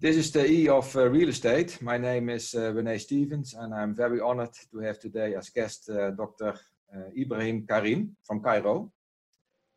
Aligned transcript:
This 0.00 0.16
is 0.16 0.32
the 0.32 0.44
E 0.44 0.68
of 0.68 0.94
uh, 0.96 1.08
real 1.08 1.28
estate. 1.28 1.80
My 1.80 1.96
name 1.96 2.28
is 2.28 2.52
uh, 2.54 2.72
Rene 2.72 2.98
Stevens, 2.98 3.54
and 3.54 3.72
I'm 3.72 3.94
very 3.94 4.20
honored 4.20 4.52
to 4.72 4.78
have 4.80 4.98
today 4.98 5.36
as 5.36 5.50
guest 5.50 5.88
uh, 5.88 6.10
Dr. 6.10 6.58
Uh, 6.92 7.10
Ibrahim 7.16 7.64
Karim 7.64 8.16
from 8.24 8.42
Cairo. 8.42 8.90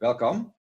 Welcome. 0.02 0.52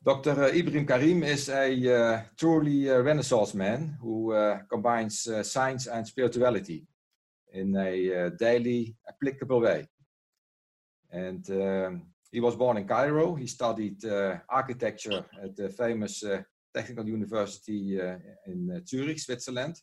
Dr. 0.00 0.44
Uh, 0.44 0.48
Ibrahim 0.54 0.86
Karim 0.86 1.24
is 1.24 1.48
a 1.48 1.72
uh, 1.92 2.22
truly 2.38 2.88
renaissance 2.88 3.52
man 3.52 3.98
who 4.00 4.32
combines 4.70 5.28
science 5.42 5.88
and 5.88 6.06
spirituality 6.06 6.86
in 7.52 7.76
a 7.76 8.30
daily 8.30 8.96
applicable 9.08 9.60
way. 9.60 9.88
And 11.10 11.50
um, 11.50 12.06
he 12.30 12.38
was 12.38 12.54
born 12.54 12.76
in 12.76 12.86
Cairo. 12.86 13.34
He 13.34 13.48
studied 13.48 14.04
architecture 14.48 15.26
at 15.42 15.56
the 15.56 15.68
famous 15.68 16.22
Technical 16.74 17.06
University 17.06 18.00
uh, 18.00 18.16
in 18.46 18.70
uh, 18.70 18.80
Zurich, 18.86 19.18
Switzerland, 19.18 19.76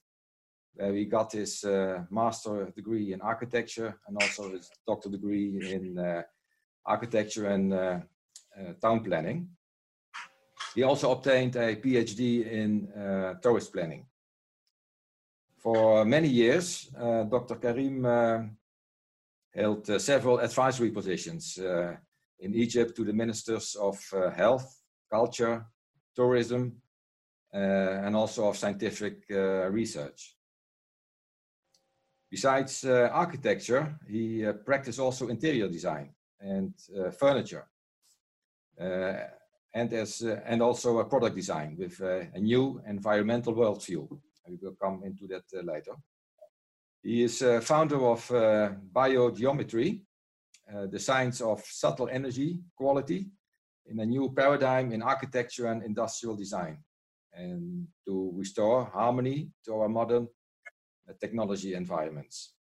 where 0.73 0.93
he 0.93 1.05
got 1.05 1.31
his 1.31 1.63
uh, 1.63 2.03
master 2.09 2.71
degree 2.75 3.13
in 3.13 3.21
architecture 3.21 3.99
and 4.07 4.17
also 4.21 4.52
his 4.52 4.70
doctor 4.88 5.09
degree 5.09 5.73
in 5.73 6.23
architecture 6.85 7.47
and 7.47 7.71
town 8.81 9.03
planning. 9.03 9.49
He 10.75 10.83
also 10.83 11.11
obtained 11.11 11.55
a 11.55 11.75
PhD 11.75 12.49
in 12.52 12.88
tourist 13.41 13.73
planning. 13.73 14.05
For 15.58 16.05
many 16.05 16.30
years, 16.30 16.89
Dr. 17.30 17.55
Karim 17.55 18.58
held 19.53 20.02
several 20.02 20.39
advisory 20.39 20.91
positions 20.91 21.58
in 21.58 22.53
Egypt 22.53 22.95
to 22.95 23.03
the 23.03 23.13
ministers 23.13 23.75
of 23.75 23.97
health, 24.35 24.81
culture, 25.11 25.66
tourism, 26.16 26.81
uh, 27.54 27.58
and 28.05 28.16
also 28.16 28.48
of 28.50 28.58
scientific 28.58 29.23
uh, 29.31 29.70
research. 29.70 30.36
Besides 32.30 32.83
uh, 32.83 33.09
architecture, 33.11 33.97
he 34.08 34.45
practiced 34.66 35.00
also 35.00 35.30
interior 35.30 35.67
design 35.67 36.14
and 36.39 36.73
furniture, 37.20 37.67
and 38.78 39.94
as 39.94 40.22
and 40.22 40.61
also 40.61 41.00
a 41.00 41.06
product 41.06 41.36
design 41.36 41.75
with 41.78 42.00
a 42.00 42.39
new 42.39 42.81
environmental 42.88 43.53
worldview. 43.53 44.08
We 44.48 44.58
will 44.61 44.76
come 44.81 45.02
into 45.03 45.28
that 45.28 45.44
later. 45.66 45.95
He 47.03 47.23
is 47.23 47.42
uh, 47.42 47.61
founder 47.61 48.05
of 48.05 48.30
uh, 48.31 48.72
biogeometry, 48.94 50.02
uh, 50.73 50.88
the 50.88 51.00
science 51.00 51.39
of 51.42 51.64
subtle 51.66 52.09
energy 52.09 52.59
quality, 52.76 53.28
in 53.90 54.00
a 54.00 54.06
new 54.06 54.32
paradigm 54.32 54.92
in 54.92 55.02
architecture 55.02 55.68
and 55.68 55.84
industrial 55.84 56.36
design 56.36 56.78
and 57.34 57.88
to 58.06 58.32
restore 58.36 58.86
harmony 58.86 59.50
to 59.66 59.73
our 59.73 59.90
modern 59.90 60.28
uh, 61.08 61.14
technology 61.20 61.73
environments. 61.73 62.54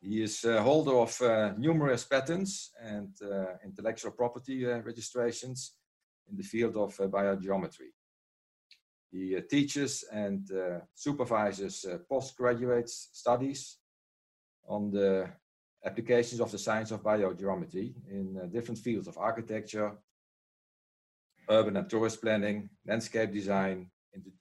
He 0.00 0.22
is 0.22 0.44
a 0.44 0.62
holder 0.62 0.96
of 0.96 1.20
uh, 1.20 1.52
numerous 1.58 2.04
patents 2.04 2.70
and 2.80 3.10
uh, 3.22 3.56
intellectual 3.64 4.12
property 4.12 4.64
uh, 4.64 4.78
registrations 4.78 5.74
in 6.30 6.36
the 6.36 6.44
field 6.44 6.76
of 6.76 6.98
uh, 7.00 7.08
biogeometry. 7.08 7.90
He 9.10 9.36
uh, 9.36 9.40
teaches 9.50 10.04
and 10.12 10.48
supervises 10.94 11.86
postgraduate 12.08 12.90
studies 12.90 13.78
on 14.68 14.90
the 14.90 15.30
applications 15.84 16.40
of 16.40 16.52
the 16.52 16.58
science 16.58 16.90
of 16.90 17.02
biogeometry 17.02 17.94
in 18.10 18.50
different 18.52 18.78
fields 18.78 19.08
of 19.08 19.16
architecture, 19.16 19.96
urban 21.48 21.76
and 21.76 21.88
tourist 21.88 22.20
planning, 22.20 22.68
landscape 22.86 23.32
design, 23.32 23.90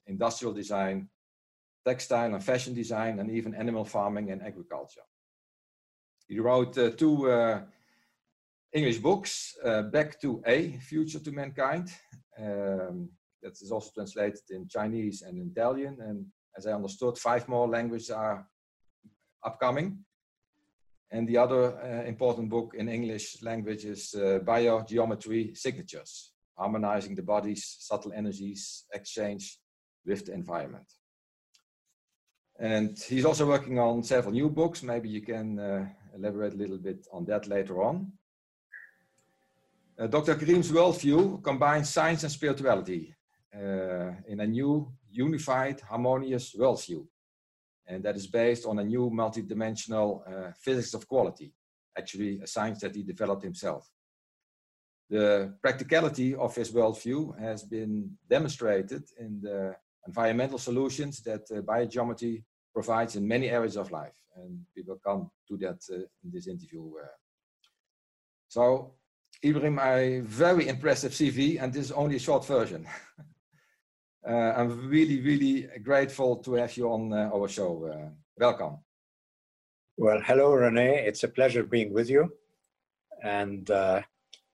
industrial 0.08 0.54
design, 0.54 1.10
textile 1.86 2.34
and 2.34 2.44
fashion 2.44 2.74
design, 2.74 3.20
and 3.20 3.32
even 3.32 3.56
animal 3.56 3.86
farming 3.86 4.32
and 4.32 4.42
agriculture. 4.42 5.06
He 6.28 6.40
wrote 6.40 6.78
uh, 6.78 6.90
two 6.92 7.32
uh, 7.32 7.62
English 8.74 8.98
books, 8.98 9.56
uh, 9.64 9.84
Back 9.84 10.20
to 10.22 10.42
A, 10.46 10.74
Future 10.80 11.20
to 11.20 11.32
Mankind. 11.32 11.90
Um, 12.38 13.10
that 13.42 13.54
is 13.62 13.72
also 13.72 13.92
translated 13.94 14.42
in 14.50 14.68
Chinese 14.68 15.22
and 15.22 15.52
Italian. 15.52 15.98
And 16.02 16.26
as 16.58 16.68
I 16.68 16.74
understood, 16.74 17.18
five 17.18 17.48
more 17.48 17.68
languages 17.68 18.10
are 18.10 18.46
upcoming. 19.44 20.00
And 21.12 21.28
the 21.28 21.38
other 21.38 21.80
uh, 21.82 22.04
important 22.06 22.50
book 22.50 22.74
in 22.78 22.90
English 22.90 23.42
language 23.42 23.86
is 23.86 24.14
uh, 24.14 24.40
Biogeometry 24.44 25.56
Signatures, 25.56 26.34
harmonizing 26.58 27.16
the 27.16 27.22
body's 27.22 27.78
subtle 27.80 28.12
energies 28.14 28.86
exchange 28.94 29.60
with 30.06 30.26
the 30.26 30.34
environment. 30.34 30.88
And 32.60 32.98
he's 32.98 33.26
also 33.26 33.46
working 33.46 33.78
on 33.78 34.02
several 34.04 34.34
new 34.34 34.50
books. 34.50 34.82
Maybe 34.82 35.10
you 35.10 35.22
can 35.22 35.60
uh, 35.60 35.88
elaborate 36.16 36.54
a 36.54 36.58
little 36.58 36.80
bit 36.80 37.08
on 37.12 37.26
that 37.26 37.48
later 37.48 37.84
on. 37.84 38.12
Uh, 40.00 40.08
Dr. 40.08 40.36
Karim's 40.36 40.72
worldview 40.72 41.44
combines 41.44 41.90
science 41.90 42.24
and 42.24 42.32
spirituality 42.32 43.14
uh, 43.56 44.12
in 44.28 44.40
a 44.40 44.48
new, 44.48 44.92
unified, 45.12 45.82
harmonious 45.82 46.56
worldview. 46.56 47.06
And 47.88 48.04
that 48.04 48.16
is 48.16 48.28
based 48.28 48.66
on 48.66 48.80
a 48.80 48.84
new 48.84 49.10
multidimensional 49.10 50.22
uh, 50.28 50.52
physics 50.60 50.94
of 50.94 51.08
quality, 51.08 51.54
actually 51.98 52.40
a 52.42 52.48
science 52.48 52.80
that 52.82 52.96
he 52.96 53.04
developed 53.04 53.44
himself. 53.44 53.88
The 55.10 55.54
practicality 55.62 56.36
of 56.36 56.56
his 56.56 56.72
worldview 56.72 57.40
has 57.40 57.64
been 57.64 58.18
demonstrated 58.30 59.04
in 59.18 59.40
the 59.42 59.76
environmental 60.06 60.58
solutions 60.58 61.22
that 61.22 61.44
uh, 61.52 61.62
biogeometry 61.62 62.44
provides 62.74 63.16
in 63.16 63.28
many 63.28 63.50
areas 63.50 63.78
of 63.78 63.92
life. 63.92 64.14
And 64.36 64.60
we 64.76 64.84
will 64.84 65.00
come 65.04 65.32
to 65.48 65.58
that 65.58 65.80
uh, 65.92 65.96
in 66.24 66.32
this 66.32 66.48
interview. 66.48 66.92
Uh. 67.02 67.08
So, 68.50 68.94
Ibrahim, 69.44 69.80
a 69.80 70.20
very 70.22 70.68
impressive 70.68 71.12
CV, 71.12 71.62
and 71.62 71.74
this 71.74 71.86
is 71.86 71.92
only 71.92 72.18
a 72.18 72.20
short 72.28 72.46
version. 72.46 72.88
Uh, 74.28 74.54
I'm 74.58 74.90
really, 74.90 75.22
really 75.22 75.70
grateful 75.82 76.36
to 76.38 76.56
have 76.56 76.76
you 76.76 76.92
on 76.92 77.14
uh, 77.14 77.30
our 77.34 77.48
show. 77.48 77.86
Uh, 77.86 78.10
welcome. 78.38 78.80
Well, 79.96 80.20
hello, 80.22 80.52
Rene. 80.52 81.06
It's 81.08 81.24
a 81.24 81.30
pleasure 81.30 81.64
being 81.64 81.94
with 81.94 82.10
you. 82.10 82.34
And 83.24 83.72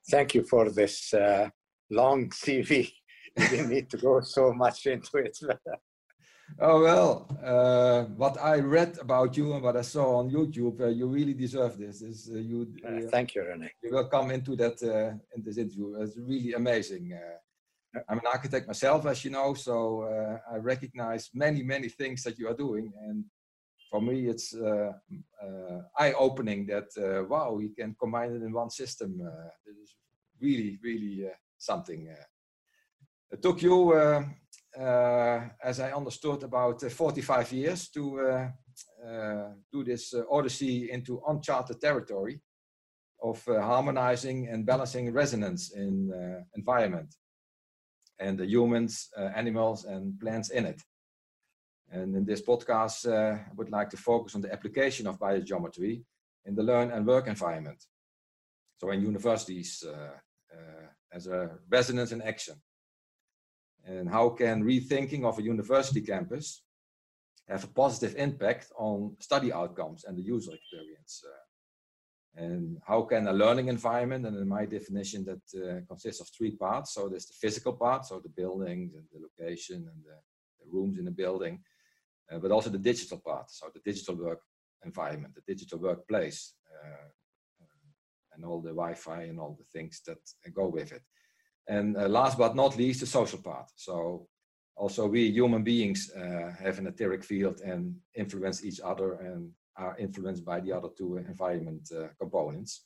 thank 0.09 0.33
you 0.33 0.43
for 0.43 0.69
this 0.69 1.13
uh, 1.13 1.49
long 1.89 2.29
CV. 2.43 2.91
you 3.37 3.47
didn't 3.47 3.69
need 3.69 3.89
to 3.89 3.97
go 3.97 4.21
so 4.21 4.53
much 4.53 4.85
into 4.85 5.17
it. 5.17 5.37
oh 6.59 6.81
well, 6.81 7.27
uh, 7.43 8.03
what 8.15 8.37
I 8.39 8.59
read 8.59 8.97
about 8.99 9.35
you 9.37 9.53
and 9.53 9.63
what 9.63 9.77
I 9.77 9.81
saw 9.81 10.17
on 10.17 10.29
YouTube, 10.29 10.81
uh, 10.81 10.87
you 10.87 11.07
really 11.07 11.33
deserve 11.33 11.77
this. 11.77 12.01
Is 12.01 12.29
uh, 12.33 12.37
you? 12.37 12.73
Uh, 12.85 13.07
thank 13.09 13.35
you, 13.35 13.43
Rene. 13.47 13.71
You 13.83 13.91
will 13.95 14.07
come 14.07 14.31
into 14.31 14.55
that 14.57 14.81
uh, 14.83 15.17
in 15.35 15.43
this 15.43 15.57
interview. 15.57 15.95
It's 16.01 16.17
really 16.17 16.53
amazing. 16.53 17.17
I'm 18.09 18.17
an 18.17 18.25
architect 18.25 18.65
myself, 18.65 19.05
as 19.05 19.23
you 19.23 19.29
know, 19.29 19.53
so 19.53 20.09
I 20.51 20.57
recognize 20.57 21.29
many, 21.35 21.61
many 21.61 21.89
things 21.89 22.23
that 22.23 22.39
you 22.39 22.47
are 22.47 22.55
doing, 22.55 22.91
and 23.07 23.23
for 23.93 24.01
me, 24.01 24.27
it's 24.27 24.55
uh, 24.55 24.91
uh, 25.45 25.81
eye-opening 25.99 26.65
that 26.65 26.89
uh, 26.97 27.23
wow, 27.25 27.59
you 27.59 27.69
can 27.77 27.95
combine 27.99 28.31
it 28.31 28.41
in 28.41 28.51
one 28.51 28.71
system. 28.71 29.21
Uh, 29.21 29.49
this 29.63 29.77
is 29.77 29.95
really, 30.41 30.79
really 30.81 31.27
uh, 31.27 31.35
something. 31.59 32.09
Uh. 32.09 32.25
it 33.33 33.43
took 33.43 33.61
you, 33.61 33.77
as 35.63 35.79
I 35.79 35.91
understood, 35.91 36.41
about 36.41 36.81
45 36.81 37.51
years 37.51 37.89
to 37.89 38.01
do 39.71 39.83
this 39.83 40.11
odyssey 40.31 40.89
into 40.89 41.21
uncharted 41.27 41.79
territory 41.79 42.41
of 43.21 43.45
harmonizing 43.45 44.47
and 44.49 44.65
balancing 44.65 45.13
resonance 45.13 45.71
in 45.75 45.93
environment 46.55 47.13
and 48.19 48.39
the 48.39 48.47
humans, 48.47 49.09
animals, 49.35 49.85
and 49.85 50.19
plants 50.19 50.50
in 50.50 50.65
it. 50.65 50.81
And 51.94 52.16
in 52.16 52.25
this 52.25 52.42
podcast, 52.42 53.07
uh, 53.07 53.36
I 53.36 53.54
would 53.56 53.69
like 53.69 53.90
to 53.92 53.98
focus 53.98 54.34
on 54.34 54.42
the 54.42 54.51
application 54.51 55.06
of 55.06 55.19
biogeometry 55.19 56.01
in 56.45 56.56
the 56.56 56.63
learn 56.63 56.90
and 56.90 57.06
work 57.06 57.28
environment. 57.28 57.86
So 58.80 58.90
in 58.90 59.04
universities 59.04 59.84
uh, 59.88 60.18
uh, 60.51 60.88
as 61.12 61.28
a 61.28 61.51
resonance 61.69 62.12
in 62.12 62.24
action. 62.24 62.56
And 63.86 64.10
how 64.10 64.30
can 64.30 64.63
rethinking 64.63 65.24
of 65.24 65.38
a 65.38 65.44
university 65.44 66.01
campus 66.01 66.63
have 67.48 67.63
a 67.63 67.68
positive 67.68 68.16
impact 68.18 68.72
on 68.75 69.16
study 69.19 69.54
outcomes 69.54 70.04
and 70.06 70.18
the 70.18 70.24
user 70.24 70.54
experience? 70.54 71.24
Uh, 71.24 72.44
and 72.44 72.80
how 72.88 73.04
can 73.04 73.28
a 73.28 73.34
learning 73.34 73.68
environment, 73.68 74.25
and 74.25 74.36
in 74.36 74.48
my 74.48 74.66
definition, 74.66 75.24
that 75.25 75.44
uh, 75.62 75.81
consists 75.88 76.22
of 76.22 76.28
three 76.36 76.56
parts. 76.56 76.95
So 76.95 77.07
there's 77.07 77.28
the 77.28 77.36
physical 77.40 77.74
part, 77.74 78.06
so 78.06 78.19
the 78.19 78.30
buildings 78.30 78.95
and 78.95 79.06
the 79.13 79.19
location 79.28 79.75
and 79.75 80.04
the, 80.04 80.18
the 80.60 80.72
rooms 80.72 80.98
in 80.98 81.06
the 81.06 81.12
building 81.12 81.60
uh, 82.31 82.39
but 82.39 82.51
also 82.51 82.69
the 82.69 82.77
digital 82.77 83.19
part, 83.19 83.49
so 83.51 83.67
the 83.73 83.81
digital 83.83 84.15
work 84.15 84.41
environment, 84.85 85.35
the 85.35 85.53
digital 85.53 85.79
workplace, 85.79 86.53
uh, 86.71 87.07
and 88.33 88.43
all 88.45 88.61
the 88.61 88.69
Wi-Fi 88.69 89.23
and 89.23 89.39
all 89.39 89.55
the 89.57 89.65
things 89.71 90.01
that 90.07 90.17
go 90.53 90.67
with 90.67 90.91
it. 90.91 91.03
And 91.67 91.93
last 92.11 92.37
but 92.37 92.55
not 92.55 92.75
least, 92.75 92.99
the 93.01 93.05
social 93.05 93.39
part. 93.39 93.69
So 93.75 94.27
also 94.75 95.07
we 95.07 95.29
human 95.29 95.63
beings 95.63 96.11
have 96.59 96.79
an 96.79 96.87
etheric 96.87 97.23
field 97.23 97.61
and 97.61 97.95
influence 98.15 98.65
each 98.65 98.81
other 98.83 99.13
and 99.13 99.51
are 99.77 99.95
influenced 99.99 100.43
by 100.43 100.59
the 100.61 100.71
other 100.71 100.89
two 100.97 101.17
environment 101.17 101.89
components. 102.19 102.85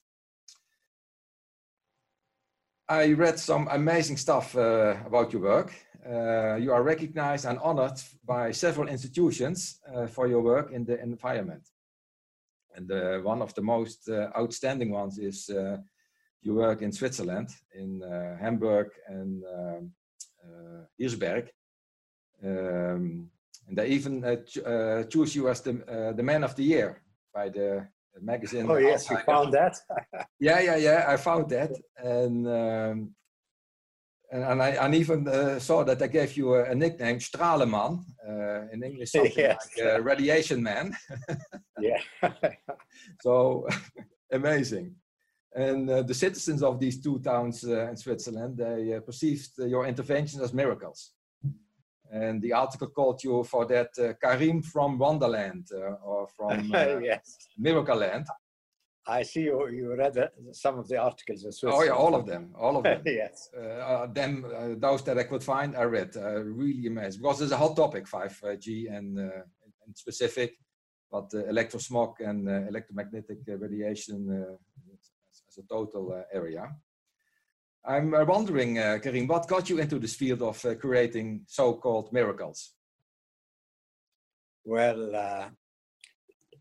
I 2.89 3.11
read 3.13 3.37
some 3.37 3.67
amazing 3.69 4.15
stuff 4.15 4.55
uh, 4.55 4.95
about 5.05 5.33
your 5.33 5.41
work. 5.41 5.73
Uh, 6.05 6.55
you 6.55 6.71
are 6.71 6.83
recognized 6.83 7.45
and 7.45 7.59
honored 7.59 7.99
by 8.25 8.51
several 8.51 8.88
institutions 8.88 9.79
uh, 9.94 10.07
for 10.07 10.27
your 10.27 10.41
work 10.41 10.71
in 10.71 10.85
the 10.85 11.01
environment. 11.01 11.67
And 12.75 12.91
uh, 12.91 13.19
one 13.19 13.41
of 13.41 13.53
the 13.55 13.61
most 13.61 14.09
outstanding 14.38 14.91
ones 14.91 15.17
is 15.17 15.49
your 16.41 16.55
work 16.55 16.81
in 16.81 16.91
Switzerland, 16.91 17.49
in 17.73 18.01
Hemberg 18.39 18.89
and 19.07 19.44
um, 19.44 19.91
Hirschberg, 20.99 21.49
um, 22.44 23.29
and 23.67 23.77
they 23.77 23.88
even 23.88 24.23
uh, 24.23 24.35
ch 24.45 24.57
uh, 24.59 25.03
choose 25.03 25.35
you 25.35 25.49
as 25.49 25.61
the 25.61 25.71
uh, 25.88 26.13
the 26.13 26.23
man 26.23 26.44
of 26.44 26.55
the 26.55 26.63
year 26.63 27.01
by 27.33 27.49
the 27.49 27.88
magazine. 28.21 28.65
Oh 28.69 28.77
yes, 28.77 29.09
you 29.09 29.17
found 29.17 29.53
that. 29.53 29.75
yeah, 30.39 30.59
yeah, 30.59 30.77
yeah. 30.77 31.05
I 31.07 31.17
found 31.17 31.49
that, 31.49 31.71
and 31.97 32.47
um, 32.47 33.15
and, 34.31 34.44
and 34.44 34.62
I 34.62 34.69
and 34.69 34.95
even 34.95 35.27
uh, 35.27 35.59
saw 35.59 35.83
that 35.83 36.00
they 36.00 36.07
gave 36.07 36.35
you 36.35 36.56
a, 36.56 36.71
a 36.71 36.75
nickname, 36.75 37.19
Strahleman, 37.19 38.03
uh, 38.27 38.68
in 38.74 38.83
English, 38.83 39.12
something 39.12 39.31
yes. 39.38 39.69
like 39.77 39.88
uh, 39.88 40.01
Radiation 40.01 40.62
Man. 40.62 40.95
yeah. 41.79 42.00
so 43.21 43.68
amazing. 44.31 44.95
And 45.56 45.89
the 45.89 46.13
citizens 46.13 46.62
of 46.62 46.79
these 46.79 47.01
two 47.01 47.19
towns 47.19 47.63
in 47.63 47.97
Switzerland, 47.97 48.57
they 48.57 49.00
perceived 49.03 49.50
your 49.57 49.88
interventions 49.88 50.44
as 50.44 50.53
miracles. 50.53 51.13
And 52.12 52.41
the 52.41 52.53
article 52.53 52.88
called 52.88 53.23
you 53.23 53.44
for 53.44 53.65
that 53.65 53.89
uh, 54.00 54.13
Karim 54.21 54.62
from 54.62 54.97
Wonderland 54.97 55.68
uh, 55.73 55.95
or 56.03 56.27
from 56.27 56.71
uh, 56.73 57.00
yes. 57.00 57.38
Miracle 57.57 57.97
Land. 57.97 58.27
I 59.07 59.24
see 59.24 59.42
you, 59.42 59.69
you 59.69 59.95
read 59.95 60.18
uh, 60.18 60.27
some 60.51 60.80
of 60.80 60.88
the 60.88 60.98
articles 60.98 61.45
as 61.45 61.59
well. 61.63 61.75
Oh 61.75 61.83
yeah, 61.83 61.92
all 61.92 62.13
of 62.13 62.25
them, 62.25 62.54
all 62.59 62.77
of 62.77 62.83
them. 62.83 63.01
yes. 63.06 63.50
Uh, 63.56 64.06
uh, 64.06 64.75
those 64.77 65.04
that 65.04 65.18
I 65.18 65.24
could 65.24 65.44
find, 65.44 65.75
I 65.77 65.83
read. 65.83 66.15
really 66.15 66.88
amazing 66.88 67.21
because 67.21 67.42
it's 67.42 67.54
a 67.54 67.57
hot 67.57 67.75
topic, 67.75 68.06
5G 68.06 68.95
and, 68.95 69.18
and 69.18 69.95
specific, 69.95 70.57
but 71.12 71.30
electrosmog 71.31 72.15
and 72.19 72.50
electromagnetic 72.68 73.39
radiation 73.48 74.57
as 75.48 75.57
a 75.57 75.63
total 75.68 76.24
area. 76.33 76.69
I'm 77.88 78.13
uh, 78.13 78.25
wondering, 78.25 78.80
uh, 78.80 79.00
Karim, 79.01 79.27
what 79.27 79.48
got 79.48 79.69
you 79.69 79.80
into 79.80 79.98
this 79.98 80.13
field 80.13 80.42
of 80.42 80.63
uh, 80.65 80.75
creating 80.75 81.44
so-called 81.48 82.12
miracles? 82.12 82.74
Well, 84.65 85.15
uh, 85.15 85.48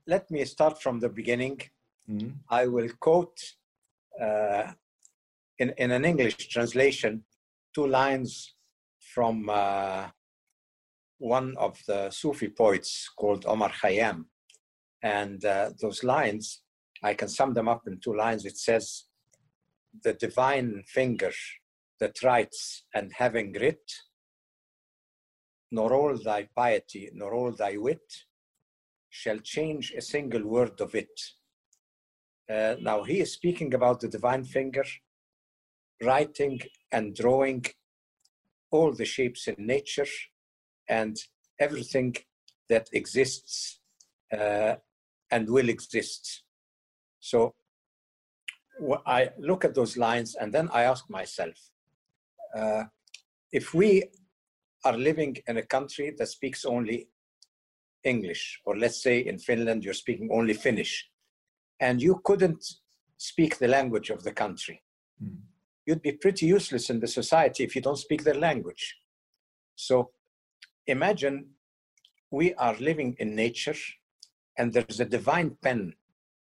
let 0.06 0.30
me 0.30 0.44
start 0.44 0.80
from 0.80 1.00
the 1.00 1.08
beginning. 1.08 1.60
Mm 2.08 2.18
-hmm. 2.18 2.62
I 2.62 2.66
will 2.66 2.90
quote 2.98 3.40
uh, 4.20 4.72
in, 5.56 5.72
in 5.76 5.90
an 5.90 6.04
English 6.04 6.48
translation 6.48 7.26
two 7.72 7.86
lines 7.86 8.56
from 9.14 9.48
uh, 9.48 10.10
one 11.18 11.56
of 11.56 11.84
the 11.86 12.10
Sufi 12.10 12.48
poets 12.48 13.08
called 13.16 13.46
Omar 13.46 13.72
Khayyam. 13.72 14.28
And 15.02 15.40
those 15.80 16.02
lines, 16.02 16.62
I 17.02 17.14
can 17.14 17.28
sum 17.28 17.54
them 17.54 17.68
up 17.68 17.86
in 17.86 18.00
two 18.00 18.14
lines. 18.14 18.44
It 18.44 18.58
says, 18.58 19.08
the 20.02 20.14
divine 20.14 20.82
finger 20.86 21.32
that 22.00 22.22
writes 22.22 22.84
and 22.94 23.12
having 23.12 23.52
writ, 23.52 23.92
nor 25.70 25.92
all 25.92 26.16
thy 26.16 26.48
piety, 26.54 27.10
nor 27.14 27.34
all 27.34 27.52
thy 27.52 27.76
wit, 27.76 28.24
shall 29.10 29.38
change 29.38 29.92
a 29.96 30.00
single 30.00 30.44
word 30.44 30.80
of 30.80 30.94
it. 30.94 31.20
Uh, 32.48 32.76
now 32.80 33.02
he 33.02 33.20
is 33.20 33.32
speaking 33.32 33.74
about 33.74 34.00
the 34.00 34.08
divine 34.08 34.44
finger, 34.44 34.84
writing 36.02 36.60
and 36.92 37.14
drawing 37.14 37.64
all 38.70 38.92
the 38.92 39.04
shapes 39.04 39.48
in 39.48 39.56
nature 39.58 40.06
and 40.88 41.16
everything 41.58 42.14
that 42.68 42.88
exists 42.92 43.80
uh, 44.32 44.74
and 45.30 45.48
will 45.48 45.68
exist. 45.68 46.44
So 47.20 47.54
I 49.06 49.30
look 49.38 49.64
at 49.64 49.74
those 49.74 49.96
lines 49.96 50.36
and 50.36 50.52
then 50.52 50.68
I 50.72 50.82
ask 50.82 51.08
myself, 51.10 51.54
uh, 52.54 52.84
if 53.52 53.74
we 53.74 54.04
are 54.84 54.96
living 54.96 55.36
in 55.48 55.56
a 55.56 55.62
country 55.62 56.14
that 56.16 56.28
speaks 56.28 56.64
only 56.64 57.08
English, 58.04 58.60
or 58.64 58.76
let's 58.76 59.02
say 59.02 59.20
in 59.20 59.38
Finland 59.38 59.82
you're 59.84 59.94
speaking 59.94 60.28
only 60.30 60.54
Finnish, 60.54 61.08
and 61.80 62.00
you 62.00 62.20
couldn't 62.24 62.64
speak 63.18 63.58
the 63.58 63.68
language 63.68 64.10
of 64.10 64.22
the 64.22 64.32
country, 64.32 64.82
mm. 65.22 65.36
you'd 65.86 66.02
be 66.02 66.12
pretty 66.12 66.46
useless 66.46 66.90
in 66.90 67.00
the 67.00 67.06
society 67.06 67.64
if 67.64 67.74
you 67.74 67.82
don't 67.82 67.98
speak 67.98 68.24
their 68.24 68.34
language. 68.34 68.96
So 69.74 70.10
imagine 70.86 71.50
we 72.30 72.54
are 72.54 72.76
living 72.76 73.16
in 73.18 73.34
nature 73.34 73.76
and 74.58 74.72
there's 74.72 75.00
a 75.00 75.04
divine 75.04 75.56
pen 75.62 75.94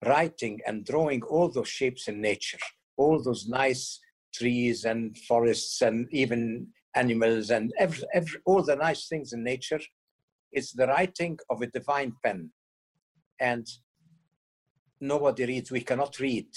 writing 0.06 0.60
and 0.66 0.84
drawing 0.84 1.22
all 1.22 1.48
those 1.48 1.68
shapes 1.68 2.08
in 2.08 2.20
nature, 2.20 2.58
all 2.96 3.22
those 3.22 3.46
nice 3.46 4.00
trees 4.34 4.84
and 4.84 5.16
forests 5.18 5.82
and 5.82 6.08
even 6.10 6.66
animals 6.94 7.50
and 7.50 7.72
every, 7.78 8.04
every, 8.14 8.40
all 8.46 8.62
the 8.62 8.76
nice 8.76 9.08
things 9.08 9.32
in 9.32 9.44
nature. 9.44 9.80
It's 10.52 10.72
the 10.72 10.86
writing 10.86 11.38
of 11.50 11.62
a 11.62 11.66
divine 11.66 12.14
pen. 12.24 12.50
And 13.40 13.66
nobody 15.00 15.46
reads, 15.46 15.70
we 15.70 15.80
cannot 15.80 16.18
read. 16.18 16.48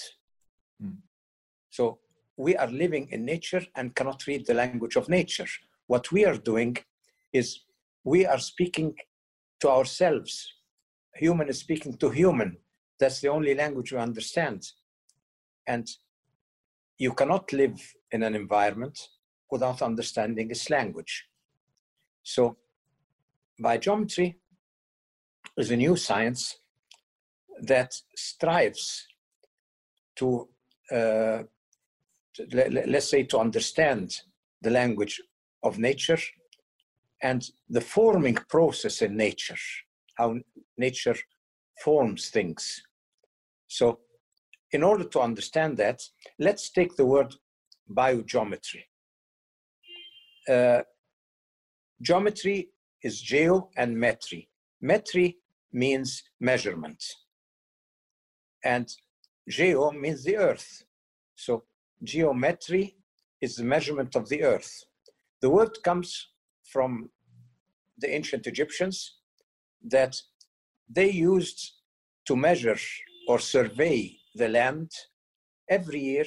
Mm. 0.83 0.97
So 1.69 1.99
we 2.37 2.55
are 2.55 2.67
living 2.67 3.07
in 3.11 3.25
nature 3.25 3.65
and 3.75 3.95
cannot 3.95 4.25
read 4.27 4.45
the 4.45 4.53
language 4.53 4.95
of 4.95 5.09
nature. 5.09 5.47
What 5.87 6.11
we 6.11 6.25
are 6.25 6.37
doing 6.37 6.77
is 7.31 7.61
we 8.03 8.25
are 8.25 8.39
speaking 8.39 8.95
to 9.61 9.69
ourselves. 9.69 10.53
Human 11.15 11.49
is 11.49 11.59
speaking 11.59 11.95
to 11.97 12.09
human. 12.09 12.57
That's 12.99 13.21
the 13.21 13.29
only 13.29 13.55
language 13.55 13.91
we 13.91 13.99
understand. 13.99 14.67
And 15.67 15.87
you 16.97 17.13
cannot 17.13 17.51
live 17.53 17.79
in 18.11 18.23
an 18.23 18.35
environment 18.35 19.09
without 19.49 19.81
understanding 19.81 20.49
its 20.51 20.69
language. 20.69 21.25
So 22.23 22.57
biogeometry 23.61 24.35
is 25.57 25.71
a 25.71 25.77
new 25.77 25.95
science 25.95 26.57
that 27.67 27.93
strives 28.15 29.07
to, 30.15 30.47
uh, 30.91 31.43
to 32.35 32.47
let, 32.51 32.87
let's 32.87 33.09
say, 33.09 33.23
to 33.23 33.37
understand 33.39 34.21
the 34.61 34.69
language 34.69 35.21
of 35.63 35.79
nature 35.79 36.19
and 37.21 37.49
the 37.69 37.81
forming 37.81 38.35
process 38.49 39.01
in 39.01 39.15
nature, 39.15 39.55
how 40.15 40.35
nature 40.77 41.15
forms 41.83 42.29
things. 42.29 42.83
So 43.67 43.99
in 44.71 44.83
order 44.83 45.05
to 45.05 45.19
understand 45.21 45.77
that, 45.77 46.01
let's 46.39 46.69
take 46.69 46.95
the 46.95 47.05
word 47.05 47.33
biogeometry. 47.89 48.83
Uh, 50.49 50.81
geometry 52.01 52.69
is 53.01 53.21
geo 53.21 53.69
and 53.77 53.95
metry. 53.95 54.47
Metry 54.83 55.35
means 55.71 56.23
measurement. 56.39 57.01
And 58.63 58.87
geo 59.49 59.91
means 59.91 60.23
the 60.23 60.37
earth. 60.37 60.83
So 61.35 61.63
geometry 62.03 62.95
is 63.41 63.55
the 63.55 63.63
measurement 63.63 64.15
of 64.15 64.29
the 64.29 64.43
earth. 64.43 64.85
The 65.41 65.49
word 65.49 65.77
comes 65.83 66.29
from 66.63 67.09
the 67.97 68.09
ancient 68.09 68.47
Egyptians 68.47 69.17
that 69.83 70.15
they 70.89 71.09
used 71.09 71.73
to 72.25 72.35
measure 72.35 72.77
or 73.27 73.39
survey 73.39 74.15
the 74.35 74.47
land 74.47 74.91
every 75.69 75.99
year 75.99 76.25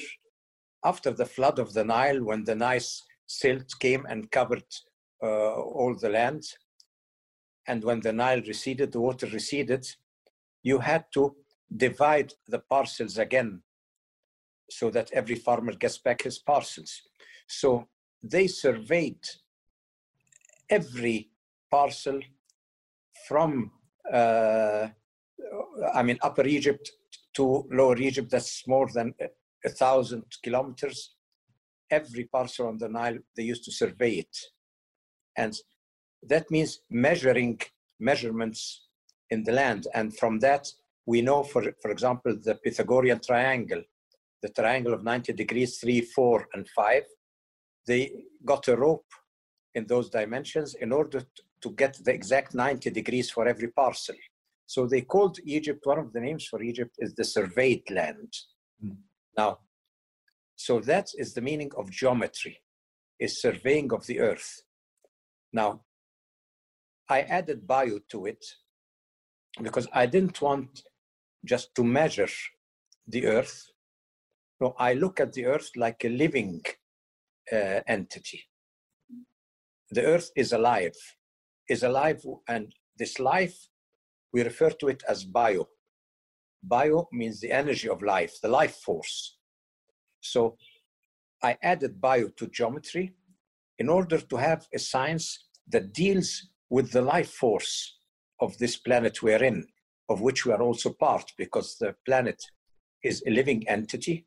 after 0.85 1.11
the 1.11 1.27
flood 1.27 1.59
of 1.59 1.73
the 1.73 1.85
Nile 1.85 2.23
when 2.23 2.45
the 2.45 2.55
nice 2.55 3.03
silt 3.27 3.73
came 3.81 4.07
and 4.09 4.31
covered 4.31 4.65
uh, 5.23 5.55
all 5.55 5.97
the 6.01 6.09
land. 6.09 6.43
And 7.67 7.83
when 7.83 8.01
the 8.01 8.13
Nile 8.13 8.43
receded, 8.43 8.93
the 8.93 9.01
water 9.01 9.27
receded, 9.27 9.87
you 10.63 10.79
had 10.79 11.05
to 11.15 11.35
divide 11.75 12.33
the 12.49 12.59
parcels 12.59 13.19
again 13.19 13.63
so 14.71 14.91
that 14.91 15.11
every 15.13 15.37
farmer 15.37 15.73
gets 15.73 15.99
back 15.99 16.23
his 16.23 16.39
parcels. 16.39 17.03
So 17.47 17.89
they 18.23 18.47
surveyed 18.47 19.21
every 20.69 21.31
parcel 21.71 22.21
from 23.29 23.71
uh, 24.13 24.89
I 25.95 26.03
mean, 26.03 26.19
Upper 26.23 26.47
Egypt 26.47 26.91
to 27.35 27.67
Lower 27.71 27.97
Egypt, 27.99 28.31
that's 28.31 28.67
more 28.67 28.89
than 28.93 29.15
a 29.65 29.69
thousand 29.69 30.25
kilometers. 30.43 31.15
Every 31.91 32.25
parcel 32.25 32.69
on 32.69 32.79
the 32.79 32.89
Nile, 32.89 33.19
they 33.37 33.45
used 33.45 33.65
to 33.65 33.73
survey 33.73 34.15
it. 34.15 34.37
And 35.37 35.55
that 36.23 36.51
means 36.51 36.81
measuring 36.91 37.61
measurements 38.01 38.87
in 39.31 39.45
the 39.45 39.53
land. 39.53 39.87
And 39.95 40.17
from 40.17 40.39
that, 40.41 40.69
we 41.07 41.23
know, 41.23 41.43
for, 41.45 41.63
for 41.81 41.91
example, 41.91 42.37
the 42.43 42.57
Pythagorean 42.57 43.21
triangle, 43.21 43.83
the 44.43 44.49
triangle 44.49 44.93
of 44.93 45.05
90 45.05 45.33
degrees, 45.33 45.79
3, 45.79 46.01
4, 46.01 46.49
and 46.55 46.69
5. 46.69 47.03
They 47.87 48.13
got 48.45 48.67
a 48.69 48.77
rope 48.77 49.07
in 49.75 49.87
those 49.87 50.11
dimensions 50.11 50.75
in 50.75 50.93
order 50.93 51.23
to 51.63 51.71
get 51.71 51.99
the 52.05 52.13
exact 52.13 52.55
90 52.55 52.91
degrees 52.91 53.31
for 53.31 53.47
every 53.47 53.69
parcel. 53.69 54.17
So 54.67 54.87
they 54.87 55.03
called 55.03 55.39
Egypt, 55.45 55.81
one 55.85 56.01
of 56.01 56.13
the 56.13 56.21
names 56.21 56.47
for 56.47 56.61
Egypt 56.61 56.97
is 56.99 57.15
the 57.15 57.25
surveyed 57.25 57.89
land. 57.91 58.33
Mm. 58.85 58.97
Now, 59.39 59.59
so 60.57 60.81
that 60.81 61.09
is 61.17 61.35
the 61.35 61.41
meaning 61.41 61.71
of 61.77 61.91
geometry, 61.91 62.61
is 63.21 63.41
surveying 63.41 63.93
of 63.93 64.07
the 64.07 64.19
earth. 64.21 64.63
Now, 65.53 65.83
I 67.09 67.21
added 67.21 67.67
bio 67.67 68.01
to 68.11 68.27
it 68.27 68.45
because 69.63 69.87
I 69.93 70.07
didn't 70.07 70.41
want 70.41 70.83
just 71.47 71.75
to 71.77 71.85
measure 71.85 72.29
the 73.07 73.27
earth. 73.27 73.71
No, 74.61 74.75
I 74.79 74.95
look 74.95 75.21
at 75.21 75.33
the 75.33 75.47
earth 75.47 75.71
like 75.77 76.05
a 76.05 76.09
living 76.09 76.63
uh, 77.53 77.81
entity. 77.87 78.43
The 79.91 80.05
earth 80.05 80.31
is 80.37 80.53
alive, 80.53 80.97
is 81.69 81.83
alive, 81.83 82.25
and 82.49 82.75
this 82.99 83.21
life, 83.21 83.69
we 84.33 84.43
refer 84.43 84.71
to 84.71 84.89
it 84.89 85.03
as 85.09 85.25
bio. 85.25 85.69
Bio 86.63 87.09
means 87.13 87.41
the 87.41 87.53
energy 87.53 87.89
of 87.89 88.03
life, 88.03 88.35
the 88.43 88.49
life 88.49 88.77
force. 88.77 89.39
So 90.21 90.57
I 91.43 91.57
added 91.63 92.01
bio 92.01 92.29
to 92.29 92.49
geometry 92.49 93.15
in 93.79 93.89
order 93.89 94.19
to 94.19 94.37
have 94.37 94.67
a 94.75 94.79
science 94.79 95.47
that 95.69 95.93
deals 95.93 96.49
with 96.71 96.91
the 96.91 97.03
life 97.03 97.31
force 97.31 97.99
of 98.41 98.59
this 98.59 98.77
planet 98.77 99.23
we're 99.23 99.43
in, 99.43 99.67
of 100.09 100.21
which 100.21 100.47
we 100.47 100.53
are 100.53 100.63
also 100.63 100.93
part, 100.93 101.33
because 101.37 101.77
the 101.79 101.95
planet 102.05 102.43
is 103.03 103.23
a 103.27 103.31
living 103.31 103.67
entity. 103.69 104.27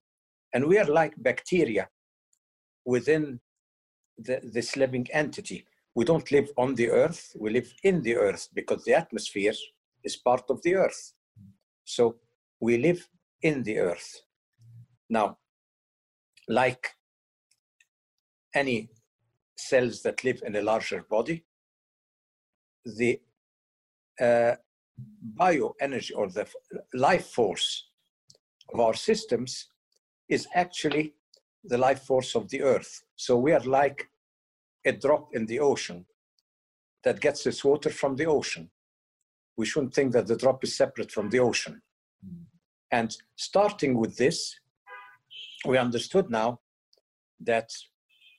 And 0.54 0.66
we 0.66 0.78
are 0.78 0.86
like 0.86 1.14
bacteria 1.18 1.90
within 2.86 3.40
the, 4.18 4.40
this 4.44 4.76
living 4.76 5.08
entity. 5.12 5.66
We 5.96 6.06
don't 6.06 6.32
live 6.32 6.50
on 6.58 6.76
the 6.76 6.90
earth, 6.90 7.36
we 7.38 7.50
live 7.52 7.74
in 7.84 8.02
the 8.02 8.16
earth 8.16 8.50
because 8.54 8.84
the 8.84 8.94
atmosphere 8.94 9.54
is 10.04 10.16
part 10.16 10.44
of 10.50 10.62
the 10.62 10.76
earth. 10.76 11.14
So 11.84 12.16
we 12.60 12.78
live 12.78 13.08
in 13.42 13.64
the 13.64 13.80
earth. 13.80 14.22
Now, 15.10 15.38
like 16.48 16.90
any 18.54 18.90
cells 19.58 20.02
that 20.04 20.24
live 20.24 20.42
in 20.46 20.56
a 20.56 20.62
larger 20.62 21.04
body, 21.10 21.44
the 22.86 23.22
uh, 24.20 24.56
bioenergy 25.38 26.12
or 26.16 26.30
the 26.30 26.48
life 26.94 27.28
force 27.28 27.90
of 28.74 28.80
our 28.80 28.94
systems 28.94 29.68
is 30.30 30.48
actually 30.54 31.14
the 31.64 31.78
life 31.78 32.04
force 32.04 32.36
of 32.36 32.50
the 32.50 32.62
earth. 32.62 33.04
So 33.16 33.38
we 33.38 33.52
are 33.52 33.62
like 33.62 34.10
a 34.86 34.92
drop 34.92 35.30
in 35.34 35.46
the 35.46 35.60
ocean 35.60 36.06
that 37.04 37.20
gets 37.20 37.46
its 37.46 37.64
water 37.64 37.90
from 37.90 38.16
the 38.16 38.26
ocean. 38.26 38.70
We 39.58 39.66
shouldn't 39.66 39.94
think 39.94 40.14
that 40.14 40.28
the 40.28 40.38
drop 40.38 40.64
is 40.64 40.76
separate 40.76 41.12
from 41.12 41.30
the 41.30 41.40
ocean. 41.40 41.82
Mm. 42.26 42.46
And 42.92 43.16
starting 43.36 43.98
with 43.98 44.18
this, 44.18 44.56
we 45.66 45.78
understood 45.78 46.30
now 46.30 46.60
that 47.42 47.70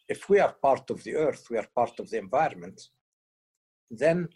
if 0.09 0.29
we 0.29 0.41
are 0.41 0.55
part 0.61 0.91
of 0.91 1.05
the 1.05 1.15
earth, 1.15 1.47
we 1.51 1.59
are 1.59 1.69
part 1.75 2.01
of 2.01 2.11
the 2.11 2.19
environment, 2.19 2.81
then 3.91 4.29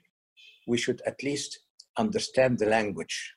we 0.66 0.78
should 0.78 1.02
at 1.06 1.22
least 1.22 1.60
understand 1.96 2.58
the 2.58 2.66
language 2.66 3.34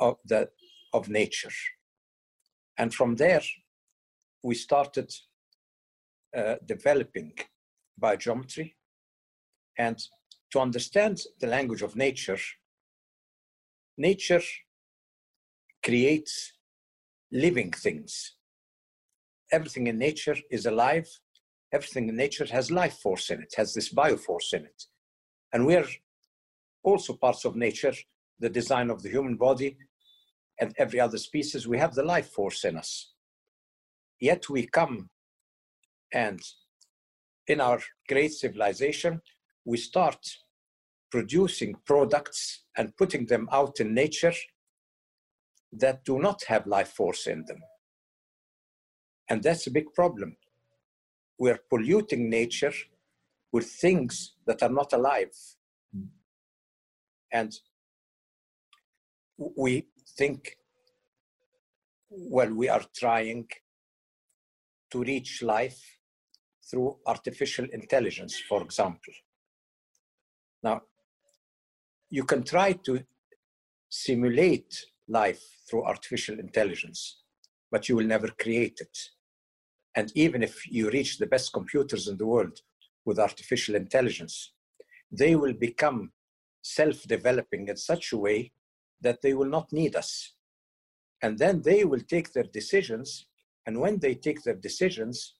of, 0.00 0.16
the, 0.24 0.48
of 0.92 1.08
nature. 1.08 1.50
And 2.78 2.94
from 2.94 3.16
there, 3.16 3.42
we 4.42 4.54
started 4.54 5.12
uh, 6.36 6.56
developing 6.64 7.32
biogeometry. 8.00 8.74
And 9.78 9.98
to 10.52 10.60
understand 10.60 11.20
the 11.40 11.46
language 11.46 11.82
of 11.82 11.96
nature, 11.96 12.38
nature 13.96 14.42
creates 15.84 16.52
living 17.32 17.72
things. 17.72 18.34
Everything 19.52 19.86
in 19.86 19.98
nature 19.98 20.36
is 20.50 20.66
alive. 20.66 21.08
Everything 21.72 22.08
in 22.08 22.16
nature 22.16 22.46
has 22.46 22.70
life 22.70 22.98
force 22.98 23.30
in 23.30 23.42
it, 23.42 23.54
has 23.56 23.74
this 23.74 23.92
bioforce 23.92 24.52
in 24.52 24.64
it. 24.64 24.84
And 25.52 25.66
we're 25.66 25.86
also 26.82 27.14
parts 27.14 27.44
of 27.44 27.56
nature, 27.56 27.94
the 28.38 28.48
design 28.48 28.90
of 28.90 29.02
the 29.02 29.08
human 29.08 29.36
body 29.36 29.76
and 30.60 30.74
every 30.78 31.00
other 31.00 31.18
species, 31.18 31.66
we 31.68 31.78
have 31.78 31.94
the 31.94 32.02
life 32.02 32.30
force 32.30 32.64
in 32.64 32.76
us. 32.76 33.12
Yet 34.20 34.48
we 34.48 34.66
come 34.66 35.10
and 36.12 36.40
in 37.46 37.60
our 37.60 37.80
great 38.08 38.32
civilization, 38.32 39.20
we 39.64 39.76
start 39.76 40.18
producing 41.10 41.74
products 41.86 42.64
and 42.76 42.96
putting 42.96 43.26
them 43.26 43.48
out 43.52 43.80
in 43.80 43.94
nature 43.94 44.34
that 45.72 46.04
do 46.04 46.18
not 46.18 46.42
have 46.44 46.66
life 46.66 46.88
force 46.88 47.26
in 47.26 47.44
them. 47.46 47.60
And 49.28 49.42
that's 49.42 49.66
a 49.66 49.70
big 49.70 49.92
problem. 49.94 50.36
We're 51.38 51.60
polluting 51.70 52.28
nature 52.28 52.72
with 53.52 53.66
things 53.66 54.34
that 54.46 54.62
are 54.62 54.70
not 54.70 54.92
alive. 54.92 55.34
And 57.32 57.52
we 59.36 59.88
think, 60.16 60.56
well, 62.10 62.52
we 62.52 62.68
are 62.68 62.84
trying 62.96 63.46
to 64.90 65.02
reach 65.02 65.42
life 65.42 65.98
through 66.70 66.96
artificial 67.06 67.66
intelligence, 67.72 68.40
for 68.48 68.62
example. 68.62 69.12
Now, 70.62 70.82
you 72.10 72.24
can 72.24 72.42
try 72.42 72.72
to 72.72 73.04
simulate 73.88 74.86
life 75.08 75.42
through 75.68 75.84
artificial 75.84 76.38
intelligence, 76.38 77.22
but 77.70 77.88
you 77.88 77.96
will 77.96 78.06
never 78.06 78.28
create 78.28 78.78
it. 78.80 78.98
And 79.94 80.12
even 80.14 80.42
if 80.42 80.66
you 80.70 80.90
reach 80.90 81.18
the 81.18 81.26
best 81.26 81.52
computers 81.52 82.08
in 82.08 82.16
the 82.16 82.26
world 82.26 82.60
with 83.04 83.18
artificial 83.18 83.74
intelligence, 83.74 84.52
they 85.10 85.36
will 85.36 85.54
become 85.54 86.12
self 86.62 87.02
developing 87.04 87.68
in 87.68 87.76
such 87.76 88.12
a 88.12 88.16
way 88.16 88.52
that 89.00 89.22
they 89.22 89.34
will 89.34 89.48
not 89.48 89.72
need 89.72 89.96
us. 89.96 90.34
And 91.22 91.38
then 91.38 91.62
they 91.62 91.84
will 91.84 92.00
take 92.00 92.32
their 92.32 92.48
decisions. 92.52 93.26
And 93.66 93.80
when 93.80 93.98
they 93.98 94.14
take 94.14 94.42
their 94.42 94.54
decisions, 94.54 95.34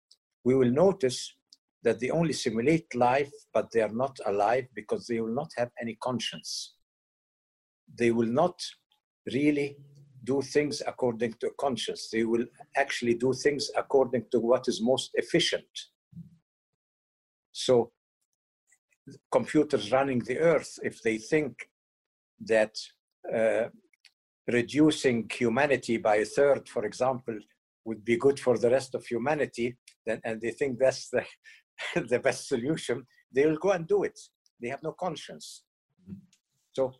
we 0.45 0.55
will 0.55 0.71
notice 0.71 1.35
that 1.83 2.01
they 2.01 2.11
only 2.11 2.33
simulate 2.33 2.93
life, 2.95 3.31
but 3.53 3.71
they 3.73 3.81
are 3.81 3.93
not 4.05 4.19
alive 4.27 4.67
because 4.75 5.07
they 5.07 5.21
will 5.21 5.35
not 5.35 5.51
have 5.57 5.71
any 5.81 5.97
conscience. 6.03 6.75
They 7.97 8.11
will 8.11 8.27
not 8.27 8.61
really 9.33 9.77
do 10.25 10.43
things 10.43 10.83
according 10.87 11.35
to 11.41 11.51
conscience. 11.59 12.09
They 12.11 12.25
will 12.25 12.45
actually 12.77 13.15
do 13.15 13.33
things 13.33 13.71
according 13.77 14.25
to 14.33 14.41
what 14.41 14.69
is 14.69 14.83
most 14.83 15.11
efficient. 15.15 15.65
So, 17.53 17.93
computers 19.31 19.93
running 19.93 20.21
the 20.21 20.39
earth, 20.39 20.79
if 20.83 21.03
they 21.03 21.19
think 21.19 21.69
that 22.41 22.75
uh, 23.35 23.69
reducing 24.47 25.29
humanity 25.33 25.97
by 25.99 26.17
a 26.17 26.25
third, 26.25 26.69
for 26.69 26.85
example, 26.85 27.39
would 27.85 28.05
be 28.05 28.17
good 28.17 28.39
for 28.39 28.59
the 28.59 28.71
rest 28.71 28.95
of 28.95 29.07
humanity, 29.07 29.77
then, 30.07 30.21
and 30.25 30.41
they 30.41 30.51
think 30.51 30.79
that's 30.79 31.09
the, 31.11 31.25
the 32.09 32.19
best 32.19 32.49
solution, 32.49 33.07
they 33.33 33.47
will 33.47 33.59
go 33.59 33.73
and 33.73 33.87
do 33.87 34.05
it. 34.05 34.19
They 34.61 34.69
have 34.69 34.83
no 34.83 34.93
conscience. 34.93 35.65
So, 36.73 36.93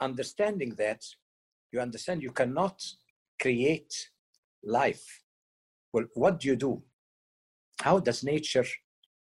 understanding 0.00 0.74
that, 0.78 1.02
you 1.72 1.80
understand 1.80 2.22
you 2.22 2.32
cannot 2.32 2.82
create 3.40 3.92
life. 4.62 5.22
Well, 5.92 6.04
what 6.14 6.40
do 6.40 6.48
you 6.48 6.56
do? 6.56 6.82
How 7.80 7.98
does 7.98 8.22
nature 8.22 8.66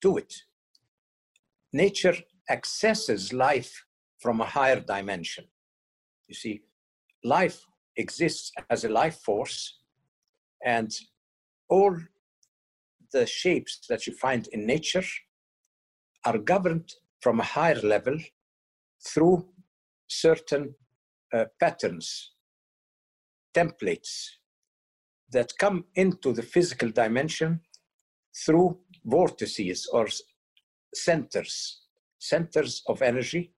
do 0.02 0.18
it? 0.18 0.34
Nature 1.74 2.16
accesses 2.50 3.32
life 3.32 3.86
from 4.20 4.42
a 4.42 4.46
higher 4.46 4.80
dimension. 4.80 5.46
You 6.28 6.36
see, 6.36 6.62
life 7.24 7.66
exists 7.96 8.52
as 8.70 8.84
a 8.86 8.90
life 8.90 9.20
force, 9.24 9.80
and 10.66 10.92
all 11.70 11.96
the 13.14 13.26
shapes 13.26 13.86
that 13.88 14.08
you 14.08 14.14
find 14.14 14.48
in 14.52 14.66
nature 14.66 15.04
are 16.26 16.38
governed 16.38 16.90
from 17.22 17.40
a 17.40 17.44
higher 17.44 17.80
level 17.82 18.18
through 19.06 19.48
certain 20.08 20.74
uh, 21.34 21.46
patterns, 21.60 22.32
templates 23.54 24.28
that 25.32 25.54
come 25.60 25.86
into 25.96 26.34
the 26.34 26.42
physical 26.42 26.90
dimension 26.90 27.62
through 28.46 28.80
vortices 29.06 29.88
or 29.94 30.08
centers, 30.94 31.82
centers 32.20 32.82
of 32.88 33.02
energy 33.02 33.54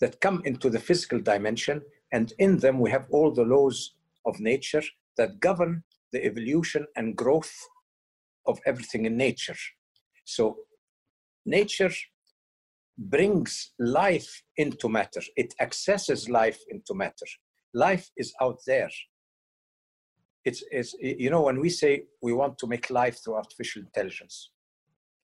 that 0.00 0.20
come 0.20 0.42
into 0.44 0.70
the 0.70 0.78
physical 0.78 1.20
dimension, 1.20 1.82
and 2.12 2.32
in 2.38 2.58
them 2.58 2.80
we 2.80 2.90
have 2.90 3.06
all 3.10 3.32
the 3.32 3.44
laws 3.44 3.94
of 4.26 4.40
nature 4.40 4.82
that 5.16 5.40
govern 5.40 5.82
the 6.12 6.24
evolution 6.24 6.86
and 6.96 7.16
growth 7.16 7.54
of 8.46 8.58
everything 8.66 9.04
in 9.06 9.16
nature. 9.16 9.56
So, 10.24 10.56
nature 11.44 11.92
brings 12.98 13.72
life 13.78 14.42
into 14.56 14.88
matter, 14.88 15.22
it 15.36 15.54
accesses 15.60 16.28
life 16.28 16.60
into 16.68 16.94
matter. 16.94 17.26
Life 17.72 18.10
is 18.16 18.32
out 18.40 18.58
there. 18.66 18.90
It's, 20.44 20.62
it's, 20.70 20.94
you 21.00 21.30
know, 21.30 21.42
when 21.42 21.60
we 21.60 21.68
say 21.68 22.04
we 22.22 22.32
want 22.32 22.58
to 22.58 22.66
make 22.66 22.90
life 22.90 23.22
through 23.22 23.36
artificial 23.36 23.82
intelligence, 23.82 24.50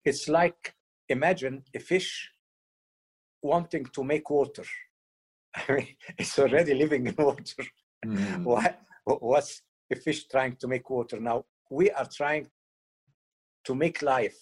it's 0.03 0.27
like 0.27 0.73
imagine 1.17 1.55
a 1.73 1.79
fish 1.79 2.11
wanting 3.41 3.85
to 3.95 4.03
make 4.03 4.29
water. 4.29 4.65
I 5.55 5.71
mean, 5.73 5.95
it's 6.17 6.37
already 6.39 6.73
living 6.73 7.07
in 7.07 7.15
water. 7.17 7.63
Mm. 8.05 8.43
Why, 8.43 8.75
what's 9.05 9.61
a 9.91 9.95
fish 9.95 10.27
trying 10.27 10.55
to 10.57 10.67
make 10.67 10.89
water? 10.89 11.19
Now, 11.19 11.45
we 11.69 11.91
are 11.91 12.09
trying 12.19 12.47
to 13.67 13.75
make 13.75 14.01
life. 14.01 14.39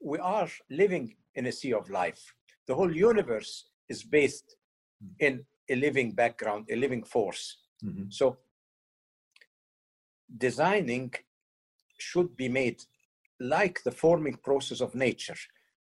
We 0.00 0.18
are 0.18 0.48
living 0.82 1.16
in 1.34 1.46
a 1.46 1.52
sea 1.52 1.74
of 1.74 1.90
life. 1.90 2.22
The 2.66 2.74
whole 2.74 2.94
universe 3.10 3.52
is 3.88 4.02
based 4.02 4.56
mm. 5.02 5.10
in 5.26 5.44
a 5.68 5.74
living 5.86 6.12
background, 6.12 6.62
a 6.70 6.76
living 6.76 7.04
force. 7.04 7.44
Mm-hmm. 7.84 8.10
So, 8.10 8.38
designing 10.46 11.12
should 11.98 12.36
be 12.36 12.48
made 12.48 12.80
like 13.40 13.82
the 13.82 13.90
forming 13.90 14.34
process 14.34 14.80
of 14.80 14.94
nature. 14.94 15.36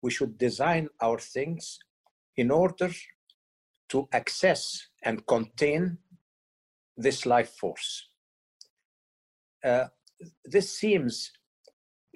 We 0.02 0.10
should 0.10 0.36
design 0.36 0.88
our 1.00 1.18
things 1.18 1.78
in 2.36 2.50
order 2.50 2.90
to 3.90 4.08
access 4.12 4.88
and 5.04 5.26
contain 5.26 5.98
this 6.96 7.24
life 7.24 7.50
force. 7.50 8.08
Uh, 9.64 9.86
this 10.44 10.76
seems 10.76 11.32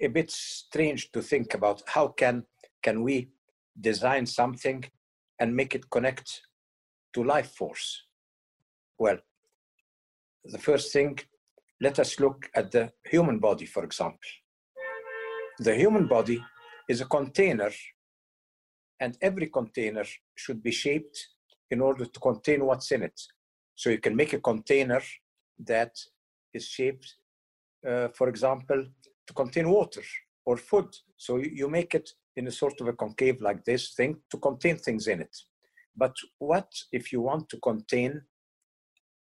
a 0.01 0.07
bit 0.07 0.29
strange 0.29 1.11
to 1.11 1.21
think 1.21 1.53
about. 1.53 1.81
How 1.87 2.09
can, 2.09 2.43
can 2.83 3.01
we 3.01 3.29
design 3.79 4.25
something 4.25 4.83
and 5.39 5.55
make 5.55 5.73
it 5.73 5.89
connect 5.89 6.41
to 7.13 7.23
life 7.23 7.51
force? 7.51 8.03
Well, 8.97 9.17
the 10.45 10.57
first 10.57 10.91
thing, 10.91 11.19
let 11.81 11.99
us 11.99 12.19
look 12.19 12.49
at 12.55 12.71
the 12.71 12.91
human 13.05 13.39
body, 13.39 13.65
for 13.65 13.83
example. 13.83 14.19
The 15.61 15.75
human 15.75 16.07
body 16.07 16.41
is 16.87 17.01
a 17.01 17.05
container, 17.05 17.69
and 19.01 19.17
every 19.21 19.47
container 19.47 20.05
should 20.35 20.63
be 20.63 20.71
shaped 20.71 21.17
in 21.69 21.81
order 21.81 22.05
to 22.05 22.19
contain 22.21 22.65
what's 22.65 22.91
in 22.93 23.03
it. 23.03 23.19
So 23.75 23.89
you 23.89 23.97
can 23.97 24.15
make 24.15 24.31
a 24.31 24.39
container 24.39 25.01
that 25.65 25.91
is 26.53 26.65
shaped, 26.65 27.13
uh, 27.85 28.07
for 28.15 28.29
example, 28.29 28.85
to 29.27 29.33
contain 29.33 29.69
water 29.69 30.01
or 30.45 30.55
food. 30.55 30.95
So 31.17 31.35
you 31.37 31.67
make 31.67 31.93
it 31.93 32.09
in 32.37 32.47
a 32.47 32.51
sort 32.51 32.79
of 32.79 32.87
a 32.87 32.93
concave 32.93 33.41
like 33.41 33.65
this 33.65 33.93
thing 33.95 34.21
to 34.31 34.37
contain 34.37 34.77
things 34.77 35.07
in 35.07 35.19
it. 35.19 35.35
But 35.93 36.15
what 36.37 36.71
if 36.93 37.11
you 37.11 37.19
want 37.19 37.49
to 37.49 37.57
contain 37.57 38.21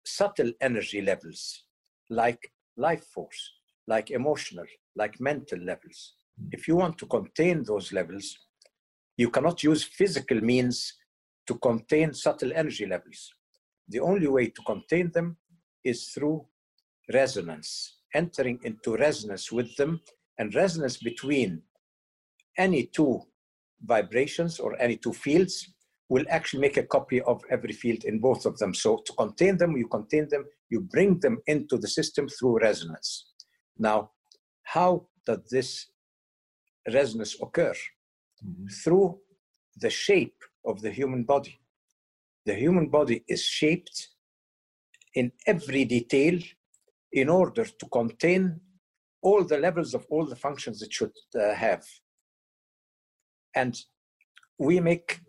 subtle 0.05 0.51
energy 0.59 1.01
levels 1.01 1.63
like 2.09 2.51
life 2.75 3.05
force, 3.05 3.53
like 3.87 4.11
emotional, 4.11 4.65
like 4.97 5.21
mental 5.21 5.59
levels? 5.59 6.15
If 6.51 6.67
you 6.67 6.75
want 6.75 6.97
to 6.99 7.05
contain 7.05 7.63
those 7.63 7.93
levels, 7.93 8.37
you 9.17 9.29
cannot 9.29 9.63
use 9.63 9.83
physical 9.83 10.41
means 10.41 10.93
to 11.47 11.55
contain 11.55 12.13
subtle 12.13 12.51
energy 12.53 12.85
levels. 12.85 13.33
The 13.87 13.99
only 13.99 14.27
way 14.27 14.47
to 14.47 14.61
contain 14.63 15.11
them 15.11 15.37
is 15.83 16.09
through 16.09 16.45
resonance, 17.13 17.99
entering 18.13 18.59
into 18.63 18.95
resonance 18.97 19.51
with 19.51 19.75
them, 19.75 20.01
and 20.37 20.53
resonance 20.53 20.97
between 20.97 21.61
any 22.57 22.87
two 22.87 23.21
vibrations 23.81 24.59
or 24.59 24.79
any 24.81 24.97
two 24.97 25.13
fields 25.13 25.73
will 26.09 26.25
actually 26.29 26.61
make 26.61 26.77
a 26.77 26.83
copy 26.83 27.21
of 27.21 27.41
every 27.49 27.73
field 27.73 28.03
in 28.03 28.19
both 28.19 28.45
of 28.45 28.57
them. 28.57 28.73
So 28.73 28.97
to 29.05 29.13
contain 29.13 29.57
them, 29.57 29.75
you 29.75 29.87
contain 29.87 30.27
them, 30.29 30.45
you 30.69 30.81
bring 30.81 31.19
them 31.19 31.41
into 31.47 31.77
the 31.77 31.87
system 31.87 32.27
through 32.27 32.59
resonance. 32.59 33.33
Now, 33.77 34.11
how 34.63 35.07
does 35.25 35.39
this 35.49 35.87
resonance 36.93 37.35
occur? 37.41 37.73
Mm-hmm. 38.45 38.67
Through 38.67 39.19
the 39.77 39.89
shape 39.89 40.37
of 40.65 40.81
the 40.81 40.91
human 40.91 41.23
body. 41.23 41.59
The 42.45 42.55
human 42.55 42.89
body 42.89 43.23
is 43.27 43.43
shaped 43.43 44.09
in 45.13 45.31
every 45.47 45.85
detail 45.85 46.39
in 47.11 47.29
order 47.29 47.65
to 47.65 47.85
contain 47.87 48.59
all 49.21 49.43
the 49.43 49.57
levels 49.57 49.93
of 49.93 50.05
all 50.09 50.25
the 50.25 50.35
functions 50.35 50.81
it 50.81 50.93
should 50.93 51.13
uh, 51.35 51.53
have. 51.55 51.83
And 53.55 53.75
we 54.59 54.79
make 54.79 55.21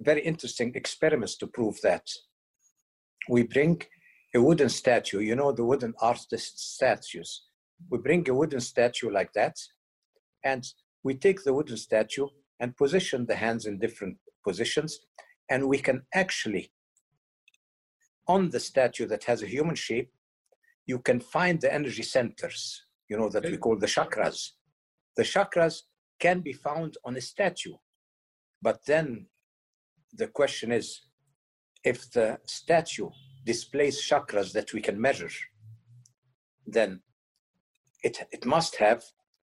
very 0.00 0.22
interesting 0.22 0.72
experiments 0.74 1.36
to 1.36 1.46
prove 1.46 1.80
that. 1.82 2.06
We 3.28 3.44
bring 3.44 3.82
a 4.34 4.40
wooden 4.40 4.68
statue, 4.68 5.20
you 5.20 5.36
know, 5.36 5.52
the 5.52 5.64
wooden 5.64 5.94
artist 6.00 6.74
statues. 6.74 7.44
We 7.90 7.98
bring 7.98 8.28
a 8.28 8.34
wooden 8.34 8.60
statue 8.60 9.10
like 9.10 9.32
that, 9.34 9.56
and 10.42 10.64
we 11.04 11.14
take 11.14 11.44
the 11.44 11.52
wooden 11.52 11.76
statue 11.76 12.26
and 12.58 12.76
position 12.76 13.26
the 13.26 13.36
hands 13.36 13.66
in 13.66 13.78
different 13.78 14.16
positions, 14.42 14.98
and 15.50 15.68
we 15.68 15.78
can 15.78 16.02
actually, 16.14 16.72
on 18.26 18.50
the 18.50 18.58
statue 18.58 19.06
that 19.06 19.24
has 19.24 19.42
a 19.42 19.46
human 19.46 19.74
shape, 19.74 20.10
you 20.86 20.98
can 20.98 21.20
find 21.20 21.60
the 21.60 21.72
energy 21.72 22.02
centers, 22.02 22.86
you 23.08 23.16
know, 23.16 23.28
that 23.28 23.44
we 23.44 23.58
call 23.58 23.78
the 23.78 23.86
chakras. 23.86 24.50
The 25.16 25.22
chakras 25.22 25.82
can 26.18 26.40
be 26.40 26.52
found 26.52 26.96
on 27.04 27.16
a 27.16 27.20
statue, 27.20 27.74
but 28.62 28.80
then 28.86 29.26
the 30.14 30.28
question 30.28 30.72
is 30.72 31.02
if 31.84 32.10
the 32.12 32.38
statue 32.46 33.10
displays 33.44 34.00
chakras 34.00 34.52
that 34.52 34.72
we 34.72 34.80
can 34.80 34.98
measure, 34.98 35.30
then 36.66 37.00
it, 38.02 38.16
it 38.32 38.46
must 38.46 38.76
have 38.76 39.02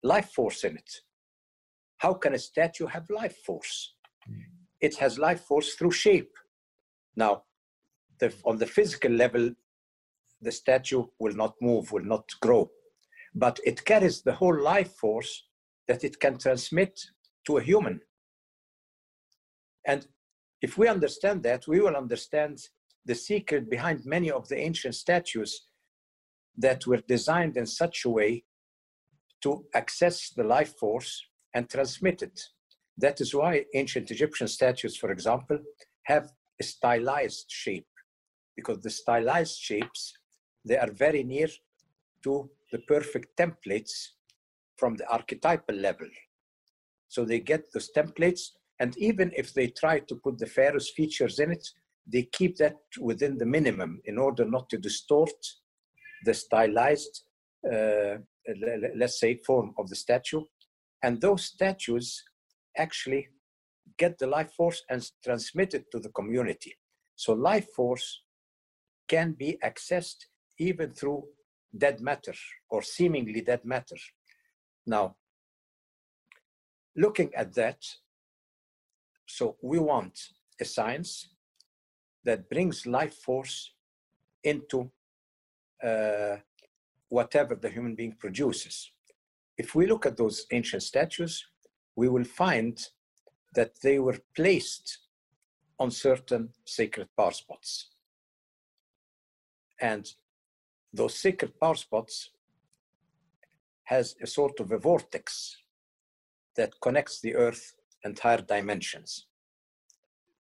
life 0.03 0.31
force 0.31 0.65
in 0.65 0.77
it. 0.77 0.91
How 1.99 2.15
can 2.15 2.35
a 2.35 2.39
statue 2.39 2.87
have 2.87 3.09
life 3.11 3.37
force? 3.47 3.95
Hmm. 4.27 4.41
It 4.81 4.97
has 4.97 5.19
life 5.19 5.41
force 5.41 5.75
through 5.75 5.93
shape. 5.93 6.33
Now, 7.17 7.45
the, 8.21 8.33
on 8.45 8.59
the 8.59 8.67
physical 8.67 9.11
level, 9.11 9.51
the 10.41 10.53
statue 10.53 11.05
will 11.19 11.35
not 11.35 11.55
move, 11.61 11.93
will 11.93 12.05
not 12.05 12.29
grow, 12.41 12.71
but 13.35 13.59
it 13.65 13.85
carries 13.85 14.23
the 14.23 14.35
whole 14.35 14.61
life 14.61 14.93
force 14.95 15.47
that 15.89 16.05
it 16.05 16.21
can 16.21 16.39
transmit 16.39 17.01
to 17.47 17.59
a 17.59 17.63
human. 17.63 18.01
And 19.87 20.07
if 20.63 20.79
we 20.79 20.89
understand 20.89 21.43
that, 21.43 21.67
we 21.69 21.81
will 21.81 21.97
understand 21.97 22.59
the 23.05 23.15
secret 23.15 23.69
behind 23.69 24.01
many 24.05 24.31
of 24.31 24.49
the 24.49 24.59
ancient 24.59 24.95
statues 24.95 25.67
that 26.57 26.87
were 26.87 27.03
designed 27.09 27.57
in 27.57 27.67
such 27.67 28.05
a 28.05 28.11
way 28.11 28.45
to 29.43 29.65
access 29.75 30.31
the 30.31 30.45
life 30.45 30.75
force 30.79 31.23
and 31.55 31.69
transmit 31.69 32.23
it. 32.23 32.41
That 32.99 33.21
is 33.21 33.35
why 33.35 33.65
ancient 33.75 34.11
Egyptian 34.11 34.49
statues, 34.49 34.97
for 34.97 35.11
example, 35.11 35.59
have 36.05 36.29
a 36.61 36.65
stylized 36.65 37.47
shape, 37.49 37.89
because 38.57 38.81
the 38.81 38.91
stylized 38.91 39.59
shapes, 39.59 40.13
they 40.65 40.79
are 40.79 40.93
very 40.93 41.25
near 41.25 41.49
to 42.23 42.51
the 42.73 42.79
perfect 42.81 43.37
templates 43.37 43.93
from 44.77 44.97
the 44.97 45.07
archetypal 45.09 45.75
level. 45.75 46.09
So 47.09 47.25
they 47.25 47.41
get 47.41 47.73
those 47.73 47.91
templates 47.97 48.51
and 48.81 48.97
even 48.99 49.31
if 49.37 49.55
they 49.55 49.69
try 49.69 50.01
to 50.01 50.17
put 50.17 50.39
the 50.39 50.47
pharaoh's 50.47 50.91
features 50.91 51.39
in 51.39 51.53
it, 51.53 51.67
they 52.07 52.23
keep 52.33 52.57
that 52.57 52.77
within 53.01 53.39
the 53.39 53.47
minimum 53.47 54.01
in 54.05 54.19
order 54.19 54.45
not 54.45 54.69
to 54.71 54.79
distort 54.79 55.31
the 56.25 56.35
stylized, 56.35 57.25
uh, 57.73 58.17
let's 58.97 59.21
say, 59.21 59.41
form 59.47 59.73
of 59.79 59.89
the 59.89 59.97
statue. 59.97 60.43
And 61.05 61.21
those 61.21 61.45
statues 61.45 62.25
actually 62.79 63.29
get 63.99 64.19
the 64.19 64.27
life 64.27 64.53
force 64.57 64.83
and 64.89 65.07
transmit 65.23 65.75
it 65.75 65.85
to 65.93 65.99
the 66.01 66.09
community. 66.09 66.73
So 67.15 67.35
life 67.35 67.69
force 67.77 68.23
can 69.07 69.33
be 69.33 69.59
accessed 69.63 70.21
even 70.59 70.95
through 70.95 71.25
dead 71.77 72.01
matter 72.01 72.33
or 72.71 72.81
seemingly 72.81 73.43
dead 73.43 73.67
matter. 73.67 73.99
Now, 74.87 75.17
looking 76.97 77.31
at 77.35 77.53
that, 77.55 77.81
so 79.27 79.57
we 79.61 79.79
want 79.79 80.19
a 80.59 80.65
science 80.65 81.29
that 82.25 82.49
brings 82.49 82.87
life 82.87 83.17
force 83.17 83.75
into 84.43 84.91
uh, 85.83 86.37
whatever 87.11 87.55
the 87.57 87.69
human 87.69 87.95
being 87.95 88.17
produces. 88.19 88.94
If 89.57 89.75
we 89.75 89.87
look 89.87 90.07
at 90.07 90.17
those 90.17 90.47
ancient 90.51 90.83
statues, 90.83 91.45
we 91.97 92.09
will 92.09 92.25
find 92.25 92.79
that 93.55 93.73
they 93.83 93.99
were 93.99 94.19
placed 94.35 94.99
on 95.79 95.91
certain 95.91 96.51
sacred 96.65 97.09
power 97.17 97.31
spots. 97.31 97.91
And 99.81 100.09
those 100.93 101.17
sacred 101.17 101.59
power 101.61 101.75
spots 101.75 102.31
has 103.85 104.17
a 104.23 104.27
sort 104.27 104.61
of 104.61 104.73
a 104.73 104.79
vortex 104.79 105.57
that 106.57 106.81
connects 106.81 107.21
the 107.21 107.35
earth 107.35 107.75
and 108.05 108.19
higher 108.19 108.41
dimensions. 108.41 109.27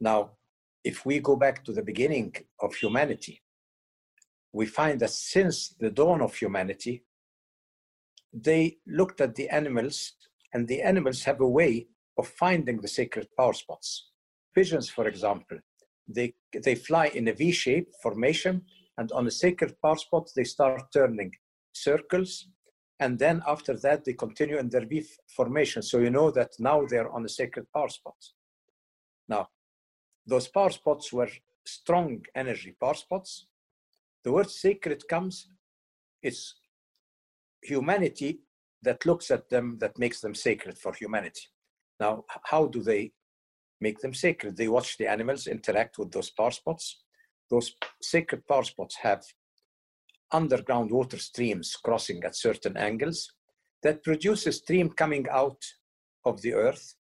Now, 0.00 0.32
if 0.84 1.06
we 1.06 1.20
go 1.20 1.36
back 1.36 1.64
to 1.64 1.72
the 1.72 1.82
beginning 1.82 2.34
of 2.60 2.74
humanity, 2.74 3.42
we 4.52 4.66
find 4.66 5.00
that 5.00 5.10
since 5.10 5.68
the 5.78 5.90
dawn 5.90 6.20
of 6.20 6.34
humanity, 6.34 7.04
they 8.32 8.78
looked 8.86 9.20
at 9.20 9.34
the 9.34 9.48
animals, 9.48 10.14
and 10.52 10.66
the 10.66 10.82
animals 10.82 11.22
have 11.24 11.40
a 11.40 11.48
way 11.48 11.86
of 12.18 12.28
finding 12.28 12.80
the 12.80 12.88
sacred 12.88 13.28
power 13.36 13.52
spots. 13.52 14.10
Pigeons, 14.54 14.88
for 14.88 15.06
example, 15.06 15.58
they, 16.08 16.34
they 16.64 16.74
fly 16.74 17.06
in 17.06 17.28
a 17.28 17.32
V 17.32 17.52
shape 17.52 17.88
formation, 18.02 18.62
and 18.98 19.10
on 19.12 19.26
a 19.26 19.30
sacred 19.30 19.74
power 19.82 19.96
spot, 19.96 20.28
they 20.36 20.44
start 20.44 20.82
turning 20.92 21.32
circles. 21.72 22.48
And 23.00 23.18
then 23.18 23.42
after 23.46 23.76
that, 23.78 24.04
they 24.04 24.12
continue 24.12 24.58
in 24.58 24.68
their 24.68 24.86
V 24.86 25.04
formation. 25.34 25.82
So 25.82 25.98
you 25.98 26.10
know 26.10 26.30
that 26.30 26.50
now 26.58 26.84
they're 26.86 27.10
on 27.10 27.24
a 27.24 27.28
sacred 27.28 27.66
power 27.74 27.88
spot. 27.88 28.16
Now, 29.28 29.48
those 30.26 30.48
power 30.48 30.70
spots 30.70 31.12
were 31.12 31.30
strong 31.64 32.22
energy 32.34 32.76
power 32.80 32.94
spots. 32.94 33.46
The 34.24 34.32
word 34.32 34.50
sacred 34.50 35.08
comes, 35.08 35.48
it's 36.22 36.54
humanity 37.62 38.40
that 38.82 39.06
looks 39.06 39.30
at 39.30 39.48
them 39.48 39.78
that 39.80 39.98
makes 39.98 40.20
them 40.20 40.34
sacred 40.34 40.76
for 40.78 40.92
humanity. 40.92 41.42
Now, 42.00 42.24
how 42.44 42.66
do 42.66 42.82
they 42.82 43.12
make 43.80 44.00
them 44.00 44.14
sacred? 44.14 44.56
They 44.56 44.68
watch 44.68 44.98
the 44.98 45.06
animals 45.08 45.46
interact 45.46 45.98
with 45.98 46.10
those 46.10 46.30
power 46.30 46.50
spots. 46.50 47.02
Those 47.50 47.74
sacred 48.00 48.46
power 48.46 48.64
spots 48.64 48.96
have 48.96 49.22
underground 50.32 50.90
water 50.90 51.18
streams 51.18 51.76
crossing 51.76 52.24
at 52.24 52.34
certain 52.34 52.76
angles 52.76 53.30
that 53.82 54.02
produce 54.02 54.46
a 54.46 54.52
stream 54.52 54.88
coming 54.90 55.26
out 55.30 55.62
of 56.24 56.40
the 56.42 56.54
earth 56.54 56.94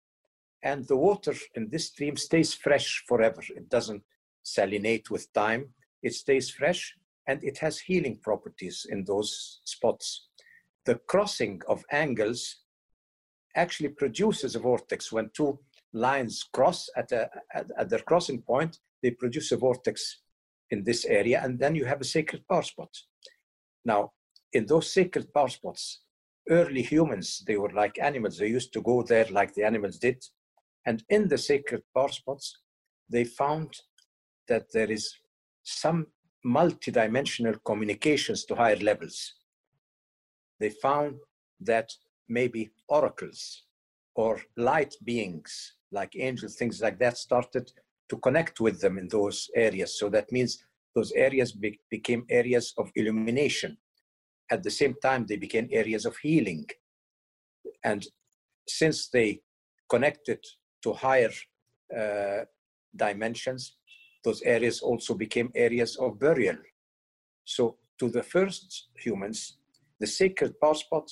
and 0.64 0.88
the 0.88 0.96
water 0.96 1.34
in 1.56 1.70
this 1.70 1.88
stream 1.88 2.16
stays 2.16 2.54
fresh 2.54 3.04
forever. 3.08 3.42
It 3.56 3.70
doesn't 3.70 4.04
salinate 4.46 5.10
with 5.10 5.32
time. 5.34 5.70
It 6.04 6.14
stays 6.14 6.50
fresh 6.50 6.96
and 7.28 7.44
it 7.44 7.58
has 7.60 7.80
healing 7.80 8.20
properties 8.22 8.86
in 8.90 9.04
those 9.06 9.62
spots. 9.64 10.28
The 10.86 10.96
crossing 11.08 11.62
of 11.68 11.84
angles 11.92 12.64
actually 13.56 13.90
produces 13.90 14.56
a 14.56 14.60
vortex. 14.60 15.12
When 15.12 15.30
two 15.34 15.60
lines 15.94 16.44
cross 16.54 16.90
at, 16.96 17.12
a, 17.12 17.30
at, 17.54 17.68
at 17.78 17.90
their 17.90 18.00
crossing 18.00 18.42
point, 18.42 18.80
they 19.04 19.12
produce 19.12 19.52
a 19.52 19.58
vortex 19.58 20.22
in 20.70 20.84
this 20.84 21.06
area, 21.06 21.42
and 21.44 21.60
then 21.60 21.76
you 21.76 21.86
have 21.86 22.02
a 22.02 22.06
sacred 22.06 22.48
power 22.48 22.64
spot. 22.64 22.90
Now, 23.84 24.12
in 24.54 24.66
those 24.66 24.94
sacred 24.94 25.34
power 25.34 25.50
spots, 25.50 26.02
early 26.50 26.82
humans, 26.82 27.44
they 27.46 27.58
were 27.58 27.72
like 27.72 28.00
animals. 28.00 28.38
They 28.38 28.48
used 28.48 28.74
to 28.74 28.82
go 28.82 29.04
there 29.04 29.28
like 29.32 29.54
the 29.54 29.64
animals 29.64 29.98
did. 29.98 30.24
And 30.86 31.04
in 31.10 31.28
the 31.28 31.38
sacred 31.38 31.84
power 31.96 32.10
spots, 32.10 32.58
they 33.10 33.24
found 33.24 33.76
that 34.48 34.72
there 34.74 34.90
is 34.90 35.14
some 35.64 36.08
multidimensional 36.46 37.58
communications 37.66 38.46
to 38.46 38.56
higher 38.56 38.78
levels. 38.78 39.36
They 40.62 40.70
found 40.70 41.16
that 41.60 41.92
maybe 42.30 42.70
oracles 42.88 43.64
or 44.16 44.40
light 44.58 44.94
beings 45.04 45.74
like 45.92 46.16
angels, 46.16 46.56
things 46.56 46.80
like 46.82 47.00
that, 47.00 47.18
started 47.18 47.72
to 48.10 48.18
connect 48.18 48.62
with 48.62 48.80
them 48.80 49.00
in 49.00 49.08
those 49.08 49.50
areas. 49.56 49.98
So 49.98 50.08
that 50.10 50.32
means 50.32 50.64
those 50.96 51.12
areas 51.14 51.52
be- 51.52 51.80
became 51.90 52.26
areas 52.30 52.74
of 52.78 52.92
illumination. 52.96 53.78
At 54.52 54.62
the 54.62 54.70
same 54.70 54.96
time, 55.02 55.26
they 55.26 55.38
became 55.38 55.68
areas 55.72 56.06
of 56.06 56.16
healing. 56.18 56.68
And 57.84 58.06
since 58.68 59.10
they 59.10 59.42
connected 59.90 60.46
to 60.84 60.94
higher 60.94 61.32
uh, 61.98 62.46
dimensions, 62.96 63.78
those 64.24 64.44
areas 64.44 64.82
also 64.82 65.16
became 65.16 65.50
areas 65.56 65.96
of 65.98 66.20
burial. 66.20 66.58
So, 67.46 67.78
to 68.00 68.10
the 68.10 68.24
first 68.24 68.90
humans, 68.96 69.58
the 70.02 70.08
sacred 70.22 70.54
power 70.62 70.80
spot 70.86 71.08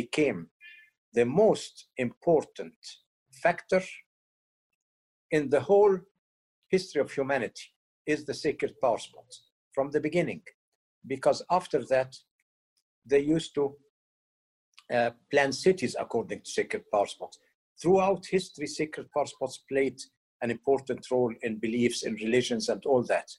became 0.00 0.40
the 1.18 1.24
most 1.24 1.74
important 1.96 2.80
factor 3.44 3.82
in 5.30 5.48
the 5.54 5.60
whole 5.60 5.96
history 6.68 7.00
of 7.00 7.10
humanity 7.10 7.66
is 8.06 8.24
the 8.24 8.34
sacred 8.46 8.72
power 8.82 8.98
spot 8.98 9.30
from 9.74 9.90
the 9.90 10.00
beginning 10.00 10.42
because 11.06 11.40
after 11.58 11.80
that 11.92 12.12
they 13.10 13.20
used 13.36 13.54
to 13.54 13.64
uh, 14.92 15.10
plan 15.30 15.52
cities 15.52 15.96
according 15.98 16.40
to 16.42 16.50
sacred 16.58 16.84
power 16.92 17.06
spots 17.06 17.38
throughout 17.80 18.26
history, 18.26 18.66
sacred 18.66 19.10
power 19.12 19.26
spots 19.26 19.58
played 19.68 20.00
an 20.42 20.50
important 20.50 21.00
role 21.10 21.34
in 21.42 21.56
beliefs, 21.56 22.02
in 22.02 22.14
religions, 22.14 22.68
and 22.68 22.84
all 22.86 23.02
that. 23.04 23.30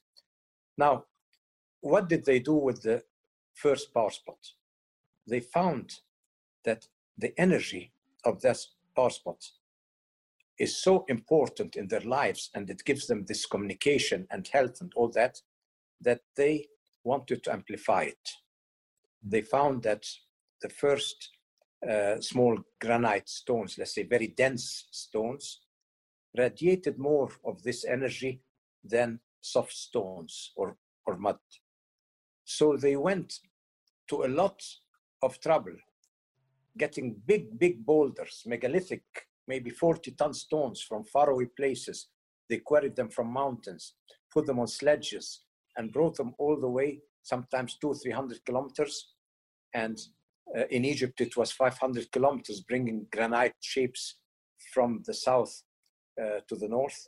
Now, 0.78 1.06
what 1.82 2.10
did 2.10 2.26
they 2.26 2.40
do 2.40 2.56
with 2.56 2.82
the 2.82 3.04
first 3.54 3.94
power 3.94 4.10
spot? 4.10 4.38
They 5.28 5.40
found 5.40 6.00
that 6.64 6.88
the 7.18 7.34
energy 7.40 7.92
of 8.24 8.42
that 8.42 8.60
power 8.96 9.10
spot 9.10 9.44
is 10.58 10.78
so 10.78 11.06
important 11.10 11.76
in 11.76 11.88
their 11.88 12.02
lives 12.02 12.50
and 12.54 12.70
it 12.70 12.84
gives 12.86 13.08
them 13.08 13.26
this 13.26 13.46
communication 13.46 14.28
and 14.32 14.48
health 14.48 14.82
and 14.82 14.92
all 14.96 15.10
that, 15.10 15.42
that 16.02 16.22
they 16.36 16.68
wanted 17.04 17.44
to 17.44 17.52
amplify 17.52 18.04
it. 18.04 18.30
They 19.22 19.42
found 19.42 19.84
that 19.84 20.06
the 20.62 20.70
first 20.70 21.30
uh, 21.88 22.20
small 22.22 22.58
granite 22.80 23.30
stones, 23.30 23.78
let's 23.78 23.94
say 23.96 24.04
very 24.04 24.28
dense 24.28 24.88
stones, 24.92 25.60
radiated 26.38 26.98
more 26.98 27.30
of 27.44 27.62
this 27.64 27.86
energy 27.86 28.42
than 28.84 29.20
soft 29.42 29.74
stones 29.74 30.52
or, 30.56 30.78
or 31.06 31.18
mud. 31.18 31.38
So 32.44 32.78
they 32.78 32.96
went 32.96 33.40
to 34.10 34.24
a 34.24 34.28
lot 34.28 34.62
of 35.26 35.40
trouble 35.40 35.76
getting 36.78 37.16
big, 37.26 37.58
big 37.58 37.86
boulders, 37.86 38.44
megalithic, 38.46 39.04
maybe 39.48 39.70
40 39.70 40.12
ton 40.12 40.34
stones 40.34 40.82
from 40.82 41.06
faraway 41.06 41.46
places. 41.46 42.08
They 42.50 42.58
quarried 42.58 42.96
them 42.96 43.10
from 43.10 43.28
mountains, 43.32 43.94
put 44.34 44.46
them 44.46 44.60
on 44.60 44.68
sledges, 44.68 45.42
and 45.78 45.92
brought 45.92 46.18
them 46.18 46.34
all 46.38 46.60
the 46.60 46.70
way, 46.70 47.00
sometimes 47.24 47.78
two, 47.80 47.94
300 47.94 48.46
kilometers, 48.46 49.14
and 49.74 50.00
uh, 50.56 50.64
in 50.70 50.86
Egypt, 50.86 51.20
it 51.22 51.36
was 51.36 51.52
500 51.52 52.12
kilometers, 52.12 52.62
bringing 52.62 53.08
granite 53.12 53.56
shapes 53.62 54.20
from 54.74 55.02
the 55.06 55.14
south 55.14 55.64
uh, 56.22 56.40
to 56.48 56.56
the 56.56 56.68
north. 56.68 57.08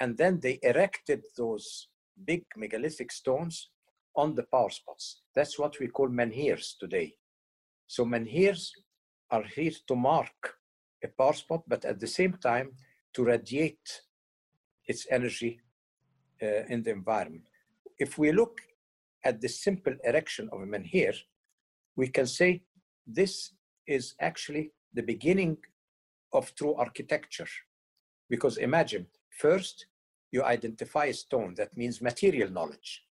And 0.00 0.16
then 0.16 0.40
they 0.40 0.58
erected 0.62 1.22
those 1.36 1.88
big 2.26 2.44
megalithic 2.56 3.12
stones 3.12 3.70
on 4.16 4.34
the 4.34 4.44
power 4.44 4.70
spots. 4.70 5.22
That's 5.34 5.58
what 5.58 5.78
we 5.78 5.88
call 5.88 6.08
menhirs 6.08 6.76
today. 6.80 7.14
So 7.94 8.06
menhirs 8.06 8.72
are 9.30 9.42
here 9.42 9.76
to 9.86 9.94
mark 9.94 10.54
a 11.04 11.08
power 11.08 11.34
spot, 11.34 11.62
but 11.68 11.84
at 11.84 12.00
the 12.00 12.06
same 12.06 12.32
time 12.50 12.68
to 13.12 13.22
radiate 13.22 14.00
its 14.86 15.06
energy 15.10 15.60
uh, 16.42 16.64
in 16.72 16.82
the 16.82 16.90
environment. 16.90 17.44
If 17.98 18.16
we 18.16 18.32
look 18.32 18.62
at 19.22 19.42
the 19.42 19.48
simple 19.48 19.94
erection 20.04 20.48
of 20.52 20.62
a 20.62 20.64
menhir, 20.64 21.14
we 21.94 22.08
can 22.08 22.26
say 22.26 22.62
this 23.06 23.52
is 23.86 24.14
actually 24.20 24.72
the 24.94 25.02
beginning 25.02 25.58
of 26.32 26.54
true 26.54 26.74
architecture. 26.76 27.50
Because 28.30 28.56
imagine, 28.56 29.06
first, 29.38 29.84
you 30.30 30.42
identify 30.42 31.04
a 31.04 31.12
stone, 31.24 31.52
that 31.58 31.76
means 31.76 32.00
material 32.00 32.50
knowledge. 32.50 33.04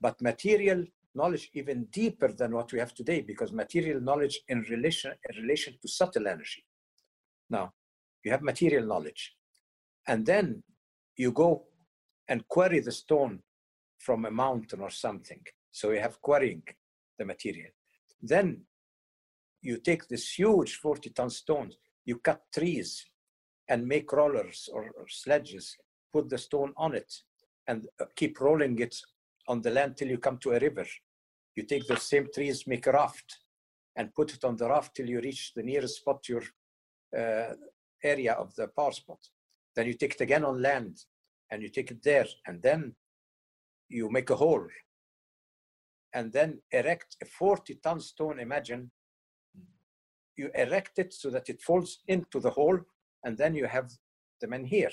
But 0.00 0.22
material 0.22 0.86
knowledge 1.14 1.50
even 1.54 1.84
deeper 1.86 2.32
than 2.32 2.52
what 2.52 2.72
we 2.72 2.78
have 2.78 2.94
today, 2.94 3.20
because 3.20 3.52
material 3.52 4.00
knowledge 4.00 4.40
in 4.48 4.62
relation, 4.62 5.12
in 5.28 5.42
relation 5.42 5.74
to 5.80 5.88
subtle 5.88 6.26
energy. 6.26 6.64
Now, 7.50 7.72
you 8.24 8.30
have 8.30 8.42
material 8.42 8.86
knowledge. 8.86 9.34
And 10.06 10.24
then 10.24 10.62
you 11.16 11.32
go 11.32 11.64
and 12.28 12.46
quarry 12.48 12.80
the 12.80 12.92
stone 12.92 13.40
from 13.98 14.24
a 14.24 14.30
mountain 14.30 14.80
or 14.80 14.90
something. 14.90 15.40
So 15.70 15.90
you 15.90 16.00
have 16.00 16.20
quarrying 16.20 16.62
the 17.18 17.24
material. 17.24 17.70
Then 18.22 18.62
you 19.60 19.78
take 19.78 20.06
this 20.08 20.38
huge 20.38 20.76
40 20.76 21.10
ton 21.10 21.30
stones, 21.30 21.76
you 22.04 22.18
cut 22.18 22.42
trees 22.54 23.04
and 23.68 23.86
make 23.86 24.12
rollers 24.12 24.68
or, 24.72 24.90
or 24.96 25.08
sledges, 25.08 25.76
put 26.12 26.28
the 26.28 26.38
stone 26.38 26.72
on 26.76 26.94
it, 26.94 27.12
and 27.66 27.86
uh, 28.00 28.06
keep 28.16 28.40
rolling 28.40 28.78
it 28.78 28.96
on 29.48 29.62
the 29.62 29.70
land 29.70 29.96
till 29.96 30.08
you 30.08 30.18
come 30.18 30.38
to 30.38 30.52
a 30.52 30.58
river. 30.58 30.86
You 31.56 31.64
take 31.64 31.86
the 31.86 31.96
same 31.96 32.28
trees, 32.32 32.66
make 32.66 32.86
a 32.86 32.92
raft, 32.92 33.38
and 33.96 34.14
put 34.14 34.32
it 34.34 34.44
on 34.44 34.56
the 34.56 34.68
raft 34.68 34.94
till 34.94 35.08
you 35.08 35.20
reach 35.20 35.52
the 35.54 35.62
nearest 35.62 35.96
spot 35.96 36.28
you're 36.28 36.44
uh, 37.18 37.54
area 38.04 38.34
of 38.34 38.54
the 38.54 38.68
power 38.68 38.92
spot. 38.92 39.18
Then 39.74 39.86
you 39.86 39.94
take 39.94 40.14
it 40.14 40.20
again 40.20 40.44
on 40.44 40.62
land 40.62 40.98
and 41.50 41.62
you 41.62 41.68
take 41.68 41.90
it 41.90 42.02
there 42.02 42.26
and 42.46 42.62
then 42.62 42.94
you 43.88 44.10
make 44.10 44.30
a 44.30 44.36
hole 44.36 44.66
and 46.14 46.32
then 46.32 46.60
erect 46.72 47.16
a 47.22 47.26
40 47.26 47.74
ton 47.82 48.00
stone. 48.00 48.38
Imagine 48.38 48.90
you 50.36 50.50
erect 50.54 50.98
it 50.98 51.12
so 51.12 51.30
that 51.30 51.48
it 51.48 51.60
falls 51.62 51.98
into 52.06 52.40
the 52.40 52.50
hole 52.50 52.78
and 53.24 53.36
then 53.36 53.54
you 53.54 53.66
have 53.66 53.90
the 54.40 54.46
menhir. 54.46 54.92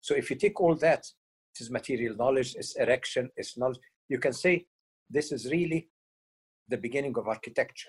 So 0.00 0.14
if 0.14 0.30
you 0.30 0.36
take 0.36 0.60
all 0.60 0.74
that, 0.76 1.06
it 1.54 1.60
is 1.60 1.70
material 1.70 2.16
knowledge, 2.16 2.54
it's 2.56 2.76
erection, 2.76 3.30
it's 3.36 3.56
knowledge. 3.56 3.80
You 4.08 4.18
can 4.18 4.32
say 4.32 4.66
this 5.10 5.32
is 5.32 5.50
really 5.50 5.88
the 6.68 6.76
beginning 6.76 7.16
of 7.16 7.28
architecture. 7.28 7.88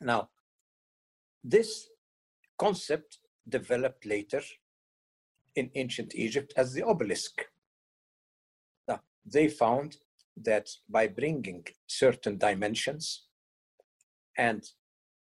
Now, 0.00 0.28
this 1.42 1.88
concept 2.58 3.18
developed 3.48 4.04
later 4.04 4.42
in 5.54 5.70
ancient 5.74 6.14
Egypt 6.14 6.52
as 6.56 6.72
the 6.72 6.82
obelisk. 6.82 7.44
Now, 8.88 9.00
they 9.24 9.48
found 9.48 9.96
that 10.36 10.68
by 10.88 11.06
bringing 11.06 11.64
certain 11.86 12.36
dimensions 12.36 13.24
and 14.36 14.62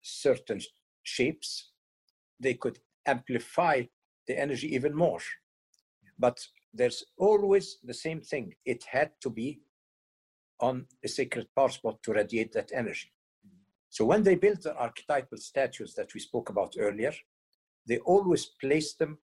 certain 0.02 0.60
shapes, 1.02 1.70
they 2.38 2.54
could 2.54 2.78
amplify 3.06 3.82
the 4.26 4.38
energy 4.38 4.72
even 4.74 4.94
more. 4.94 5.20
But 6.18 6.38
there's 6.72 7.04
always 7.18 7.78
the 7.82 7.94
same 7.94 8.20
thing. 8.20 8.54
It 8.64 8.84
had 8.84 9.10
to 9.22 9.30
be 9.30 9.60
on 10.60 10.86
a 11.04 11.08
sacred 11.08 11.48
power 11.56 11.68
spot 11.68 12.02
to 12.02 12.12
radiate 12.12 12.52
that 12.52 12.70
energy. 12.74 13.12
So 13.88 14.04
when 14.04 14.22
they 14.22 14.36
built 14.36 14.62
the 14.62 14.74
archetypal 14.76 15.38
statues 15.38 15.94
that 15.94 16.14
we 16.14 16.20
spoke 16.20 16.48
about 16.48 16.74
earlier, 16.78 17.12
they 17.88 17.98
always 17.98 18.46
placed 18.60 18.98
them 18.98 19.18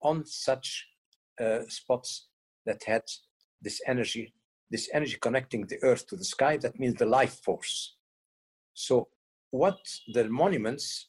on 0.00 0.24
such 0.24 0.86
uh, 1.40 1.60
spots 1.68 2.28
that 2.64 2.82
had 2.84 3.02
this 3.60 3.80
energy, 3.86 4.32
this 4.70 4.88
energy 4.94 5.18
connecting 5.20 5.66
the 5.66 5.82
earth 5.82 6.06
to 6.06 6.16
the 6.16 6.24
sky. 6.24 6.56
That 6.56 6.78
means 6.78 6.94
the 6.94 7.06
life 7.06 7.40
force. 7.44 7.96
So 8.72 9.08
what 9.50 9.78
the 10.12 10.28
monuments 10.28 11.08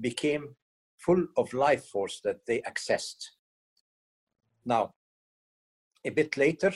became 0.00 0.56
full 0.98 1.26
of 1.36 1.52
life 1.52 1.84
force 1.86 2.20
that 2.24 2.46
they 2.46 2.60
accessed. 2.62 3.30
Now, 4.66 4.94
a 6.04 6.10
bit 6.10 6.36
later, 6.36 6.72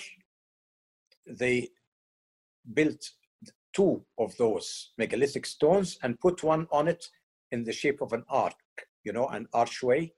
they 1.26 1.70
built 2.72 3.10
two 3.72 4.04
of 4.16 4.36
those 4.36 4.92
megalithic 4.96 5.44
stones 5.44 5.98
and 6.02 6.18
put 6.20 6.42
one 6.42 6.68
on 6.70 6.86
it 6.88 7.04
in 7.50 7.64
the 7.64 7.72
shape 7.72 8.00
of 8.00 8.12
an 8.12 8.24
arc, 8.28 8.54
you 9.04 9.12
know, 9.12 9.26
an 9.26 9.48
archway. 9.52 10.12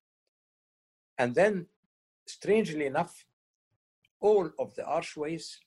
And 1.19 1.35
then, 1.35 1.67
strangely 2.27 2.87
enough, 2.87 3.25
all 4.21 4.51
of 4.59 4.75
the 4.75 4.85
archways 4.85 5.59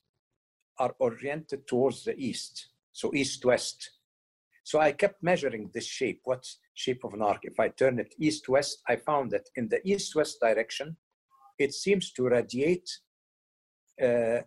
are 0.78 0.94
oriented 1.00 1.66
towards 1.66 2.04
the 2.04 2.16
east, 2.16 2.68
so 2.92 3.12
east-west. 3.14 3.90
So 4.62 4.78
I 4.80 4.92
kept 4.92 5.22
measuring 5.22 5.70
this 5.72 5.86
shape, 5.86 6.20
what 6.24 6.46
shape 6.74 7.04
of 7.04 7.14
an 7.14 7.22
arc. 7.22 7.40
If 7.44 7.58
I 7.58 7.68
turn 7.68 7.98
it 7.98 8.14
east-west, 8.18 8.82
I 8.88 8.96
found 8.96 9.30
that 9.32 9.48
in 9.56 9.68
the 9.68 9.80
east-west 9.84 10.38
direction, 10.40 10.96
it 11.58 11.72
seems 11.74 12.12
to 12.12 12.28
radiate 12.28 12.90
uh, 14.02 14.40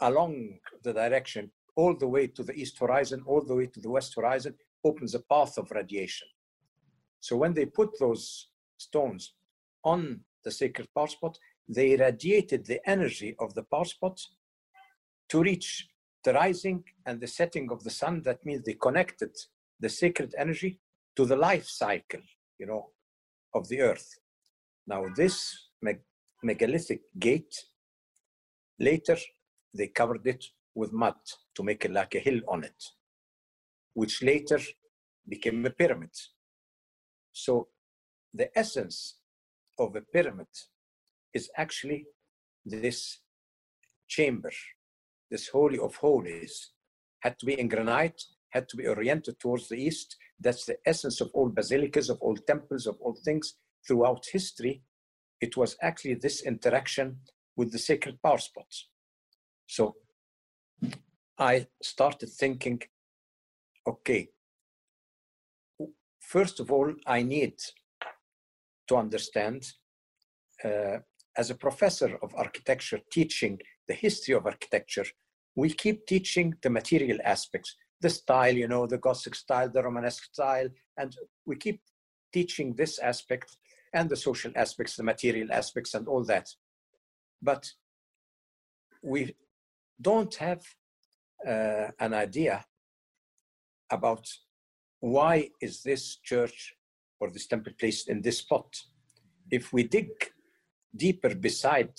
along 0.00 0.58
the 0.82 0.92
direction 0.92 1.50
all 1.76 1.96
the 1.96 2.08
way 2.08 2.26
to 2.26 2.42
the 2.42 2.52
east 2.52 2.78
horizon, 2.78 3.22
all 3.26 3.42
the 3.42 3.54
way 3.54 3.66
to 3.66 3.80
the 3.80 3.90
west 3.90 4.14
horizon, 4.14 4.54
opens 4.84 5.14
a 5.14 5.20
path 5.20 5.56
of 5.58 5.70
radiation. 5.70 6.28
So 7.20 7.36
when 7.36 7.54
they 7.54 7.66
put 7.66 7.98
those 7.98 8.48
stones 8.76 9.34
on 9.84 10.20
the 10.44 10.50
sacred 10.50 10.88
power 10.94 11.06
spot, 11.06 11.38
they 11.68 11.96
radiated 11.96 12.66
the 12.66 12.80
energy 12.88 13.34
of 13.38 13.54
the 13.54 13.62
power 13.62 13.84
spot 13.84 14.20
to 15.28 15.42
reach 15.42 15.88
the 16.24 16.34
rising 16.34 16.84
and 17.06 17.20
the 17.20 17.26
setting 17.26 17.70
of 17.70 17.82
the 17.84 17.90
sun. 17.90 18.22
That 18.22 18.44
means 18.44 18.64
they 18.64 18.74
connected 18.74 19.30
the 19.80 19.88
sacred 19.88 20.34
energy 20.36 20.80
to 21.16 21.24
the 21.24 21.36
life 21.36 21.68
cycle, 21.68 22.20
you 22.58 22.66
know, 22.66 22.90
of 23.54 23.68
the 23.68 23.80
earth. 23.80 24.18
Now 24.86 25.06
this 25.16 25.68
megalithic 26.42 27.02
gate, 27.18 27.54
later 28.78 29.16
they 29.74 29.88
covered 29.88 30.26
it 30.26 30.44
with 30.74 30.92
mud 30.92 31.14
to 31.54 31.62
make 31.62 31.84
it 31.84 31.92
like 31.92 32.14
a 32.14 32.18
hill 32.18 32.40
on 32.48 32.64
it, 32.64 32.84
which 33.94 34.22
later 34.22 34.58
became 35.28 35.64
a 35.66 35.70
pyramid. 35.70 36.10
So 37.32 37.68
the 38.34 38.56
essence 38.58 39.18
of 39.78 39.96
a 39.96 40.00
pyramid 40.00 40.48
is 41.32 41.50
actually 41.56 42.06
this 42.64 43.18
chamber, 44.08 44.52
this 45.30 45.48
holy 45.48 45.78
of 45.78 45.96
holies, 45.96 46.70
had 47.20 47.38
to 47.38 47.46
be 47.46 47.58
in 47.58 47.68
granite, 47.68 48.22
had 48.50 48.68
to 48.68 48.76
be 48.76 48.86
oriented 48.86 49.38
towards 49.38 49.68
the 49.68 49.76
east. 49.76 50.16
That's 50.38 50.66
the 50.66 50.76
essence 50.84 51.20
of 51.20 51.30
all 51.32 51.48
basilicas, 51.48 52.10
of 52.10 52.18
all 52.20 52.36
temples, 52.36 52.86
of 52.86 52.96
all 53.00 53.16
things 53.24 53.54
throughout 53.86 54.26
history. 54.30 54.82
It 55.42 55.56
was 55.56 55.76
actually 55.82 56.14
this 56.14 56.42
interaction 56.42 57.18
with 57.56 57.72
the 57.72 57.78
sacred 57.78 58.16
power 58.22 58.38
spots. 58.38 58.88
So 59.66 59.96
I 61.36 61.66
started 61.82 62.30
thinking, 62.30 62.80
okay, 63.86 64.28
first 66.20 66.60
of 66.60 66.70
all, 66.70 66.94
I 67.06 67.22
need 67.22 67.56
to 68.88 68.96
understand 68.96 69.60
uh, 70.64 70.98
as 71.36 71.50
a 71.50 71.54
professor 71.66 72.18
of 72.22 72.34
architecture 72.36 73.00
teaching 73.10 73.58
the 73.88 73.94
history 73.94 74.34
of 74.34 74.46
architecture, 74.46 75.06
we 75.56 75.72
keep 75.72 76.06
teaching 76.06 76.54
the 76.62 76.70
material 76.70 77.18
aspects, 77.24 77.74
the 78.00 78.10
style, 78.10 78.54
you 78.54 78.68
know, 78.68 78.86
the 78.86 78.98
Gothic 78.98 79.34
style, 79.34 79.68
the 79.68 79.82
Romanesque 79.82 80.24
style, 80.24 80.68
and 80.96 81.16
we 81.46 81.56
keep 81.56 81.80
teaching 82.32 82.74
this 82.74 82.98
aspect 82.98 83.56
and 83.92 84.08
the 84.08 84.16
social 84.16 84.52
aspects, 84.56 84.96
the 84.96 85.02
material 85.02 85.52
aspects, 85.52 85.94
and 85.94 86.08
all 86.08 86.24
that. 86.24 86.48
But 87.40 87.70
we 89.02 89.34
don't 90.00 90.34
have 90.36 90.62
uh, 91.46 91.88
an 92.00 92.14
idea 92.14 92.64
about 93.90 94.26
why 95.00 95.50
is 95.60 95.82
this 95.82 96.16
church 96.16 96.74
or 97.20 97.30
this 97.30 97.46
temple 97.46 97.72
placed 97.78 98.08
in 98.08 98.22
this 98.22 98.38
spot. 98.38 98.74
If 99.50 99.72
we 99.72 99.82
dig 99.84 100.10
deeper 100.96 101.34
beside 101.34 101.92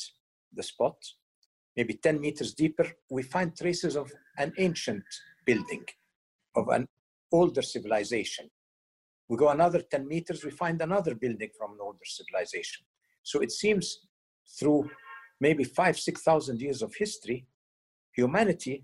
the 0.53 0.63
spot, 0.63 0.95
maybe 1.75 1.95
10 1.95 2.19
meters 2.19 2.53
deeper, 2.53 2.87
we 3.09 3.23
find 3.23 3.55
traces 3.55 3.95
of 3.95 4.11
an 4.37 4.53
ancient 4.57 5.03
building, 5.45 5.85
of 6.55 6.69
an 6.69 6.87
older 7.31 7.61
civilization. 7.61 8.49
We 9.29 9.37
go 9.37 9.49
another 9.49 9.81
10 9.81 10.07
meters, 10.07 10.43
we 10.43 10.51
find 10.51 10.81
another 10.81 11.15
building 11.15 11.49
from 11.57 11.73
an 11.73 11.79
older 11.81 12.05
civilization. 12.05 12.85
So 13.23 13.39
it 13.41 13.51
seems 13.51 13.99
through 14.59 14.89
maybe 15.39 15.63
five, 15.63 15.97
6,000 15.97 16.61
years 16.61 16.81
of 16.81 16.93
history, 16.95 17.45
humanity 18.15 18.83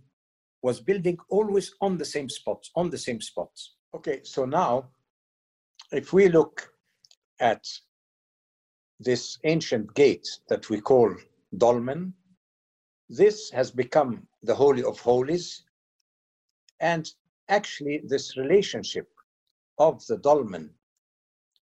was 0.61 0.79
building 0.79 1.17
always 1.29 1.73
on 1.81 1.97
the 1.97 2.05
same 2.05 2.29
spots, 2.29 2.71
on 2.75 2.89
the 2.89 2.97
same 2.97 3.21
spots. 3.21 3.75
Okay, 3.95 4.21
so 4.23 4.45
now 4.45 4.89
if 5.91 6.13
we 6.13 6.29
look 6.29 6.71
at 7.39 7.65
this 8.99 9.39
ancient 9.43 9.93
gate 9.93 10.27
that 10.49 10.69
we 10.69 10.81
call 10.81 11.15
dolmen, 11.57 12.13
this 13.09 13.49
has 13.51 13.71
become 13.71 14.27
the 14.43 14.53
Holy 14.53 14.83
of 14.83 14.99
Holies. 14.99 15.63
And 16.79 17.09
actually, 17.47 18.01
this 18.05 18.37
relationship 18.37 19.07
of 19.79 20.05
the 20.07 20.17
dolmen 20.17 20.69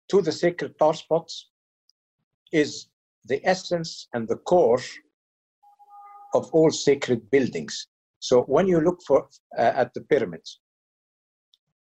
to 0.08 0.20
the 0.22 0.32
sacred 0.32 0.76
power 0.78 0.94
spots 0.94 1.50
is 2.52 2.88
the 3.26 3.40
essence 3.46 4.08
and 4.14 4.26
the 4.26 4.36
core 4.36 4.80
of 6.34 6.50
all 6.52 6.70
sacred 6.70 7.30
buildings. 7.30 7.86
So 8.18 8.42
when 8.42 8.66
you 8.66 8.80
look 8.80 9.00
for 9.06 9.28
uh, 9.56 9.72
at 9.82 9.94
the 9.94 10.02
pyramids, 10.02 10.60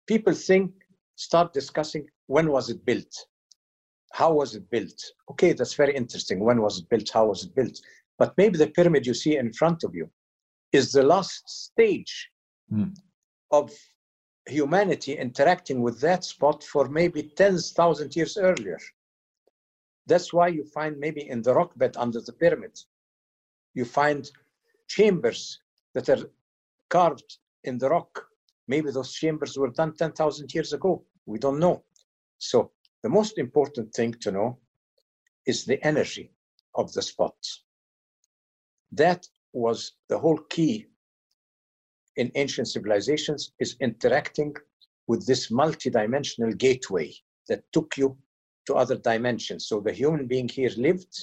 people 0.07 0.35
think, 0.35 0.73
start 1.17 1.53
discussing 1.53 2.07
when 2.27 2.51
was 2.51 2.71
it 2.71 2.85
built, 2.85 3.15
how 4.13 4.33
was 4.33 4.55
it 4.55 4.69
built. 4.71 4.99
Okay, 5.31 5.53
that's 5.53 5.75
very 5.75 5.95
interesting. 5.95 6.41
When 6.41 6.61
was 6.63 6.79
it 6.79 6.89
built? 6.89 7.09
How 7.13 7.27
was 7.27 7.45
it 7.45 7.55
built? 7.55 7.79
But 8.19 8.35
maybe 8.37 8.59
the 8.59 8.69
pyramid 8.69 9.07
you 9.07 9.15
see 9.15 9.37
in 9.37 9.53
front 9.53 9.85
of 9.85 9.95
you 9.95 10.11
is 10.73 10.93
the 10.93 11.03
last 11.03 11.49
stage 11.49 12.29
mm. 12.73 12.95
of 13.51 13.73
humanity 14.51 15.17
interacting 15.17 15.81
with 15.81 16.01
that 16.01 16.25
spot 16.25 16.63
for 16.65 16.89
maybe 16.89 17.23
10,000 17.23 18.17
years 18.17 18.37
earlier. 18.37 18.79
That's 20.07 20.33
why 20.33 20.49
you 20.49 20.65
find 20.65 20.99
maybe 20.99 21.29
in 21.29 21.43
the 21.43 21.55
rock 21.55 21.73
bed 21.77 21.97
under 21.97 22.21
the 22.21 22.33
pyramid, 22.33 22.79
you 23.75 23.85
find 23.85 24.31
chambers 24.89 25.61
that 25.95 26.09
are 26.09 26.31
carved 26.89 27.39
in 27.65 27.79
the 27.79 27.89
rock. 27.89 28.27
Maybe 28.67 28.91
those 28.91 29.13
chambers 29.13 29.57
were 29.57 29.71
done 29.71 29.95
10,000 29.95 30.53
years 30.55 30.73
ago. 30.73 31.05
We 31.27 31.39
don't 31.39 31.61
know. 31.61 31.85
So 32.39 32.73
the 33.03 33.09
most 33.09 33.39
important 33.39 33.93
thing 33.93 34.15
to 34.21 34.31
know 34.31 34.59
is 35.47 35.65
the 35.65 35.85
energy 35.87 36.33
of 36.75 36.93
the 36.93 37.03
spot. 37.03 37.37
That 38.93 39.27
was 39.53 39.93
the 40.09 40.19
whole 40.19 40.39
key 40.39 40.90
in 42.17 42.31
ancient 42.35 42.69
civilizations 42.69 43.53
is 43.61 43.77
interacting 43.81 44.55
with 45.07 45.27
this 45.27 45.51
multidimensional 45.51 46.57
gateway 46.57 47.13
that 47.49 47.65
took 47.73 47.97
you 47.97 48.17
to 48.67 48.75
other 48.75 48.97
dimensions. 48.97 49.67
So 49.67 49.81
the 49.81 49.93
human 49.93 50.27
being 50.27 50.49
here 50.49 50.71
lived 50.77 51.15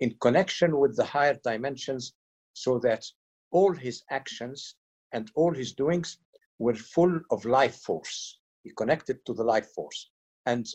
in 0.00 0.14
connection 0.20 0.78
with 0.78 0.96
the 0.96 1.04
higher 1.04 1.38
dimensions 1.42 2.14
so 2.52 2.78
that 2.80 3.04
all 3.50 3.72
his 3.72 4.02
actions 4.10 4.76
and 5.12 5.30
all 5.34 5.52
his 5.52 5.72
doings 5.72 6.18
were 6.58 6.74
full 6.74 7.20
of 7.30 7.44
life 7.44 7.76
force. 7.76 8.38
He 8.62 8.70
connected 8.76 9.24
to 9.26 9.34
the 9.34 9.44
life 9.44 9.68
force. 9.74 10.10
And 10.46 10.66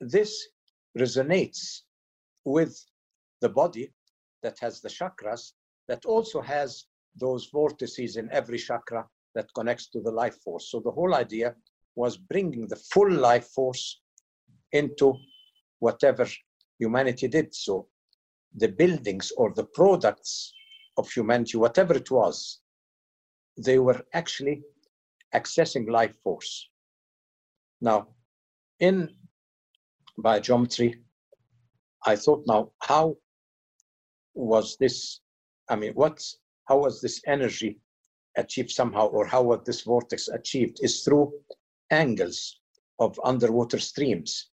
this 0.00 0.48
resonates 0.98 1.82
with 2.44 2.84
the 3.40 3.48
body 3.48 3.92
that 4.42 4.58
has 4.60 4.80
the 4.80 4.88
chakras 4.88 5.52
that 5.88 6.04
also 6.04 6.40
has 6.40 6.86
those 7.16 7.48
vortices 7.52 8.16
in 8.16 8.28
every 8.32 8.58
chakra 8.58 9.06
that 9.34 9.52
connects 9.54 9.88
to 9.90 10.00
the 10.00 10.10
life 10.10 10.36
force. 10.44 10.70
So 10.70 10.80
the 10.80 10.90
whole 10.90 11.14
idea 11.14 11.54
was 11.96 12.16
bringing 12.16 12.66
the 12.68 12.76
full 12.92 13.10
life 13.10 13.48
force 13.48 14.00
into 14.72 15.14
whatever 15.80 16.26
humanity 16.78 17.28
did. 17.28 17.54
So 17.54 17.88
the 18.56 18.68
buildings 18.68 19.32
or 19.36 19.52
the 19.54 19.64
products 19.64 20.52
of 20.96 21.10
humanity, 21.10 21.58
whatever 21.58 21.94
it 21.94 22.10
was, 22.10 22.60
they 23.56 23.78
were 23.78 24.00
actually 24.14 24.62
accessing 25.34 25.88
life 25.88 26.16
force. 26.22 26.68
Now, 27.80 28.08
in 28.80 29.08
biogeometry, 30.18 30.94
I 32.06 32.16
thought 32.16 32.44
now, 32.46 32.72
how 32.82 33.16
was 34.34 34.76
this, 34.78 35.20
I 35.68 35.76
mean, 35.76 35.92
what's, 35.94 36.38
how 36.70 36.78
was 36.78 37.00
this 37.00 37.20
energy 37.26 37.80
achieved 38.36 38.70
somehow, 38.70 39.06
or 39.08 39.26
how 39.26 39.42
was 39.42 39.60
this 39.66 39.80
vortex 39.80 40.28
achieved 40.28 40.78
is 40.82 41.02
through 41.02 41.32
angles 41.90 42.60
of 43.00 43.18
underwater 43.24 43.80
streams. 43.80 44.50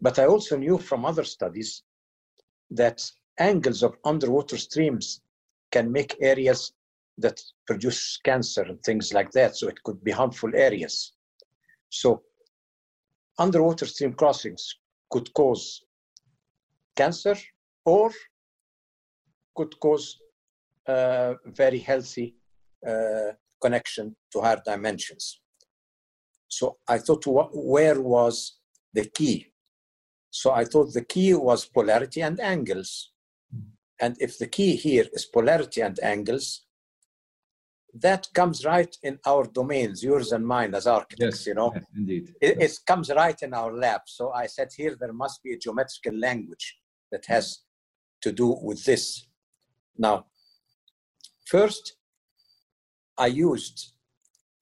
But 0.00 0.18
I 0.18 0.26
also 0.26 0.56
knew 0.56 0.76
from 0.76 1.04
other 1.04 1.22
studies 1.22 1.84
that 2.72 3.08
angles 3.38 3.84
of 3.84 3.96
underwater 4.04 4.58
streams 4.58 5.20
can 5.70 5.92
make 5.92 6.16
areas 6.20 6.72
that 7.18 7.40
produce 7.64 8.18
cancer 8.24 8.62
and 8.62 8.82
things 8.82 9.14
like 9.14 9.30
that. 9.30 9.54
So 9.56 9.68
it 9.68 9.80
could 9.84 10.02
be 10.02 10.10
harmful 10.10 10.50
areas. 10.52 11.12
So 11.90 12.22
underwater 13.38 13.86
stream 13.86 14.14
crossings 14.14 14.74
could 15.10 15.32
cause 15.32 15.84
cancer 16.96 17.36
or 17.84 18.10
could 19.54 19.78
cause 19.78 20.18
a 20.86 21.36
very 21.46 21.78
healthy 21.78 22.36
uh, 22.86 23.32
connection 23.60 24.16
to 24.32 24.40
higher 24.40 24.62
dimensions. 24.64 25.40
So 26.48 26.78
I 26.88 26.98
thought, 26.98 27.24
where 27.26 28.00
was 28.00 28.58
the 28.92 29.06
key? 29.06 29.48
So 30.30 30.52
I 30.52 30.64
thought 30.64 30.92
the 30.92 31.04
key 31.04 31.34
was 31.34 31.66
polarity 31.66 32.22
and 32.22 32.38
angles. 32.40 33.12
And 34.00 34.16
if 34.20 34.38
the 34.38 34.46
key 34.46 34.76
here 34.76 35.06
is 35.12 35.24
polarity 35.24 35.80
and 35.80 35.98
angles, 36.02 36.66
that 37.94 38.28
comes 38.34 38.64
right 38.64 38.94
in 39.02 39.18
our 39.26 39.44
domains, 39.44 40.02
yours 40.02 40.32
and 40.32 40.46
mine 40.46 40.74
as 40.74 40.86
architects, 40.86 41.40
yes, 41.40 41.46
you 41.46 41.54
know. 41.54 41.72
Yes, 41.74 41.84
indeed. 41.96 42.34
It, 42.40 42.60
it, 42.60 42.78
comes 42.86 43.10
right 43.10 43.40
in 43.42 43.54
our 43.54 43.72
lab. 43.72 44.02
So 44.06 44.32
I 44.32 44.46
said 44.46 44.68
here 44.76 44.96
there 45.00 45.14
must 45.14 45.42
be 45.42 45.54
a 45.54 45.58
geometrical 45.58 46.18
language 46.18 46.76
that 47.10 47.24
has 47.26 47.60
to 48.22 48.32
do 48.32 48.58
with 48.62 48.84
this. 48.84 49.26
Now, 49.96 50.26
first, 51.46 51.96
I 53.18 53.28
used 53.28 53.92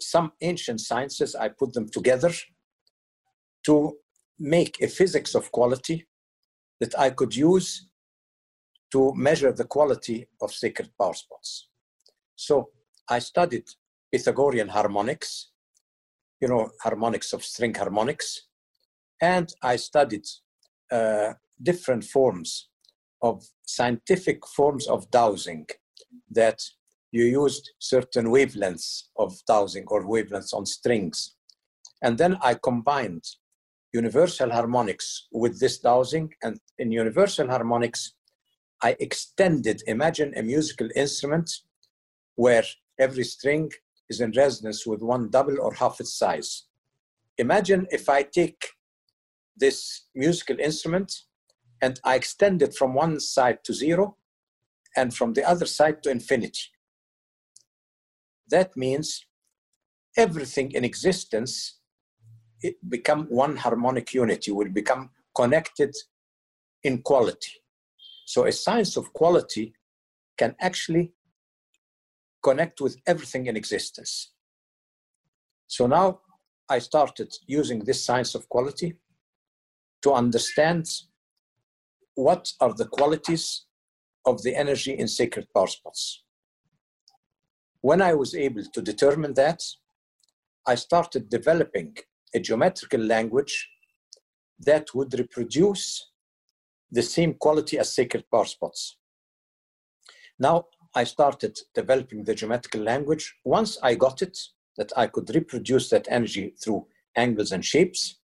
some 0.00 0.32
ancient 0.40 0.80
sciences, 0.80 1.34
I 1.34 1.48
put 1.48 1.72
them 1.72 1.88
together 1.88 2.30
to 3.66 3.96
make 4.38 4.80
a 4.80 4.88
physics 4.88 5.34
of 5.34 5.50
quality 5.50 6.06
that 6.80 6.98
I 6.98 7.10
could 7.10 7.34
use 7.34 7.88
to 8.92 9.12
measure 9.14 9.52
the 9.52 9.64
quality 9.64 10.28
of 10.40 10.52
sacred 10.52 10.90
power 11.00 11.14
spots. 11.14 11.68
So 12.36 12.70
I 13.08 13.18
studied 13.18 13.66
Pythagorean 14.12 14.68
harmonics, 14.68 15.50
you 16.40 16.48
know, 16.48 16.70
harmonics 16.82 17.32
of 17.32 17.44
string 17.44 17.74
harmonics, 17.74 18.48
and 19.20 19.52
I 19.62 19.76
studied 19.76 20.26
uh, 20.92 21.32
different 21.62 22.04
forms 22.04 22.68
of 23.22 23.44
scientific 23.66 24.46
forms 24.46 24.86
of 24.86 25.10
dowsing 25.10 25.66
that 26.30 26.60
you 27.12 27.24
used 27.24 27.70
certain 27.78 28.26
wavelengths 28.26 29.04
of 29.16 29.38
dowsing 29.46 29.84
or 29.88 30.04
wavelengths 30.04 30.52
on 30.52 30.66
strings. 30.66 31.36
And 32.02 32.18
then 32.18 32.36
I 32.42 32.54
combined 32.54 33.24
universal 33.92 34.50
harmonics 34.50 35.28
with 35.32 35.60
this 35.60 35.78
dowsing. 35.78 36.34
And 36.42 36.58
in 36.78 36.90
universal 36.90 37.46
harmonics, 37.48 38.14
I 38.82 38.96
extended, 38.98 39.82
imagine 39.86 40.32
a 40.36 40.42
musical 40.42 40.88
instrument 40.96 41.50
where 42.34 42.64
every 42.98 43.24
string 43.24 43.70
is 44.10 44.20
in 44.20 44.32
resonance 44.32 44.86
with 44.86 45.00
one 45.00 45.30
double 45.30 45.60
or 45.60 45.72
half 45.74 46.00
its 46.00 46.18
size. 46.18 46.64
Imagine 47.38 47.86
if 47.90 48.08
I 48.08 48.24
take 48.24 48.60
this 49.56 50.06
musical 50.14 50.58
instrument 50.58 51.12
and 51.80 52.00
I 52.04 52.16
extend 52.16 52.60
it 52.62 52.74
from 52.74 52.94
one 52.94 53.20
side 53.20 53.58
to 53.64 53.72
zero 53.72 54.16
and 54.96 55.14
from 55.14 55.32
the 55.32 55.48
other 55.48 55.66
side 55.66 56.02
to 56.02 56.10
infinity. 56.10 56.70
That 58.48 58.76
means 58.76 59.26
everything 60.16 60.72
in 60.72 60.84
existence 60.84 61.80
it 62.64 62.76
become 62.88 63.26
one 63.28 63.56
harmonic 63.56 64.14
unity, 64.14 64.50
will 64.50 64.70
become 64.70 65.10
connected 65.36 65.94
in 66.82 67.02
quality. 67.02 67.52
So 68.24 68.46
a 68.46 68.52
science 68.52 68.96
of 68.96 69.12
quality 69.12 69.74
can 70.38 70.56
actually 70.60 71.12
connect 72.42 72.80
with 72.80 72.96
everything 73.06 73.46
in 73.46 73.56
existence. 73.56 74.32
So 75.66 75.86
now 75.86 76.20
I 76.68 76.78
started 76.78 77.30
using 77.46 77.84
this 77.84 78.02
science 78.02 78.34
of 78.34 78.48
quality 78.48 78.96
to 80.02 80.12
understand 80.12 80.86
what 82.14 82.50
are 82.60 82.72
the 82.72 82.86
qualities 82.86 83.66
of 84.26 84.42
the 84.42 84.54
energy 84.54 84.92
in 84.92 85.08
sacred 85.08 85.46
power 85.54 85.66
spots. 85.66 86.22
When 87.80 88.00
I 88.00 88.14
was 88.14 88.34
able 88.34 88.64
to 88.64 88.82
determine 88.82 89.34
that, 89.34 89.62
I 90.66 90.74
started 90.74 91.28
developing 91.28 91.96
a 92.34 92.40
geometrical 92.40 93.00
language 93.00 93.68
that 94.60 94.94
would 94.94 95.12
reproduce 95.18 96.10
the 96.90 97.02
same 97.02 97.34
quality 97.34 97.78
as 97.78 97.94
sacred 97.94 98.24
power 98.30 98.46
spots. 98.46 98.96
Now 100.38 100.66
I 100.94 101.04
started 101.04 101.58
developing 101.74 102.24
the 102.24 102.34
geometrical 102.34 102.80
language. 102.80 103.34
Once 103.44 103.78
I 103.82 103.94
got 103.94 104.22
it, 104.22 104.38
that 104.76 104.92
I 104.96 105.06
could 105.06 105.32
reproduce 105.34 105.90
that 105.90 106.06
energy 106.10 106.54
through 106.62 106.86
angles 107.16 107.52
and 107.52 107.64
shapes. 107.64 108.18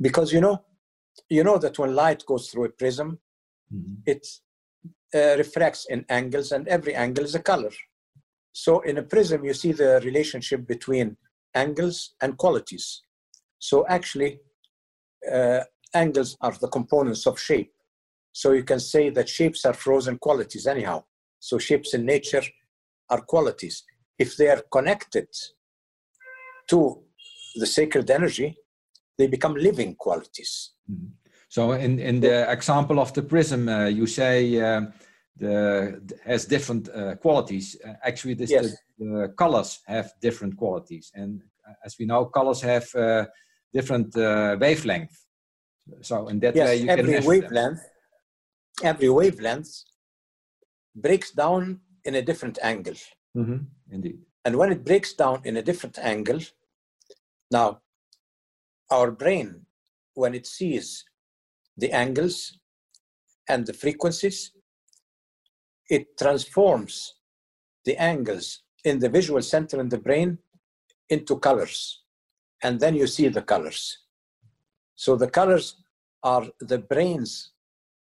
Because 0.00 0.32
you 0.32 0.40
know, 0.40 0.64
you 1.28 1.44
know 1.44 1.58
that 1.58 1.78
when 1.78 1.94
light 1.94 2.24
goes 2.26 2.50
through 2.50 2.66
a 2.66 2.68
prism, 2.68 3.18
mm-hmm. 3.74 3.94
it 4.06 4.26
uh, 5.14 5.36
refracts 5.36 5.86
in 5.88 6.04
angles, 6.08 6.52
and 6.52 6.68
every 6.68 6.94
angle 6.94 7.24
is 7.24 7.34
a 7.34 7.42
color. 7.42 7.70
So 8.52 8.80
in 8.80 8.98
a 8.98 9.02
prism, 9.02 9.44
you 9.44 9.54
see 9.54 9.72
the 9.72 10.00
relationship 10.04 10.66
between 10.66 11.16
angles 11.54 12.14
and 12.22 12.36
qualities. 12.36 13.02
So 13.58 13.86
actually, 13.88 14.40
uh, 15.32 15.60
angles 15.94 16.36
are 16.40 16.52
the 16.52 16.68
components 16.68 17.26
of 17.26 17.38
shape. 17.38 17.72
So 18.32 18.52
you 18.52 18.64
can 18.64 18.80
say 18.80 19.10
that 19.10 19.28
shapes 19.28 19.64
are 19.64 19.74
frozen 19.74 20.18
qualities 20.18 20.66
anyhow. 20.66 21.04
So 21.38 21.58
shapes 21.58 21.94
in 21.94 22.04
nature 22.04 22.42
are 23.10 23.20
qualities. 23.20 23.84
If 24.18 24.36
they 24.36 24.48
are 24.48 24.62
connected 24.72 25.28
to 26.70 27.02
the 27.56 27.66
sacred 27.66 28.10
energy, 28.10 28.56
they 29.18 29.26
become 29.28 29.54
living 29.54 29.94
qualities. 29.94 30.72
Mm-hmm. 30.90 31.06
So 31.54 31.70
in, 31.70 32.00
in 32.00 32.18
the 32.18 32.50
example 32.50 32.98
of 32.98 33.12
the 33.12 33.22
prism, 33.22 33.68
uh, 33.68 33.86
you 33.86 34.08
say 34.08 34.60
uh, 34.60 34.86
the, 35.36 36.02
has 36.24 36.46
different 36.46 36.88
uh, 36.88 37.14
qualities. 37.14 37.76
Uh, 37.86 37.92
actually, 38.02 38.34
this, 38.34 38.50
yes. 38.50 38.74
the, 38.98 39.04
the, 39.04 39.28
colors 39.38 39.78
have 39.86 40.10
different 40.20 40.56
qualities, 40.56 41.12
and 41.14 41.40
uh, 41.64 41.74
as 41.84 41.94
we 41.96 42.06
know, 42.06 42.24
colors 42.24 42.60
have 42.60 42.92
uh, 42.96 43.26
different 43.72 44.16
uh, 44.16 44.56
wavelength. 44.58 45.16
So 46.00 46.26
in 46.26 46.40
that 46.40 46.56
yes, 46.56 46.68
way, 46.68 46.76
you 46.78 46.88
every 46.88 47.12
can 47.12 47.24
wavelength, 47.24 47.82
every 48.82 49.10
wavelength 49.10 49.84
breaks 50.96 51.30
down 51.30 51.82
in 52.04 52.16
a 52.16 52.22
different 52.22 52.58
angle. 52.62 52.98
Mm-hmm. 53.36 53.58
Indeed. 53.92 54.18
And 54.44 54.56
when 54.56 54.72
it 54.72 54.84
breaks 54.84 55.12
down 55.12 55.42
in 55.44 55.56
a 55.56 55.62
different 55.62 56.00
angle, 56.00 56.40
now 57.52 57.80
our 58.90 59.12
brain 59.12 59.66
when 60.14 60.34
it 60.34 60.48
sees 60.48 61.04
the 61.76 61.92
angles 61.92 62.58
and 63.48 63.66
the 63.66 63.72
frequencies, 63.72 64.52
it 65.88 66.16
transforms 66.16 67.14
the 67.84 67.96
angles 67.96 68.62
in 68.84 68.98
the 68.98 69.08
visual 69.08 69.42
center 69.42 69.80
in 69.80 69.88
the 69.88 69.98
brain 69.98 70.38
into 71.08 71.38
colors. 71.38 72.02
And 72.62 72.80
then 72.80 72.94
you 72.94 73.06
see 73.06 73.28
the 73.28 73.42
colors. 73.42 73.98
So 74.94 75.16
the 75.16 75.28
colors 75.28 75.76
are 76.22 76.46
the 76.60 76.78
brain's 76.78 77.52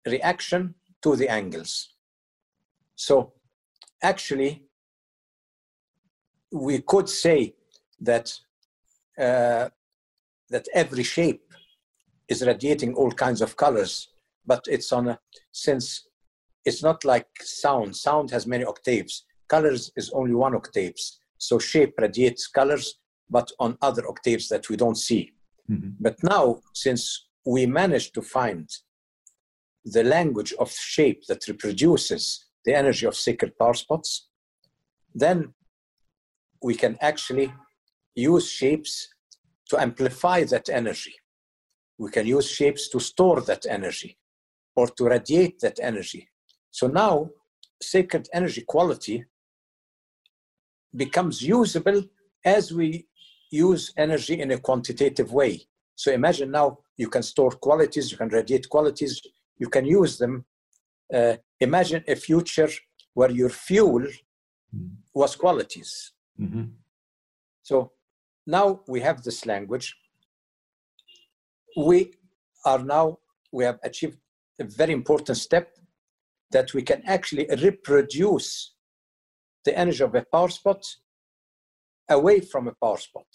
reaction 0.07 0.75
to 1.03 1.14
the 1.14 1.29
angles. 1.29 1.95
So 2.97 3.33
actually, 4.03 4.64
we 6.51 6.81
could 6.81 7.09
say 7.09 7.55
that 8.01 8.33
uh, 9.19 9.69
that 10.51 10.66
every 10.73 11.03
shape 11.03 11.48
is 12.29 12.47
radiating 12.47 12.95
all 12.95 13.11
kinds 13.11 13.41
of 13.41 13.57
colors, 13.57 14.09
but 14.47 14.64
it's 14.68 14.93
on 14.93 15.09
a 15.09 15.18
since 15.53 16.09
it's 16.64 16.83
not 16.83 17.05
like 17.05 17.26
sound. 17.41 17.97
Sound 17.97 18.31
has 18.31 18.47
many 18.47 18.64
octaves. 18.64 19.24
Colors 19.49 19.91
is 19.97 20.11
only 20.11 20.35
one 20.35 20.55
octaves. 20.55 21.20
So 21.39 21.59
shape 21.59 21.95
radiates 21.99 22.47
colors, 22.47 22.99
but 23.31 23.51
on 23.59 23.79
other 23.81 24.07
octaves 24.09 24.49
that 24.49 24.68
we 24.68 24.76
don't 24.76 24.97
see. 24.97 25.33
Mm-hmm. 25.70 25.91
But 26.01 26.22
now, 26.22 26.61
since 26.74 27.29
we 27.47 27.64
managed 27.66 28.14
to 28.14 28.22
find 28.22 28.68
the 29.85 30.05
language 30.05 30.53
of 30.59 30.70
shape 30.70 31.24
that 31.29 31.49
reproduces 31.49 32.47
the 32.64 32.74
energy 32.74 33.07
of 33.07 33.14
sacred 33.14 33.57
power 33.59 33.74
spots, 33.74 34.29
then 35.14 35.55
we 36.62 36.74
can 36.74 36.99
actually 37.01 37.53
use 38.14 38.51
shapes 38.51 39.09
to 39.70 39.81
amplify 39.81 40.45
that 40.45 40.68
energy. 40.68 41.14
We 41.99 42.11
can 42.11 42.27
use 42.27 42.49
shapes 42.49 42.89
to 42.91 43.01
store 43.01 43.41
that 43.43 43.67
energy 43.69 44.17
or 44.77 44.87
to 44.89 45.05
radiate 45.05 45.59
that 45.61 45.79
energy. 45.83 46.29
So 46.71 46.87
now, 46.87 47.31
sacred 47.83 48.29
energy 48.33 48.63
quality 48.67 49.25
becomes 50.95 51.43
usable 51.43 52.03
as 52.45 52.73
we 52.73 53.07
use 53.51 53.93
energy 53.97 54.41
in 54.41 54.51
a 54.53 54.59
quantitative 54.59 55.33
way. 55.33 55.63
So 55.95 56.13
imagine 56.13 56.51
now 56.51 56.79
you 56.97 57.09
can 57.09 57.23
store 57.23 57.51
qualities, 57.51 58.11
you 58.13 58.19
can 58.19 58.29
radiate 58.29 58.69
qualities, 58.69 59.21
you 59.59 59.69
can 59.69 59.85
use 59.85 60.19
them. 60.19 60.45
Uh, 61.13 61.37
imagine 61.61 62.05
a 62.07 62.15
future 62.15 62.71
where 63.15 63.31
your 63.31 63.49
fuel 63.49 64.01
mm-hmm. 64.01 64.87
was 65.15 65.35
qualities. 65.35 66.13
Mm-hmm. 66.41 66.65
So 67.63 67.93
now 68.47 68.81
we 68.87 69.01
have 69.01 69.23
this 69.23 69.45
language. 69.45 69.97
We 71.79 72.12
are 72.64 72.81
now, 72.81 73.18
we 73.53 73.62
have 73.64 73.79
achieved 73.85 74.18
a 74.59 74.64
very 74.64 74.93
important 74.93 75.39
step 75.39 75.76
that 76.51 76.74
we 76.74 76.83
can 76.83 77.03
actually 77.07 77.47
reproduce 77.62 78.74
the 79.64 79.79
energy 79.79 80.03
of 80.03 80.12
a 80.16 80.24
power 80.33 80.49
spot 80.49 80.85
away 82.11 82.41
from 82.41 82.66
a 82.66 82.74
power 82.83 82.97
spot. 82.97 83.26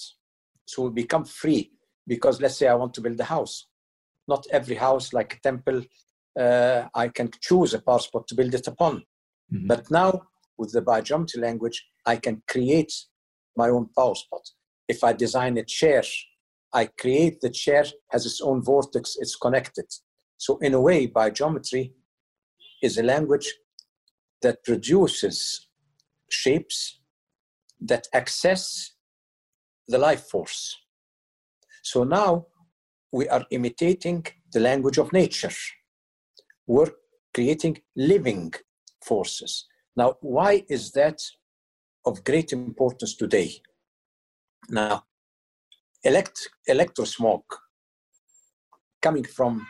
So 0.66 0.84
we 0.84 0.90
become 0.90 1.24
free 1.24 1.72
because 2.06 2.42
let's 2.42 2.58
say 2.58 2.68
I 2.68 2.74
want 2.74 2.94
to 2.96 3.02
build 3.02 3.18
a 3.22 3.24
house. 3.24 3.68
Not 4.28 4.46
every 4.52 4.76
house, 4.76 5.14
like 5.14 5.36
a 5.36 5.40
temple, 5.40 5.82
uh, 6.38 6.88
I 6.94 7.08
can 7.08 7.30
choose 7.40 7.74
a 7.74 7.82
power 7.82 8.00
spot 8.00 8.28
to 8.28 8.36
build 8.36 8.54
it 8.56 8.68
upon. 8.68 9.04
Mm-hmm. 9.54 9.68
But 9.68 9.90
now 9.90 10.24
with 10.58 10.74
the 10.74 10.82
biogeometry 10.82 11.40
language, 11.42 11.82
I 12.06 12.18
can 12.18 12.44
create 12.50 12.94
my 13.56 13.70
own 13.70 13.88
power 13.98 14.16
spot. 14.16 14.42
If 14.90 15.02
I 15.02 15.14
design 15.14 15.58
a 15.58 15.64
chair, 15.64 16.04
I 16.74 16.88
create 16.88 17.42
the 17.42 17.50
chair 17.50 17.86
has 18.10 18.26
its 18.26 18.42
own 18.42 18.64
vortex, 18.64 19.16
it's 19.20 19.36
connected. 19.36 19.86
So 20.38 20.58
in 20.58 20.74
a 20.74 20.82
way, 20.82 21.08
biogeometry 21.08 21.94
is 22.82 22.98
a 22.98 23.04
language 23.04 23.54
that 24.42 24.64
produces 24.64 25.68
shapes 26.30 27.00
that 27.80 28.08
access 28.14 28.92
the 29.88 29.98
life 29.98 30.26
force. 30.30 30.76
So 31.84 32.04
now 32.04 32.48
we 33.12 33.28
are 33.30 33.46
imitating 33.52 34.26
the 34.52 34.60
language 34.60 34.98
of 34.98 35.14
nature. 35.14 35.52
We're 36.66 36.92
creating 37.34 37.82
living 37.96 38.54
forces. 39.06 39.66
Now, 39.96 40.16
why 40.22 40.64
is 40.70 40.92
that 40.92 41.22
of 42.06 42.24
great 42.24 42.52
importance 42.52 43.16
today? 43.16 43.62
Now, 44.70 45.04
elect, 46.04 46.50
electrosmog 46.70 47.44
coming 49.02 49.24
from 49.24 49.66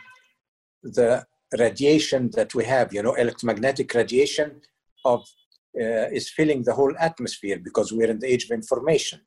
the 0.82 1.24
radiation 1.58 2.30
that 2.34 2.54
we 2.54 2.64
have, 2.64 2.92
you 2.92 3.02
know, 3.02 3.14
electromagnetic 3.14 3.94
radiation 3.94 4.60
of 5.04 5.20
uh, 5.80 6.08
is 6.12 6.30
filling 6.30 6.62
the 6.62 6.72
whole 6.72 6.94
atmosphere 6.98 7.58
because 7.62 7.92
we're 7.92 8.10
in 8.10 8.20
the 8.20 8.26
age 8.26 8.44
of 8.44 8.50
information. 8.50 9.20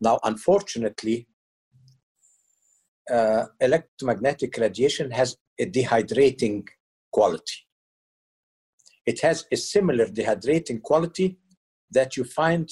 Now, 0.00 0.18
unfortunately, 0.24 1.28
uh, 3.10 3.46
electromagnetic 3.60 4.56
radiation 4.56 5.10
has 5.10 5.36
a 5.58 5.66
dehydrating 5.66 6.66
quality. 7.12 7.66
It 9.06 9.20
has 9.20 9.46
a 9.52 9.56
similar 9.56 10.06
dehydrating 10.06 10.82
quality 10.82 11.38
that 11.90 12.16
you 12.16 12.24
find 12.24 12.70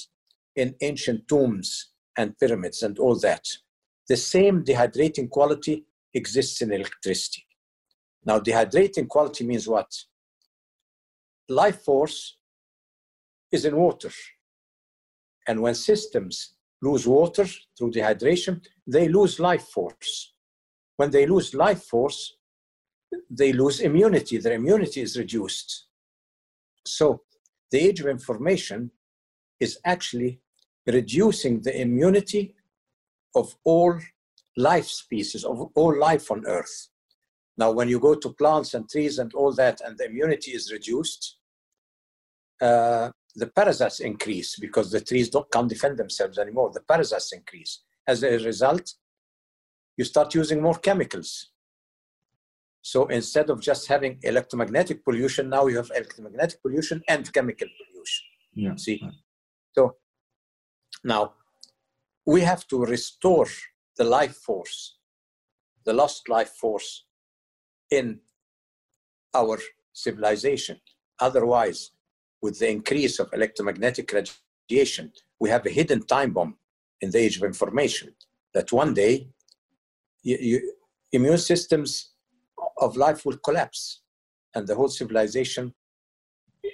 in 0.55 0.75
ancient 0.81 1.27
tombs 1.27 1.88
and 2.19 2.37
pyramids 2.37 2.83
and 2.83 2.99
all 2.99 3.17
that. 3.19 3.45
The 4.09 4.17
same 4.17 4.63
dehydrating 4.63 5.29
quality 5.29 5.85
exists 6.13 6.61
in 6.61 6.73
electricity. 6.73 7.45
Now, 8.25 8.39
dehydrating 8.39 9.07
quality 9.07 9.45
means 9.45 9.67
what? 9.67 9.89
Life 11.47 11.81
force 11.83 12.37
is 13.51 13.63
in 13.65 13.75
water. 13.75 14.11
And 15.47 15.61
when 15.61 15.75
systems 15.75 16.55
lose 16.81 17.07
water 17.07 17.45
through 17.77 17.91
dehydration, 17.91 18.61
they 18.85 19.07
lose 19.07 19.39
life 19.39 19.67
force. 19.69 20.33
When 20.97 21.11
they 21.11 21.25
lose 21.25 21.53
life 21.53 21.83
force, 21.83 22.35
they 23.29 23.53
lose 23.53 23.79
immunity. 23.79 24.37
Their 24.37 24.53
immunity 24.53 25.01
is 25.01 25.17
reduced. 25.17 25.87
So 26.85 27.21
the 27.71 27.79
age 27.79 28.01
of 28.01 28.07
information 28.07 28.91
is 29.59 29.79
actually 29.85 30.41
reducing 30.87 31.61
the 31.61 31.79
immunity 31.79 32.55
of 33.35 33.55
all 33.63 33.99
life 34.57 34.87
species, 34.87 35.43
of 35.43 35.69
all 35.75 35.97
life 35.97 36.31
on 36.31 36.45
Earth. 36.45 36.89
Now, 37.57 37.71
when 37.71 37.89
you 37.89 37.99
go 37.99 38.15
to 38.15 38.29
plants 38.33 38.73
and 38.73 38.89
trees 38.89 39.19
and 39.19 39.33
all 39.33 39.53
that, 39.53 39.81
and 39.81 39.97
the 39.97 40.05
immunity 40.05 40.51
is 40.51 40.71
reduced, 40.71 41.37
uh, 42.61 43.11
the 43.35 43.47
parasites 43.47 43.99
increase 43.99 44.57
because 44.57 44.91
the 44.91 45.01
trees 45.01 45.29
don't, 45.29 45.49
can't 45.51 45.69
defend 45.69 45.97
themselves 45.97 46.37
anymore. 46.37 46.71
The 46.73 46.81
parasites 46.81 47.31
increase. 47.33 47.83
As 48.07 48.23
a 48.23 48.39
result, 48.39 48.93
you 49.97 50.05
start 50.05 50.33
using 50.33 50.61
more 50.61 50.75
chemicals. 50.75 51.51
So 52.81 53.07
instead 53.07 53.49
of 53.49 53.61
just 53.61 53.87
having 53.87 54.19
electromagnetic 54.23 55.03
pollution, 55.03 55.49
now 55.49 55.67
you 55.67 55.77
have 55.77 55.91
electromagnetic 55.93 56.61
pollution 56.61 57.01
and 57.07 57.31
chemical 57.33 57.67
pollution. 57.77 58.25
Yeah. 58.53 58.75
See? 58.75 59.01
So 59.73 59.95
now 61.03 61.33
we 62.25 62.41
have 62.41 62.67
to 62.67 62.85
restore 62.85 63.47
the 63.97 64.03
life 64.03 64.35
force, 64.35 64.97
the 65.85 65.93
lost 65.93 66.29
life 66.29 66.51
force 66.51 67.05
in 67.89 68.19
our 69.33 69.57
civilization. 69.93 70.79
Otherwise, 71.19 71.91
with 72.41 72.59
the 72.59 72.69
increase 72.69 73.19
of 73.19 73.29
electromagnetic 73.33 74.13
radiation, 74.13 75.11
we 75.39 75.49
have 75.49 75.65
a 75.65 75.71
hidden 75.71 76.05
time 76.05 76.31
bomb 76.31 76.55
in 77.01 77.11
the 77.11 77.17
age 77.17 77.37
of 77.37 77.43
information 77.43 78.13
that 78.53 78.71
one 78.71 78.93
day 78.93 79.29
you, 80.23 80.37
you, 80.39 80.73
immune 81.11 81.37
systems 81.37 82.11
of 82.77 82.97
life 82.97 83.25
will 83.25 83.37
collapse 83.37 84.01
and 84.55 84.67
the 84.67 84.75
whole 84.75 84.89
civilization 84.89 85.73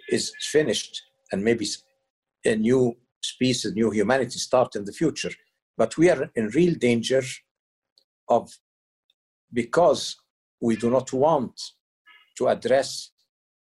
is 0.09 0.33
finished 0.39 1.01
and 1.31 1.43
maybe 1.43 1.67
a 2.45 2.55
new 2.55 2.95
species, 3.25 3.73
new 3.73 3.91
humanity 3.91 4.39
start 4.39 4.75
in 4.75 4.85
the 4.85 4.93
future. 4.93 5.31
But 5.77 5.97
we 5.97 6.09
are 6.09 6.29
in 6.35 6.47
real 6.49 6.75
danger 6.75 7.23
of, 8.29 8.49
because 9.51 10.15
we 10.61 10.75
do 10.75 10.89
not 10.89 11.11
want 11.13 11.59
to 12.37 12.47
address 12.47 13.11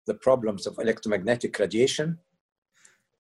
the 0.08 0.14
problems 0.14 0.68
of 0.68 0.78
electromagnetic 0.80 1.58
radiation. 1.60 2.20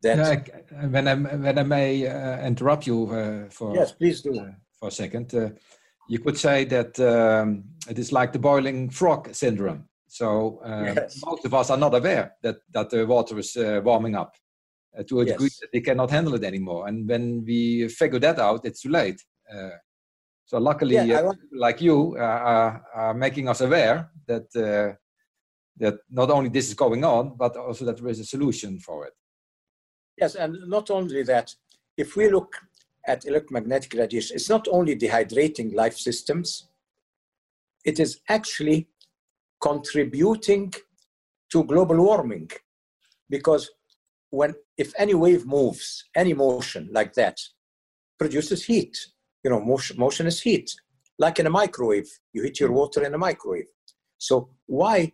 That 0.01 0.17
yeah, 0.17 0.88
when 0.88 1.07
I 1.07 1.15
when 1.15 1.57
I 1.57 1.63
may 1.63 2.07
uh, 2.07 2.45
interrupt 2.45 2.86
you 2.86 3.09
uh, 3.09 3.49
for 3.49 3.73
yes, 3.73 3.91
please 3.91 4.21
do 4.21 4.39
uh, 4.39 4.51
for 4.79 4.89
a 4.89 4.91
second. 4.91 5.33
Uh, 5.33 5.49
you 6.07 6.19
could 6.19 6.38
say 6.38 6.65
that 6.65 6.99
um, 6.99 7.63
it 7.89 7.97
is 7.97 8.11
like 8.11 8.31
the 8.31 8.39
boiling 8.39 8.89
frog 8.89 9.33
syndrome. 9.33 9.86
So 10.07 10.61
um, 10.63 10.86
yes. 10.86 11.19
most 11.25 11.45
of 11.45 11.53
us 11.53 11.69
are 11.71 11.77
not 11.77 11.95
aware 11.95 12.36
that 12.43 12.57
that 12.71 12.89
the 12.89 13.05
water 13.07 13.39
is 13.39 13.57
uh, 13.57 13.81
warming 13.83 14.15
up 14.15 14.36
uh, 14.97 15.03
to 15.03 15.21
a 15.21 15.25
yes. 15.25 15.33
degree 15.33 15.49
that 15.61 15.71
they 15.71 15.81
cannot 15.81 16.11
handle 16.11 16.35
it 16.35 16.43
anymore. 16.43 16.87
And 16.87 17.07
when 17.07 17.43
we 17.45 17.87
figure 17.89 18.19
that 18.19 18.39
out, 18.39 18.65
it's 18.65 18.81
too 18.81 18.89
late. 18.89 19.21
So 20.45 20.59
luckily, 20.59 20.95
Yeah, 20.95 21.21
uh, 21.21 21.33
like 21.51 21.81
you 21.81 22.15
uh, 22.19 22.21
are, 22.21 22.83
are 22.93 23.13
making 23.13 23.49
us 23.49 23.61
aware 23.61 24.11
that 24.27 24.45
uh, 24.55 24.95
that 25.77 25.95
not 26.09 26.29
only 26.29 26.49
this 26.49 26.67
is 26.69 26.75
going 26.75 27.03
on, 27.03 27.35
but 27.35 27.57
also 27.57 27.83
that 27.85 27.97
there 27.97 28.09
is 28.09 28.19
a 28.19 28.25
solution 28.25 28.79
for 28.79 29.05
it. 29.07 29.13
Yes, 30.17 30.35
and 30.35 30.55
not 30.67 30.89
only 30.89 31.23
that, 31.23 31.53
if 31.97 32.15
we 32.15 32.29
look 32.29 32.55
at 33.07 33.25
electromagnetic 33.25 33.93
radiation, 33.93 34.35
it's 34.35 34.49
not 34.49 34.67
only 34.71 34.95
dehydrating 34.95 35.73
life 35.73 35.97
systems, 35.97 36.69
it 37.83 37.99
is 37.99 38.21
actually 38.29 38.87
contributing 39.59 40.73
to 41.51 41.63
global 41.63 41.97
warming. 41.97 42.49
Because 43.29 43.69
when 44.36 44.53
if 44.77 44.93
any 44.97 45.13
wave 45.13 45.45
moves, 45.45 46.03
any 46.15 46.33
motion 46.33 46.89
like 46.91 47.13
that 47.13 47.38
produces 48.19 48.65
heat. 48.65 48.97
You 49.43 49.51
know, 49.51 49.61
motion, 49.61 49.97
motion 49.97 50.27
is 50.27 50.41
heat. 50.41 50.69
Like 51.17 51.39
in 51.39 51.47
a 51.47 51.57
microwave, 51.61 52.09
you 52.33 52.43
heat 52.43 52.59
your 52.59 52.69
hmm. 52.69 52.75
water 52.75 53.03
in 53.03 53.13
a 53.13 53.17
microwave. 53.17 53.71
So 54.17 54.49
why 54.65 55.13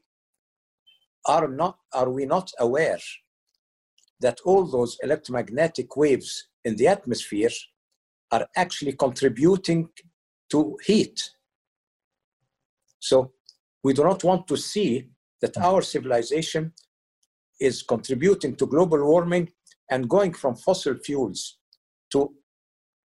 are 1.26 1.48
not 1.48 1.78
are 1.94 2.10
we 2.10 2.26
not 2.26 2.52
aware 2.60 3.04
that 4.22 4.40
all 4.46 4.66
those 4.66 4.98
electromagnetic 5.04 5.96
waves 5.96 6.48
in 6.66 6.76
the 6.76 6.88
atmosphere 6.88 7.50
are 8.32 8.48
actually 8.56 8.94
contributing 8.94 9.90
to 10.52 10.78
heat. 10.86 11.32
So 13.00 13.34
we 13.84 13.94
do 13.94 14.04
not 14.04 14.24
want 14.24 14.48
to 14.48 14.58
see 14.58 15.10
that 15.42 15.56
hmm. 15.56 15.64
our 15.64 15.82
civilization 15.82 16.74
is 17.68 17.76
contributing 17.94 18.54
to 18.60 18.66
global 18.66 19.02
warming 19.12 19.46
and 19.92 20.10
going 20.16 20.34
from 20.42 20.54
fossil 20.56 20.96
fuels 21.08 21.40
to 22.12 22.20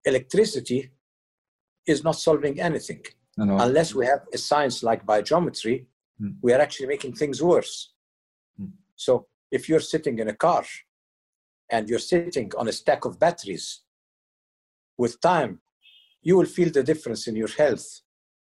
electricity 0.04 0.80
is 1.92 2.04
not 2.06 2.16
solving 2.28 2.54
anything. 2.68 3.02
No, 3.36 3.44
no. 3.44 3.56
Unless 3.66 3.94
we 3.98 4.06
have 4.12 4.22
a 4.32 4.38
science 4.38 4.76
like 4.88 5.04
biogeometry, 5.12 5.76
Mm. 6.22 6.34
we 6.44 6.52
are 6.54 6.60
actually 6.66 6.86
making 6.94 7.12
things 7.20 7.38
worse. 7.42 7.74
Mm. 8.60 8.70
So 9.04 9.12
if 9.56 9.62
you're 9.68 9.86
sitting 9.94 10.16
in 10.22 10.28
a 10.28 10.36
car 10.46 10.64
and 11.74 11.82
you're 11.88 12.06
sitting 12.14 12.48
on 12.60 12.68
a 12.68 12.72
stack 12.80 13.04
of 13.04 13.18
batteries, 13.18 13.66
with 15.02 15.14
time, 15.20 15.52
you 16.22 16.34
will 16.38 16.50
feel 16.56 16.70
the 16.70 16.84
difference 16.92 17.22
in 17.30 17.34
your 17.42 17.52
health. 17.62 17.86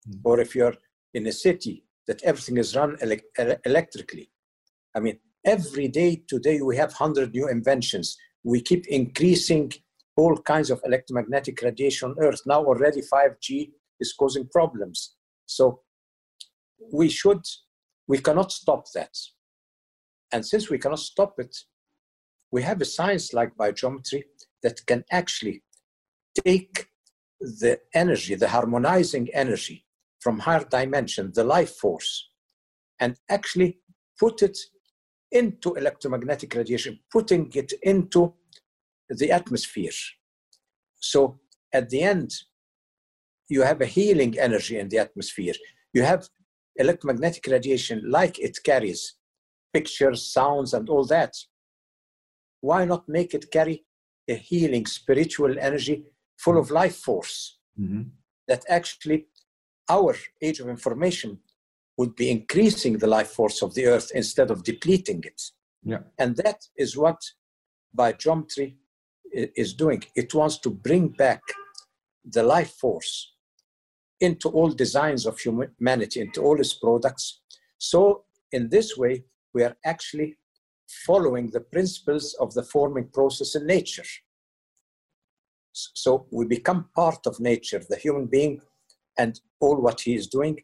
Mm. 0.09 0.21
Or 0.23 0.35
if 0.45 0.55
you're 0.55 0.77
in 1.13 1.27
a 1.27 1.35
city 1.47 1.75
that 2.07 2.19
everything 2.23 2.57
is 2.57 2.75
run 2.75 2.91
elec- 3.03 3.31
ele- 3.41 3.61
electrically. 3.71 4.27
I 4.95 4.99
mean, 5.05 5.17
every 5.45 5.87
day 5.87 6.23
today 6.27 6.61
we 6.61 6.77
have 6.77 6.89
100 6.89 7.33
new 7.33 7.47
inventions. 7.47 8.17
We 8.43 8.61
keep 8.61 8.87
increasing 8.87 9.71
all 10.17 10.37
kinds 10.37 10.69
of 10.69 10.81
electromagnetic 10.85 11.61
radiation 11.61 12.11
on 12.11 12.15
Earth. 12.19 12.41
Now 12.45 12.63
already 12.63 13.01
5G 13.01 13.71
is 13.99 14.13
causing 14.13 14.47
problems. 14.47 15.15
So 15.45 15.81
we 16.91 17.09
should, 17.09 17.41
we 18.07 18.17
cannot 18.17 18.51
stop 18.51 18.85
that. 18.93 19.15
And 20.31 20.45
since 20.45 20.69
we 20.69 20.77
cannot 20.77 20.99
stop 20.99 21.35
it, 21.39 21.55
we 22.51 22.63
have 22.63 22.81
a 22.81 22.85
science 22.85 23.33
like 23.33 23.55
biogeometry 23.55 24.23
that 24.63 24.85
can 24.85 25.03
actually 25.11 25.63
take 26.45 26.87
the 27.39 27.79
energy, 27.93 28.35
the 28.35 28.49
harmonizing 28.49 29.29
energy 29.33 29.85
from 30.19 30.39
higher 30.39 30.65
dimension, 30.69 31.31
the 31.33 31.43
life 31.43 31.75
force, 31.75 32.29
and 32.99 33.15
actually 33.29 33.79
put 34.19 34.43
it 34.43 34.57
into 35.31 35.73
electromagnetic 35.75 36.53
radiation, 36.55 36.99
putting 37.11 37.51
it 37.53 37.73
into 37.83 38.33
the 39.09 39.31
atmosphere. 39.31 39.91
So 40.99 41.39
at 41.73 41.89
the 41.89 42.03
end, 42.03 42.31
you 43.49 43.61
have 43.63 43.81
a 43.81 43.85
healing 43.85 44.39
energy 44.39 44.79
in 44.79 44.89
the 44.89 44.99
atmosphere. 44.99 45.53
You 45.93 46.03
have 46.03 46.29
electromagnetic 46.75 47.45
radiation 47.47 48.03
like 48.09 48.39
it 48.39 48.57
carries 48.63 49.15
pictures, 49.73 50.33
sounds, 50.33 50.73
and 50.73 50.87
all 50.89 51.05
that. 51.05 51.33
Why 52.61 52.85
not 52.85 53.07
make 53.09 53.33
it 53.33 53.51
carry 53.51 53.85
a 54.29 54.35
healing 54.35 54.85
spiritual 54.85 55.57
energy 55.59 56.05
full 56.37 56.57
of 56.57 56.71
life 56.71 56.97
force 56.97 57.59
Mhm. 57.79 58.11
that 58.47 58.63
actually 58.69 59.27
our 59.89 60.15
age 60.41 60.59
of 60.59 60.69
information 60.69 61.39
would 62.01 62.15
be 62.15 62.31
increasing 62.31 62.97
the 62.97 63.11
life 63.17 63.31
force 63.39 63.61
of 63.61 63.75
the 63.75 63.85
earth 63.85 64.09
instead 64.15 64.49
of 64.49 64.63
depleting 64.63 65.21
it. 65.31 65.39
Yeah. 65.83 66.03
And 66.17 66.35
that 66.37 66.59
is 66.75 66.97
what 66.97 67.19
biogeometry 67.95 68.69
is 69.63 69.75
doing. 69.75 70.01
It 70.15 70.33
wants 70.33 70.57
to 70.63 70.71
bring 70.71 71.09
back 71.09 71.43
the 72.25 72.41
life 72.55 72.73
force 72.83 73.13
into 74.19 74.49
all 74.49 74.71
designs 74.85 75.27
of 75.27 75.37
humanity, 75.39 76.21
into 76.21 76.41
all 76.41 76.59
its 76.59 76.73
products. 76.73 77.41
So, 77.77 78.25
in 78.51 78.69
this 78.69 78.97
way, 78.97 79.23
we 79.53 79.61
are 79.67 79.77
actually 79.85 80.37
following 81.05 81.51
the 81.51 81.65
principles 81.75 82.25
of 82.43 82.51
the 82.55 82.63
forming 82.63 83.09
process 83.17 83.53
in 83.53 83.67
nature. 83.67 84.09
So, 86.03 86.25
we 86.31 86.45
become 86.57 86.89
part 86.95 87.21
of 87.27 87.39
nature, 87.39 87.81
the 87.87 88.01
human 88.05 88.25
being, 88.25 88.61
and 89.19 89.39
all 89.59 89.77
what 89.79 90.01
he 90.01 90.15
is 90.15 90.27
doing 90.27 90.57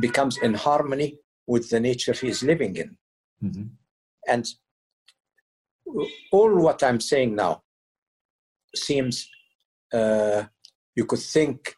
becomes 0.00 0.38
in 0.38 0.54
harmony 0.54 1.18
with 1.46 1.68
the 1.70 1.80
nature 1.80 2.12
he 2.12 2.28
is 2.28 2.42
living 2.42 2.76
in. 2.76 2.96
Mhm. 3.42 3.70
And 4.28 4.46
all 6.30 6.54
what 6.62 6.82
I'm 6.82 7.00
saying 7.00 7.34
now 7.34 7.62
seems 8.74 9.28
uh, 9.92 10.44
you 10.96 11.04
could 11.04 11.18
think 11.18 11.76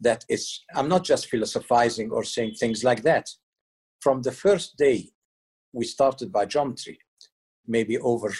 that 0.00 0.24
it's, 0.28 0.64
I'm 0.74 0.88
not 0.88 1.04
just 1.04 1.28
philosophizing 1.28 2.10
or 2.10 2.24
saying 2.24 2.54
things 2.54 2.82
like 2.82 3.02
that. 3.02 3.28
From 4.00 4.22
the 4.22 4.32
first 4.32 4.76
day 4.76 5.10
we 5.72 5.84
started 5.84 6.32
biogeometry, 6.32 6.98
maybe 7.66 7.98
over, 7.98 8.32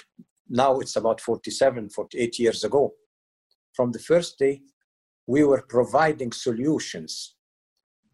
now 0.48 0.80
it's 0.80 0.96
about 0.96 1.20
47, 1.20 1.90
48 1.90 2.38
years 2.38 2.64
ago. 2.64 2.94
From 3.74 3.92
the 3.92 3.98
first 3.98 4.38
day, 4.38 4.62
we 5.26 5.44
were 5.44 5.64
providing 5.68 6.32
solutions 6.32 7.36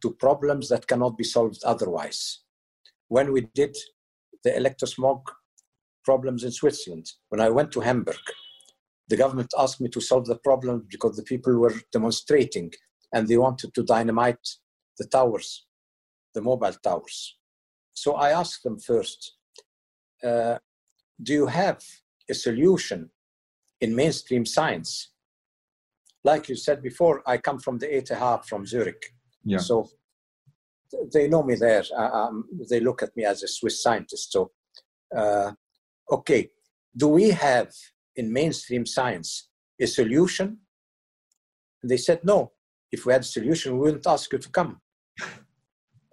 to 0.02 0.12
problems 0.12 0.68
that 0.68 0.86
cannot 0.86 1.16
be 1.16 1.24
solved 1.24 1.62
otherwise. 1.64 2.40
When 3.08 3.32
we 3.32 3.48
did 3.54 3.76
the 4.44 4.50
electrosmog 4.50 5.22
problems 6.04 6.44
in 6.44 6.50
Switzerland. 6.50 7.06
When 7.28 7.40
I 7.40 7.50
went 7.50 7.70
to 7.72 7.80
Hemberg, 7.80 8.16
the 9.08 9.16
government 9.16 9.52
asked 9.58 9.80
me 9.80 9.88
to 9.90 10.00
solve 10.00 10.26
the 10.26 10.38
problem 10.48 10.86
because 10.90 11.16
the 11.16 11.22
people 11.22 11.54
were 11.58 11.74
demonstrating 11.92 12.72
and 13.12 13.26
they 13.26 13.36
wanted 13.36 13.74
to 13.74 13.82
dynamite 13.82 14.46
the 14.98 15.06
towers, 15.06 15.66
the 16.34 16.42
mobile 16.42 16.76
towers. 16.88 17.36
So 17.92 18.14
I 18.14 18.30
asked 18.30 18.62
them 18.62 18.78
first, 18.78 19.20
uh, 20.24 20.58
do 21.22 21.32
you 21.32 21.46
have 21.46 21.80
a 22.30 22.34
solution 22.34 23.10
in 23.80 23.94
mainstream 23.94 24.44
science? 24.46 25.12
Like 26.24 26.48
you 26.48 26.56
said 26.56 26.82
before, 26.82 27.22
I 27.26 27.38
come 27.38 27.58
from 27.58 27.78
the 27.78 27.88
ETH 27.96 28.12
from 28.48 28.66
Zurich. 28.66 29.02
Yeah. 29.44 29.58
So 29.58 29.88
they 31.12 31.28
know 31.28 31.42
me 31.42 31.54
there. 31.54 31.82
Uh, 31.96 32.10
um, 32.10 32.44
they 32.68 32.80
look 32.80 33.02
at 33.02 33.16
me 33.16 33.24
as 33.24 33.42
a 33.42 33.48
Swiss 33.48 33.82
scientist. 33.82 34.32
So, 34.32 34.50
uh, 35.16 35.52
okay, 36.10 36.50
do 36.96 37.08
we 37.08 37.30
have 37.30 37.70
in 38.16 38.32
mainstream 38.32 38.86
science 38.86 39.48
a 39.80 39.86
solution? 39.86 40.58
And 41.82 41.90
they 41.90 41.96
said, 41.96 42.20
no. 42.24 42.52
If 42.90 43.04
we 43.04 43.12
had 43.12 43.22
a 43.22 43.26
solution, 43.26 43.74
we 43.74 43.80
wouldn't 43.80 44.06
ask 44.06 44.32
you 44.32 44.38
to 44.38 44.48
come. 44.48 44.80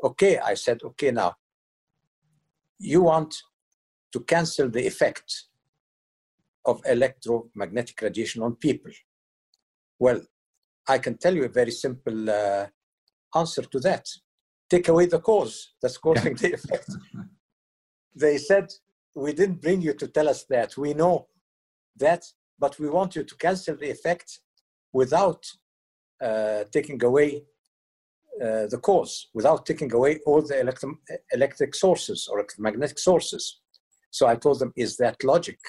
okay, 0.03 0.37
I 0.39 0.55
said, 0.55 0.79
okay, 0.83 1.11
now 1.11 1.35
you 2.79 3.01
want 3.01 3.35
to 4.11 4.19
cancel 4.21 4.69
the 4.69 4.85
effect 4.85 5.45
of 6.65 6.81
electromagnetic 6.85 8.01
radiation 8.01 8.41
on 8.41 8.55
people. 8.55 8.91
Well, 9.99 10.21
I 10.87 10.97
can 10.97 11.17
tell 11.17 11.33
you 11.33 11.45
a 11.45 11.49
very 11.49 11.71
simple 11.71 12.29
uh, 12.29 12.67
answer 13.35 13.61
to 13.63 13.79
that. 13.81 14.05
Take 14.69 14.87
away 14.87 15.05
the 15.05 15.19
cause 15.19 15.73
that's 15.81 15.97
causing 15.97 16.35
the 16.35 16.53
effect. 16.53 16.89
They 18.17 18.37
said, 18.37 18.67
We 19.13 19.33
didn't 19.33 19.61
bring 19.61 19.81
you 19.81 19.93
to 19.93 20.07
tell 20.07 20.29
us 20.29 20.45
that. 20.49 20.77
We 20.77 20.93
know 20.93 21.27
that, 21.97 22.23
but 22.57 22.79
we 22.79 22.87
want 22.89 23.15
you 23.17 23.23
to 23.25 23.35
cancel 23.35 23.75
the 23.75 23.89
effect 23.91 24.39
without 24.93 25.43
uh, 26.23 26.63
taking 26.71 27.03
away 27.03 27.43
uh, 28.41 28.67
the 28.73 28.79
cause, 28.81 29.27
without 29.33 29.65
taking 29.65 29.91
away 29.93 30.19
all 30.25 30.41
the 30.41 30.57
electro- 30.61 30.97
electric 31.33 31.75
sources 31.75 32.29
or 32.31 32.45
magnetic 32.57 32.97
sources. 32.99 33.59
So 34.11 34.27
I 34.27 34.35
told 34.37 34.59
them, 34.59 34.71
Is 34.77 34.95
that 34.97 35.21
logic? 35.23 35.59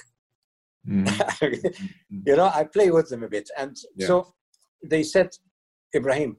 Mhm. 0.89 1.09
you 2.29 2.37
know, 2.37 2.51
I 2.55 2.63
play 2.63 2.93
with 2.93 3.09
them 3.09 3.25
a 3.25 3.29
bit. 3.29 3.51
And 3.59 3.77
Yeah. 3.97 4.07
so 4.07 4.35
they 4.85 5.03
said, 5.03 5.31
Ibrahim, 5.95 6.37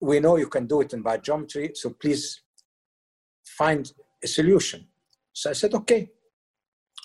we 0.00 0.20
know 0.20 0.36
you 0.36 0.48
can 0.48 0.66
do 0.66 0.80
it 0.80 0.92
in 0.92 1.02
biogeometry, 1.02 1.76
so 1.76 1.90
please 1.90 2.42
find 3.44 3.92
a 4.22 4.26
solution. 4.26 4.86
So 5.32 5.50
I 5.50 5.52
said, 5.52 5.74
okay. 5.74 6.10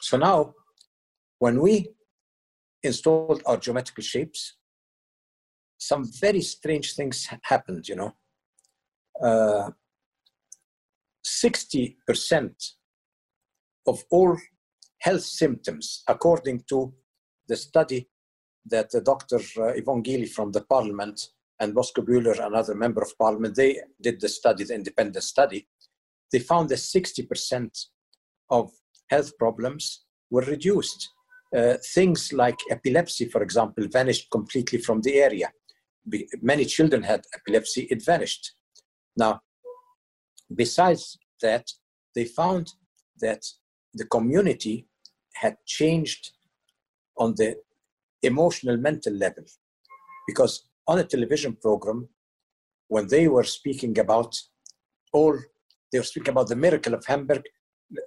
So 0.01 0.17
now, 0.17 0.53
when 1.39 1.59
we 1.59 1.89
installed 2.83 3.41
our 3.45 3.57
geometrical 3.57 4.03
shapes, 4.03 4.57
some 5.77 6.09
very 6.19 6.41
strange 6.41 6.95
things 6.95 7.27
happened, 7.43 7.87
you 7.87 7.95
know. 7.95 8.13
Uh, 9.21 9.71
60% 11.25 11.95
of 13.87 14.03
all 14.11 14.37
health 14.99 15.23
symptoms, 15.23 16.03
according 16.07 16.63
to 16.69 16.93
the 17.47 17.55
study 17.55 18.09
that 18.65 18.89
the 18.91 19.01
Dr. 19.01 19.37
Uh, 19.37 19.73
Evangeli 19.73 20.29
from 20.29 20.51
the 20.51 20.61
parliament 20.61 21.29
and 21.59 21.73
Bosco 21.73 22.01
Buehler, 22.01 22.45
another 22.45 22.75
member 22.75 23.01
of 23.01 23.17
parliament, 23.17 23.55
they 23.55 23.79
did 24.01 24.19
the 24.19 24.29
study, 24.29 24.63
the 24.63 24.75
independent 24.75 25.23
study. 25.23 25.67
They 26.31 26.39
found 26.39 26.69
that 26.69 26.77
60% 26.77 27.85
of 28.49 28.71
health 29.09 29.37
problems 29.37 30.05
were 30.29 30.41
reduced. 30.41 31.09
Uh, 31.55 31.75
things 31.93 32.33
like 32.33 32.57
epilepsy, 32.71 33.25
for 33.29 33.43
example, 33.43 33.85
vanished 33.91 34.29
completely 34.31 34.79
from 34.79 35.01
the 35.01 35.15
area. 35.15 35.51
Be- 36.09 36.27
many 36.41 36.65
children 36.65 37.03
had 37.03 37.21
epilepsy, 37.35 37.87
it 37.91 38.03
vanished. 38.03 38.55
Now, 39.15 39.41
besides 40.53 41.17
that, 41.41 41.65
they 42.15 42.25
found 42.25 42.73
that 43.21 43.45
the 43.93 44.05
community 44.05 44.87
had 45.35 45.55
changed 45.65 46.31
on 47.17 47.35
the 47.37 47.55
emotional 48.23 48.77
mental 48.77 49.13
level 49.13 49.43
because 50.27 50.67
on 50.87 50.99
a 50.99 51.03
television 51.03 51.55
program 51.61 52.07
when 52.87 53.07
they 53.07 53.27
were 53.27 53.43
speaking 53.43 53.97
about 53.99 54.35
all 55.13 55.37
they 55.91 55.99
were 55.99 56.03
speaking 56.03 56.31
about 56.31 56.47
the 56.47 56.55
miracle 56.55 56.95
of 56.95 57.05
hemberg. 57.05 57.43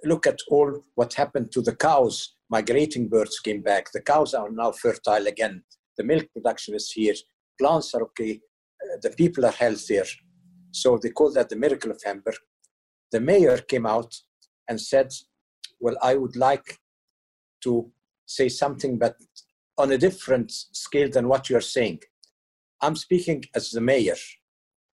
Look 0.03 0.27
at 0.27 0.39
all 0.49 0.83
what 0.95 1.13
happened 1.13 1.51
to 1.53 1.61
the 1.61 1.75
cows. 1.75 2.35
Migrating 2.49 3.07
birds 3.07 3.39
came 3.39 3.61
back. 3.61 3.91
The 3.93 4.01
cows 4.01 4.33
are 4.33 4.49
now 4.49 4.71
fertile 4.73 5.27
again. 5.27 5.63
The 5.97 6.03
milk 6.03 6.25
production 6.33 6.75
is 6.75 6.91
here. 6.91 7.15
Plants 7.57 7.93
are 7.93 8.03
okay. 8.03 8.41
Uh, 8.83 8.97
the 9.01 9.11
people 9.11 9.45
are 9.45 9.51
healthier. 9.51 10.03
So 10.71 10.99
they 11.01 11.11
call 11.11 11.31
that 11.33 11.47
the 11.47 11.55
miracle 11.55 11.91
of 11.91 12.01
hemberg. 12.03 12.35
The 13.13 13.21
mayor 13.21 13.57
came 13.59 13.85
out 13.85 14.13
and 14.67 14.79
said 14.79 15.09
well 15.79 15.95
i 16.01 16.15
would 16.15 16.35
like 16.35 16.77
to 17.63 17.89
say 18.25 18.49
something 18.49 18.97
but 18.97 19.15
on 19.77 19.91
a 19.91 19.97
different 19.97 20.51
scale 20.51 21.09
than 21.09 21.27
what 21.27 21.49
you're 21.49 21.61
saying. 21.61 21.99
I'm 22.81 22.95
speaking 22.95 23.43
as 23.55 23.71
the 23.71 23.81
mayor 23.81 24.15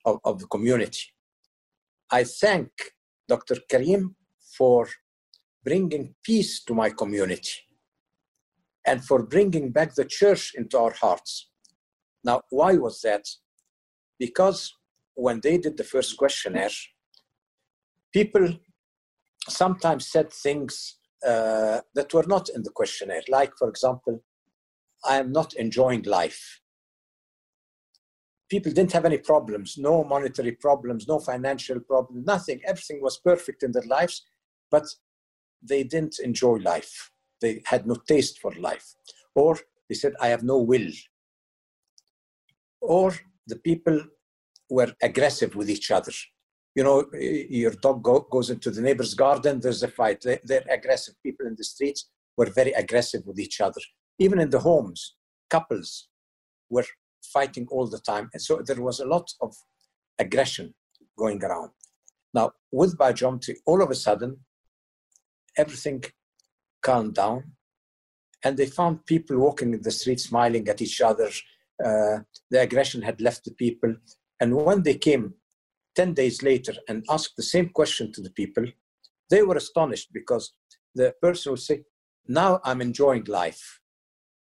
of, 0.05 0.19
of 0.25 0.41
the 0.41 0.47
community. 0.47 1.05
I 2.11 2.25
thank 2.25 2.71
Dr. 3.29 3.57
Karim 3.71 4.17
for 4.57 4.89
bringing 5.65 6.15
peace 6.25 6.65
to 6.65 6.75
my 6.75 6.91
community 6.91 7.51
and 8.87 9.05
for 9.05 9.23
bringing 9.23 9.71
back 9.71 9.95
the 9.95 10.05
church 10.05 10.53
into 10.57 10.79
our 10.79 10.93
hearts. 10.93 11.51
Now, 12.25 12.43
why 12.51 12.75
was 12.75 13.01
that? 13.03 13.27
Because 14.19 14.75
when 15.15 15.41
they 15.43 15.59
did 15.59 15.77
the 15.77 15.85
first 15.85 16.17
questionnaire, 16.17 16.71
people 18.13 18.59
sometimes 19.49 20.07
said 20.07 20.33
things 20.33 20.99
uh, 21.27 21.81
that 21.95 22.15
were 22.15 22.27
not 22.27 22.49
in 22.49 22.63
the 22.63 22.71
questionnaire. 22.71 23.23
Like, 23.29 23.53
for 23.59 23.69
example, 23.69 24.23
I 25.05 25.17
am 25.19 25.33
not 25.33 25.55
enjoying 25.55 26.03
life. 26.03 26.61
People 28.49 28.73
didn't 28.73 28.93
have 28.93 29.05
any 29.05 29.19
problems, 29.19 29.77
no 29.77 30.05
monetary 30.05 30.53
problems, 30.53 31.07
no 31.07 31.19
financial 31.19 31.81
problems, 31.81 32.27
nothing. 32.27 32.61
Everything 32.67 33.01
was 33.03 33.19
perfect 33.19 33.63
in 33.63 33.73
their 33.73 33.83
lives, 33.85 34.25
but 34.71 34.85
they 35.63 35.83
didn't 35.85 36.19
enjoy 36.21 36.57
life. 36.57 37.11
They 37.41 37.63
had 37.67 37.87
no 37.87 37.97
taste 38.07 38.39
for 38.41 38.53
life. 38.53 38.95
Or 39.35 39.59
they 39.89 39.95
said, 39.95 40.15
I 40.21 40.29
have 40.29 40.43
no 40.43 40.59
will. 40.59 40.91
Or 42.81 43.15
the 43.47 43.57
people 43.57 44.01
were 44.71 44.93
aggressive 45.03 45.55
with 45.55 45.69
each 45.69 45.91
other. 45.91 46.13
You 46.75 46.85
know, 46.85 47.07
your 47.13 47.73
dog 47.73 48.03
go, 48.03 48.21
goes 48.31 48.51
into 48.51 48.71
the 48.71 48.81
neighbor's 48.81 49.15
garden, 49.15 49.61
there's 49.61 49.83
a 49.83 49.89
fight. 49.89 50.21
They, 50.23 50.39
they're 50.45 50.65
aggressive. 50.71 51.15
People 51.23 51.47
in 51.47 51.55
the 51.57 51.65
streets 51.65 52.11
were 52.37 52.51
very 52.51 52.73
aggressive 52.73 53.27
with 53.27 53.39
each 53.39 53.61
other 53.61 53.81
even 54.19 54.41
in 54.41 54.51
the 54.51 54.59
homes, 54.59 55.15
couples 55.49 56.09
were 56.69 56.85
fighting 57.23 57.67
all 57.71 57.87
the 57.87 57.99
time. 57.99 58.31
And 58.33 58.43
so 58.43 58.63
there 58.65 58.83
was 58.83 59.01
a 59.01 59.07
lot 59.07 59.31
of 59.41 59.55
aggression 60.19 60.75
going 61.17 61.43
around. 61.45 61.71
Now, 62.35 62.53
with 62.71 62.97
biogeometry, 62.97 63.57
all 63.67 63.83
of 63.83 63.91
a 63.91 63.95
sudden, 63.95 64.39
everything 65.57 66.05
calmed 66.83 67.15
down, 67.15 67.53
and 68.45 68.57
they 68.57 68.67
found 68.67 69.05
people 69.07 69.39
walking 69.39 69.75
in 69.75 69.83
the 69.83 69.91
street 69.91 70.21
smiling 70.21 70.69
at 70.69 70.81
each 70.81 71.01
other. 71.01 71.31
Uh, 71.85 72.19
the 72.51 72.61
aggression 72.61 73.03
had 73.03 73.21
left 73.21 73.45
the 73.45 73.53
people. 73.53 73.95
And 74.41 74.55
when 74.55 74.83
they 74.83 74.95
came 74.95 75.35
10 75.97 76.15
days 76.15 76.43
later 76.43 76.75
and 76.89 77.05
asked 77.11 77.35
the 77.37 77.43
same 77.43 77.71
question 77.71 78.13
to 78.13 78.21
the 78.21 78.31
people, 78.31 78.65
they 79.31 79.43
were 79.43 79.57
astonished 79.57 80.11
because 80.13 80.53
the 80.95 81.15
person 81.21 81.53
would 81.53 81.61
say, 81.61 81.83
Now 82.27 82.61
I'm 82.65 82.81
enjoying 82.81 83.25
life. 83.25 83.81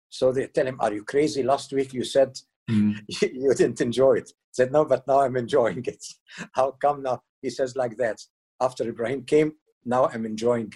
So 0.09 0.31
they 0.31 0.47
tell 0.47 0.67
him, 0.67 0.77
Are 0.81 0.93
you 0.93 1.03
crazy? 1.03 1.43
Last 1.43 1.71
week 1.71 1.93
you 1.93 2.03
said 2.03 2.37
mm. 2.69 2.95
you, 3.07 3.53
didn't 3.53 3.81
enjoy 3.81 4.13
it. 4.13 4.29
He 4.29 4.53
said, 4.53 4.71
No, 4.71 4.85
but 4.85 5.07
now 5.07 5.21
I'm 5.21 5.37
enjoying 5.37 5.83
it. 5.85 6.03
How 6.53 6.71
come 6.81 7.03
now? 7.03 7.21
He 7.41 7.49
says 7.49 7.75
like 7.75 7.97
that. 7.97 8.17
After 8.61 8.87
Ibrahim 8.87 9.23
came, 9.23 9.53
now 9.85 10.07
I'm 10.07 10.25
enjoying 10.25 10.73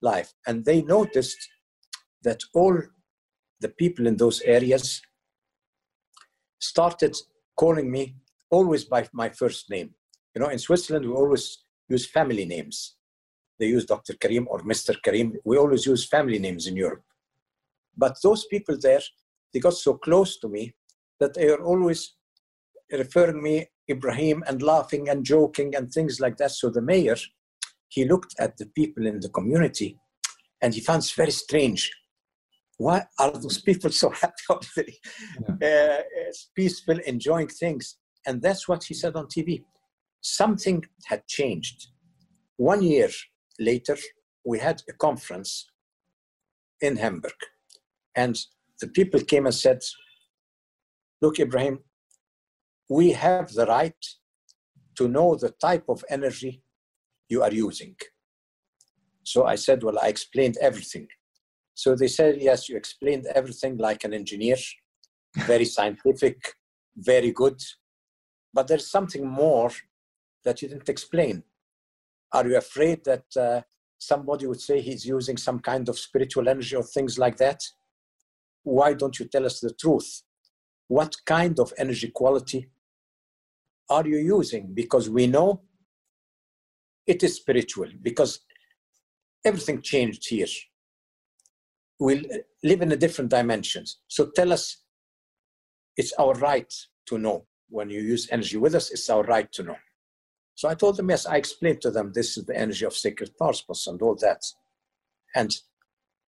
life. 0.00 0.32
And 0.46 0.64
they 0.64 0.82
noticed 0.82 1.36
that 2.22 2.40
all 2.54 2.80
the 3.60 3.68
people 3.68 4.06
in 4.06 4.16
those 4.16 4.40
areas 4.42 5.02
started 6.58 7.16
calling 7.56 7.90
me 7.90 8.16
always 8.50 8.84
by 8.84 9.06
my 9.12 9.28
first 9.28 9.70
name. 9.70 9.90
You 10.34 10.40
know, 10.40 10.48
in 10.48 10.58
Switzerland, 10.58 11.06
we 11.06 11.12
always 11.12 11.64
use 11.88 12.06
family 12.06 12.44
names. 12.44 12.96
They 13.58 13.66
use 13.66 13.84
Dr. 13.84 14.14
Karim 14.14 14.46
or 14.48 14.60
Mr. 14.62 14.94
Karim. 15.02 15.34
We 15.44 15.56
always 15.58 15.84
use 15.84 16.06
family 16.06 16.38
names 16.38 16.66
in 16.66 16.76
Europe. 16.76 17.02
But 17.96 18.16
those 18.22 18.46
people 18.46 18.76
there, 18.80 19.00
they 19.52 19.60
got 19.60 19.74
so 19.74 19.94
close 19.94 20.38
to 20.38 20.48
me 20.48 20.74
that 21.20 21.34
they 21.34 21.48
are 21.48 21.62
always 21.62 22.14
referring 22.92 23.42
me 23.42 23.66
Ibrahim 23.90 24.44
and 24.46 24.62
laughing 24.62 25.08
and 25.08 25.24
joking 25.24 25.74
and 25.74 25.90
things 25.90 26.20
like 26.20 26.36
that. 26.38 26.52
So 26.52 26.70
the 26.70 26.82
mayor, 26.82 27.16
he 27.88 28.04
looked 28.04 28.34
at 28.38 28.56
the 28.56 28.66
people 28.66 29.06
in 29.06 29.20
the 29.20 29.28
community 29.30 29.98
and 30.60 30.74
he 30.74 30.80
found 30.80 31.04
it 31.04 31.12
very 31.16 31.30
strange. 31.30 31.90
Why 32.76 33.04
are 33.18 33.32
those 33.32 33.60
people 33.60 33.90
so 33.90 34.10
happy, 34.22 34.98
yeah. 35.60 35.98
uh, 35.98 36.32
peaceful, 36.54 36.98
enjoying 37.06 37.48
things? 37.48 37.96
And 38.26 38.42
that's 38.42 38.68
what 38.68 38.84
he 38.84 38.94
said 38.94 39.16
on 39.16 39.26
TV. 39.26 39.64
Something 40.20 40.84
had 41.06 41.26
changed. 41.26 41.88
One 42.56 42.82
year 42.82 43.08
later, 43.58 43.96
we 44.44 44.58
had 44.58 44.82
a 44.88 44.92
conference 44.92 45.66
in 46.80 46.96
Hemberg 46.96 47.32
and 48.14 48.38
the 48.80 48.88
people 48.88 49.20
came 49.20 49.46
and 49.46 49.54
said, 49.54 49.80
Look, 51.20 51.40
Ibrahim, 51.40 51.80
we 52.88 53.12
have 53.12 53.52
the 53.52 53.66
right 53.66 54.06
to 54.96 55.08
know 55.08 55.36
the 55.36 55.50
type 55.50 55.84
of 55.88 56.04
energy 56.08 56.62
you 57.28 57.42
are 57.42 57.52
using. 57.52 57.96
So 59.24 59.44
I 59.44 59.56
said, 59.56 59.82
Well, 59.82 59.98
I 59.98 60.08
explained 60.08 60.56
everything. 60.60 61.08
So 61.74 61.94
they 61.94 62.08
said, 62.08 62.40
Yes, 62.40 62.68
you 62.68 62.76
explained 62.76 63.26
everything 63.34 63.76
like 63.78 64.04
an 64.04 64.14
engineer, 64.14 64.56
very 65.36 65.64
scientific, 65.76 66.54
very 66.96 67.32
good. 67.32 67.60
But 68.54 68.68
there's 68.68 68.90
something 68.90 69.26
more 69.26 69.70
that 70.44 70.62
you 70.62 70.68
didn't 70.68 70.88
explain. 70.88 71.42
Are 72.32 72.46
you 72.46 72.56
afraid 72.56 73.04
that 73.04 73.24
uh, 73.36 73.62
somebody 73.98 74.46
would 74.46 74.60
say 74.60 74.80
he's 74.80 75.04
using 75.04 75.36
some 75.36 75.58
kind 75.58 75.88
of 75.88 75.98
spiritual 75.98 76.48
energy 76.48 76.76
or 76.76 76.82
things 76.82 77.18
like 77.18 77.36
that? 77.38 77.60
why 78.68 78.92
don't 78.92 79.18
you 79.18 79.26
tell 79.26 79.46
us 79.46 79.60
the 79.60 79.72
truth? 79.72 80.22
What 80.88 81.16
kind 81.24 81.58
of 81.60 81.72
energy 81.78 82.08
quality 82.08 82.68
are 83.88 84.06
you 84.06 84.18
using? 84.18 84.74
Because 84.74 85.08
we 85.08 85.26
know 85.26 85.62
it 87.06 87.22
is 87.22 87.36
spiritual, 87.36 87.88
because 88.02 88.40
everything 89.44 89.80
changed 89.80 90.28
here. 90.28 90.46
We 92.00 92.28
live 92.62 92.82
in 92.82 92.92
a 92.92 92.96
different 92.96 93.30
dimensions. 93.30 93.98
So 94.08 94.30
tell 94.34 94.52
us, 94.52 94.84
it's 95.96 96.12
our 96.14 96.34
right 96.34 96.72
to 97.06 97.18
know. 97.18 97.46
When 97.70 97.90
you 97.90 98.00
use 98.00 98.28
energy 98.30 98.56
with 98.56 98.74
us, 98.74 98.90
it's 98.90 99.10
our 99.10 99.22
right 99.24 99.50
to 99.52 99.62
know. 99.62 99.76
So 100.54 100.68
I 100.68 100.74
told 100.74 100.96
them, 100.96 101.10
yes, 101.10 101.26
I 101.26 101.36
explained 101.36 101.82
to 101.82 101.90
them 101.90 102.12
this 102.12 102.36
is 102.36 102.44
the 102.44 102.56
energy 102.56 102.84
of 102.84 102.94
sacred 102.94 103.30
power 103.38 103.52
spots 103.52 103.86
and 103.86 104.00
all 104.00 104.16
that. 104.16 104.42
And 105.34 105.54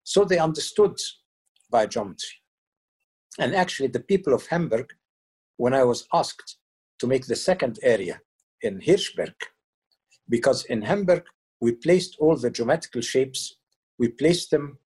so 0.04 0.24
they 0.24 0.38
understood 0.38 0.96
biogeometry. 1.72 2.39
And 3.40 3.54
actually, 3.54 3.88
the 3.88 4.00
people 4.12 4.34
of 4.34 4.46
Hemberg, 4.46 4.92
when 5.56 5.72
I 5.72 5.82
was 5.82 6.06
asked 6.12 6.58
to 6.98 7.06
make 7.06 7.26
the 7.26 7.36
second 7.36 7.78
area 7.82 8.20
in 8.60 8.80
Hirschberg, 8.80 9.34
because 10.28 10.64
in 10.66 10.82
Hemberg 10.82 11.24
we 11.60 11.72
placed 11.72 12.16
all 12.20 12.36
the 12.36 12.50
geometrical 12.50 13.00
shapes, 13.00 13.56
we 13.98 14.08
placed 14.08 14.50
them 14.50 14.78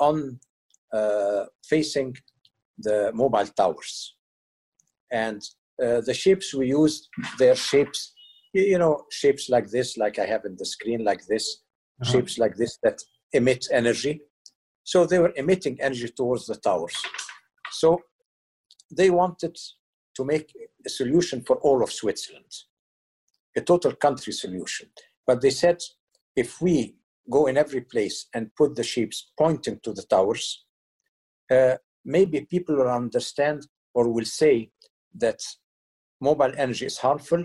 on 0.00 0.40
uh, 0.92 1.44
facing 1.64 2.16
the 2.78 3.12
mobile 3.14 3.46
towers. 3.46 4.16
And 5.12 5.40
uh, 5.82 6.00
the 6.00 6.14
shapes 6.14 6.52
we 6.52 6.68
used, 6.68 7.08
they're 7.38 7.54
shapes, 7.54 8.12
you 8.52 8.78
know, 8.78 9.04
shapes 9.10 9.48
like 9.48 9.70
this, 9.70 9.96
like 9.96 10.18
I 10.18 10.26
have 10.26 10.44
in 10.44 10.56
the 10.58 10.66
screen, 10.66 11.04
like 11.04 11.24
this, 11.26 11.62
uh-huh. 12.02 12.12
shapes 12.12 12.36
like 12.36 12.56
this 12.56 12.78
that 12.82 12.98
emit 13.32 13.64
energy. 13.70 14.22
So 14.84 15.06
they 15.06 15.20
were 15.20 15.32
emitting 15.36 15.80
energy 15.80 16.08
towards 16.08 16.46
the 16.46 16.56
towers. 16.56 16.96
So 17.72 18.00
they 18.90 19.10
wanted 19.10 19.56
to 20.16 20.24
make 20.24 20.52
a 20.84 20.88
solution 20.88 21.42
for 21.42 21.56
all 21.56 21.82
of 21.82 21.92
Switzerland, 21.92 22.52
a 23.56 23.60
total 23.60 23.92
country 23.92 24.32
solution. 24.32 24.88
But 25.26 25.40
they 25.40 25.50
said 25.50 25.78
if 26.36 26.60
we 26.60 26.96
go 27.30 27.46
in 27.46 27.56
every 27.56 27.82
place 27.82 28.26
and 28.34 28.54
put 28.56 28.74
the 28.74 28.82
ships 28.82 29.32
pointing 29.38 29.80
to 29.84 29.92
the 29.92 30.02
towers, 30.02 30.64
uh, 31.50 31.76
maybe 32.04 32.42
people 32.42 32.76
will 32.76 32.88
understand 32.88 33.66
or 33.94 34.08
will 34.08 34.24
say 34.24 34.70
that 35.14 35.40
mobile 36.20 36.52
energy 36.56 36.86
is 36.86 36.98
harmful 36.98 37.44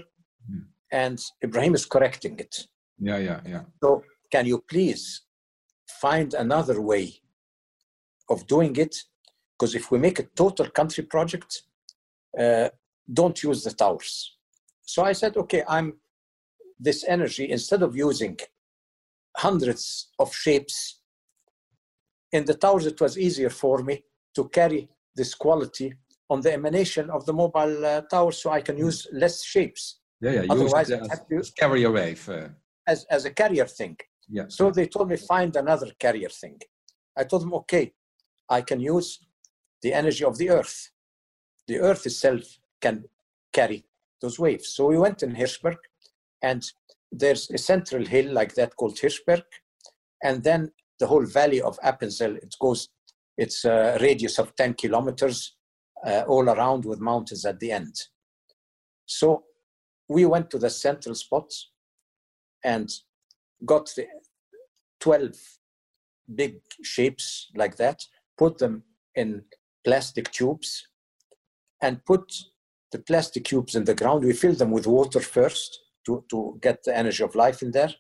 mm. 0.52 0.64
and 0.92 1.20
Ibrahim 1.44 1.76
is 1.76 1.86
correcting 1.86 2.40
it. 2.40 2.68
Yeah, 3.00 3.18
yeah, 3.18 3.42
yeah. 3.46 3.62
So 3.84 4.04
can 4.32 4.46
you 4.46 4.64
please 4.70 5.22
find 6.02 6.34
another 6.34 6.82
way 6.82 7.22
of 8.30 8.48
doing 8.48 8.76
it? 8.76 8.96
Because 9.58 9.76
if 9.76 9.92
we 9.92 9.98
make 9.98 10.20
a 10.20 10.28
total 10.36 10.70
country 10.70 11.04
project, 11.04 11.64
uh, 12.40 12.70
don't 13.12 13.42
use 13.42 13.64
the 13.64 13.72
towers. 13.72 14.38
So 14.84 15.04
I 15.04 15.14
said, 15.14 15.36
okay, 15.38 15.64
I'm 15.68 15.94
this 16.80 17.04
energy, 17.08 17.50
instead 17.50 17.82
of 17.82 17.96
using 17.96 18.38
hundreds 19.36 20.10
of 20.20 20.34
shapes, 20.34 21.02
in 22.32 22.46
the 22.46 22.54
towers 22.54 22.86
it 22.86 23.02
was 23.02 23.18
easier 23.18 23.50
for 23.50 23.84
me 23.84 24.04
to 24.36 24.48
carry 24.50 24.88
this 25.16 25.34
quality 25.34 25.94
on 26.30 26.42
the 26.42 26.54
emanation 26.54 27.10
of 27.10 27.26
the 27.26 27.34
mobile 27.34 27.86
uh, 27.86 28.02
tower 28.02 28.32
so 28.32 28.52
I 28.52 28.62
can 28.62 28.76
hmm. 28.76 28.86
use 28.86 29.08
less 29.12 29.44
shapes. 29.44 30.00
Yeah, 30.22 30.32
yeah. 30.32 30.46
Otherwise, 30.50 30.90
use 30.90 31.08
have 31.10 31.28
to 31.28 31.52
carrier 31.58 31.92
wave. 31.92 32.28
Uh... 32.30 32.50
As, 32.86 33.06
as 33.10 33.26
a 33.26 33.32
carrier 33.32 33.66
thing. 33.66 33.98
Yeah. 34.30 34.46
So 34.48 34.72
they 34.72 34.88
told 34.88 35.10
me, 35.10 35.18
find 35.18 35.56
another 35.56 35.90
carrier 36.00 36.30
thing. 36.30 36.60
I 37.18 37.24
told 37.24 37.44
them, 37.44 37.54
okay, 37.54 37.94
I 38.50 38.62
can 38.62 38.80
use 38.80 39.20
the 39.82 39.94
energy 39.94 40.24
of 40.24 40.38
the 40.38 40.50
earth. 40.50 40.92
The 41.68 41.80
earth 41.80 42.06
itself 42.06 42.60
can 42.82 43.06
carry 43.54 43.86
those 44.22 44.40
waves. 44.40 44.70
So 44.70 44.88
we 44.88 44.98
went 44.98 45.24
in 45.24 45.36
Hirschberg, 45.36 45.78
and 46.42 46.64
there's 47.12 47.50
a 47.52 47.58
central 47.58 48.06
hill 48.06 48.32
like 48.34 48.56
that 48.56 48.76
called 48.76 48.98
Hirschberg, 48.98 49.44
and 50.24 50.44
then 50.44 50.72
the 51.00 51.08
whole 51.08 51.26
valley 51.26 51.62
of 51.62 51.80
Appenzell. 51.82 52.38
It 52.38 52.56
goes, 52.60 52.90
it's 53.38 53.66
a 53.66 53.98
radius 54.02 54.40
of 54.40 54.56
10 54.56 54.74
kilometers 54.76 55.56
uh, 56.06 56.24
all 56.28 56.50
around 56.50 56.86
with 56.86 57.00
mountains 57.00 57.46
at 57.46 57.60
the 57.60 57.72
end. 57.72 57.96
So 59.06 59.44
we 60.10 60.26
went 60.26 60.50
to 60.52 60.60
the 60.60 60.70
central 60.70 61.16
spots 61.16 61.72
and 62.64 62.90
got 63.66 63.90
the 63.96 64.08
12 65.00 65.36
big 66.36 66.60
shapes 66.84 67.50
like 67.56 67.78
that, 67.78 68.02
put 68.38 68.58
them 68.58 68.84
in 69.16 69.44
plastic 69.88 70.30
tubes, 70.32 70.86
and 71.82 72.04
put 72.06 72.34
the 72.92 73.00
plastic 73.00 73.46
tubes 73.46 73.74
in 73.74 73.86
the 73.86 73.96
ground. 73.96 74.26
We 74.26 74.34
filled 74.34 74.60
them 74.60 74.72
with 74.72 74.86
water 74.86 75.22
first 75.22 75.80
to, 76.06 76.26
to 76.30 76.60
get 76.62 76.84
the 76.84 76.96
energy 76.98 77.24
of 77.24 77.36
life 77.36 77.62
in 77.62 77.72
there. 77.72 77.94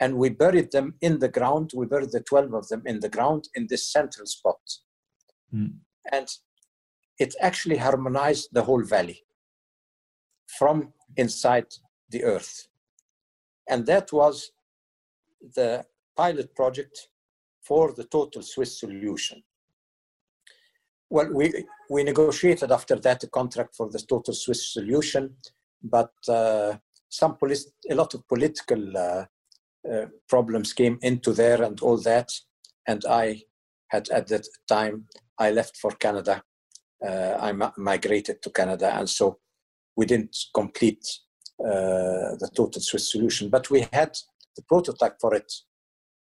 And 0.00 0.16
we 0.16 0.30
buried 0.30 0.72
them 0.72 0.94
in 1.02 1.18
the 1.18 1.28
ground. 1.28 1.72
We 1.74 1.84
buried 1.84 2.12
the 2.12 2.20
12 2.20 2.54
of 2.54 2.68
them 2.68 2.82
in 2.86 3.00
the 3.00 3.10
ground 3.10 3.48
in 3.54 3.66
this 3.68 3.92
central 3.92 4.26
spot. 4.26 4.60
Mm. 5.54 5.74
And 6.10 6.28
it 7.18 7.34
actually 7.40 7.76
harmonized 7.76 8.48
the 8.52 8.62
whole 8.62 8.84
valley 8.84 9.20
from 10.58 10.94
inside 11.16 11.66
the 12.08 12.24
earth. 12.24 12.68
And 13.68 13.84
that 13.84 14.12
was 14.12 14.50
the 15.54 15.84
pilot 16.16 16.54
project 16.54 17.08
for 17.60 17.92
the 17.92 18.04
total 18.04 18.40
Swiss 18.40 18.80
solution. 18.80 19.42
Well, 21.10 21.32
we, 21.32 21.64
we 21.88 22.04
negotiated 22.04 22.70
after 22.70 22.96
that 22.96 23.24
a 23.24 23.28
contract 23.28 23.74
for 23.74 23.88
the 23.88 23.98
total 23.98 24.34
Swiss 24.34 24.72
solution, 24.72 25.36
but 25.82 26.12
uh, 26.28 26.76
some 27.08 27.36
polit- 27.36 27.72
a 27.90 27.94
lot 27.94 28.12
of 28.14 28.28
political 28.28 28.96
uh, 28.96 29.24
uh, 29.90 30.06
problems 30.28 30.72
came 30.74 30.98
into 31.00 31.32
there 31.32 31.62
and 31.62 31.80
all 31.80 31.96
that. 32.02 32.30
And 32.86 33.04
I 33.08 33.42
had 33.88 34.08
at 34.10 34.26
that 34.28 34.46
time, 34.68 35.06
I 35.38 35.50
left 35.50 35.78
for 35.78 35.92
Canada. 35.92 36.42
Uh, 37.02 37.36
I 37.40 37.52
ma- 37.52 37.72
migrated 37.78 38.42
to 38.42 38.50
Canada. 38.50 38.94
And 38.94 39.08
so 39.08 39.38
we 39.96 40.04
didn't 40.04 40.36
complete 40.54 41.06
uh, 41.60 42.36
the 42.38 42.50
total 42.54 42.82
Swiss 42.82 43.10
solution, 43.10 43.48
but 43.48 43.70
we 43.70 43.86
had 43.92 44.14
the 44.56 44.62
prototype 44.62 45.16
for 45.20 45.34
it 45.34 45.50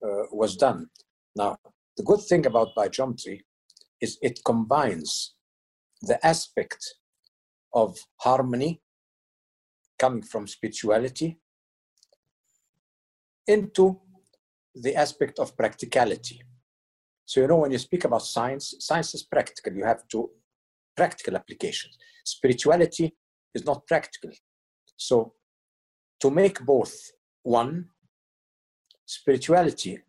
uh, 0.06 0.26
was 0.32 0.56
done. 0.56 0.90
Now, 1.36 1.58
the 1.98 2.04
good 2.04 2.22
thing 2.22 2.46
about 2.46 2.76
biogeometry 2.76 3.42
is 4.02 4.18
it 4.22 4.40
combines 4.46 5.36
the 6.02 6.26
aspect 6.26 6.96
of 7.74 7.98
harmony 8.18 8.82
coming 9.98 10.24
from 10.24 10.48
spirituality 10.48 11.38
into 13.48 14.00
the 14.74 14.96
aspect 14.96 15.40
of 15.40 15.58
practicality. 15.58 16.42
So, 17.26 17.42
you 17.42 17.48
know, 17.48 17.58
when 17.58 17.72
you 17.72 17.78
speak 17.78 18.06
about 18.06 18.24
science, 18.24 18.76
science 18.80 19.14
is 19.14 19.24
practical. 19.24 19.74
You 19.74 19.86
have 19.86 20.08
to 20.10 20.30
practical 20.96 21.36
applications. 21.36 21.98
Spirituality 22.24 23.16
is 23.54 23.66
not 23.66 23.86
practical. 23.86 24.32
So, 24.96 25.34
to 26.22 26.30
make 26.30 26.66
both 26.66 26.96
one, 27.44 27.90
spirituality 29.06 30.00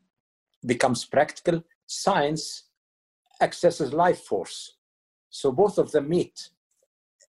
becomes 0.65 1.05
practical, 1.05 1.63
science 1.87 2.70
accesses 3.41 3.93
life 3.93 4.21
force. 4.21 4.77
So 5.31 5.53
both 5.53 5.79
of 5.79 5.93
them 5.93 6.09
meet, 6.09 6.51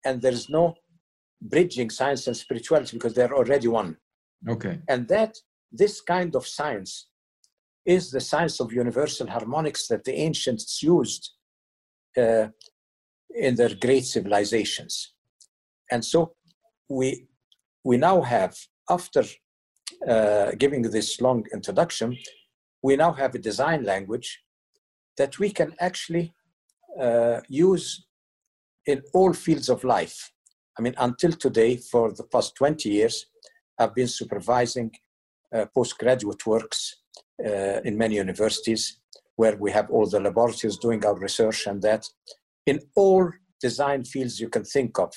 and 0.05 0.21
there 0.21 0.31
is 0.31 0.49
no 0.49 0.75
bridging 1.41 1.89
science 1.89 2.27
and 2.27 2.35
spirituality 2.35 2.97
because 2.97 3.13
they're 3.13 3.35
already 3.35 3.67
one. 3.67 3.97
Okay. 4.47 4.79
And 4.87 5.07
that 5.07 5.37
this 5.71 6.01
kind 6.01 6.35
of 6.35 6.47
science 6.47 7.09
is 7.85 8.11
the 8.11 8.21
science 8.21 8.59
of 8.59 8.73
universal 8.73 9.27
harmonics 9.27 9.87
that 9.87 10.03
the 10.03 10.13
ancients 10.13 10.81
used 10.81 11.31
uh, 12.17 12.47
in 13.35 13.55
their 13.55 13.75
great 13.75 14.05
civilizations. 14.05 15.13
And 15.91 16.03
so 16.03 16.35
we 16.87 17.27
we 17.83 17.97
now 17.97 18.21
have, 18.21 18.55
after 18.89 19.23
uh, 20.07 20.51
giving 20.57 20.81
this 20.81 21.21
long 21.21 21.45
introduction, 21.53 22.17
we 22.83 22.95
now 22.95 23.11
have 23.13 23.35
a 23.35 23.39
design 23.39 23.83
language 23.83 24.41
that 25.19 25.37
we 25.37 25.51
can 25.51 25.75
actually 25.79 26.33
uh, 26.99 27.41
use 27.47 28.05
in 28.87 29.03
all 29.13 29.33
fields 29.33 29.69
of 29.69 29.83
life. 29.83 30.31
I 30.77 30.81
mean, 30.81 30.95
until 30.97 31.33
today, 31.33 31.75
for 31.75 32.13
the 32.13 32.23
past 32.23 32.55
20 32.55 32.89
years, 32.89 33.25
I've 33.77 33.93
been 33.93 34.07
supervising 34.07 34.91
uh, 35.53 35.65
postgraduate 35.75 36.45
works 36.47 37.01
uh, 37.45 37.81
in 37.83 37.97
many 37.97 38.15
universities 38.15 38.99
where 39.35 39.57
we 39.57 39.71
have 39.71 39.89
all 39.89 40.07
the 40.07 40.19
laboratories 40.19 40.77
doing 40.77 41.05
our 41.05 41.17
research 41.17 41.67
and 41.67 41.81
that. 41.81 42.05
In 42.65 42.79
all 42.95 43.29
design 43.61 44.03
fields 44.05 44.39
you 44.39 44.49
can 44.49 44.63
think 44.63 44.99
of, 44.99 45.11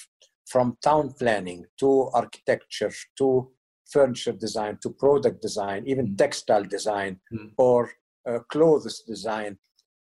from 0.47 0.77
town 0.83 1.15
planning 1.19 1.65
to 1.79 2.11
architecture 2.13 2.93
to 3.19 3.51
furniture 3.91 4.33
design 4.33 4.79
to 4.83 4.91
product 4.91 5.41
design, 5.43 5.85
even 5.87 6.09
mm. 6.09 6.19
textile 6.19 6.65
design 6.65 7.21
mm. 7.33 7.51
or 7.57 7.91
uh, 8.29 8.39
clothes 8.51 9.03
design, 9.07 9.59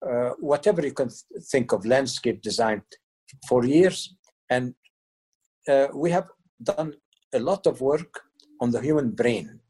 uh, 0.06 0.30
whatever 0.38 0.84
you 0.84 0.92
can 0.92 1.08
th- 1.08 1.44
think 1.50 1.72
of 1.72 1.84
landscape 1.86 2.42
design 2.42 2.82
for 3.48 3.64
years. 3.64 4.14
And 4.50 4.74
uh, 5.68 5.88
we 5.94 6.10
have 6.10 6.28
done 6.62 6.94
a 7.34 7.38
lot 7.38 7.66
of 7.66 7.80
work 7.80 8.20
on 8.60 8.70
the 8.70 8.80
human 8.80 9.10
brain, 9.10 9.60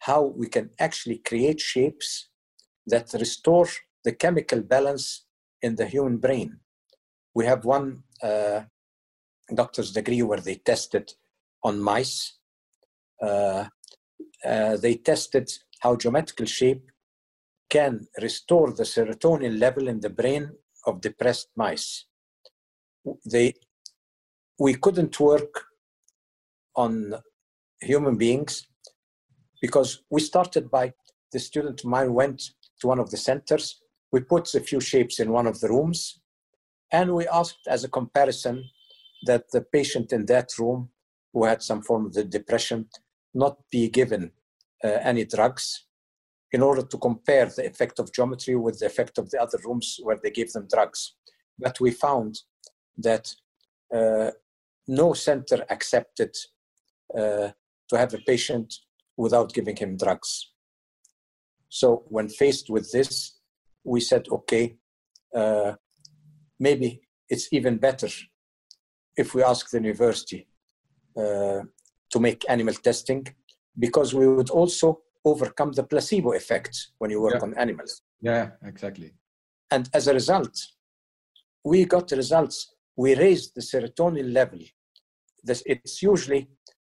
how 0.00 0.22
we 0.22 0.48
can 0.48 0.70
actually 0.78 1.18
create 1.18 1.60
shapes 1.60 2.28
that 2.86 3.12
restore 3.14 3.68
the 4.04 4.12
chemical 4.12 4.60
balance 4.60 5.26
in 5.62 5.76
the 5.76 5.86
human 5.86 6.18
brain. 6.18 6.58
We 7.34 7.46
have 7.46 7.64
one 7.64 8.02
uh, 8.22 8.62
doctor's 9.54 9.92
degree 9.92 10.22
where 10.22 10.40
they 10.40 10.56
tested 10.56 11.12
on 11.62 11.80
mice. 11.80 12.38
Uh, 13.22 13.66
uh, 14.44 14.76
they 14.76 14.94
tested 14.96 15.50
how 15.80 15.96
geometrical 15.96 16.46
shape 16.46 16.90
can 17.68 18.06
restore 18.22 18.72
the 18.72 18.84
serotonin 18.84 19.58
level 19.58 19.88
in 19.88 20.00
the 20.00 20.10
brain 20.10 20.50
of 20.86 21.00
depressed 21.00 21.48
mice. 21.56 22.06
They, 23.24 23.54
we 24.58 24.74
couldn't 24.74 25.18
work 25.18 25.64
on 26.74 27.14
human 27.80 28.16
beings 28.16 28.66
because 29.60 30.02
we 30.10 30.20
started 30.20 30.70
by 30.70 30.92
the 31.32 31.38
student 31.38 31.80
of 31.80 31.86
mine 31.86 32.12
went 32.14 32.42
to 32.80 32.86
one 32.86 32.98
of 32.98 33.10
the 33.10 33.16
centers. 33.16 33.80
We 34.12 34.20
put 34.20 34.54
a 34.54 34.60
few 34.60 34.80
shapes 34.80 35.18
in 35.18 35.32
one 35.32 35.46
of 35.46 35.60
the 35.60 35.68
rooms 35.68 36.20
and 36.92 37.14
we 37.14 37.26
asked 37.28 37.66
as 37.68 37.84
a 37.84 37.88
comparison 37.88 38.64
that 39.24 39.50
the 39.50 39.60
patient 39.60 40.12
in 40.12 40.26
that 40.26 40.50
room 40.58 40.90
who 41.32 41.44
had 41.44 41.62
some 41.62 41.82
form 41.82 42.06
of 42.06 42.12
the 42.14 42.24
depression 42.24 42.88
not 43.34 43.58
be 43.70 43.88
given 43.88 44.30
uh, 44.84 44.88
any 44.88 45.24
drugs 45.24 45.85
in 46.52 46.62
order 46.62 46.82
to 46.82 46.98
compare 46.98 47.46
the 47.46 47.66
effect 47.66 47.98
of 47.98 48.12
geometry 48.12 48.56
with 48.56 48.78
the 48.78 48.86
effect 48.86 49.18
of 49.18 49.30
the 49.30 49.40
other 49.40 49.58
rooms 49.64 49.98
where 50.02 50.18
they 50.22 50.30
gave 50.30 50.52
them 50.52 50.68
drugs. 50.72 51.14
But 51.58 51.80
we 51.80 51.90
found 51.90 52.40
that 52.98 53.34
uh, 53.94 54.30
no 54.88 55.12
center 55.12 55.64
accepted 55.70 56.34
uh, 57.16 57.50
to 57.88 57.98
have 57.98 58.14
a 58.14 58.18
patient 58.18 58.74
without 59.16 59.52
giving 59.52 59.76
him 59.76 59.96
drugs. 59.96 60.52
So 61.68 62.04
when 62.08 62.28
faced 62.28 62.70
with 62.70 62.90
this, 62.92 63.38
we 63.84 64.00
said, 64.00 64.28
okay, 64.30 64.76
uh, 65.34 65.72
maybe 66.58 67.00
it's 67.28 67.52
even 67.52 67.78
better 67.78 68.08
if 69.16 69.34
we 69.34 69.42
ask 69.42 69.70
the 69.70 69.78
university 69.78 70.46
uh, 71.16 71.60
to 72.10 72.20
make 72.20 72.48
animal 72.48 72.74
testing 72.74 73.26
because 73.78 74.14
we 74.14 74.28
would 74.28 74.50
also 74.50 75.00
overcome 75.26 75.72
the 75.72 75.82
placebo 75.82 76.32
effect 76.32 76.74
when 76.98 77.10
you 77.10 77.20
work 77.20 77.34
Yeah. 77.34 77.42
on 77.46 77.54
animals. 77.58 78.02
Yeah, 78.20 78.50
exactly. 78.64 79.12
And 79.70 79.88
as 79.92 80.06
a 80.06 80.14
result, 80.14 80.56
we 81.64 81.84
got 81.84 82.06
the 82.08 82.16
results. 82.16 82.56
We 82.96 83.14
raised 83.16 83.54
the 83.56 83.60
serotonin 83.60 84.32
level. 84.32 84.60
This, 85.42 85.62
it's 85.66 86.00
usually 86.02 86.48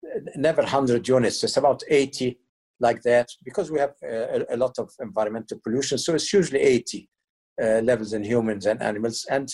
uh, 0.06 0.20
never 0.36 0.62
100 0.62 1.08
units, 1.08 1.44
it's 1.44 1.58
about 1.58 1.84
80, 1.90 2.40
like 2.80 3.02
that, 3.04 3.28
because 3.44 3.70
we 3.70 3.80
have 3.80 3.94
uh, 4.04 4.40
a, 4.50 4.56
a 4.56 4.58
lot 4.58 4.80
of 4.80 4.90
environmental 5.00 5.60
pollution. 5.64 5.98
So 5.98 6.16
it's 6.16 6.34
usually 6.34 6.62
80 6.62 7.10
uh, 7.62 7.66
levels 7.84 8.14
in 8.14 8.24
humans 8.24 8.66
and 8.66 8.82
animals. 8.82 9.26
And 9.30 9.48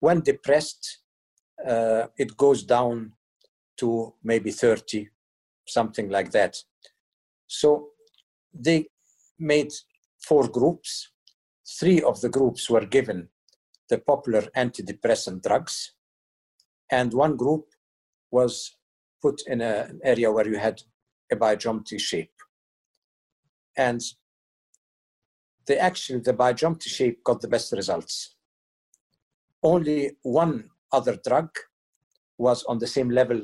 when 0.00 0.20
depressed, 0.20 1.02
uh, 1.66 2.06
it 2.16 2.36
goes 2.36 2.62
down 2.62 3.12
to 3.78 4.14
maybe 4.22 4.50
30, 4.50 5.08
something 5.66 6.08
like 6.08 6.30
that. 6.30 6.56
So 7.46 7.91
they 8.52 8.86
made 9.38 9.72
four 10.20 10.48
groups. 10.48 11.10
Three 11.78 12.02
of 12.02 12.20
the 12.20 12.28
groups 12.28 12.68
were 12.68 12.84
given 12.84 13.28
the 13.88 13.98
popular 13.98 14.42
antidepressant 14.56 15.42
drugs, 15.42 15.94
and 16.90 17.12
one 17.12 17.36
group 17.36 17.66
was 18.30 18.76
put 19.20 19.42
in 19.46 19.60
a, 19.60 19.86
an 19.90 20.00
area 20.02 20.30
where 20.30 20.48
you 20.48 20.58
had 20.58 20.82
a 21.30 21.36
biogeometry 21.36 22.00
shape. 22.00 22.32
And 23.76 24.00
they 25.66 25.78
actually, 25.78 26.20
the 26.20 26.34
biogeometry 26.34 26.88
shape 26.88 27.24
got 27.24 27.40
the 27.40 27.48
best 27.48 27.72
results. 27.72 28.36
Only 29.62 30.16
one 30.22 30.70
other 30.92 31.18
drug 31.24 31.50
was 32.36 32.64
on 32.64 32.78
the 32.78 32.86
same 32.86 33.10
level 33.10 33.40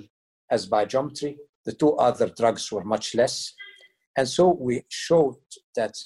as 0.51 0.69
biogeometry. 0.69 1.37
The 1.65 1.73
two 1.73 1.93
other 1.97 2.29
drugs 2.29 2.71
were 2.73 2.85
much 2.85 3.15
less. 3.15 3.55
And 4.19 4.29
so 4.29 4.49
we 4.51 4.83
showed 4.89 5.37
that 5.77 5.97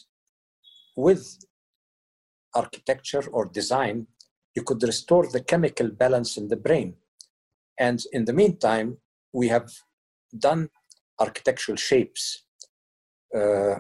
with 0.94 1.38
architecture 2.54 3.24
or 3.32 3.46
design, 3.46 4.06
you 4.54 4.62
could 4.62 4.82
restore 4.82 5.26
the 5.26 5.42
chemical 5.42 5.88
balance 5.88 6.36
in 6.36 6.48
the 6.48 6.62
brain. 6.66 6.96
And 7.78 8.04
in 8.12 8.26
the 8.26 8.34
meantime, 8.34 8.98
we 9.32 9.48
have 9.48 9.70
done 10.38 10.68
architectural 11.18 11.78
shapes 11.78 12.44
uh, 13.34 13.76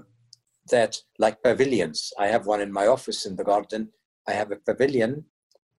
that, 0.70 0.96
like 1.18 1.42
pavilions, 1.42 2.10
I 2.18 2.28
have 2.28 2.46
one 2.46 2.62
in 2.62 2.72
my 2.72 2.86
office 2.86 3.26
in 3.26 3.36
the 3.36 3.44
garden. 3.44 3.90
I 4.26 4.32
have 4.32 4.50
a 4.50 4.56
pavilion, 4.56 5.26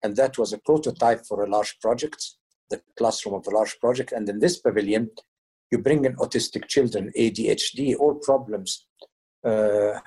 and 0.03 0.14
that 0.16 0.36
was 0.36 0.53
a 0.53 0.59
prototype 0.59 1.24
for 1.24 1.42
a 1.42 1.48
large 1.48 1.80
project, 1.80 2.22
the 2.68 2.82
classroom 2.98 3.34
of 3.34 3.46
a 3.46 3.57
large 3.59 3.80
project. 3.80 4.12
And 4.12 4.28
in 4.28 4.40
this 4.40 4.59
pavilion, 4.59 5.09
you 5.73 5.79
bring 5.79 6.05
in 6.05 6.14
autistic 6.16 6.68
children, 6.68 7.11
ADHD, 7.18 7.97
all 7.99 8.14
problems, 8.16 8.87
uh, 9.43 9.99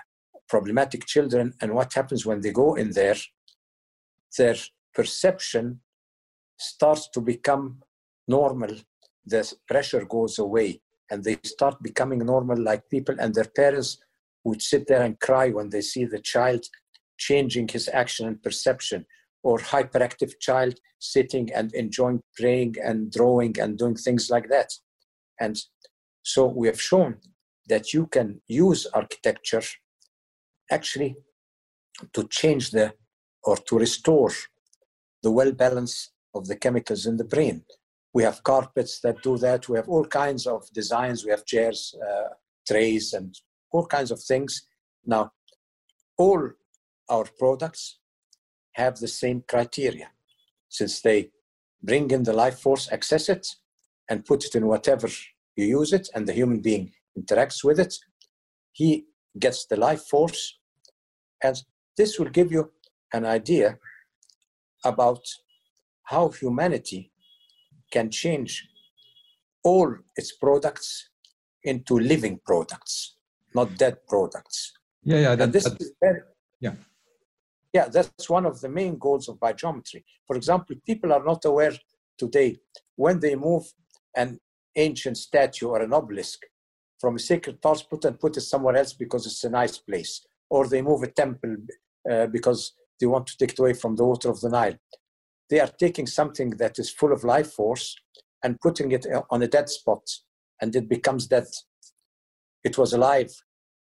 problematic 0.48 1.06
children. 1.06 1.54
And 1.60 1.74
what 1.74 1.92
happens 1.94 2.24
when 2.26 2.40
they 2.40 2.52
go 2.52 2.76
in 2.76 2.92
there? 2.92 3.18
Their 4.38 4.56
perception 4.94 5.82
starts 6.60 7.10
to 7.10 7.20
become 7.20 7.82
normal. 8.28 8.76
The 9.26 9.52
pressure 9.68 10.06
goes 10.06 10.38
away, 10.38 10.82
and 11.10 11.24
they 11.24 11.38
start 11.44 11.82
becoming 11.82 12.20
normal 12.20 12.62
like 12.62 12.88
people. 12.90 13.16
And 13.20 13.34
their 13.34 13.52
parents 13.56 13.98
would 14.44 14.62
sit 14.62 14.86
there 14.88 15.02
and 15.02 15.20
cry 15.20 15.50
when 15.50 15.70
they 15.72 15.82
see 15.82 16.06
the 16.06 16.20
child 16.20 16.64
changing 17.18 17.70
his 17.70 17.90
action 17.92 18.28
and 18.28 18.44
perception, 18.44 19.04
or 19.42 19.58
hyperactive 19.58 20.34
child 20.40 20.80
sitting 21.00 21.52
and 21.54 21.74
enjoying 21.74 22.22
playing 22.38 22.76
and 22.84 23.12
drawing 23.12 23.60
and 23.60 23.80
doing 23.80 23.96
things 23.96 24.30
like 24.30 24.48
that. 24.50 24.70
And 25.40 25.58
so 26.24 26.46
we 26.48 26.68
have 26.68 26.82
shown 26.82 27.18
that 27.68 27.94
you 27.94 28.08
can 28.08 28.42
use 28.48 28.86
architecture 28.94 29.62
actually 30.72 31.16
to 32.14 32.28
change 32.28 32.72
the 32.72 32.94
or 33.44 33.58
to 33.58 33.78
restore 33.78 34.32
the 35.24 35.32
well 35.32 35.52
balance 35.52 36.12
of 36.34 36.48
the 36.48 36.56
chemicals 36.56 37.06
in 37.06 37.18
the 37.18 37.24
brain. 37.24 37.64
We 38.14 38.24
have 38.24 38.44
carpets 38.44 39.00
that 39.02 39.22
do 39.22 39.38
that. 39.38 39.68
We 39.70 39.78
have 39.78 39.90
all 39.90 40.06
kinds 40.06 40.48
of 40.48 40.68
designs. 40.74 41.26
We 41.26 41.32
have 41.32 41.46
chairs, 41.46 41.96
uh, 42.02 42.30
trays, 42.68 43.14
and 43.14 43.36
all 43.72 43.86
kinds 43.86 44.12
of 44.12 44.22
things. 44.22 44.68
Now, 45.06 45.32
all 46.18 46.50
our 47.10 47.26
products 47.38 48.00
have 48.74 48.98
the 48.98 49.08
same 49.08 49.44
criteria 49.48 50.10
since 50.70 51.02
they 51.02 51.30
bring 51.84 52.10
in 52.12 52.24
the 52.24 52.34
life 52.34 52.60
force, 52.60 52.92
access 52.92 53.30
it, 53.30 53.48
and 54.10 54.26
put 54.26 54.46
it 54.46 54.56
in 54.56 54.68
whatever 54.68 55.08
you 55.56 55.66
use 55.66 55.94
it, 55.94 56.10
and 56.14 56.28
the 56.28 56.34
human 56.34 56.62
being 56.62 56.92
interacts 57.18 57.64
with 57.64 57.80
it. 57.80 57.96
He 58.72 59.06
gets 59.40 59.66
the 59.66 59.78
life 59.78 60.04
force, 60.04 60.60
and 61.44 61.56
this 61.98 62.20
will 62.20 62.30
give 62.30 62.52
you 62.52 62.72
an 63.14 63.26
idea 63.26 63.78
about 64.84 65.22
how 66.04 66.30
humanity 66.30 67.12
can 67.92 68.10
change 68.12 68.68
all 69.64 69.96
its 70.16 70.36
products 70.36 71.10
into 71.64 71.98
living 71.98 72.40
products, 72.46 73.16
not 73.54 73.76
dead 73.78 73.98
products. 74.08 74.74
Yeah, 75.04 75.20
yeah. 75.20 75.36
That, 75.36 75.44
and 75.46 75.54
this 75.54 75.66
is 75.66 75.92
very, 76.02 76.22
yeah. 76.60 76.74
yeah, 77.74 77.88
that's 77.88 78.30
one 78.30 78.46
of 78.46 78.62
the 78.62 78.70
main 78.70 78.98
goals 78.98 79.28
of 79.30 79.40
biogeometry. 79.40 80.04
For 80.28 80.36
example, 80.36 80.76
people 80.86 81.12
are 81.14 81.24
not 81.24 81.46
aware 81.46 81.74
today 82.18 82.58
when 82.96 83.20
they 83.20 83.36
move 83.36 83.64
an 84.16 84.40
ancient 84.76 85.18
statue 85.18 85.68
or 85.68 85.82
an 85.82 85.94
obelisk 85.94 86.40
from 87.00 87.16
a 87.16 87.20
sacred 87.20 87.58
spot 87.58 88.06
and 88.06 88.20
put 88.20 88.38
it 88.38 88.42
somewhere 88.42 88.76
else 88.76 88.94
because 88.94 89.26
it's 89.26 89.44
a 89.44 89.50
nice 89.50 89.78
place, 89.78 90.26
or 90.50 90.68
they 90.68 90.82
move 90.82 91.04
a 91.04 91.12
temple 91.12 91.56
uh, 92.10 92.28
because 92.28 92.74
they 93.00 93.06
want 93.06 93.28
to 93.28 93.38
take 93.38 93.52
it 93.52 93.60
away 93.60 93.74
from 93.74 93.96
the 93.96 94.06
water 94.06 94.30
of 94.30 94.40
the 94.42 94.50
Nile. 94.50 94.76
They 95.50 95.60
are 95.60 95.68
taking 95.68 96.08
something 96.08 96.52
that 96.52 96.80
is 96.80 96.90
full 96.90 97.12
of 97.12 97.24
life 97.24 97.52
force 97.54 97.96
and 98.44 98.60
putting 98.62 98.92
it 98.92 99.06
on 99.30 99.44
a 99.44 99.48
dead 99.48 99.70
spot, 99.70 100.04
and 100.62 100.76
it 100.76 100.88
becomes 100.90 101.28
dead. 101.28 101.48
It 102.64 102.78
was 102.78 102.94
alive 102.94 103.32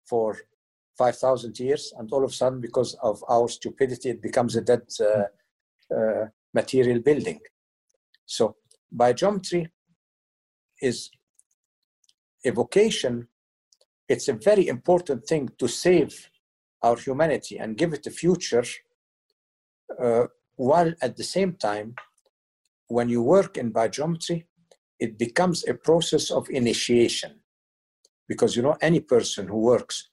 for 0.08 0.38
5,000 0.98 1.60
years, 1.60 1.94
and 1.98 2.12
all 2.12 2.24
of 2.24 2.32
a 2.32 2.34
sudden, 2.34 2.62
because 2.62 2.96
of 3.04 3.24
our 3.30 3.48
stupidity, 3.48 4.10
it 4.10 4.22
becomes 4.22 4.56
a 4.56 4.62
dead 4.62 4.84
uh, 5.00 5.96
uh, 5.96 6.26
material 6.54 7.00
building. 7.00 7.40
So, 8.26 8.56
biogeometry 8.96 9.70
is 10.82 11.10
a 12.46 12.52
vocation. 12.52 13.28
It's 14.08 14.28
a 14.28 14.34
very 14.34 14.68
important 14.68 15.26
thing 15.26 15.50
to 15.58 15.68
save 15.68 16.30
our 16.82 16.98
humanity 16.98 17.58
and 17.58 17.78
give 17.78 17.94
it 17.94 18.06
a 18.08 18.12
future, 18.12 18.64
uh, 20.00 20.26
while 20.56 20.94
at 21.02 21.18
the 21.18 21.24
same 21.24 21.54
time, 21.54 21.96
when 22.88 23.10
you 23.10 23.22
work 23.22 23.58
in 23.58 23.74
biogeometry, 23.74 24.46
it 25.00 25.18
becomes 25.18 25.68
a 25.68 25.74
process 25.74 26.30
of 26.32 26.50
initiation. 26.50 27.40
Because 28.28 28.56
you 28.56 28.62
know, 28.62 28.78
any 28.82 29.00
person 29.00 29.48
who 29.48 29.58
works 29.58 30.10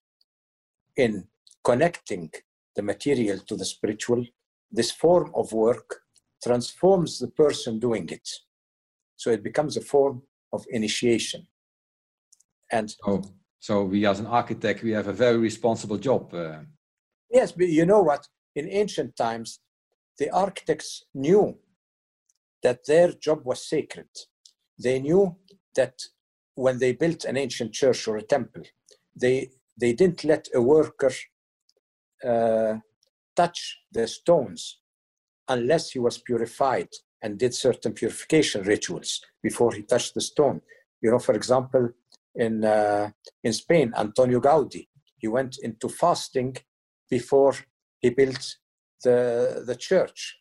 in 0.97 1.27
connecting 1.65 2.31
the 2.77 2.83
material 2.83 3.39
to 3.39 3.57
the 3.57 3.65
spiritual, 3.65 4.25
this 4.71 4.91
form 4.91 5.31
of 5.35 5.53
work 5.53 6.01
transforms 6.43 7.19
the 7.19 7.29
person 7.29 7.79
doing 7.79 8.09
it. 8.09 8.29
So 9.17 9.31
it 9.31 9.43
becomes 9.43 9.77
a 9.77 9.83
form 9.83 10.23
of 10.53 10.65
initiation. 10.71 11.47
And 12.71 12.95
oh, 13.07 13.23
so 13.61 13.85
we 13.85 14.07
as 14.07 14.21
an 14.21 14.27
architect, 14.27 14.83
we 14.83 14.93
have 14.93 15.09
a 15.09 15.13
very 15.13 15.39
responsible 15.39 15.99
job. 15.99 16.35
Uh, 16.35 16.61
yes, 17.31 17.53
but 17.53 17.69
you 17.69 17.87
know 17.87 18.03
what? 18.03 18.27
In 18.55 18.69
ancient 18.69 19.17
times, 19.17 19.61
the 20.19 20.31
architects 20.31 21.05
knew 21.15 21.59
that 22.63 22.85
their 22.87 23.13
job 23.13 23.41
was 23.45 23.69
sacred. 23.69 24.09
They 24.79 25.01
knew 25.01 25.37
that 25.75 25.95
when 26.55 26.79
they 26.79 26.93
built 26.93 27.25
an 27.25 27.37
ancient 27.37 27.73
church 27.73 28.07
or 28.09 28.17
a 28.17 28.23
temple, 28.23 28.63
they 29.15 29.51
they 29.81 29.93
didn't 29.93 30.25
let 30.25 30.49
a 30.55 30.61
worker 30.61 31.13
uh, 32.25 32.75
touch 33.35 33.81
the 33.91 34.07
stones 34.07 34.81
unless 35.49 35.91
he 35.91 35.99
was 35.99 36.19
purified 36.19 36.89
and 37.23 37.39
did 37.39 37.55
certain 37.55 37.93
purification 37.93 38.63
rituals 38.63 39.21
before 39.43 39.73
he 39.73 39.83
touched 39.83 40.15
the 40.15 40.21
stone. 40.21 40.61
You 41.01 41.11
know, 41.11 41.19
for 41.19 41.35
example, 41.35 41.91
in 42.35 42.65
uh, 42.65 43.11
in 43.45 43.53
Spain, 43.53 43.93
Antonio 43.97 44.41
Gaudi, 44.41 44.89
he 45.19 45.29
went 45.29 45.59
into 45.63 45.89
fasting 45.89 46.57
before 47.11 47.55
he 48.01 48.11
built 48.11 48.57
the 49.05 49.63
the 49.67 49.77
church 49.77 50.39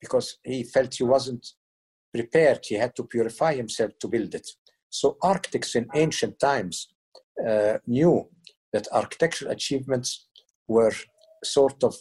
because 0.00 0.38
he 0.44 0.62
felt 0.62 0.94
he 0.94 1.04
wasn't 1.04 1.46
prepared. 2.14 2.60
He 2.64 2.76
had 2.76 2.94
to 2.96 3.04
purify 3.04 3.54
himself 3.54 3.92
to 4.00 4.08
build 4.08 4.34
it. 4.34 4.48
So 4.88 5.16
architects 5.22 5.74
in 5.74 5.86
ancient 5.94 6.38
times 6.38 6.88
uh, 7.46 7.78
knew 7.86 8.28
that 8.72 8.88
architectural 8.92 9.50
achievements 9.50 10.26
were 10.68 10.92
sort 11.44 11.82
of 11.84 11.94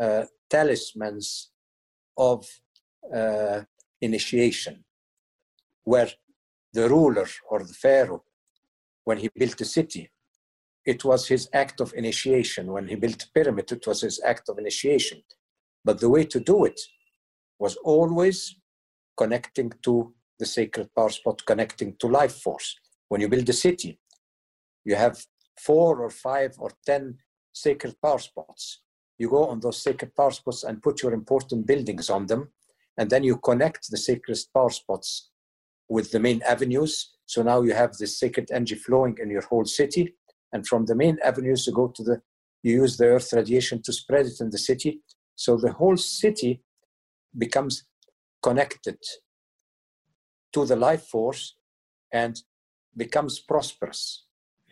uh, 0.00 0.24
talismans 0.48 1.50
of 2.16 2.46
uh, 3.14 3.62
initiation, 4.00 4.84
where 5.84 6.10
the 6.72 6.88
ruler 6.88 7.26
or 7.50 7.62
the 7.62 7.74
pharaoh, 7.74 8.24
when 9.04 9.18
he 9.18 9.30
built 9.34 9.60
a 9.60 9.64
city, 9.64 10.10
it 10.84 11.04
was 11.04 11.26
his 11.28 11.48
act 11.52 11.80
of 11.80 11.92
initiation. 11.94 12.72
When 12.72 12.88
he 12.88 12.94
built 12.94 13.22
a 13.22 13.28
pyramid, 13.34 13.72
it 13.72 13.86
was 13.86 14.02
his 14.02 14.20
act 14.24 14.48
of 14.48 14.58
initiation. 14.58 15.22
But 15.84 16.00
the 16.00 16.08
way 16.08 16.24
to 16.24 16.40
do 16.40 16.64
it 16.64 16.80
was 17.58 17.76
always 17.84 18.56
connecting 19.16 19.72
to 19.82 20.14
the 20.38 20.46
sacred 20.46 20.88
power 20.94 21.10
spot, 21.10 21.44
connecting 21.46 21.96
to 21.98 22.06
life 22.06 22.36
force. 22.36 22.76
When 23.08 23.20
you 23.20 23.28
build 23.28 23.48
a 23.48 23.52
city, 23.52 23.98
you 24.84 24.94
have 24.94 25.24
four 25.58 26.00
or 26.00 26.10
five 26.10 26.54
or 26.58 26.70
ten 26.84 27.18
sacred 27.52 27.96
power 28.02 28.18
spots. 28.18 28.82
You 29.18 29.30
go 29.30 29.46
on 29.46 29.60
those 29.60 29.82
sacred 29.82 30.14
power 30.14 30.30
spots 30.30 30.64
and 30.64 30.82
put 30.82 31.02
your 31.02 31.14
important 31.14 31.66
buildings 31.66 32.10
on 32.10 32.26
them, 32.26 32.50
and 32.98 33.10
then 33.10 33.24
you 33.24 33.36
connect 33.38 33.90
the 33.90 33.96
sacred 33.96 34.38
power 34.54 34.70
spots 34.70 35.30
with 35.88 36.10
the 36.10 36.20
main 36.20 36.42
avenues. 36.42 37.12
So 37.26 37.42
now 37.42 37.62
you 37.62 37.74
have 37.74 37.92
this 37.96 38.18
sacred 38.18 38.50
energy 38.52 38.76
flowing 38.76 39.18
in 39.20 39.30
your 39.30 39.42
whole 39.42 39.64
city, 39.64 40.14
and 40.52 40.66
from 40.66 40.86
the 40.86 40.94
main 40.94 41.18
avenues 41.24 41.66
you 41.66 41.72
go 41.72 41.88
to 41.88 42.02
the 42.02 42.22
you 42.62 42.82
use 42.82 42.96
the 42.96 43.06
earth 43.06 43.32
radiation 43.32 43.80
to 43.82 43.92
spread 43.92 44.26
it 44.26 44.40
in 44.40 44.50
the 44.50 44.58
city. 44.58 45.00
So 45.36 45.56
the 45.56 45.72
whole 45.72 45.96
city 45.96 46.62
becomes 47.36 47.84
connected 48.42 48.98
to 50.52 50.64
the 50.64 50.76
life 50.76 51.04
force 51.06 51.56
and 52.12 52.40
becomes 52.96 53.38
prosperous, 53.38 54.24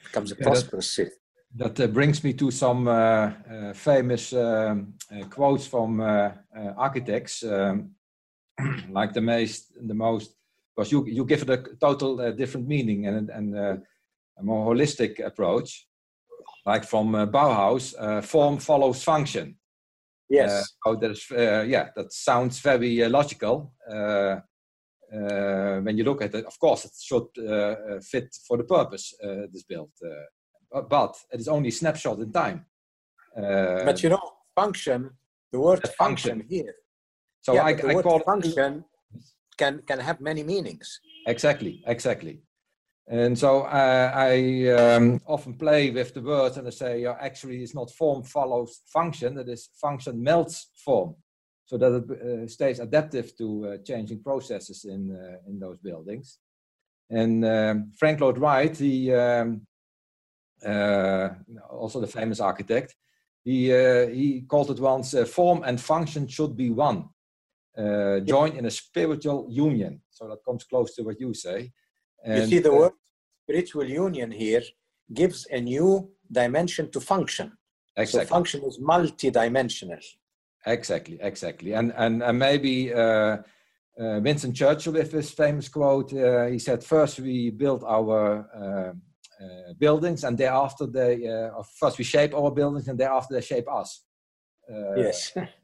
becomes 0.03 0.33
a 0.33 0.37
Yeah, 0.41 0.47
prosperous 0.47 0.91
city. 0.91 1.13
That 1.57 1.79
uh, 1.79 1.87
brings 1.87 2.25
me 2.25 2.33
to 2.33 2.51
some 2.51 2.89
uh, 2.89 2.93
uh, 2.93 3.73
famous 3.75 4.33
um, 4.33 4.95
uh, 5.13 5.25
quotes 5.29 5.67
from 5.67 6.01
uh, 6.01 6.33
uh, 6.57 6.73
architects, 6.77 7.45
um, 7.45 7.94
like 8.91 9.13
the 9.13 9.21
most, 9.21 9.73
the 9.87 9.95
most, 9.95 10.35
because 10.77 10.93
you 10.93 11.05
you 11.07 11.25
give 11.25 11.43
it 11.43 11.51
a 11.51 11.77
total 11.81 12.21
uh, 12.21 12.31
different 12.33 12.67
meaning 12.67 13.07
and 13.07 13.31
and 13.31 13.57
uh, 13.57 13.77
a 14.39 14.43
more 14.43 14.75
holistic 14.75 15.25
approach, 15.25 15.87
like 16.67 16.85
from 16.85 17.15
uh, 17.15 17.27
Bauhaus, 17.27 17.95
uh, 17.99 18.21
form 18.21 18.59
follows 18.59 19.03
function. 19.03 19.57
Yes, 20.29 20.75
Oh, 20.87 20.97
that 20.97 21.11
is, 21.11 21.27
uh, 21.31 21.63
yeah, 21.63 21.91
that 21.97 22.13
sounds 22.13 22.59
very 22.61 23.03
uh, 23.03 23.09
logical. 23.09 23.73
Uh, 23.89 24.41
uh, 25.15 25.81
when 25.81 25.97
you 25.97 26.05
look 26.05 26.23
at 26.23 26.35
it, 26.35 26.45
of 26.45 26.59
course, 26.59 26.85
it 26.87 26.93
should 27.01 27.29
uh, 27.39 27.53
uh, 27.53 28.01
fit 28.01 28.35
for 28.47 28.57
the 28.57 28.65
purpose 28.65 29.15
uh, 29.23 29.45
it 29.45 29.51
is 29.55 29.63
built, 29.63 29.93
uh, 30.05 30.83
but, 30.83 31.15
it 31.33 31.41
is 31.41 31.49
only 31.49 31.69
a 31.69 31.73
snapshot 31.73 32.19
in 32.19 32.33
time. 32.33 32.67
Uh, 33.37 33.85
but 33.85 34.03
you 34.03 34.09
know, 34.09 34.31
function. 34.55 35.11
The 35.53 35.61
word 35.61 35.87
function, 35.97 36.41
function. 36.41 36.47
here. 36.49 36.75
So 37.45 37.55
yeah, 37.55 37.65
I, 37.65 37.73
the 37.75 37.91
I 37.91 37.95
word 37.95 38.05
call 38.05 38.21
it 38.21 38.25
function 38.25 38.85
can 39.59 39.83
can 39.87 40.01
have 40.01 40.21
many 40.21 40.43
meanings. 40.43 41.01
exactly, 41.27 41.83
exactly. 41.87 42.41
And 43.07 43.39
so 43.39 43.63
uh, 43.63 44.11
I 44.15 44.69
um, 44.69 45.21
often 45.27 45.55
play 45.55 45.91
with 45.91 46.15
the 46.15 46.23
words 46.23 46.57
and 46.57 46.67
I 46.67 46.71
say, 46.71 47.05
uh, 47.05 47.15
actually, 47.21 47.63
it's 47.63 47.75
not 47.75 47.91
form 47.91 48.23
follows 48.23 48.81
function, 48.87 49.37
it 49.39 49.49
is 49.49 49.69
function 49.79 50.23
melts 50.23 50.71
form. 50.85 51.17
So 51.67 51.77
that 51.79 51.93
it 51.95 52.11
uh, 52.11 52.49
stays 52.49 52.81
adaptive 52.81 53.37
to 53.37 53.47
uh, 53.67 53.77
changing 53.85 54.23
processes 54.23 54.85
in, 54.85 55.15
uh, 55.15 55.51
in 55.51 55.59
those 55.59 55.79
buildings. 55.79 56.39
And 57.11 57.45
um, 57.45 57.93
Frank 57.99 58.21
Lloyd 58.21 58.39
Wright, 58.39 58.75
he, 58.77 59.13
um, 59.13 59.67
uh, 60.67 61.29
also 61.71 62.01
the 62.01 62.07
famous 62.07 62.41
architect, 62.41 62.95
he, 63.45 63.71
uh, 63.73 64.07
he 64.09 64.43
called 64.49 64.71
it 64.71 64.81
once 64.81 65.15
uh, 65.15 65.27
form 65.27 65.63
and 65.65 65.79
function 65.79 66.27
should 66.27 66.57
be 66.57 66.71
one, 66.71 67.09
uh, 67.79 68.21
joined 68.21 68.57
in 68.57 68.67
a 68.67 68.71
spiritual 68.71 69.47
union. 69.51 70.01
So 70.11 70.29
that 70.29 70.45
comes 70.45 70.65
close 70.65 70.95
to 70.95 71.03
what 71.03 71.21
you 71.21 71.35
say. 71.35 71.73
you 72.27 72.47
see, 72.47 72.59
the 72.59 72.73
word 72.73 72.93
spiritual 73.45 73.85
union 73.85 74.31
here 74.31 74.63
gives 75.13 75.47
a 75.51 75.61
new 75.61 76.11
dimension 76.31 76.91
to 76.91 77.01
function. 77.01 77.53
exactly. 77.97 78.27
So 78.27 78.35
function 78.35 78.65
is 78.65 78.79
multi-dimensional. 78.81 79.99
Exactly, 80.67 81.19
exactly. 81.21 81.75
And 81.75 81.93
and, 81.97 82.23
and 82.23 82.39
maybe 82.39 82.93
uh, 82.93 83.39
uh, 84.01 84.21
Winston 84.23 84.55
Churchill, 84.55 84.95
with 84.95 85.13
his 85.13 85.31
famous 85.31 85.69
quote, 85.69 86.13
uh, 86.15 86.47
he 86.47 86.59
said, 86.59 86.83
"First 86.83 87.21
we 87.21 87.51
build 87.51 87.85
our 87.85 88.49
uh, 88.55 88.93
uh, 89.45 89.73
buildings, 89.79 90.25
and 90.25 90.39
thereafter 90.39 90.87
they 90.87 91.29
uh, 91.29 91.63
first 91.79 91.99
we 91.99 92.05
shape 92.05 92.35
our 92.35 92.51
buildings, 92.51 92.89
and 92.89 92.99
thereafter 92.99 93.35
they 93.35 93.43
shape 93.43 93.69
us." 93.71 94.05
Uh, 94.71 94.97
yes. 94.97 95.33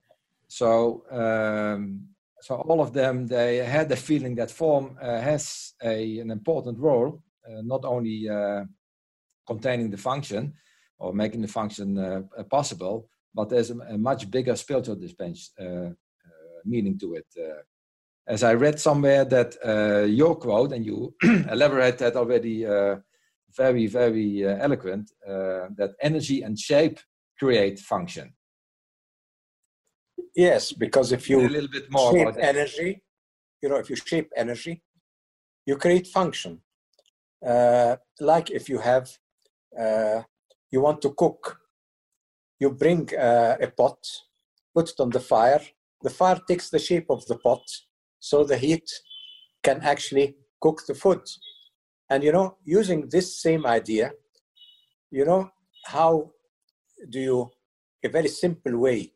So 0.51 1.05
um, 1.13 2.09
so 2.41 2.57
all 2.57 2.81
of 2.81 2.93
them 2.93 3.27
they 3.27 3.59
had 3.59 3.89
the 3.89 3.97
feeling 3.97 4.35
that 4.37 4.51
form 4.51 4.97
uh, 5.01 5.21
has 5.21 5.75
a, 5.83 6.19
an 6.19 6.31
important 6.31 6.79
role, 6.79 7.23
uh, 7.49 7.63
not 7.63 7.85
only 7.85 8.29
uh, 8.29 8.65
containing 9.47 9.91
the 9.91 9.97
function 9.97 10.55
or 10.99 11.13
making 11.13 11.43
the 11.43 11.49
function 11.49 11.99
uh, 11.99 12.23
uh, 12.37 12.43
possible, 12.45 13.09
but 13.33 13.49
there's 13.49 13.71
a, 13.71 13.79
a 13.79 13.97
much 13.99 14.31
bigger 14.31 14.57
spiritual 14.57 14.97
dimension, 14.97 15.53
uh, 15.61 15.91
meaning 16.65 16.99
to 16.99 17.15
it. 17.15 17.27
As 18.27 18.43
I 18.43 18.55
read 18.55 18.79
somewhere 18.79 19.25
that 19.27 19.57
your 20.09 20.35
quote, 20.37 20.73
and 20.73 20.85
you 20.85 21.15
elaborate 21.51 21.99
that 21.99 22.17
already 22.17 22.65
very, 23.57 23.87
very 23.87 24.45
eloquent, 24.45 25.11
that 25.27 25.95
energy 26.03 26.43
and 26.43 26.59
shape 26.59 26.99
create 27.39 27.79
function. 27.79 28.35
Yes, 30.35 30.73
because 30.73 31.13
if 31.13 31.29
a 31.29 31.31
you 31.31 31.49
little 31.49 31.69
bit 31.69 31.91
more 31.91 32.13
shape 32.13 32.37
energy, 32.41 33.03
you 33.63 33.69
know, 33.69 33.77
if 33.77 33.91
you 33.91 33.97
shape 33.97 34.31
energy, 34.37 34.83
you 35.67 35.77
create 35.77 36.07
function. 36.07 36.61
Uh, 37.47 37.97
like 38.21 38.51
if 38.51 38.69
you 38.69 38.79
have, 38.79 39.11
uh, 39.79 40.23
you 40.71 40.81
want 40.81 41.01
to 41.03 41.11
cook, 41.11 41.59
you 42.59 42.71
bring 42.71 43.09
uh, 43.17 43.57
a 43.61 43.69
pot, 43.69 43.99
put 44.75 44.91
it 44.91 45.01
on 45.01 45.11
the 45.11 45.21
fire. 45.21 45.61
The 46.03 46.11
fire 46.11 46.41
takes 46.49 46.71
the 46.71 46.79
shape 46.79 47.07
of 47.11 47.27
the 47.27 47.37
pot, 47.37 47.63
so 48.19 48.45
the 48.45 48.57
heat 48.57 48.89
can 49.63 49.81
actually 49.83 50.37
cook 50.61 50.83
the 50.87 50.95
food. 50.95 51.23
And 52.09 52.25
you 52.25 52.33
know, 52.33 52.57
using 52.65 53.09
this 53.09 53.41
same 53.41 53.67
idea, 53.67 54.13
you 55.11 55.25
know, 55.25 55.51
how 55.85 56.31
do 57.09 57.21
you, 57.21 57.51
a 58.05 58.09
very 58.09 58.29
simple 58.29 58.77
way 58.79 59.13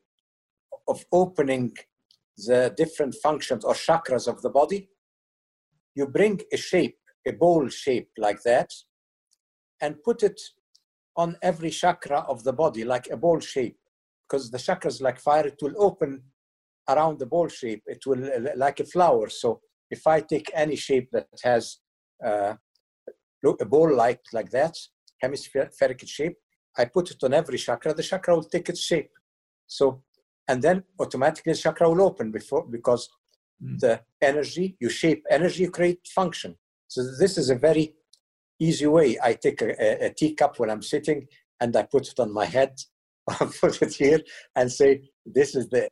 of 0.89 1.05
opening 1.13 1.73
the 2.37 2.73
different 2.77 3.15
functions 3.23 3.65
or 3.65 3.75
chakras 3.75 4.27
of 4.27 4.43
the 4.43 4.51
body, 4.51 4.89
you 5.95 6.07
bring 6.07 6.41
a 6.53 6.57
shape, 6.57 6.99
a 7.27 7.33
bowl 7.33 7.69
shape 7.69 8.11
like 8.19 8.43
that, 8.43 8.71
and 9.81 10.03
put 10.03 10.23
it 10.23 10.41
on 11.17 11.37
every 11.43 11.71
chakra 11.71 12.21
of 12.29 12.43
the 12.45 12.53
body 12.53 12.85
like 12.85 13.09
a 13.11 13.17
bowl 13.17 13.41
shape. 13.41 13.79
Because 14.29 14.51
the 14.51 14.59
chakras, 14.59 15.01
like 15.01 15.21
fire, 15.21 15.47
it 15.47 15.59
will 15.63 15.75
open 15.79 16.23
around 16.89 17.19
the 17.19 17.27
bowl 17.27 17.49
shape. 17.49 17.83
It 17.87 18.05
will 18.07 18.23
like 18.57 18.81
a 18.81 18.85
flower. 18.85 19.29
So 19.29 19.61
if 19.91 20.07
I 20.07 20.21
take 20.21 20.51
any 20.55 20.77
shape 20.77 21.09
that 21.13 21.29
has 21.43 21.79
uh, 22.25 22.55
a 23.61 23.65
bowl 23.65 23.95
like 23.95 24.23
like 24.33 24.51
that, 24.51 24.75
hemispheric 25.23 26.01
shape, 26.07 26.37
I 26.77 26.87
put 26.87 27.11
it 27.11 27.23
on 27.23 27.35
every 27.35 27.59
chakra. 27.59 27.95
The 27.95 28.03
chakra 28.03 28.35
will 28.35 28.45
take 28.45 28.69
its 28.69 28.81
shape. 28.81 29.11
So 29.67 30.03
and 30.49 30.63
then 30.63 30.83
automatically 31.01 31.53
the 31.53 31.59
chakra 31.59 31.89
will 31.89 32.03
open 32.03 32.31
before 32.31 32.67
because 32.71 33.09
Mm. 33.63 33.79
the 33.79 34.01
energy 34.21 34.77
you 34.81 34.89
shape 34.89 35.25
energy 35.31 35.63
you 35.63 35.71
create 35.71 36.07
function 36.09 36.57
so 36.89 37.03
this 37.21 37.39
is 37.39 37.51
a 37.51 37.55
very 37.55 37.95
easy 38.59 38.87
way 38.87 39.17
i 39.23 39.33
take 39.33 39.63
a, 39.63 39.71
a, 39.81 40.07
a 40.07 40.11
teacup 40.13 40.59
when 40.59 40.71
i'm 40.71 40.83
sitting 40.83 41.27
and 41.61 41.77
i 41.77 41.83
put 41.85 42.09
it 42.09 42.19
on 42.19 42.33
my 42.33 42.45
head 42.45 42.73
put 43.61 43.81
it 43.81 43.95
here 43.95 44.21
and 44.57 44.71
say 44.71 44.91
this 45.25 45.55
is 45.55 45.69
the 45.69 45.89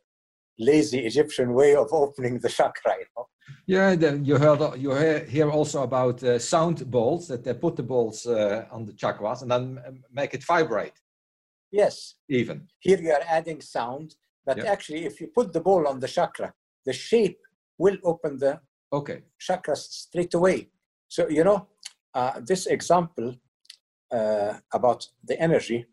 lazy 0.59 0.99
egyptian 0.99 1.53
way 1.53 1.73
of 1.75 1.87
opening 1.93 2.37
the 2.39 2.49
chakra 2.49 2.93
you 2.99 3.05
know? 3.15 3.25
Yeah, 3.65 3.95
the, 3.95 4.17
you 4.17 4.37
heard 4.37 4.61
you 4.77 4.91
hear, 4.95 5.19
hear 5.25 5.49
also 5.49 5.83
about 5.83 6.21
uh, 6.23 6.39
sound 6.39 6.89
balls 6.89 7.27
that 7.29 7.43
they 7.43 7.53
put 7.53 7.75
the 7.75 7.83
balls 7.83 8.25
uh, 8.25 8.65
on 8.71 8.85
the 8.85 8.93
chakras 8.93 9.41
and 9.41 9.49
then 9.51 9.79
make 10.11 10.33
it 10.33 10.43
vibrate 10.43 10.97
yes 11.71 12.15
even. 12.29 12.67
here 12.81 12.99
you 13.01 13.11
are 13.11 13.23
adding 13.27 13.61
sound 13.61 14.15
but 14.45 14.57
Yeah. 14.57 14.71
actually 14.71 15.05
if 15.05 15.19
you 15.21 15.27
put 15.27 15.53
the 15.53 15.61
ball 15.61 15.87
on 15.87 15.99
the 15.99 16.07
chakra 16.07 16.53
the 16.85 16.93
shape 16.93 17.39
will 17.77 17.97
open 18.03 18.37
the 18.37 18.59
Okay. 18.93 19.23
chakras 19.39 19.77
straight 19.77 20.33
away. 20.35 20.69
So, 21.07 21.27
you 21.27 21.43
know, 21.43 21.67
uh, 22.13 22.39
this 22.45 22.67
example 22.67 23.35
uh, 24.11 24.53
about 24.71 25.07
the 25.23 25.39
energy, 25.41 25.87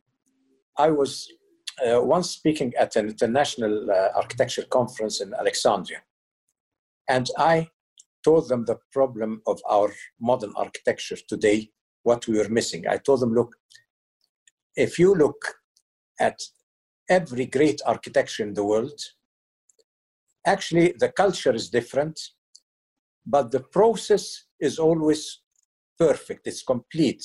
I 0.76 0.90
was 0.90 1.26
uh, 1.84 2.02
once 2.02 2.30
speaking 2.30 2.74
at 2.78 2.96
an 2.96 3.08
international 3.08 3.90
uh, 3.90 4.10
architecture 4.14 4.64
conference 4.70 5.22
in 5.22 5.32
Alexandria. 5.32 6.02
And 7.08 7.26
I 7.38 7.70
told 8.22 8.50
them 8.50 8.66
the 8.66 8.78
problem 8.92 9.40
of 9.46 9.58
our 9.68 9.90
modern 10.20 10.52
architecture 10.56 11.16
today, 11.26 11.70
what 12.02 12.26
we 12.26 12.36
were 12.36 12.50
missing. 12.50 12.86
I 12.86 12.98
told 12.98 13.20
them, 13.20 13.32
look, 13.32 13.56
if 14.76 14.98
you 14.98 15.14
look 15.14 15.40
at 16.20 16.38
every 17.10 17.46
great 17.46 17.80
architecture 17.84 18.44
in 18.44 18.54
the 18.54 18.64
world, 18.64 18.98
actually 20.46 20.94
the 20.98 21.10
culture 21.10 21.54
is 21.54 21.68
different, 21.68 22.18
but 23.26 23.50
the 23.50 23.60
process 23.60 24.44
is 24.60 24.78
always 24.78 25.42
perfect, 25.98 26.46
it's 26.46 26.62
complete. 26.62 27.22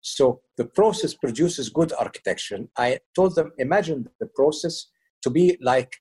So 0.00 0.40
the 0.56 0.64
process 0.64 1.14
produces 1.14 1.68
good 1.68 1.92
architecture. 1.92 2.58
I 2.76 3.00
told 3.14 3.34
them, 3.34 3.52
imagine 3.58 4.08
the 4.18 4.26
process 4.26 4.86
to 5.22 5.30
be 5.30 5.58
like 5.60 5.92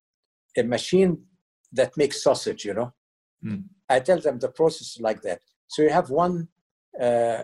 a 0.58 0.64
machine 0.64 1.24
that 1.74 1.98
makes 1.98 2.24
sausage, 2.24 2.66
you 2.66 2.74
know. 2.74 2.94
Mm. 3.46 3.64
I 3.90 4.00
tell 4.00 4.20
them 4.20 4.40
the 4.40 4.50
process 4.50 4.96
is 4.96 5.02
like 5.02 5.22
that. 5.24 5.42
So 5.68 5.82
you 5.82 5.90
have 5.90 6.10
one 6.10 6.48
uh, 7.00 7.44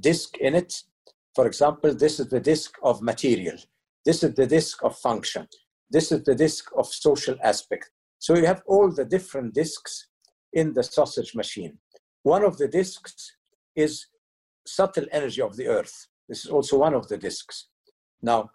disk 0.00 0.36
in 0.38 0.54
it. 0.54 0.74
For 1.34 1.46
example, 1.46 1.94
this 1.94 2.20
is 2.20 2.28
the 2.28 2.40
disk 2.40 2.74
of 2.82 3.00
material. 3.00 3.56
This 4.04 4.22
is 4.22 4.34
the 4.34 4.46
disk 4.46 4.82
of 4.82 4.96
function. 4.98 5.46
This 5.90 6.10
is 6.10 6.22
the 6.24 6.34
disk 6.34 6.70
of 6.76 6.86
social 6.86 7.36
aspect. 7.42 7.90
So 8.18 8.36
you 8.36 8.46
have 8.46 8.62
all 8.66 8.90
the 8.90 9.04
different 9.04 9.54
disks 9.54 10.08
in 10.52 10.72
the 10.72 10.82
sausage 10.82 11.34
machine. 11.34 11.78
One 12.22 12.44
of 12.44 12.56
the 12.56 12.68
disks 12.68 13.36
is 13.74 14.06
subtle 14.66 15.06
energy 15.12 15.42
of 15.42 15.56
the 15.56 15.66
earth. 15.66 16.06
This 16.28 16.44
is 16.44 16.50
also 16.50 16.78
one 16.78 16.94
of 16.94 17.08
the 17.08 17.18
disks. 17.18 17.68
Now, 18.22 18.50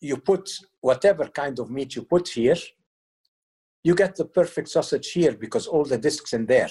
you 0.00 0.16
put 0.16 0.50
whatever 0.80 1.26
kind 1.26 1.58
of 1.58 1.70
meat 1.70 1.96
you 1.96 2.02
put 2.02 2.28
here, 2.28 2.56
you 3.82 3.94
get 3.94 4.16
the 4.16 4.24
perfect 4.24 4.68
sausage 4.68 5.12
here 5.12 5.32
because 5.32 5.66
all 5.66 5.84
the 5.84 5.98
disks 5.98 6.32
in 6.32 6.46
there. 6.46 6.70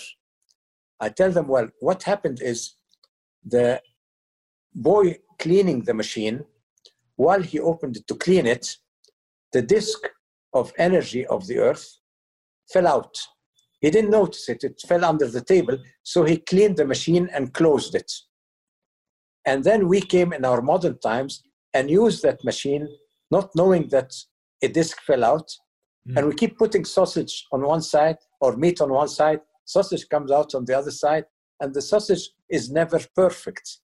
I 1.00 1.10
tell 1.10 1.32
them, 1.32 1.48
well, 1.48 1.70
what 1.80 2.04
happened 2.04 2.40
is 2.42 2.76
the 3.44 3.82
boy 4.74 5.20
cleaning 5.40 5.84
the 5.84 5.94
machine, 5.94 6.46
while 7.16 7.42
he 7.42 7.60
opened 7.60 7.98
it 7.98 8.08
to 8.08 8.16
clean 8.16 8.46
it, 8.46 8.78
the 9.54 9.62
disk 9.62 10.00
of 10.54 10.74
energy 10.78 11.26
of 11.28 11.48
the 11.48 11.60
earth 11.60 12.00
fell 12.72 12.88
out. 12.88 13.16
He 13.82 13.90
didn't 13.92 14.12
notice 14.12 14.50
it, 14.50 14.64
it 14.64 14.82
fell 14.88 15.06
under 15.06 15.28
the 15.28 15.44
table, 15.44 15.78
so 16.04 16.24
he 16.24 16.38
cleaned 16.38 16.78
the 16.78 16.86
machine 16.86 17.30
and 17.34 17.54
closed 17.54 17.94
it. 17.96 18.12
And 19.46 19.64
then 19.64 19.88
we 19.88 20.02
came 20.02 20.34
in 20.34 20.44
our 20.44 20.62
modern 20.62 20.98
times 21.00 21.44
and 21.74 21.92
used 21.92 22.24
that 22.24 22.44
machine, 22.44 22.88
not 23.30 23.52
knowing 23.56 23.90
that 23.90 24.12
a 24.64 24.68
disk 24.68 25.02
fell 25.02 25.24
out. 25.24 25.48
Mm. 26.10 26.18
And 26.18 26.28
we 26.28 26.34
keep 26.34 26.58
putting 26.58 26.86
sausage 26.86 27.46
on 27.52 27.62
one 27.62 27.82
side 27.82 28.18
or 28.42 28.56
meat 28.56 28.82
on 28.82 28.92
one 28.92 29.08
side, 29.08 29.42
sausage 29.66 30.08
comes 30.10 30.32
out 30.32 30.56
on 30.56 30.66
the 30.66 30.78
other 30.78 30.92
side, 30.92 31.26
and 31.60 31.74
the 31.74 31.82
sausage 31.82 32.30
is 32.50 32.72
never 32.72 33.00
perfect. 33.16 33.80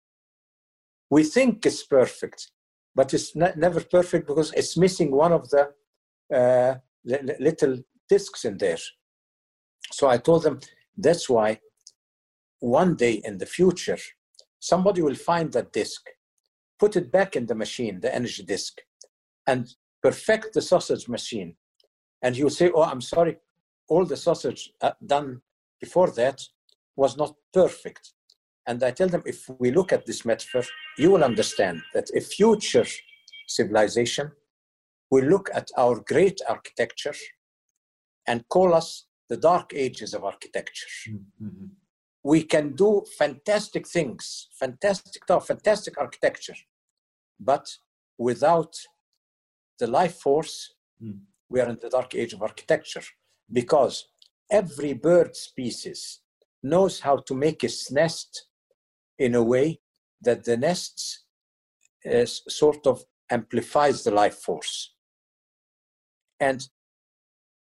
We 1.10 1.24
think 1.24 1.66
it's 1.66 1.84
perfect, 1.84 2.52
but 2.96 3.14
it's 3.14 3.36
ne- 3.36 3.54
never 3.56 3.82
perfect 3.82 4.28
because 4.28 4.52
it's 4.54 4.78
missing 4.78 5.12
one 5.12 5.32
of 5.32 5.50
the 5.50 5.70
uh, 6.34 6.76
li- 7.06 7.20
li- 7.24 7.36
little 7.40 7.78
discs 8.10 8.46
in 8.46 8.58
there. 8.58 8.78
So 9.92 10.08
I 10.08 10.18
told 10.18 10.44
them 10.44 10.60
that's 10.98 11.30
why 11.30 11.60
one 12.60 12.96
day 12.96 13.22
in 13.26 13.38
the 13.38 13.46
future, 13.46 13.98
somebody 14.60 15.02
will 15.02 15.16
find 15.16 15.52
that 15.54 15.74
disk, 15.74 16.02
put 16.80 16.96
it 16.96 17.12
back 17.12 17.36
in 17.36 17.46
the 17.48 17.56
machine, 17.56 18.00
the 18.00 18.14
energy 18.14 18.44
disk, 18.44 18.82
and 19.48 19.68
perfect 20.02 20.54
the 20.54 20.62
sausage 20.62 21.08
machine. 21.08 21.56
And 22.22 22.38
you 22.38 22.50
say, 22.50 22.72
Oh, 22.74 22.84
I'm 22.84 23.02
sorry, 23.02 23.38
all 23.90 24.06
the 24.06 24.18
sausage 24.18 24.72
uh, 24.82 24.92
done 25.06 25.42
before 25.80 26.12
that 26.12 26.42
was 26.96 27.18
not 27.18 27.36
perfect. 27.54 28.14
And 28.68 28.84
I 28.84 28.92
tell 28.92 29.08
them, 29.10 29.24
if 29.26 29.50
we 29.60 29.72
look 29.72 29.92
at 29.92 30.06
this 30.06 30.24
metaphor, 30.26 30.64
you 30.98 31.12
will 31.12 31.24
understand 31.24 31.82
that 31.94 32.10
a 32.16 32.22
future 32.22 32.86
civilization 33.48 34.32
will 35.10 35.26
look 35.26 35.50
at 35.54 35.70
our 35.78 36.00
great 36.00 36.40
architecture 36.48 37.16
and 38.28 38.48
call 38.50 38.74
us 38.74 39.08
the 39.30 39.38
dark 39.38 39.74
ages 39.74 40.14
of 40.14 40.24
architecture. 40.24 40.88
Mhm. 41.10 41.70
We 42.24 42.44
can 42.44 42.76
do 42.76 43.04
fantastic 43.18 43.88
things, 43.88 44.48
fantastic 44.60 45.24
stuff, 45.24 45.48
fantastic 45.48 45.98
architecture, 45.98 46.56
but 47.40 47.78
without 48.18 48.76
the 49.80 49.88
life 49.88 50.18
force, 50.22 50.76
Mm. 51.02 51.22
we 51.50 51.60
are 51.60 51.70
in 51.70 51.80
the 51.80 51.90
dark 51.90 52.14
age 52.14 52.34
of 52.34 52.42
architecture 52.44 53.04
because 53.52 54.06
every 54.52 54.94
bird 54.94 55.36
species 55.36 56.22
knows 56.62 57.00
how 57.00 57.18
to 57.18 57.34
make 57.34 57.64
its 57.64 57.90
nest 57.90 58.48
in 59.22 59.36
a 59.36 59.44
way 59.44 59.80
that 60.22 60.44
the 60.44 60.58
nests 60.58 61.26
uh, 62.12 62.26
sort 62.26 62.88
of 62.88 63.04
amplifies 63.30 64.04
the 64.04 64.12
life 64.12 64.38
force. 64.48 64.96
And 66.40 66.68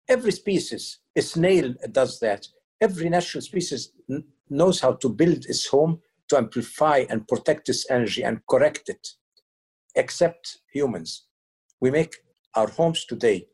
every 0.07 0.32
species, 0.32 0.99
a 1.18 1.22
snail 1.22 1.74
does 1.91 2.20
that. 2.22 2.47
Every 2.80 3.10
natural 3.10 3.41
species 3.41 3.91
n- 4.10 4.24
knows 4.49 4.80
how 4.80 4.93
to 4.93 5.10
build 5.10 5.45
its 5.45 5.68
home 5.68 5.99
to 6.30 6.38
amplify 6.38 7.05
and 7.10 7.28
protect 7.28 7.68
its 7.68 7.86
energy 7.91 8.24
and 8.24 8.39
correct 8.49 8.88
it, 8.88 9.05
except 9.95 10.60
humans. 10.72 11.28
We 11.82 11.91
make 11.91 12.16
our 12.55 12.70
homes 12.70 13.05
today, 13.05 13.47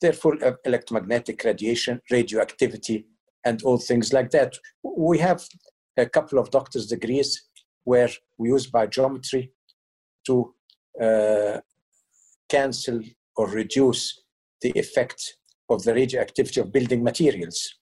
they're 0.00 0.12
full 0.12 0.38
of 0.42 0.58
electromagnetic 0.64 1.42
radiation, 1.42 2.00
radioactivity, 2.10 3.06
and 3.44 3.62
all 3.62 3.78
things 3.78 4.12
like 4.12 4.30
that. 4.30 4.54
We 4.82 5.18
have 5.18 5.44
a 5.96 6.06
couple 6.06 6.38
of 6.38 6.50
doctor's 6.50 6.86
degrees 6.86 7.42
where 7.84 8.10
we 8.38 8.48
use 8.48 8.70
biogeometry 8.70 9.50
to 10.26 10.54
uh, 11.00 11.60
cancel 12.48 13.00
or 13.36 13.48
reduce 13.48 14.22
the 14.60 14.70
effect 14.70 15.36
of 15.68 15.82
the 15.84 15.94
radioactivity 15.94 16.60
of 16.60 16.72
building 16.72 17.02
materials. 17.02 17.74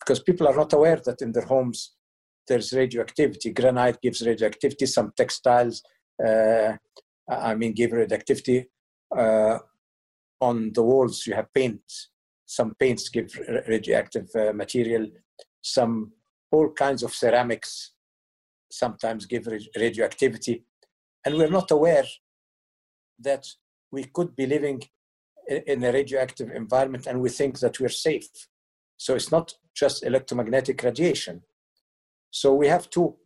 Because 0.00 0.20
people 0.20 0.46
are 0.46 0.56
not 0.56 0.72
aware 0.72 1.00
that 1.04 1.22
in 1.22 1.32
their 1.32 1.44
homes 1.44 1.96
there's 2.48 2.72
radioactivity. 2.72 3.50
Granite 3.52 4.00
gives 4.00 4.24
radioactivity, 4.24 4.86
some 4.86 5.12
textiles, 5.16 5.82
uh, 6.24 6.72
I 7.28 7.54
mean, 7.54 7.72
give 7.72 7.92
radioactivity. 7.92 8.66
Uh, 9.16 9.58
on 10.40 10.72
the 10.74 10.82
walls, 10.82 11.26
you 11.26 11.34
have 11.34 11.52
paint. 11.52 11.80
Some 12.44 12.74
paints 12.78 13.08
give 13.08 13.38
radioactive 13.66 14.28
uh, 14.34 14.52
material. 14.52 15.08
Some, 15.62 16.12
all 16.50 16.70
kinds 16.70 17.02
of 17.02 17.14
ceramics 17.14 17.92
sometimes 18.70 19.26
give 19.26 19.48
radioactivity. 19.76 20.64
And 21.24 21.36
we're 21.36 21.50
not 21.50 21.70
aware 21.70 22.04
that 23.20 23.46
we 23.90 24.04
could 24.04 24.36
be 24.36 24.46
living 24.46 24.82
in 25.48 25.84
a 25.84 25.92
radioactive 25.92 26.50
environment 26.50 27.06
and 27.06 27.20
we 27.20 27.28
think 27.28 27.58
that 27.60 27.78
we're 27.80 27.88
safe. 27.88 28.28
So 28.96 29.14
it's 29.14 29.30
not 29.30 29.54
just 29.74 30.04
electromagnetic 30.04 30.82
radiation. 30.82 31.42
So 32.30 32.54
we 32.54 32.68
have 32.68 32.90
two 32.90 33.16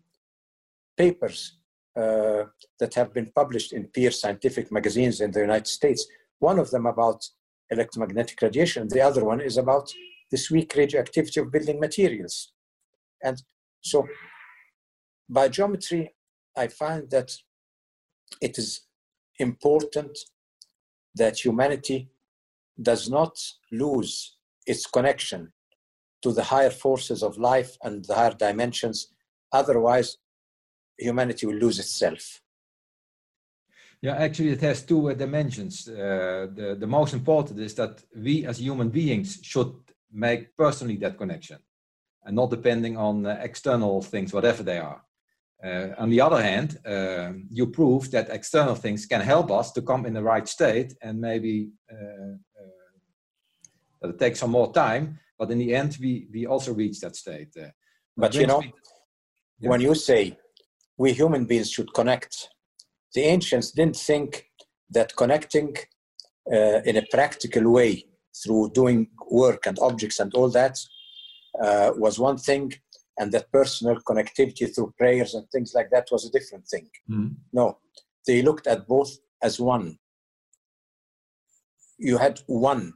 papers 0.96 1.58
uh, 1.96 2.44
that 2.78 2.94
have 2.94 3.12
been 3.12 3.30
published 3.34 3.72
in 3.72 3.84
peer 3.84 4.10
scientific 4.10 4.70
magazines 4.70 5.20
in 5.20 5.30
the 5.30 5.40
United 5.40 5.66
States. 5.66 6.06
One 6.38 6.58
of 6.58 6.70
them 6.70 6.86
about 6.86 7.24
electromagnetic 7.70 8.40
radiation, 8.42 8.88
the 8.88 9.00
other 9.00 9.24
one 9.24 9.40
is 9.40 9.56
about 9.56 9.92
this 10.30 10.50
weak 10.50 10.74
radioactivity 10.76 11.40
of 11.40 11.50
building 11.50 11.80
materials. 11.80 12.52
And 13.22 13.42
so 13.80 14.06
biogeometry, 15.30 16.08
I 16.56 16.68
find 16.68 17.10
that 17.10 17.30
it 18.40 18.58
is 18.58 18.82
important 19.38 20.18
that 21.14 21.44
humanity 21.44 22.10
does 22.80 23.08
not 23.08 23.36
lose 23.72 24.36
its 24.66 24.86
connection 24.86 25.52
to 26.22 26.32
the 26.32 26.44
higher 26.44 26.70
forces 26.70 27.22
of 27.22 27.38
life 27.38 27.76
and 27.82 28.04
the 28.04 28.14
higher 28.14 28.34
dimensions. 28.34 29.08
Otherwise, 29.52 30.18
humanity 30.98 31.46
will 31.46 31.56
lose 31.56 31.78
itself. 31.78 32.40
Yeah, 34.02 34.16
actually, 34.16 34.50
it 34.50 34.60
has 34.62 34.82
two 34.82 35.10
uh, 35.10 35.14
dimensions. 35.14 35.86
Uh, 35.86 36.46
the, 36.54 36.76
the 36.78 36.86
most 36.86 37.12
important 37.12 37.60
is 37.60 37.74
that 37.74 38.02
we 38.16 38.46
as 38.46 38.58
human 38.58 38.88
beings 38.88 39.38
should 39.42 39.74
make 40.12 40.56
personally 40.56 40.96
that 40.96 41.18
connection 41.18 41.58
and 42.24 42.36
not 42.36 42.50
depending 42.50 42.96
on 42.96 43.26
uh, 43.26 43.38
external 43.40 44.02
things, 44.02 44.32
whatever 44.32 44.62
they 44.62 44.78
are. 44.78 45.02
Uh, 45.62 45.88
on 45.98 46.08
the 46.08 46.20
other 46.20 46.42
hand, 46.42 46.78
um, 46.86 47.46
you 47.50 47.66
prove 47.66 48.10
that 48.10 48.30
external 48.30 48.74
things 48.74 49.04
can 49.04 49.20
help 49.20 49.50
us 49.50 49.72
to 49.72 49.82
come 49.82 50.06
in 50.06 50.14
the 50.14 50.22
right 50.22 50.48
state 50.48 50.94
and 51.02 51.20
maybe 51.20 51.70
uh, 51.92 52.32
uh, 52.58 52.70
that 54.00 54.10
it 54.10 54.18
takes 54.18 54.40
some 54.40 54.50
more 54.50 54.72
time, 54.72 55.18
but 55.38 55.50
in 55.50 55.58
the 55.58 55.74
end, 55.74 55.98
we, 56.00 56.26
we 56.32 56.46
also 56.46 56.72
reach 56.72 57.00
that 57.00 57.14
state. 57.14 57.54
Uh, 57.60 57.68
but 58.16 58.34
you 58.34 58.46
know, 58.46 58.62
yeah. 58.62 59.68
when 59.68 59.80
you 59.80 59.94
say 59.94 60.38
we 60.96 61.12
human 61.12 61.44
beings 61.44 61.70
should 61.70 61.92
connect, 61.92 62.48
the 63.14 63.22
ancients 63.22 63.70
didn't 63.70 63.96
think 63.96 64.46
that 64.90 65.14
connecting 65.16 65.76
uh, 66.50 66.80
in 66.84 66.96
a 66.96 67.06
practical 67.10 67.70
way 67.70 68.04
through 68.42 68.70
doing 68.70 69.08
work 69.30 69.66
and 69.66 69.78
objects 69.80 70.20
and 70.20 70.32
all 70.34 70.48
that 70.48 70.78
uh, 71.62 71.92
was 71.96 72.18
one 72.18 72.38
thing, 72.38 72.72
and 73.18 73.32
that 73.32 73.50
personal 73.52 73.96
connectivity 74.08 74.74
through 74.74 74.94
prayers 74.96 75.34
and 75.34 75.48
things 75.50 75.72
like 75.74 75.90
that 75.90 76.08
was 76.10 76.26
a 76.26 76.30
different 76.30 76.66
thing. 76.66 76.88
Mm. 77.08 77.34
No, 77.52 77.78
they 78.26 78.42
looked 78.42 78.66
at 78.66 78.86
both 78.86 79.10
as 79.42 79.58
one. 79.60 79.98
You 81.98 82.18
had 82.18 82.40
one. 82.46 82.94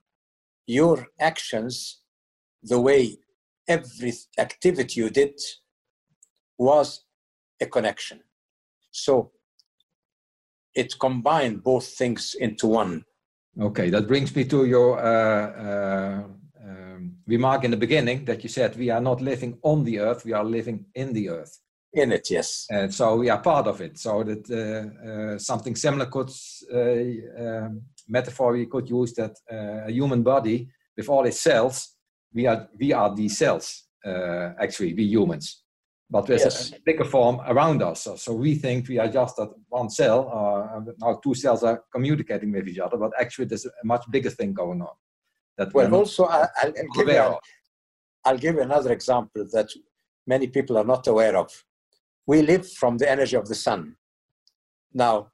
Your 0.66 1.06
actions, 1.20 2.00
the 2.62 2.80
way 2.80 3.18
every 3.68 4.12
activity 4.38 5.00
you 5.00 5.10
did 5.10 5.38
was 6.58 7.04
a 7.60 7.66
connection. 7.66 8.20
So 8.90 9.32
it 10.74 10.98
combined 10.98 11.62
both 11.62 11.86
things 11.86 12.34
into 12.38 12.66
one. 12.66 13.04
Okay, 13.60 13.90
that 13.90 14.08
brings 14.08 14.34
me 14.34 14.44
to 14.46 14.64
your 14.64 14.98
uh, 14.98 15.50
uh, 15.66 16.22
remark 17.26 17.64
in 17.64 17.70
the 17.70 17.76
beginning 17.76 18.24
that 18.24 18.42
you 18.42 18.48
said 18.48 18.76
we 18.76 18.90
are 18.90 19.00
not 19.00 19.20
living 19.20 19.58
on 19.62 19.84
the 19.84 20.00
earth, 20.00 20.24
we 20.24 20.32
are 20.32 20.44
living 20.44 20.86
in 20.94 21.12
the 21.12 21.28
earth. 21.30 21.58
In 21.92 22.10
it, 22.10 22.28
yes. 22.28 22.66
And 22.70 22.92
so 22.92 23.16
we 23.16 23.30
are 23.30 23.40
part 23.40 23.68
of 23.68 23.80
it. 23.80 23.98
So 23.98 24.24
that 24.24 24.50
uh, 24.50 25.08
uh 25.08 25.38
something 25.38 25.76
similar 25.76 26.06
could, 26.06 26.30
uh, 26.72 27.44
um, 27.44 27.82
metaphor 28.08 28.52
we 28.52 28.66
could 28.66 28.88
use 28.90 29.14
that 29.14 29.36
uh, 29.52 29.86
a 29.86 29.92
human 29.92 30.22
body 30.22 30.68
with 30.96 31.08
all 31.08 31.24
its 31.24 31.40
cells, 31.40 31.96
we 32.32 32.46
are, 32.46 32.68
we 32.80 32.92
are 32.92 33.14
these 33.14 33.38
cells, 33.38 33.84
actually, 34.60 34.94
we 34.94 35.04
humans 35.04 35.64
but 36.10 36.26
there's 36.26 36.44
yes. 36.44 36.72
a 36.72 36.76
bigger 36.84 37.04
form 37.04 37.40
around 37.46 37.82
us. 37.82 38.02
So, 38.02 38.16
so, 38.16 38.34
we 38.34 38.54
think 38.54 38.88
we 38.88 38.98
are 38.98 39.08
just 39.08 39.36
that 39.36 39.50
one 39.68 39.90
cell, 39.90 40.30
uh, 40.32 40.92
now 41.00 41.18
two 41.22 41.34
cells 41.34 41.64
are 41.64 41.82
communicating 41.92 42.52
with 42.52 42.68
each 42.68 42.78
other, 42.78 42.96
but 42.96 43.12
actually 43.18 43.46
there's 43.46 43.66
a 43.66 43.70
much 43.84 44.04
bigger 44.10 44.30
thing 44.30 44.52
going 44.52 44.82
on. 44.82 44.94
That 45.58 45.72
well, 45.72 45.94
also, 45.94 46.24
I, 46.26 46.48
will 46.64 46.72
give 46.94 47.08
you, 47.08 47.38
I'll 48.24 48.38
give 48.38 48.56
you 48.56 48.62
another 48.62 48.92
example 48.92 49.46
that 49.52 49.68
many 50.26 50.48
people 50.48 50.76
are 50.76 50.84
not 50.84 51.06
aware 51.06 51.36
of. 51.36 51.50
We 52.26 52.42
live 52.42 52.70
from 52.72 52.98
the 52.98 53.10
energy 53.10 53.36
of 53.36 53.46
the 53.48 53.54
sun. 53.54 53.96
Now, 54.92 55.28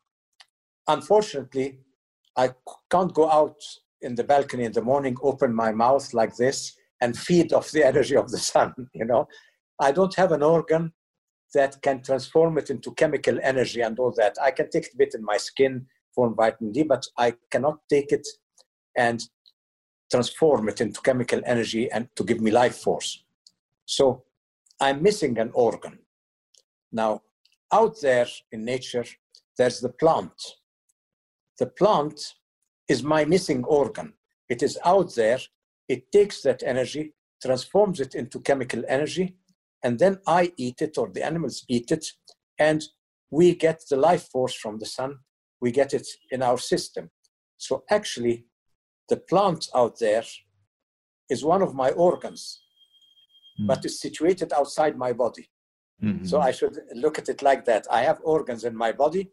unfortunately, 0.89 1.81
I 2.37 2.51
can't 2.91 3.15
go 3.15 3.31
out 3.31 3.63
in 4.03 4.15
the 4.15 4.25
balcony 4.25 4.65
in 4.65 4.73
the 4.73 4.83
morning, 4.83 5.17
open 5.23 5.55
my 5.55 5.73
mouth 5.73 6.13
like 6.15 6.37
this, 6.37 6.75
and 7.01 7.17
feed 7.17 7.53
off 7.53 7.71
the 7.71 7.85
energy 7.93 8.17
of 8.17 8.31
the 8.31 8.39
sun, 8.39 8.75
you 8.95 9.05
know 9.05 9.27
I 9.81 9.93
don't 9.93 10.15
have 10.17 10.33
an 10.33 10.43
organ 10.43 10.93
that 11.55 11.81
can 11.83 12.03
transform 12.03 12.59
it 12.59 12.71
into 12.71 12.93
chemical 12.95 13.39
energy 13.43 13.81
and 13.81 13.99
all 13.99 14.13
that. 14.17 14.37
I 14.41 14.51
can 14.51 14.71
take 14.71 14.87
a 14.93 14.97
bit 14.97 15.15
in 15.15 15.25
my 15.25 15.39
skin 15.39 15.87
for 16.15 16.33
vitamin 16.35 16.73
D, 16.73 16.83
but 16.83 17.05
I 17.17 17.35
cannot 17.51 17.79
take 17.89 18.13
it 18.13 18.27
and 18.97 19.23
transform 20.11 20.69
it 20.69 20.81
into 20.81 21.01
chemical 21.01 21.41
energy 21.47 21.91
and 21.91 22.09
to 22.17 22.25
give 22.25 22.41
me 22.41 22.51
life 22.51 22.77
force. 22.77 23.25
So 23.85 24.25
I'm 24.81 25.03
missing 25.03 25.39
an 25.39 25.51
organ. 25.55 25.99
Now, 26.93 27.23
out 27.73 28.01
there 28.01 28.27
in 28.53 28.65
nature, 28.65 29.05
there's 29.57 29.81
the 29.81 29.91
plant. 29.91 30.33
The 31.59 31.67
plant 31.67 32.35
is 32.89 33.03
my 33.03 33.25
missing 33.25 33.65
organ. 33.65 34.15
It 34.49 34.63
is 34.63 34.79
out 34.85 35.15
there. 35.15 35.39
It 35.89 36.11
takes 36.11 36.43
that 36.43 36.63
energy, 36.65 37.15
transforms 37.43 38.01
it 38.01 38.15
into 38.15 38.41
chemical 38.41 38.83
energy, 38.89 39.37
and 39.83 39.99
then 39.99 40.19
I 40.27 40.53
eat 40.57 40.83
it 40.83 40.99
or 40.99 41.09
the 41.09 41.25
animals 41.25 41.65
eat 41.69 41.91
it, 41.91 42.07
and 42.59 42.83
we 43.31 43.55
get 43.55 43.83
the 43.89 43.97
life 43.97 44.29
force 44.29 44.55
from 44.55 44.79
the 44.79 44.87
sun, 44.87 45.19
we 45.61 45.71
get 45.71 45.95
it 45.95 46.07
in 46.31 46.43
our 46.43 46.59
system. 46.59 47.11
So 47.57 47.85
actually, 47.91 48.47
the 49.11 49.19
plant 49.19 49.69
out 49.75 49.99
there 49.99 50.25
is 51.29 51.45
one 51.45 51.63
of 51.63 51.75
my 51.75 51.91
organs, 51.91 52.63
mm. 53.61 53.67
but 53.67 53.85
it's 53.85 54.01
situated 54.01 54.53
outside 54.53 54.97
my 54.97 55.13
body. 55.13 55.51
Mm-hmm. 56.03 56.25
So 56.25 56.41
I 56.41 56.53
should 56.53 56.79
look 56.95 57.19
at 57.19 57.29
it 57.29 57.43
like 57.43 57.65
that. 57.67 57.87
I 57.91 58.03
have 58.03 58.19
organs 58.23 58.65
in 58.65 58.75
my 58.75 58.93
body, 58.93 59.31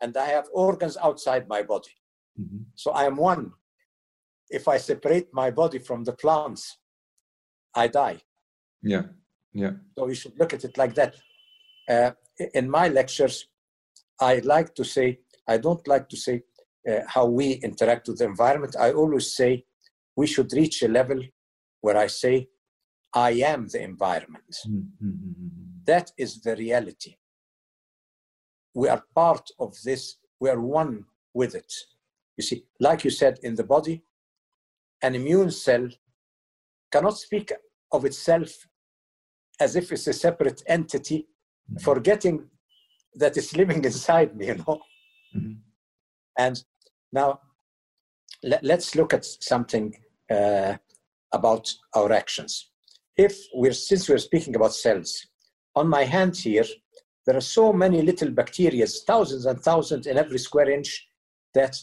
and 0.00 0.16
I 0.16 0.26
have 0.26 0.48
organs 0.52 0.96
outside 0.96 1.46
my 1.46 1.62
body. 1.62 1.94
Mm-hmm. 2.40 2.62
So 2.74 2.90
I 2.90 3.04
am 3.04 3.16
one. 3.16 3.52
If 4.48 4.66
I 4.66 4.78
separate 4.78 5.28
my 5.32 5.50
body 5.50 5.78
from 5.78 6.02
the 6.02 6.14
plants, 6.14 6.78
I 7.76 7.86
die. 7.86 8.18
Yeah. 8.82 9.04
Yeah. 9.52 9.74
So 9.96 10.08
you 10.08 10.14
should 10.14 10.36
look 10.38 10.52
at 10.52 10.64
it 10.64 10.76
like 10.76 10.94
that. 10.94 11.14
Uh, 11.88 12.12
in 12.54 12.68
my 12.68 12.88
lectures, 12.88 13.46
I 14.20 14.40
like 14.44 14.74
to 14.74 14.84
say, 14.84 15.20
I 15.46 15.58
don't 15.58 15.86
like 15.86 16.08
to 16.08 16.16
say 16.16 16.42
uh, 16.88 17.00
how 17.06 17.26
we 17.26 17.52
interact 17.52 18.08
with 18.08 18.18
the 18.18 18.24
environment. 18.24 18.76
I 18.78 18.92
always 18.92 19.34
say 19.34 19.64
we 20.16 20.26
should 20.26 20.52
reach 20.52 20.82
a 20.82 20.88
level 20.88 21.20
where 21.80 21.96
I 21.96 22.06
say, 22.06 22.48
I 23.14 23.30
am 23.30 23.68
the 23.68 23.82
environment. 23.82 24.56
Mm-hmm. 24.68 25.84
That 25.84 26.12
is 26.16 26.40
the 26.42 26.56
reality. 26.56 27.16
We 28.74 28.88
are 28.88 29.02
part 29.14 29.48
of 29.58 29.74
this, 29.84 30.16
we 30.38 30.48
are 30.48 30.60
one 30.60 31.04
with 31.34 31.54
it. 31.54 31.72
You 32.36 32.44
see, 32.44 32.64
like 32.78 33.04
you 33.04 33.10
said, 33.10 33.38
in 33.42 33.56
the 33.56 33.64
body, 33.64 34.04
an 35.02 35.14
immune 35.14 35.50
cell 35.50 35.88
cannot 36.92 37.18
speak 37.18 37.52
of 37.92 38.04
itself 38.04 38.50
as 39.58 39.76
if 39.76 39.92
it's 39.92 40.06
a 40.06 40.12
separate 40.12 40.62
entity, 40.66 41.26
forgetting 41.80 42.48
that 43.14 43.36
it's 43.36 43.56
living 43.56 43.84
inside 43.90 44.36
me, 44.36 44.46
you 44.46 44.54
know. 44.54 44.80
Mm-hmm. 45.36 45.52
And 46.38 46.62
now 47.12 47.40
let, 48.42 48.64
us 48.64 48.94
look 48.94 49.12
at 49.12 49.24
something 49.24 49.94
uh, 50.30 50.76
about 51.32 51.72
our 51.94 52.12
actions. 52.12 52.70
If 53.16 53.36
we're, 53.54 53.72
since 53.72 54.08
we're 54.08 54.18
speaking 54.18 54.56
about 54.56 54.74
cells, 54.74 55.26
on 55.76 55.88
my 55.88 56.04
hand 56.04 56.36
here, 56.36 56.64
there 57.26 57.36
are 57.36 57.42
so 57.42 57.72
many 57.72 58.02
little 58.02 58.30
bacteria, 58.30 58.86
thousands 58.86 59.46
and 59.46 59.60
thousands 59.60 60.06
in 60.06 60.16
every 60.16 60.38
square 60.38 60.70
inch, 60.70 61.08
that 61.54 61.76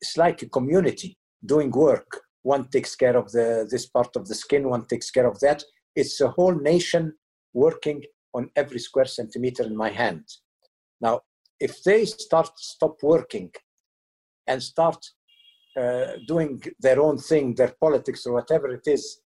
it's 0.00 0.16
like 0.16 0.42
a 0.42 0.48
community 0.48 1.16
doing 1.46 1.70
work. 1.70 2.20
One 2.42 2.68
takes 2.68 2.94
care 2.94 3.16
of 3.16 3.32
the, 3.32 3.66
this 3.70 3.86
part 3.86 4.14
of 4.16 4.28
the 4.28 4.34
skin, 4.34 4.68
one 4.68 4.86
takes 4.86 5.10
care 5.10 5.26
of 5.26 5.40
that, 5.40 5.64
it's 5.96 6.20
a 6.20 6.28
whole 6.28 6.54
nation 6.54 7.14
working 7.52 8.02
on 8.34 8.50
every 8.56 8.78
square 8.78 9.04
centimeter 9.04 9.62
in 9.62 9.76
my 9.76 9.90
hand. 9.90 10.24
Now, 11.00 11.20
if 11.60 11.82
they 11.84 12.04
start 12.04 12.50
stop 12.58 13.02
working 13.02 13.50
and 14.46 14.62
start 14.62 15.04
uh, 15.80 16.12
doing 16.26 16.62
their 16.80 17.00
own 17.00 17.18
thing, 17.18 17.54
their 17.54 17.74
politics 17.80 18.26
or 18.26 18.34
whatever 18.34 18.68
it 18.72 18.86
is, 18.86 19.20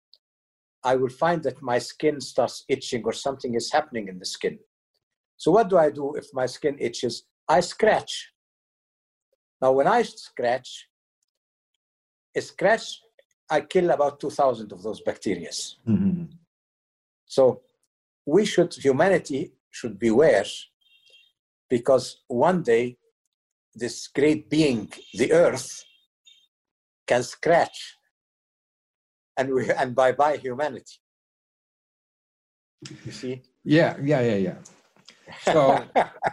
I 0.84 0.95
will 0.95 1.10
find 1.10 1.44
that 1.44 1.61
my 1.61 1.80
skin 1.80 2.22
starts 2.22 2.64
itching 2.69 3.03
or 3.03 3.14
something 3.14 3.56
is 3.56 3.72
happening 3.72 4.07
in 4.07 4.19
the 4.19 4.26
skin. 4.26 4.57
So 5.35 5.52
what 5.52 5.69
do 5.69 5.77
I 5.77 5.89
do 5.89 6.15
if 6.15 6.26
my 6.34 6.45
skin 6.45 6.77
itches? 6.80 7.23
I 7.48 7.60
scratch. 7.60 8.31
Now, 9.61 9.72
when 9.72 9.88
I 9.88 10.03
scratch, 10.03 10.88
a 12.35 12.41
scratch, 12.41 12.99
I 13.49 13.61
kill 13.61 13.89
about 13.91 14.19
2,000 14.19 14.72
of 14.72 14.84
those 14.84 15.02
bacteria. 15.02 15.49
Mm-hmm. 15.49 16.26
So 17.26 17.61
we 18.26 18.45
should, 18.45 18.73
humanity 18.73 19.53
should 19.72 19.98
beware 19.98 20.45
because 21.69 22.23
one 22.27 22.61
day 22.64 22.98
this 23.77 24.07
great 24.07 24.49
being, 24.49 24.91
the 25.13 25.31
earth, 25.31 25.83
can 27.07 27.23
scratch 27.23 27.97
and 29.37 29.53
we 29.53 29.69
and 29.71 29.95
bye 29.95 30.11
bye 30.11 30.37
humanity. 30.37 30.99
You 33.05 33.11
see? 33.11 33.41
Yeah, 33.63 33.95
yeah, 34.03 34.21
yeah, 34.21 34.35
yeah. 34.35 34.57
So 35.53 35.83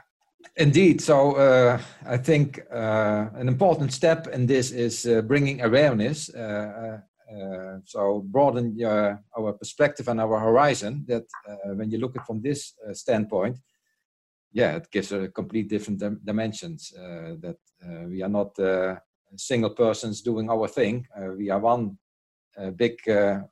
indeed, 0.57 1.01
so 1.01 1.37
uh, 1.37 1.79
I 2.07 2.17
think 2.17 2.61
uh, 2.73 3.27
an 3.35 3.49
important 3.49 3.93
step 3.93 4.27
in 4.29 4.47
this 4.47 4.71
is 4.71 5.07
uh, 5.07 5.23
bringing 5.23 5.63
awareness 5.63 6.31
uh, 6.35 6.39
uh, 6.41 6.99
uh, 7.35 7.79
so 7.85 8.23
broaden 8.27 8.77
your, 8.77 9.23
our 9.37 9.53
perspective 9.55 10.09
and 10.09 10.21
our 10.21 10.39
horizon 10.39 11.05
that 11.09 11.25
uh, 11.49 11.75
when 11.75 11.91
you 11.91 11.99
look 11.99 12.17
at 12.17 12.27
from 12.27 12.43
this 12.43 12.75
uh, 12.87 12.93
standpoint 12.93 13.59
yeah 14.55 14.77
it 14.77 14.91
gives 14.91 15.13
a 15.13 15.29
complete 15.29 15.69
different 15.69 16.01
dim 16.01 16.21
dimensions 16.25 16.93
uh, 16.97 17.35
that 17.45 17.59
uh, 17.85 18.05
we 18.09 18.23
are 18.23 18.33
not 18.41 18.59
uh, 18.59 18.97
single 19.37 19.71
persons 19.71 20.23
doing 20.23 20.49
our 20.49 20.69
thing 20.69 21.07
we 21.37 21.51
are 21.51 21.61
one 21.61 21.99
big 22.77 22.97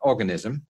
organism 0.01 0.65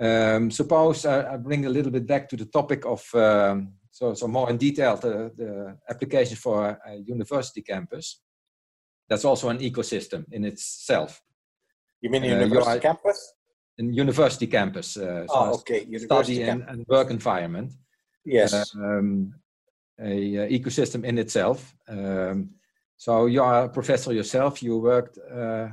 um, 0.00 0.50
suppose 0.50 1.04
I, 1.04 1.34
I, 1.34 1.36
bring 1.36 1.66
a 1.66 1.68
little 1.68 1.92
bit 1.92 2.06
back 2.06 2.28
to 2.28 2.36
the 2.36 2.46
topic 2.46 2.86
of 2.86 3.02
um, 3.14 3.74
so, 3.90 4.14
so 4.14 4.28
more 4.28 4.48
in 4.50 4.56
detail 4.56 4.96
the, 4.96 5.30
the 5.36 5.76
application 5.90 6.36
for 6.36 6.78
a 6.86 6.96
university 6.96 7.62
campus 7.62 8.22
that's 9.08 9.24
also 9.24 9.50
an 9.50 9.58
ecosystem 9.58 10.24
in 10.32 10.44
itself 10.44 11.22
You 12.00 12.10
mean 12.10 12.24
university 12.24 12.80
campus? 12.80 13.34
In 13.78 13.92
university 13.92 14.46
campus. 14.46 14.96
Uh, 14.96 15.26
so 15.26 15.34
oh, 15.34 15.54
okay. 15.54 15.84
University 15.84 16.34
study 16.36 16.42
and, 16.42 16.62
and, 16.68 16.86
work 16.88 17.10
environment. 17.10 17.72
Yes. 18.24 18.74
Um, 18.74 19.34
a, 20.00 20.36
a, 20.36 20.50
ecosystem 20.50 21.04
in 21.04 21.18
itself. 21.18 21.74
Um, 21.88 22.50
so 22.96 23.26
you 23.26 23.42
are 23.42 23.64
a 23.64 23.68
professor 23.68 24.12
yourself. 24.12 24.62
You 24.62 24.78
worked, 24.78 25.18
uh, 25.18 25.68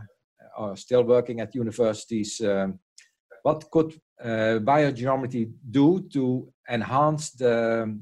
are 0.57 0.75
still 0.75 1.03
working 1.03 1.41
at 1.41 1.55
universities. 1.55 2.41
Um, 2.41 2.79
what 3.43 3.69
could 3.69 3.93
uh, 4.23 4.59
biogeometry 4.59 5.51
do 5.69 6.07
to 6.13 6.51
enhance 6.69 7.31
the 7.31 7.99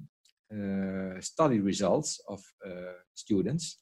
uh, 0.54 1.20
study 1.20 1.60
results 1.60 2.22
of 2.28 2.40
uh, 2.66 2.94
students 3.16 3.78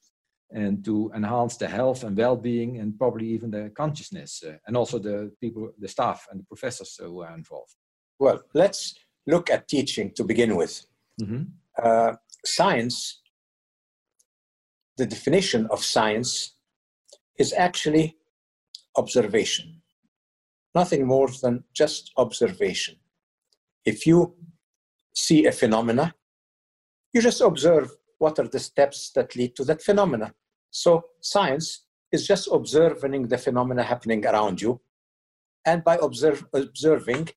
and 0.50 0.84
to 0.84 1.10
enhance 1.14 1.56
the 1.56 1.68
health 1.68 2.04
and 2.04 2.16
well-being 2.16 2.78
and 2.78 2.98
probably 2.98 3.26
even 3.26 3.50
the 3.50 3.70
consciousness 3.76 4.42
uh, 4.46 4.56
and 4.66 4.76
also 4.76 4.98
the 4.98 5.30
people 5.40 5.70
the 5.78 5.88
staff 5.88 6.26
and 6.30 6.40
the 6.40 6.44
professors 6.44 6.96
who 6.98 7.20
are 7.22 7.34
involved 7.34 7.74
well 8.18 8.40
let's 8.54 8.94
look 9.26 9.50
at 9.50 9.68
teaching 9.68 10.10
to 10.12 10.24
begin 10.24 10.56
with 10.56 10.84
mm-hmm. 11.20 11.42
uh, 11.82 12.14
science 12.44 13.20
the 14.96 15.06
definition 15.06 15.66
of 15.70 15.82
science 15.82 16.56
is 17.38 17.52
actually 17.52 18.16
observation 18.96 19.80
nothing 20.74 21.06
more 21.06 21.28
than 21.42 21.64
just 21.72 22.12
observation 22.16 22.96
if 23.84 24.06
you 24.06 24.34
see 25.14 25.46
a 25.46 25.52
phenomena 25.52 26.14
you 27.12 27.20
just 27.20 27.40
observe 27.40 27.90
what 28.18 28.38
are 28.38 28.48
the 28.48 28.58
steps 28.58 29.10
that 29.14 29.34
lead 29.36 29.54
to 29.56 29.64
that 29.64 29.82
phenomena 29.82 30.34
so 30.70 31.04
science 31.20 31.84
is 32.12 32.26
just 32.26 32.48
observing 32.52 33.28
the 33.28 33.38
phenomena 33.38 33.82
happening 33.82 34.24
around 34.26 34.60
you. 34.60 34.80
And 35.64 35.82
by 35.82 35.96
observe, 35.96 36.44
observing, 36.52 37.28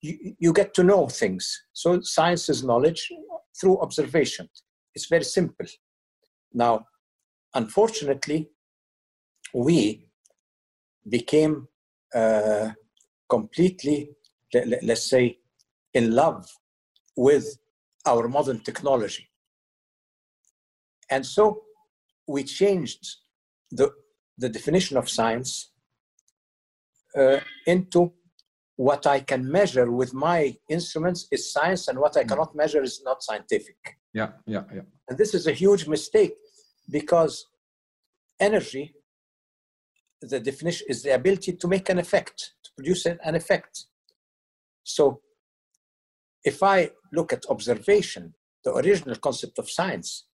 you, 0.00 0.34
you 0.38 0.52
get 0.52 0.74
to 0.74 0.82
know 0.82 1.08
things. 1.08 1.62
So 1.72 2.00
science 2.00 2.48
is 2.48 2.64
knowledge 2.64 3.08
through 3.60 3.80
observation. 3.80 4.48
It's 4.94 5.06
very 5.06 5.24
simple. 5.24 5.66
Now, 6.52 6.86
unfortunately, 7.54 8.50
we 9.54 10.08
became 11.08 11.68
uh, 12.14 12.70
completely, 13.28 14.10
let, 14.54 14.82
let's 14.82 15.08
say, 15.08 15.38
in 15.94 16.14
love 16.14 16.46
with 17.16 17.58
our 18.06 18.28
modern 18.28 18.60
technology. 18.60 19.28
And 21.10 21.24
so 21.24 21.62
we 22.26 22.44
changed 22.44 23.16
the, 23.70 23.90
the 24.36 24.48
definition 24.48 24.96
of 24.96 25.08
science 25.08 25.72
uh, 27.16 27.40
into 27.66 28.12
what 28.78 29.08
I 29.08 29.18
can 29.18 29.50
measure 29.50 29.90
with 29.90 30.14
my 30.14 30.56
instruments 30.68 31.26
is 31.32 31.52
science, 31.52 31.88
and 31.88 31.98
what 31.98 32.16
I 32.16 32.22
mm. 32.22 32.28
cannot 32.28 32.54
measure 32.54 32.80
is 32.80 33.02
not 33.04 33.24
scientific. 33.24 33.76
Yeah, 34.14 34.30
yeah, 34.46 34.62
yeah. 34.72 34.82
And 35.08 35.18
this 35.18 35.34
is 35.34 35.48
a 35.48 35.52
huge 35.52 35.88
mistake 35.88 36.34
because 36.88 37.44
energy, 38.38 38.94
the 40.22 40.38
definition 40.38 40.86
is 40.88 41.02
the 41.02 41.12
ability 41.12 41.54
to 41.54 41.66
make 41.66 41.88
an 41.88 41.98
effect, 41.98 42.52
to 42.62 42.70
produce 42.76 43.04
an 43.06 43.34
effect. 43.34 43.86
So 44.84 45.22
if 46.44 46.62
I 46.62 46.90
look 47.12 47.32
at 47.32 47.50
observation, 47.50 48.34
the 48.64 48.72
original 48.74 49.16
concept 49.16 49.58
of 49.58 49.68
science, 49.68 50.28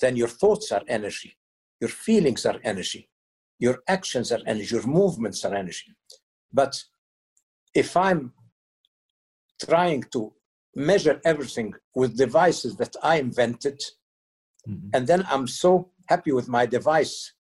then 0.00 0.16
your 0.16 0.28
thoughts 0.42 0.72
are 0.72 0.82
energy, 0.88 1.36
your 1.80 1.90
feelings 1.90 2.44
are 2.44 2.58
energy, 2.64 3.08
your 3.60 3.78
actions 3.86 4.32
are 4.32 4.40
energy, 4.44 4.74
your 4.74 4.88
movements 4.88 5.44
are 5.44 5.54
energy. 5.54 5.94
But 6.52 6.82
if 7.74 7.96
I'm 7.96 8.32
trying 9.64 10.04
to 10.12 10.32
measure 10.74 11.20
everything 11.24 11.74
with 11.94 12.16
devices 12.16 12.76
that 12.76 12.94
I 13.02 13.16
invented, 13.16 13.80
mm-hmm. 14.68 14.88
and 14.94 15.06
then 15.06 15.24
I'm 15.28 15.46
so 15.46 15.90
happy 16.08 16.32
with 16.32 16.48
my 16.48 16.66
device 16.66 17.32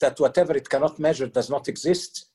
that 0.00 0.18
whatever 0.18 0.56
it 0.56 0.68
cannot 0.68 0.98
measure 0.98 1.26
does 1.26 1.48
not 1.50 1.68
exist. 1.68 2.30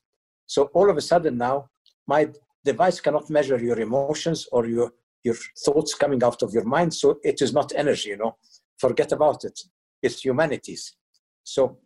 So 0.46 0.64
all 0.74 0.90
of 0.90 0.96
a 0.96 1.02
sudden 1.02 1.36
now, 1.36 1.68
my 2.06 2.30
device 2.64 3.00
cannot 3.00 3.28
measure 3.30 3.58
your 3.58 3.78
emotions 3.78 4.46
or 4.52 4.66
your 4.66 4.92
your 5.24 5.34
thoughts 5.64 5.94
coming 5.94 6.22
out 6.22 6.42
of 6.42 6.52
your 6.54 6.64
mind. 6.64 6.94
So 6.94 7.18
it 7.24 7.42
is 7.42 7.52
not 7.52 7.72
energy, 7.74 8.10
you 8.10 8.16
know 8.16 8.36
forget 8.78 9.12
about 9.12 9.44
it. 9.44 9.60
It's 10.02 10.24
humanities. 10.24 10.96
So 11.44 11.78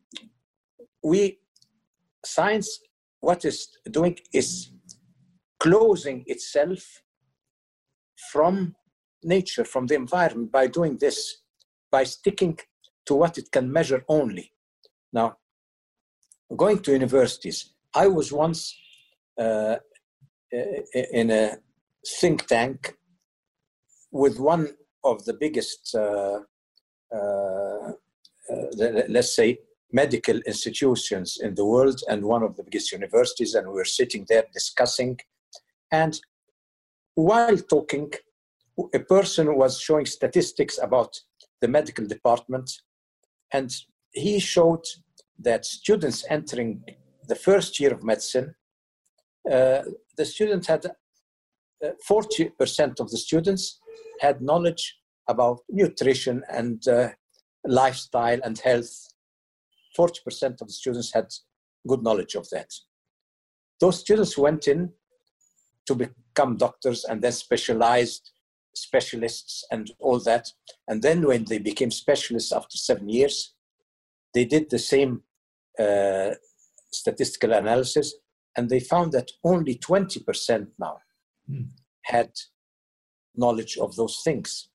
we, 1.03 1.39
science, 2.25 2.81
what 3.21 3.45
is 3.45 3.69
doing 3.91 4.19
is 4.33 4.71
closing 5.63 6.19
itself 6.27 6.83
from 8.31 8.75
nature, 9.23 9.65
from 9.65 9.87
the 9.87 9.95
environment 9.95 10.51
by 10.51 10.67
doing 10.67 10.95
this, 10.99 11.19
by 11.91 12.05
sticking 12.05 12.59
to 13.07 13.15
what 13.15 13.39
it 13.39 13.49
can 13.51 13.67
measure 13.79 14.03
only. 14.09 14.47
Now, 15.13 15.37
going 16.57 16.79
to 16.81 16.93
universities, 16.93 17.59
I 17.95 18.07
was 18.09 18.33
once 18.33 18.61
uh, 19.39 19.77
in 21.21 21.31
a 21.31 21.45
think 22.21 22.47
tank 22.47 22.97
with 24.11 24.39
one 24.39 24.65
of 25.05 25.25
the 25.27 25.35
biggest 25.35 25.95
uh, 25.95 26.41
uh, 27.15 27.93
uh, 28.51 29.03
let's 29.09 29.37
say, 29.37 29.59
medical 29.93 30.39
institutions 30.47 31.39
in 31.41 31.55
the 31.55 31.65
world 31.65 32.01
and 32.09 32.25
one 32.25 32.43
of 32.43 32.57
the 32.57 32.63
biggest 32.63 32.93
universities, 32.93 33.55
and 33.55 33.67
we 33.69 33.75
were 33.75 33.85
sitting 33.85 34.25
there 34.29 34.45
discussing. 34.53 35.19
And 35.93 36.19
while 37.15 37.59
talking, 37.59 38.11
a 38.95 38.99
person 38.99 39.55
was 39.57 39.79
showing 39.79 40.07
statistics 40.07 40.79
about 40.83 41.21
the 41.61 41.69
medical 41.69 42.07
department, 42.07 42.71
and 43.53 43.71
he 44.13 44.41
showed 44.41 44.85
that 45.39 45.67
students 45.67 46.25
entering 46.31 46.83
the 47.29 47.35
first 47.35 47.79
year 47.79 47.93
of 47.93 48.03
medicine, 48.03 48.55
uh, 49.51 49.83
the 50.17 50.25
students 50.25 50.67
had 50.67 50.87
uh, 50.87 51.89
40% 52.09 53.01
of 53.01 53.11
the 53.11 53.19
students 53.19 53.79
had 54.21 54.41
knowledge 54.41 54.99
about 55.29 55.61
nutrition 55.69 56.43
and 56.51 56.87
uh, 56.89 57.11
lifestyle 57.67 58.41
and 58.45 58.59
health. 58.59 59.09
40% 59.99 60.61
of 60.61 60.69
the 60.69 60.73
students 60.73 61.13
had 61.13 61.27
good 61.87 62.03
knowledge 62.03 62.35
of 62.35 62.49
that. 62.51 62.71
Those 63.81 64.01
students 64.01 64.39
went 64.39 64.69
in 64.69 64.93
to 65.87 65.95
become 65.95 66.57
doctors 66.57 67.05
and 67.05 67.23
then 67.23 67.33
specialized 67.33 68.31
specialists 68.75 69.65
and 69.71 69.91
all 69.99 70.19
that. 70.21 70.49
And 70.89 71.03
then 71.03 71.27
when 71.27 71.45
they 71.45 71.59
became 71.59 71.91
specialists 71.91 72.53
after 72.53 72.77
seven 72.77 73.09
years, 73.09 73.55
they 74.35 74.45
did 74.45 74.71
the 74.71 74.79
same 74.79 75.23
uh, 75.79 76.31
statistical 76.91 77.53
analysis 77.53 78.15
and 78.57 78.69
they 78.69 78.81
found 78.81 79.13
that 79.13 79.31
only 79.45 79.77
20% 79.77 80.69
now 80.79 80.99
mm. 81.51 81.69
had 82.03 82.31
knowledge 83.35 83.77
of 83.79 83.97
those 83.97 84.21
things. 84.25 84.69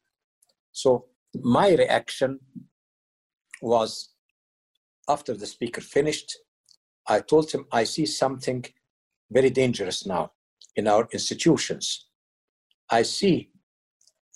So 0.71 1.05
my 1.33 1.69
reaction 1.69 2.39
was 3.61 4.09
after 5.09 5.33
the 5.33 5.47
speaker 5.47 5.81
finished, 5.81 6.37
I 7.07 7.21
told 7.21 7.51
him, 7.51 7.65
I 7.71 7.83
see 7.85 8.05
something 8.05 8.65
very 9.31 9.49
dangerous 9.49 10.05
now 10.05 10.31
in 10.77 10.87
our 10.87 11.07
institutions. 11.11 12.05
I 12.89 13.01
see 13.01 13.49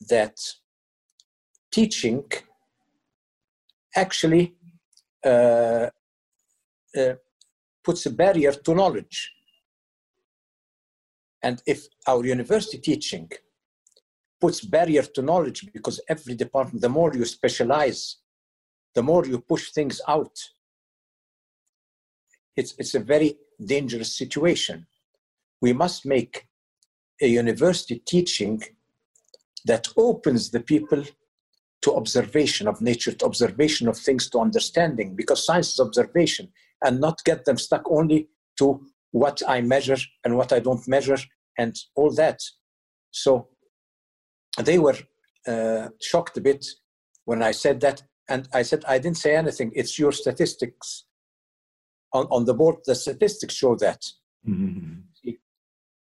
that 0.10 0.38
teaching 1.72 2.24
actually 3.96 4.56
uh, 5.24 5.88
uh, 6.98 7.14
puts 7.84 8.06
a 8.06 8.10
barrier 8.10 8.52
to 8.52 8.76
knowledge. 8.76 9.32
And 11.44 11.62
if 11.66 11.88
our 12.08 12.26
university 12.26 12.80
teaching 12.80 13.30
puts 14.40 14.62
barrier 14.62 15.04
to 15.04 15.22
knowledge 15.22 15.72
because 15.72 16.02
every 16.10 16.36
department, 16.36 16.82
the 16.82 16.90
more 16.90 17.14
you 17.14 17.26
specialize, 17.26 18.18
the 18.96 19.04
more 19.04 19.26
you 19.26 19.40
push 19.40 19.72
things 19.72 20.02
out. 20.08 20.38
It's, 22.58 22.74
it's 22.78 22.96
a 22.96 23.00
very 23.00 23.38
dangerous 23.64 24.16
situation. 24.18 24.88
We 25.62 25.74
must 25.74 26.06
make 26.06 26.48
a 27.22 27.28
university 27.28 28.02
teaching 28.06 28.64
that 29.66 29.88
opens 29.96 30.50
the 30.50 30.60
people 30.60 31.04
to 31.84 31.96
observation 31.96 32.68
of 32.68 32.82
nature, 32.82 33.12
to 33.12 33.26
observation 33.26 33.88
of 33.88 33.98
things, 33.98 34.30
to 34.30 34.40
understanding, 34.40 35.16
because 35.16 35.46
science 35.46 35.74
is 35.74 35.80
observation, 35.80 36.50
and 36.84 37.00
not 37.00 37.24
get 37.24 37.46
them 37.46 37.58
stuck 37.58 37.84
only 37.90 38.30
to 38.58 38.86
what 39.12 39.42
I 39.48 39.62
measure 39.62 39.98
and 40.24 40.38
what 40.38 40.52
I 40.54 40.60
don't 40.60 40.88
measure 40.88 41.18
and 41.58 41.76
all 41.96 42.12
that. 42.16 42.40
So 43.12 43.50
they 44.64 44.80
were 44.80 44.98
uh, 45.48 45.90
shocked 46.02 46.38
a 46.38 46.42
bit 46.42 46.66
when 47.26 47.44
I 47.44 47.52
said 47.52 47.82
that. 47.82 48.04
And 48.30 48.48
I 48.54 48.62
said, 48.62 48.84
I 48.88 48.98
didn't 48.98 49.18
say 49.18 49.36
anything. 49.36 49.72
It's 49.76 50.00
your 50.00 50.12
statistics. 50.12 51.06
on, 52.14 52.28
on 52.30 52.46
the 52.46 52.54
board, 52.54 52.78
the 52.86 52.96
statistics 52.96 53.56
show 53.56 53.76
that. 53.76 54.04
Mm-hmm. 54.48 55.02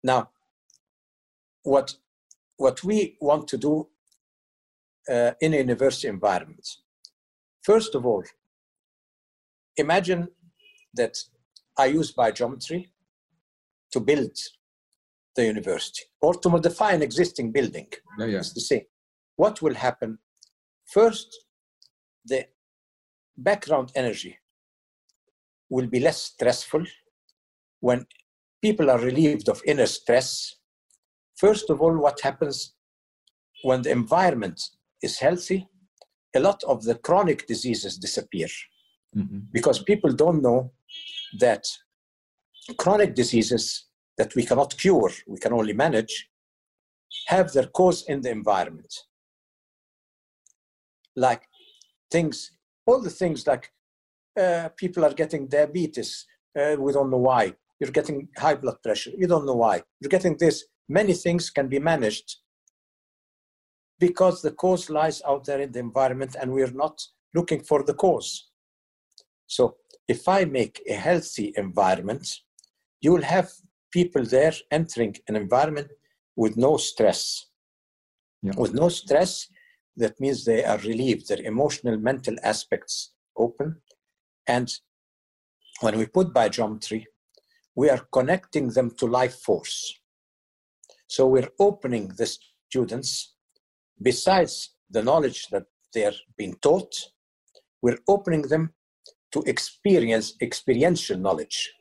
Now, 0.07 0.31
what, 1.65 1.97
what 2.57 2.85
we 2.85 3.17
want 3.21 3.49
to 3.49 3.59
do 3.59 3.89
uh, 5.11 5.33
in 5.41 5.53
a 5.53 5.57
university 5.57 6.07
environment, 6.07 6.65
first 7.63 7.97
of 7.97 8.07
all, 8.07 8.23
imagine 9.77 10.29
that 10.95 11.15
I 11.77 11.87
use 11.87 12.15
biogeometry 12.15 12.89
to 13.91 13.99
build 14.01 14.37
the 15.35 15.45
university 15.45 16.05
or 16.21 16.35
to 16.35 16.49
modify 16.49 16.93
an 16.93 17.03
existing 17.03 17.51
building. 17.51 17.89
Yeah, 18.19 18.27
yeah. 18.27 18.39
It's 18.39 18.53
the 18.53 18.61
same. 18.61 18.87
What 19.35 19.61
will 19.61 19.75
happen? 19.75 20.19
First, 20.85 21.29
the 22.25 22.47
background 23.37 23.91
energy 23.97 24.39
will 25.69 25.89
be 25.89 25.99
less 25.99 26.23
stressful 26.23 26.85
when 27.81 28.07
people 28.67 28.91
are 28.91 28.99
relieved 29.11 29.49
of 29.49 29.63
inner 29.73 29.87
stress. 29.87 30.29
First 31.37 31.67
of 31.71 31.77
all, 31.83 31.97
what 32.05 32.19
happens 32.29 32.57
when 33.63 33.83
the 33.83 33.93
environment 34.03 34.59
is 35.07 35.19
healthy? 35.27 35.61
A 36.35 36.41
lot 36.49 36.61
of 36.73 36.83
the 36.89 36.97
chronic 37.07 37.47
diseases 37.47 37.93
disappear 38.07 38.49
Mm-hmm. 39.17 39.39
because 39.51 39.79
people 39.91 40.13
don't 40.13 40.43
know 40.43 40.73
that 41.39 41.65
chronic 42.77 43.15
diseases 43.15 43.65
that 44.19 44.35
we 44.35 44.45
cannot 44.45 44.77
cure, 44.77 45.11
we 45.27 45.39
can 45.39 45.55
only 45.55 45.73
manage, 45.73 46.15
have 47.29 47.51
their 47.53 47.69
cause 47.79 48.05
in 48.09 48.21
the 48.21 48.31
environment. 48.31 48.93
Like 51.15 51.43
things, 52.11 52.37
all 52.85 53.01
the 53.01 53.17
things 53.23 53.47
like 53.47 53.73
uh, 54.39 54.69
people 54.77 55.03
are 55.07 55.15
getting 55.15 55.47
diabetes, 55.47 56.27
uh, 56.59 56.77
we 56.79 56.93
don't 56.93 57.11
know 57.11 57.25
why. 57.31 57.55
You're 57.81 57.91
getting 57.91 58.29
high 58.39 58.55
blood 58.55 58.77
pressure, 58.83 59.11
you 59.17 59.27
don't 59.27 59.47
know 59.47 59.57
why. 59.57 59.83
You're 60.01 60.09
getting 60.09 60.37
this. 60.39 60.65
Many 60.89 61.13
things 61.13 61.51
can 61.51 61.69
be 61.69 61.79
managed 61.79 62.37
because 63.99 64.43
the 64.43 64.53
cause 64.53 64.89
lies 64.91 65.23
out 65.27 65.45
there 65.45 65.61
in 65.61 65.73
the 65.73 65.79
environment 65.79 66.37
and 66.41 66.53
we're 66.53 66.71
not 66.71 67.03
looking 67.35 67.63
for 67.63 67.83
the 67.83 67.95
cause. 67.95 68.51
So 69.47 69.77
if 70.09 70.29
I 70.29 70.45
make 70.45 70.83
a 70.89 70.95
healthy 70.95 71.53
environment, 71.57 72.29
you 73.01 73.13
will 73.13 73.23
have 73.23 73.51
people 73.93 74.25
there 74.25 74.53
entering 74.71 75.17
an 75.29 75.37
environment 75.37 75.89
with 76.37 76.57
no 76.57 76.77
stress. 76.77 77.47
Yeah. 78.43 78.53
With 78.57 78.75
no 78.75 78.89
stress, 78.89 79.49
that 79.97 80.21
means 80.21 80.45
they 80.45 80.65
are 80.65 80.79
relieved, 80.79 81.29
their 81.29 81.41
emotional, 81.43 81.97
mental 81.97 82.37
aspects 82.43 83.13
open. 83.37 83.77
And 84.47 84.73
when 85.81 85.99
we 85.99 86.07
put 86.07 86.35
biogeometry, 86.35 87.05
we 87.77 87.91
are 87.91 88.09
connecting 88.13 88.71
them 88.71 88.91
to 88.99 89.07
life 89.07 89.37
force. 89.41 90.01
So 91.07 91.29
we're 91.29 91.51
opening 91.61 92.09
the 92.17 92.27
students, 92.69 93.35
besides 94.03 94.75
the 94.91 95.03
knowledge 95.03 95.47
that 95.53 95.67
they're 95.95 96.15
being 96.37 96.57
taught, 96.63 96.93
we're 97.83 97.99
opening 98.09 98.43
them 98.43 98.73
to 99.33 99.43
experience 99.47 100.35
experiential 100.41 101.19
knowledge, 101.19 101.73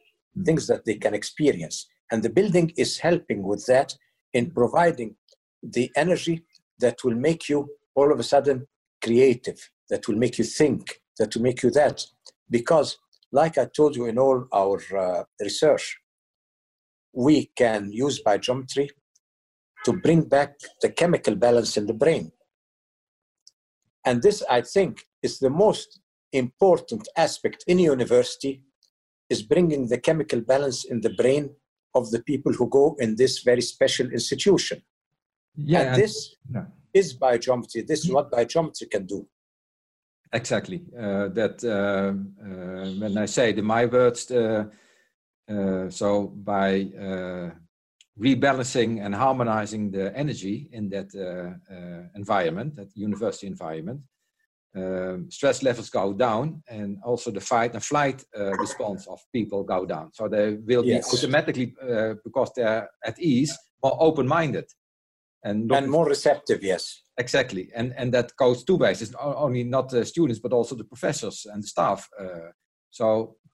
things 0.43 0.67
that 0.67 0.85
they 0.85 0.95
can 0.95 1.13
experience. 1.13 1.87
And 2.11 2.21
the 2.21 2.29
building 2.29 2.73
is 2.77 2.99
helping 2.99 3.41
with 3.43 3.65
that 3.67 3.95
in 4.33 4.51
providing 4.51 5.15
the 5.63 5.89
energy 5.95 6.43
that 6.79 7.03
will 7.03 7.15
make 7.15 7.49
you 7.49 7.69
all 7.95 8.11
of 8.11 8.19
a 8.19 8.23
sudden 8.23 8.67
creative, 9.01 9.69
that 9.89 10.07
will 10.07 10.17
make 10.17 10.37
you 10.37 10.43
think, 10.43 11.01
that 11.17 11.33
will 11.33 11.43
make 11.43 11.63
you 11.63 11.71
that. 11.71 12.05
Because, 12.49 12.97
like 13.31 13.57
I 13.57 13.65
told 13.65 13.95
you 13.95 14.05
in 14.05 14.17
all 14.17 14.45
our 14.53 14.81
uh, 14.97 15.23
research, 15.41 15.97
we 17.13 17.51
can 17.57 17.91
use 17.91 18.21
biogeometry 18.21 18.89
to 19.85 19.93
bring 19.93 20.21
back 20.23 20.55
the 20.81 20.89
chemical 20.89 21.35
balance 21.35 21.77
in 21.77 21.85
the 21.85 21.93
brain. 21.93 22.31
And 24.05 24.21
this, 24.21 24.43
I 24.49 24.61
think, 24.61 25.03
is 25.23 25.39
the 25.39 25.49
most 25.49 25.99
important 26.33 27.07
aspect 27.17 27.63
in 27.67 27.79
university 27.79 28.63
is 29.29 29.41
bringing 29.41 29.87
the 29.87 29.97
chemical 29.97 30.41
balance 30.41 30.85
in 30.85 31.01
the 31.01 31.11
brain 31.11 31.49
of 31.95 32.11
the 32.11 32.21
people 32.23 32.53
who 32.53 32.69
go 32.69 32.95
in 32.99 33.15
this 33.15 33.39
very 33.39 33.61
special 33.61 34.07
institution. 34.11 34.81
Yeah, 35.55 35.81
and 35.81 36.01
this 36.01 36.35
yeah. 36.53 36.65
is 36.93 37.17
biogeometry. 37.17 37.87
This 37.87 38.03
is 38.05 38.11
what 38.11 38.31
biogeometry 38.31 38.91
can 38.91 39.05
do. 39.05 39.27
Exactly. 40.35 40.81
Uh, 40.99 41.29
that 41.29 41.63
uh, 41.63 42.11
uh, 42.45 42.89
when 42.99 43.17
I 43.17 43.25
say 43.25 43.53
the 43.53 43.61
my 43.61 43.85
words, 43.85 44.29
uh, 44.31 44.65
uh, 45.49 45.89
so 45.89 46.27
by 46.27 46.91
uh, 46.99 47.51
rebalancing 48.19 49.05
and 49.05 49.15
harmonizing 49.15 49.91
the 49.91 50.05
energy 50.15 50.69
in 50.73 50.89
that 50.89 51.09
environment, 52.15 52.75
that 52.75 52.89
university 52.95 53.47
environment, 53.47 54.01
um, 54.75 55.31
stress 55.31 55.63
levels 55.63 55.89
go 55.89 56.13
down, 56.13 56.61
and 56.67 56.97
also 57.05 57.31
the 57.31 57.39
fight 57.39 57.73
and 57.73 57.83
flight 57.83 58.25
uh, 58.37 58.55
response 58.57 59.07
of 59.07 59.19
people 59.31 59.63
go 59.63 59.85
down. 59.85 60.11
So 60.13 60.27
they 60.27 60.55
will 60.55 60.83
Yes. 60.83 61.05
be 61.05 61.13
automatically, 61.13 61.73
uh, 61.81 62.15
because 62.25 62.51
they're 62.55 62.89
at 63.05 63.17
ease, 63.19 63.57
more 63.81 63.97
open-minded, 64.01 64.65
and 65.45 65.71
And 65.71 65.89
more 65.89 66.07
receptive, 66.15 66.59
yes. 66.71 66.83
Exactly, 67.17 67.63
and 67.77 67.93
and 67.99 68.13
that 68.13 68.27
goes 68.43 68.63
two 68.65 68.77
ways. 68.83 69.01
It's 69.01 69.15
only 69.45 69.63
not 69.63 69.85
the 69.89 70.03
students, 70.05 70.39
but 70.45 70.51
also 70.53 70.75
the 70.75 70.83
professors 70.93 71.45
and 71.51 71.63
the 71.63 71.67
staff. 71.67 71.99
Uh, 72.19 72.49
so 72.99 73.05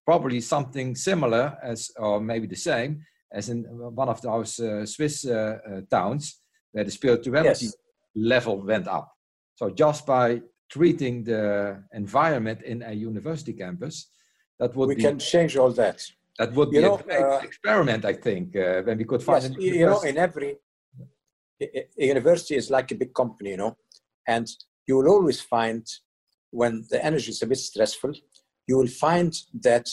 probably 0.05 0.41
something 0.41 0.95
similar 0.95 1.45
as, 1.71 1.79
or 2.05 2.19
maybe 2.19 2.47
the 2.47 2.55
same 2.71 2.91
as 3.31 3.49
in 3.49 3.63
one 4.01 4.09
of 4.09 4.19
those 4.21 4.59
uh, 4.59 4.85
Swiss 4.85 5.25
uh, 5.25 5.57
towns 5.89 6.23
where 6.73 6.85
the 6.85 6.91
spirituality 6.91 7.65
Yes. 7.65 7.75
level 8.15 8.55
went 8.71 8.87
up. 8.87 9.07
So 9.59 9.69
just 9.83 10.05
by 10.05 10.41
treating 10.75 11.23
the 11.23 11.83
environment 11.93 12.59
in 12.63 12.81
a 12.81 12.93
university 13.09 13.53
campus, 13.53 13.95
that 14.59 14.75
would 14.75 14.87
We 14.89 14.95
be 14.95 15.03
can 15.03 15.19
change 15.19 15.53
all 15.61 15.71
that. 15.73 15.97
that 16.39 16.51
would 16.55 16.69
you 16.73 16.79
be 16.81 16.85
know, 16.87 16.95
a 16.95 17.03
great 17.03 17.25
uh, 17.25 17.39
experiment, 17.49 18.05
I 18.05 18.13
think, 18.27 18.55
uh, 18.55 18.81
when 18.87 18.97
we 18.97 19.05
could 19.05 19.21
find. 19.23 19.43
Yes, 19.43 19.75
you 19.79 19.85
know, 19.85 20.01
in 20.01 20.17
every 20.17 20.51
a- 21.61 21.87
university 21.97 22.55
is 22.55 22.69
like 22.69 22.91
a 22.91 22.95
big 22.95 23.13
company, 23.13 23.51
you 23.51 23.57
know, 23.57 23.75
and 24.27 24.47
you 24.87 24.97
will 24.97 25.09
always 25.09 25.39
find 25.41 25.85
when 26.51 26.85
the 26.89 27.03
energy 27.03 27.31
is 27.31 27.41
a 27.41 27.47
bit 27.47 27.57
stressful, 27.57 28.13
you 28.67 28.77
will 28.77 28.87
find 28.87 29.33
that 29.53 29.89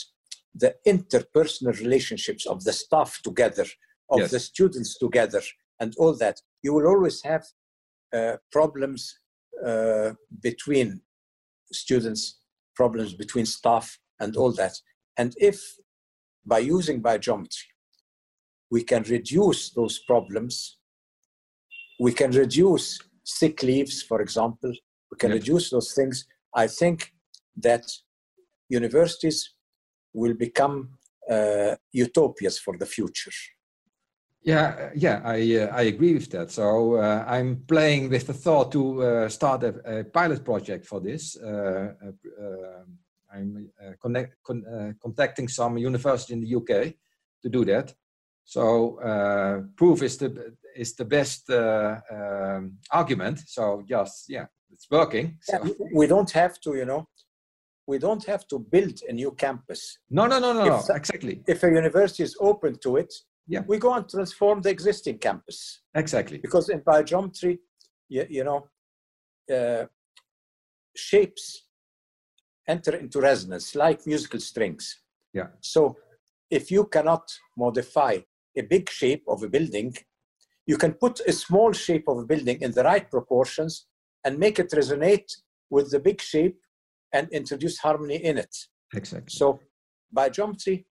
the 0.55 0.75
interpersonal 0.87 1.79
relationships 1.79 2.47
of 2.47 2.65
the 2.65 2.73
staff 2.73 3.21
together, 3.23 3.67
of 4.11 4.21
Yes. 4.21 4.31
the 4.31 4.41
students 4.41 4.99
together, 4.99 5.43
and 5.81 5.95
all 5.99 6.15
that, 6.15 6.41
you 6.63 6.73
will 6.75 6.87
always 6.87 7.23
have 7.23 7.45
uh, 8.13 8.37
problems 8.51 9.19
uh, 9.65 10.13
between 10.43 11.01
students, 11.73 12.41
problems 12.75 13.15
between 13.15 13.47
staff, 13.47 13.99
and 14.21 14.37
all 14.37 14.53
that. 14.53 14.75
And 15.17 15.35
if 15.39 15.77
by 16.45 16.59
using 16.59 17.03
biogeometry, 17.03 17.67
we 18.71 18.83
can 18.83 19.03
reduce 19.05 19.71
those 19.71 19.99
problems. 20.01 20.79
We 21.99 22.13
can 22.13 22.31
reduce 22.31 23.01
sick 23.25 23.63
leaves, 23.63 24.03
for 24.03 24.21
example. 24.21 24.73
We 25.11 25.17
can 25.19 25.31
Yeah. 25.31 25.39
reduce 25.41 25.71
those 25.71 25.93
things. 25.95 26.27
I 26.55 26.67
think 26.69 27.13
that 27.63 27.85
universities 28.69 29.55
will 30.13 30.35
become 30.35 30.99
uh, 31.31 31.77
utopias 31.93 32.59
for 32.59 32.79
the 32.79 32.87
future. 32.87 33.33
Yeah, 34.43 34.91
yeah, 34.95 35.21
I 35.25 35.57
uh, 35.57 35.81
I 35.81 35.83
agree 35.83 36.15
with 36.15 36.31
that. 36.31 36.51
So 36.51 36.95
uh, 36.95 37.25
I'm 37.27 37.65
playing 37.67 38.09
with 38.11 38.27
the 38.27 38.33
thought 38.33 38.73
to 38.73 39.03
uh, 39.03 39.29
start 39.29 39.63
a, 39.65 39.99
a 40.01 40.05
pilot 40.05 40.45
project 40.45 40.87
for 40.87 41.01
this. 41.01 41.37
Uh, 41.37 41.93
uh, 42.03 42.43
uh, 42.45 42.85
I'm 43.35 43.69
uh, 43.85 43.93
connect, 44.01 44.37
con, 44.43 44.65
uh, 44.65 44.93
contacting 45.03 45.49
some 45.49 45.77
university 45.77 46.33
in 46.35 46.41
the 46.41 46.55
UK 46.55 46.95
to 47.43 47.49
do 47.51 47.65
that. 47.65 47.95
So 48.49 48.99
uh, 49.01 49.61
proof 49.77 50.03
is 50.03 50.17
the 50.17 50.55
is 50.75 50.95
the 50.95 51.05
best 51.05 51.51
uh, 51.51 52.01
um, 52.11 52.79
argument. 52.91 53.41
So 53.47 53.83
just 53.87 54.25
yeah, 54.31 54.47
it's 54.73 54.87
working. 54.91 55.37
So. 55.43 55.59
Yeah, 55.63 55.73
we 55.95 56.07
don't 56.07 56.31
have 56.31 56.59
to, 56.61 56.75
you 56.75 56.87
know, 56.87 57.07
we 57.87 57.99
don't 57.99 58.25
have 58.25 58.49
to 58.49 58.59
build 58.59 59.01
a 59.07 59.13
new 59.13 59.33
campus. 59.33 59.99
No, 60.09 60.27
no, 60.27 60.39
no, 60.39 60.55
no, 60.55 60.65
no. 60.65 60.77
If 60.79 60.87
the- 60.87 60.95
Exactly, 60.95 61.43
If 61.47 61.63
a 61.63 61.69
university 61.69 62.23
is 62.23 62.37
open 62.41 62.79
to 62.85 62.97
it, 62.97 63.13
Yeah. 63.47 63.65
we 63.69 63.77
go 63.79 63.93
and 63.93 64.09
transform 64.09 64.63
the 64.63 64.71
existing 64.71 65.19
campus. 65.19 65.83
exactly. 65.95 66.39
because 66.39 66.71
in 66.71 66.81
biogeometry, 66.81 67.59
you, 68.09 68.27
you 68.31 68.45
know, 68.45 68.61
uh, 69.57 69.85
shapes 70.97 71.67
enter 72.67 72.97
into 72.97 73.21
resonance 73.21 73.75
like 73.75 74.07
musical 74.07 74.41
strings. 74.41 74.85
Yeah. 75.35 75.49
So 75.61 75.97
if 76.51 76.71
you 76.71 76.87
cannot 76.87 77.25
modify 77.57 78.15
a 78.59 78.63
big 78.63 78.91
shape 78.91 79.25
of 79.29 79.43
a 79.43 79.49
building, 79.49 79.95
you 80.67 80.77
can 80.77 80.93
put 80.93 81.21
a 81.27 81.33
small 81.33 81.73
shape 81.73 82.05
of 82.09 82.19
a 82.19 82.25
building 82.25 82.59
in 82.61 82.73
the 82.73 82.85
right 82.85 83.11
proportions 83.11 83.87
and 84.25 84.39
make 84.39 84.59
it 84.59 84.71
resonate 84.71 85.31
with 85.71 85.91
the 85.91 86.01
big 86.01 86.21
shape 86.21 86.59
and 87.13 87.29
introduce 87.31 87.79
harmony 87.79 88.17
in 88.17 88.37
it. 88.39 88.55
Exactly. 88.95 89.31
So 89.31 89.61
biogeometry, 90.15 90.85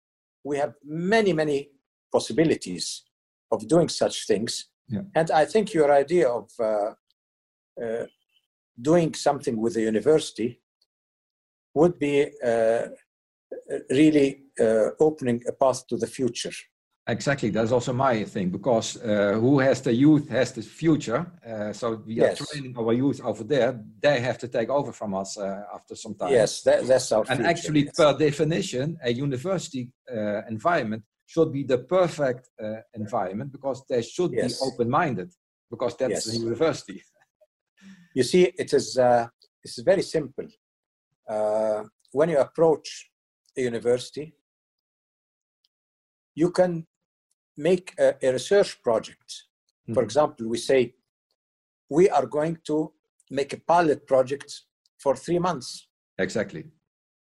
we 0.43 0.57
have 0.57 0.73
many, 0.83 1.33
many 1.33 1.69
possibilities 2.11 3.03
of 3.51 3.67
doing 3.67 3.89
such 3.89 4.25
things. 4.25 4.69
Yeah. 4.89 5.01
And 5.15 5.29
I 5.31 5.45
think 5.45 5.73
your 5.73 5.91
idea 5.93 6.29
of 6.29 6.49
uh, 6.59 6.91
uh, 7.83 8.05
doing 8.81 9.13
something 9.13 9.57
with 9.57 9.73
the 9.73 9.81
university 9.81 10.61
would 11.73 11.99
be 11.99 12.31
uh, 12.43 12.87
really 13.89 14.43
uh, 14.59 14.89
opening 14.99 15.43
a 15.47 15.51
path 15.51 15.85
to 15.87 15.97
the 15.97 16.07
future. 16.07 16.53
Exactly, 17.09 17.49
that's 17.51 17.71
also 17.71 17.93
my 17.93 18.23
thing 18.25 18.49
because 18.49 18.97
uh, 18.97 19.37
who 19.39 19.59
has 19.59 19.81
the 19.81 19.93
youth 19.93 20.27
has 20.27 20.51
the 20.51 20.61
future. 20.61 21.25
Uh, 21.45 21.71
so 21.71 22.03
we 22.05 22.15
Yes. 22.17 22.41
are 22.41 22.45
training 22.47 22.75
our 22.77 22.91
youth 22.91 23.21
over 23.23 23.45
there. 23.45 23.79
They 24.01 24.19
have 24.19 24.37
to 24.39 24.47
take 24.49 24.69
over 24.69 24.91
from 24.91 25.13
us 25.13 25.37
uh, 25.37 25.63
after 25.73 25.95
some 25.95 26.15
time. 26.15 26.31
Yes, 26.31 26.61
that, 26.63 26.85
that's 26.85 27.09
our 27.13 27.23
and 27.23 27.37
future, 27.37 27.49
actually, 27.49 27.83
yes. 27.85 27.95
per 27.97 28.17
definition, 28.17 28.97
a 29.01 29.11
university 29.13 29.89
uh, 30.13 30.41
environment 30.49 31.03
should 31.25 31.53
be 31.53 31.63
the 31.63 31.77
perfect 31.77 32.49
uh, 32.61 32.81
environment 32.93 33.53
because 33.53 33.85
they 33.89 34.01
should 34.01 34.33
Yes. 34.33 34.59
be 34.59 34.67
open-minded 34.67 35.31
because 35.71 35.95
that's 35.95 36.27
a 36.27 36.37
university. 36.37 37.01
You 38.15 38.23
see, 38.23 38.51
it 38.57 38.73
is 38.73 38.97
uh, 38.97 39.27
it's 39.63 39.79
very 39.83 40.01
simple. 40.01 40.47
Uh, 41.29 41.83
when 42.11 42.29
you 42.29 42.39
approach 42.39 43.11
a 43.55 43.61
university, 43.61 44.33
you 46.33 46.49
can 46.51 46.87
make 47.57 47.93
a, 47.99 48.15
a 48.21 48.31
research 48.31 48.81
project. 48.83 49.43
For 49.93 50.01
Mhm. 50.03 50.07
example, 50.07 50.47
we 50.47 50.57
say 50.57 50.95
we 51.89 52.09
are 52.09 52.25
going 52.25 52.57
to 52.65 52.93
make 53.31 53.53
a 53.53 53.57
pilot 53.73 54.05
project 54.05 54.49
for 54.97 55.15
three 55.15 55.39
months, 55.39 55.87
Exactly. 56.17 56.63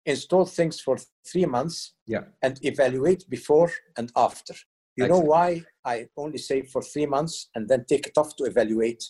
install 0.05 0.45
things 0.45 0.79
for 0.81 0.97
three 1.31 1.45
months, 1.45 1.93
Yeah. 2.05 2.25
and 2.41 2.59
evaluate 2.63 3.29
before 3.29 3.71
and 3.97 4.11
after. 4.15 4.55
You 4.97 5.07
know 5.07 5.19
why 5.19 5.63
I 5.83 6.09
only 6.15 6.37
say 6.37 6.61
for 6.63 6.81
three 6.81 7.05
months 7.05 7.49
and 7.55 7.67
then 7.69 7.85
take 7.85 8.07
it 8.07 8.17
off 8.17 8.35
to 8.37 8.45
evaluate? 8.45 9.03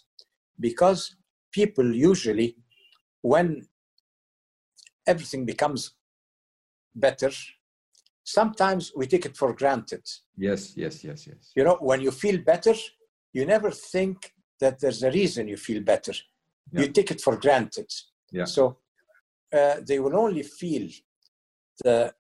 Because 0.60 1.16
people 1.52 1.94
usually, 2.12 2.58
when 3.22 3.68
everything 5.06 5.46
becomes 5.46 5.96
better, 6.96 7.32
sometimes 8.26 8.92
we 8.96 9.06
take 9.08 9.26
it 9.26 9.38
for 9.38 9.54
granted. 9.54 10.04
Yes. 10.36 10.76
Yes. 10.76 11.04
Yes. 11.04 11.28
Yes. 11.28 11.52
You 11.56 11.64
know, 11.64 11.78
when 11.80 12.02
you 12.02 12.12
feel 12.12 12.40
better, 12.40 12.74
you 13.34 13.46
never 13.46 13.72
think 13.72 14.34
that 14.60 14.80
there's 14.80 15.04
a 15.04 15.12
reason 15.12 15.48
you 15.48 15.58
feel 15.58 15.82
better. 15.82 16.14
You 16.72 16.88
take 16.90 17.12
it 17.12 17.22
for 17.22 17.38
granted. 17.38 17.90
Yeah. 18.32 18.46
So 18.46 18.80
uh, 19.54 19.76
they 19.88 20.00
will 20.00 20.18
only 20.18 20.44
feel 20.44 20.90
the 21.84 22.14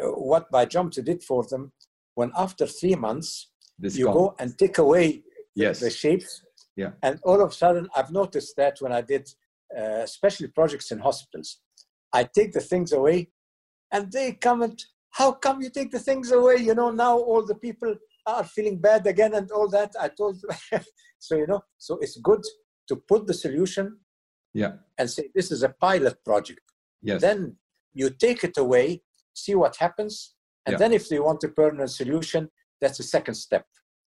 uh, 0.00 0.08
what 0.30 0.50
Biogeometry 0.52 1.04
did 1.04 1.22
for 1.22 1.42
them 1.44 1.72
when 2.14 2.30
after 2.36 2.66
three 2.66 2.94
months 2.94 3.50
This 3.78 3.96
you 3.96 4.06
con- 4.06 4.14
go 4.14 4.34
and 4.38 4.56
take 4.58 4.78
away 4.78 5.22
Yes. 5.54 5.80
the 5.80 5.90
shapes. 5.90 6.42
Yeah. 6.76 6.92
And 7.02 7.18
all 7.24 7.40
of 7.42 7.50
a 7.50 7.54
sudden, 7.54 7.88
I've 7.96 8.10
noticed 8.10 8.56
that 8.56 8.74
when 8.80 8.92
I 8.92 9.02
did 9.02 9.28
uh, 9.76 10.02
especially 10.04 10.48
projects 10.48 10.90
in 10.92 10.98
hospitals, 10.98 11.60
I 12.12 12.24
take 12.24 12.52
the 12.52 12.60
things 12.60 12.92
away 12.92 13.30
and 13.90 14.10
they 14.12 14.32
comment, 14.32 14.84
How 15.12 15.32
come 15.32 15.60
you 15.62 15.70
take 15.70 15.90
the 15.90 15.98
things 15.98 16.30
away? 16.32 16.56
You 16.56 16.74
know, 16.74 16.90
now 16.90 17.18
all 17.18 17.44
the 17.46 17.54
people 17.54 17.94
are 18.26 18.44
feeling 18.44 18.78
bad 18.78 19.06
again 19.06 19.34
and 19.34 19.50
all 19.50 19.68
that. 19.68 19.92
I 20.00 20.08
told 20.08 20.36
so, 21.18 21.36
you 21.36 21.46
know, 21.46 21.60
so 21.78 21.98
it's 22.00 22.18
good 22.18 22.42
to 22.88 22.96
put 22.96 23.26
the 23.26 23.34
solution 23.34 23.98
Yeah. 24.54 24.72
and 24.98 25.10
say, 25.10 25.24
This 25.34 25.50
is 25.52 25.62
a 25.62 25.68
pilot 25.68 26.16
project. 26.24 26.60
Yes. 27.02 27.20
Then 27.20 27.56
you 27.92 28.10
take 28.10 28.42
it 28.44 28.56
away, 28.56 29.02
see 29.34 29.54
what 29.54 29.76
happens. 29.76 30.34
And 30.66 30.72
Yeah. 30.74 30.78
then 30.78 30.92
if 30.92 31.08
they 31.08 31.20
want 31.20 31.44
a 31.44 31.48
permanent 31.48 31.90
solution, 31.90 32.48
that's 32.80 32.98
the 32.98 33.04
second 33.16 33.34
step 33.34 33.64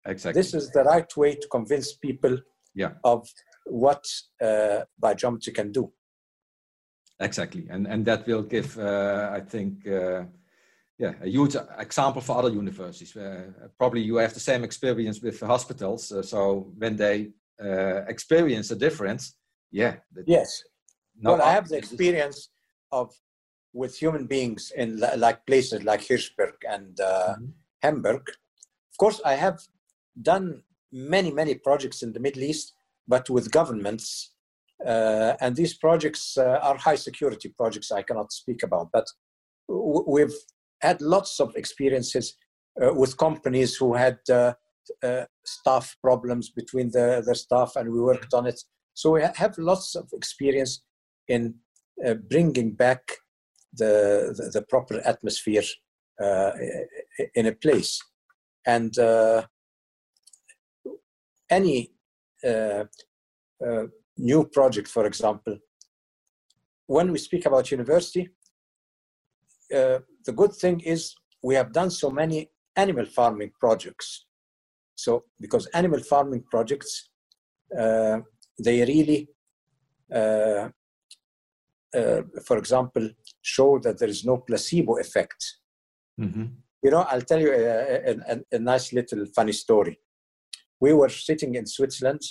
exactly. 0.06 0.40
this 0.40 0.54
is 0.54 0.70
the 0.70 0.82
right 0.82 1.10
way 1.16 1.34
to 1.42 1.46
convince 1.48 1.88
people 2.06 2.34
Yeah. 2.74 2.92
of 3.04 3.28
what 3.66 4.04
uh, 4.40 4.80
biogeometry 5.02 5.52
can 5.54 5.72
do. 5.72 5.92
Exactly, 7.20 7.66
and 7.70 7.86
and 7.86 8.04
that 8.06 8.26
will 8.26 8.42
give, 8.42 8.78
uh, 8.78 9.30
I 9.38 9.40
think, 9.52 9.86
uh, 9.88 10.24
yeah, 10.98 11.12
a 11.22 11.28
huge 11.28 11.56
example 11.78 12.22
for 12.22 12.38
other 12.38 12.50
universities. 12.50 13.16
Uh, 13.16 13.50
probably 13.78 14.00
you 14.02 14.16
have 14.16 14.32
the 14.34 14.40
same 14.40 14.64
experience 14.64 15.20
with 15.20 15.40
hospitals. 15.40 16.10
Uh, 16.10 16.22
so 16.22 16.72
when 16.78 16.96
they 16.96 17.30
uh, 17.62 18.04
experience 18.08 18.70
a 18.70 18.76
difference, 18.76 19.36
yeah, 19.70 19.96
Yes. 20.26 20.62
no 21.18 21.32
well, 21.32 21.42
I 21.42 21.52
have 21.52 21.68
the 21.68 21.76
experience 21.76 22.48
of 22.92 23.12
with 23.72 23.94
human 23.98 24.26
beings 24.26 24.72
in 24.74 24.98
like 25.18 25.44
places 25.46 25.82
like 25.84 26.00
Hirschberg 26.00 26.54
and 26.68 26.98
uh, 27.00 27.34
Mhm. 27.38 27.52
Hemberg. 27.82 28.24
Of 28.92 28.96
course, 28.98 29.20
I 29.24 29.34
have 29.34 29.58
done 30.22 30.62
many, 30.90 31.30
many 31.30 31.54
projects 31.56 32.02
in 32.02 32.12
the 32.14 32.20
Middle 32.20 32.42
East, 32.42 32.72
but 33.06 33.28
with 33.28 33.50
governments. 33.50 34.32
Uh, 34.92 35.34
and 35.40 35.56
these 35.56 35.74
projects 35.74 36.38
uh, 36.38 36.58
are 36.62 36.76
high 36.78 36.96
security 36.96 37.48
projects 37.60 37.90
I 37.90 38.02
cannot 38.02 38.32
speak 38.32 38.62
about. 38.62 38.86
But 38.92 39.06
w- 39.68 40.04
we've 40.06 40.38
had 40.80 41.00
lots 41.00 41.40
of 41.40 41.54
experiences 41.56 42.36
uh, 42.82 42.92
with 42.94 43.16
companies 43.16 43.76
who 43.76 43.94
had 43.94 44.18
uh, 44.30 44.52
uh, 45.02 45.24
staff 45.44 45.96
problems 46.02 46.50
between 46.50 46.90
the, 46.90 47.22
the 47.26 47.34
staff, 47.34 47.72
and 47.76 47.90
we 47.90 48.00
worked 48.00 48.34
on 48.34 48.46
it. 48.46 48.60
So 48.94 49.12
we 49.12 49.22
ha- 49.22 49.32
have 49.36 49.56
lots 49.58 49.94
of 49.94 50.08
experience 50.12 50.82
in 51.28 51.54
uh, 52.06 52.14
bringing 52.14 52.72
back 52.72 53.00
the, 53.72 54.34
the, 54.36 54.50
the 54.52 54.62
proper 54.62 55.00
atmosphere 55.04 55.62
uh, 56.22 56.52
in 57.34 57.46
a 57.46 57.52
place. 57.52 58.00
And 58.66 58.98
uh, 58.98 59.46
any 61.50 61.90
new 64.18 64.44
project, 64.44 64.88
for 64.88 65.06
example, 65.06 65.58
when 66.86 67.12
we 67.12 67.18
speak 67.18 67.46
about 67.46 67.70
university, 67.70 68.28
uh, 69.74 69.98
the 70.24 70.32
good 70.32 70.52
thing 70.52 70.80
is 70.80 71.14
we 71.42 71.54
have 71.54 71.72
done 71.72 71.90
so 71.90 72.10
many 72.10 72.50
animal 72.76 73.06
farming 73.06 73.52
projects. 73.58 74.26
So, 74.94 75.24
because 75.40 75.66
animal 75.66 76.00
farming 76.00 76.44
projects, 76.50 77.10
uh, 77.78 78.20
they 78.58 78.80
really, 78.84 79.28
uh, 80.12 80.68
uh, 81.94 82.22
for 82.44 82.56
example, 82.58 83.10
show 83.42 83.78
that 83.80 83.98
there 83.98 84.08
is 84.08 84.24
no 84.24 84.38
placebo 84.38 84.98
effect. 84.98 85.58
Mhm. 86.18 86.56
You 86.82 86.90
know, 86.90 87.04
I'll 87.10 87.22
tell 87.22 87.40
you 87.40 87.52
a, 87.52 88.10
a, 88.10 88.16
a, 88.32 88.40
a 88.52 88.58
nice 88.58 88.92
little 88.92 89.26
funny 89.34 89.52
story. 89.52 89.98
We 90.80 90.92
were 90.92 91.08
sitting 91.08 91.54
in 91.54 91.66
Switzerland 91.66 92.22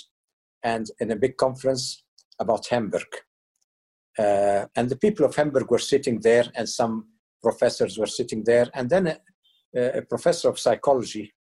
and 0.62 0.86
in 1.00 1.10
a 1.10 1.16
big 1.16 1.36
conference 1.36 2.04
about 2.38 2.66
Hemberg. 2.66 3.12
Uh, 4.18 4.66
and 4.74 4.88
the 4.88 4.96
people 4.96 5.26
of 5.26 5.36
Hemberg 5.36 5.70
were 5.70 5.78
sitting 5.78 6.20
there, 6.20 6.46
and 6.54 6.68
some 6.68 7.08
professors 7.42 7.98
were 7.98 8.06
sitting 8.06 8.42
there. 8.44 8.68
And 8.74 8.88
then 8.90 9.06
a, 9.06 9.18
a 9.98 10.02
professor 10.02 10.48
of 10.48 10.58
psychology, 10.58 11.32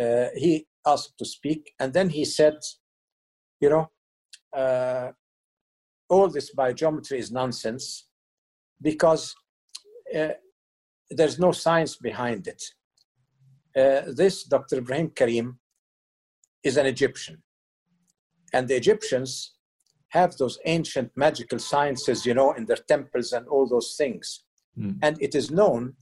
uh, 0.00 0.26
he 0.34 0.66
asked 0.86 1.14
to 1.18 1.24
speak. 1.24 1.72
And 1.80 1.92
then 1.92 2.08
he 2.10 2.24
said, 2.24 2.56
You 3.60 3.70
know, 3.70 3.90
uh, 4.56 5.12
all 6.08 6.28
this 6.28 6.54
biogeometry 6.54 7.18
is 7.18 7.30
nonsense 7.30 8.08
because 8.80 9.34
uh, 10.16 10.28
there's 11.10 11.38
no 11.38 11.52
science 11.52 11.96
behind 11.96 12.46
it. 12.46 12.62
Uh, 13.76 14.12
this 14.14 14.44
Dr. 14.44 14.78
Ibrahim 14.78 15.10
Karim 15.10 15.58
is 16.62 16.76
an 16.76 16.86
Egyptian. 16.86 17.42
And 18.52 18.66
the 18.66 18.76
Egyptians 18.76 19.54
have 20.10 20.36
those 20.36 20.58
ancient 20.64 21.10
magical 21.16 21.58
sciences, 21.58 22.24
you 22.24 22.34
know, 22.34 22.52
in 22.52 22.64
their 22.64 22.82
temples 22.88 23.32
and 23.32 23.46
all 23.46 23.68
those 23.68 23.94
things. 23.96 24.44
Mm. 24.78 24.98
And 25.02 25.20
it 25.20 25.34
is 25.34 25.50
known 25.50 25.94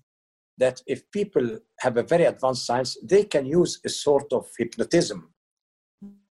that 0.59 0.82
if 0.86 1.11
people 1.11 1.59
have 1.81 1.97
a 1.97 2.03
very 2.03 2.24
advanced 2.24 2.66
science, 2.66 2.97
they 3.03 3.24
can 3.24 3.47
use 3.47 3.81
a 3.85 3.89
sort 3.89 4.32
of 4.32 4.47
hypnotism, 4.59 5.32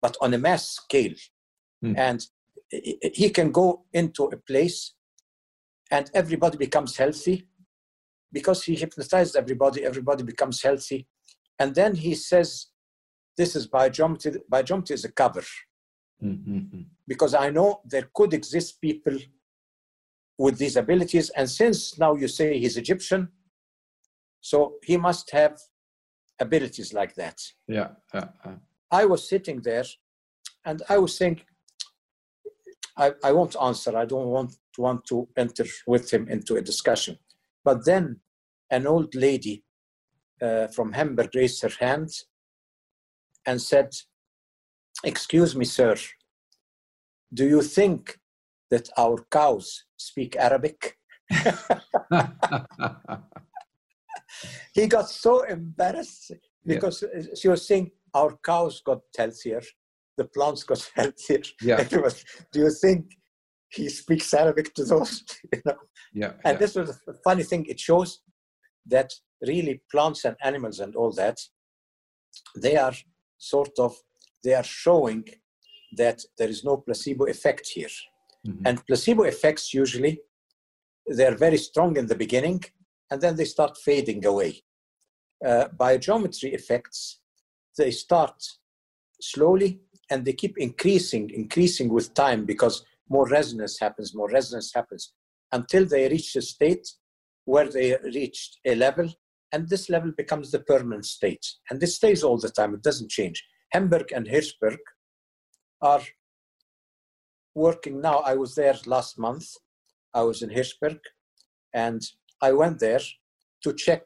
but 0.01 0.17
on 0.21 0.35
a 0.35 0.39
mass 0.39 0.69
scale. 0.71 1.15
Mm. 1.85 1.95
And 1.99 2.27
he 2.71 3.31
can 3.31 3.51
go 3.53 3.85
into 3.93 4.25
a 4.25 4.37
place 4.37 4.95
and 5.91 6.11
everybody 6.15 6.57
becomes 6.57 6.97
healthy 6.97 7.49
because 8.33 8.65
he 8.65 8.75
hypnotized 8.75 9.37
everybody, 9.37 9.85
everybody 9.85 10.25
becomes 10.25 10.63
healthy. 10.63 11.07
And 11.59 11.75
then 11.75 11.95
he 11.95 12.15
says, 12.15 12.69
This 13.37 13.55
is 13.57 13.69
biogeometry. 13.69 14.39
Biogeometry 14.51 14.93
is 14.93 15.05
a 15.05 15.13
cover 15.13 15.45
Mhm. 16.23 16.87
because 17.07 17.35
I 17.35 17.51
know 17.51 17.81
there 17.85 18.09
could 18.15 18.33
exist 18.33 18.81
people 18.81 19.19
with 20.39 20.59
these 20.59 20.77
abilities. 20.77 21.31
And 21.31 21.49
since 21.49 21.99
now 21.99 22.15
you 22.15 22.29
say 22.29 22.59
he's 22.59 22.77
Egyptian, 22.77 23.29
so 24.41 24.75
he 24.83 24.97
must 24.97 25.31
have 25.31 25.59
abilities 26.41 26.93
like 26.93 27.15
that. 27.15 27.41
Yeah, 27.69 27.91
yeah, 28.13 28.29
yeah. 28.45 28.55
I 28.91 29.05
was 29.07 29.29
sitting 29.29 29.61
there 29.61 29.85
and 30.65 30.83
I 30.89 30.99
was 30.99 31.17
saying, 31.17 31.41
I, 32.97 33.13
I 33.25 33.33
won't 33.33 33.57
answer. 33.61 33.97
I 33.97 34.05
don't 34.05 34.29
want 34.29 34.53
to 34.75 34.81
want 34.81 35.05
to 35.07 35.29
enter 35.37 35.65
with 35.87 36.13
him 36.13 36.29
into 36.29 36.57
a 36.57 36.63
discussion. 36.63 37.19
But 37.65 37.85
then 37.85 38.21
an 38.71 38.87
old 38.87 39.15
lady 39.15 39.65
uh, 40.41 40.69
from 40.69 40.93
Hemberg 40.93 41.31
raised 41.35 41.63
her 41.63 41.73
hand 41.81 42.11
and 43.47 43.61
said, 43.61 43.91
Excuse 45.03 45.57
me, 45.57 45.65
sir, 45.65 45.97
do 47.33 47.47
you 47.47 47.63
think 47.63 48.19
that 48.75 48.89
our 48.99 49.17
cows 49.31 49.67
speak 49.97 50.37
Arabic? 50.37 50.99
he 54.75 54.87
got 54.87 55.09
so 55.09 55.43
embarrassed 55.45 56.33
because 56.67 57.03
yeah. 57.03 57.09
Uh, 57.21 57.37
she 57.41 57.49
was 57.49 57.67
saying, 57.67 57.91
Our 58.15 58.33
cows 58.45 58.83
got 58.85 59.01
healthier, 59.17 59.63
the 60.17 60.25
plants 60.25 60.63
got 60.65 60.91
healthier. 60.97 61.43
Yeah. 61.63 61.87
Was, 62.07 62.25
do 62.53 62.61
you 62.61 62.71
think 62.71 63.03
he 63.71 63.89
speaks 63.89 64.35
Arabic 64.35 64.75
to 64.75 64.85
those? 64.85 65.25
you 65.53 65.63
know? 65.67 65.77
Yeah. 66.13 66.33
And 66.45 66.55
yeah. 66.55 66.59
this 66.63 66.75
was 66.75 66.91
a 67.09 67.15
funny 67.27 67.45
thing. 67.45 67.67
It 67.67 67.81
shows 67.81 68.21
that 68.87 69.11
really 69.47 69.83
plants 69.91 70.25
and 70.25 70.37
animals 70.43 70.81
and 70.81 70.95
all 70.97 71.13
that, 71.13 71.39
they 72.57 72.77
are 72.77 72.95
sort 73.39 73.79
of 73.79 73.95
they 74.43 74.55
are 74.55 74.65
showing 74.65 75.25
that 75.97 76.19
there 76.39 76.49
is 76.49 76.65
no 76.65 76.77
placebo 76.77 77.25
effect 77.27 77.67
here. 77.75 77.95
Mm-hmm. 78.47 78.67
And 78.67 78.87
placebo 78.87 79.23
effects 79.25 79.73
usually 79.73 80.21
they're 81.07 81.37
very 81.37 81.59
strong 81.59 81.97
in 81.97 82.07
the 82.07 82.15
beginning 82.15 82.63
and 83.11 83.21
then 83.21 83.37
they 83.37 83.45
start 83.45 83.77
fading 83.79 84.25
away. 84.25 84.63
Uh, 85.45 85.69
biogeometry 85.77 86.55
effects, 86.55 87.21
they 87.77 87.91
start 87.91 88.43
slowly 89.21 89.81
and 90.11 90.25
they 90.25 90.33
keep 90.33 90.57
increasing, 90.59 91.31
increasing 91.31 91.89
with 91.89 92.15
time 92.15 92.45
because 92.45 92.85
more 93.09 93.29
resonance 93.29 93.79
happens, 93.79 94.15
more 94.15 94.31
resonance 94.31 94.73
happens 94.75 95.13
until 95.53 95.85
they 95.85 96.09
reach 96.09 96.35
a 96.37 96.43
state 96.43 96.87
where 97.45 97.69
they 97.69 97.97
reached 98.05 98.59
a 98.67 98.75
level 98.75 99.13
and 99.53 99.69
this 99.69 99.89
level 99.89 100.13
becomes 100.17 100.51
the 100.51 100.61
permanent 100.61 101.05
state. 101.05 101.47
And 101.71 101.81
this 101.81 101.97
stays 101.97 102.23
all 102.25 102.39
the 102.39 102.49
time, 102.49 102.75
it 102.75 102.83
doesn't 102.83 103.11
change. 103.11 103.45
Hemberg 103.73 104.11
and 104.13 104.27
Hirschberg 104.27 104.79
are 105.81 106.03
working 107.55 108.01
now. 108.01 108.19
I 108.19 108.35
was 108.35 108.55
there 108.55 108.77
last 108.87 109.19
month. 109.19 109.47
I 110.13 110.23
was 110.23 110.43
in 110.43 110.51
Hirschberg 110.51 110.99
and 111.73 112.03
I 112.41 112.53
went 112.53 112.79
there 112.79 113.01
to 113.63 113.73
check. 113.73 114.03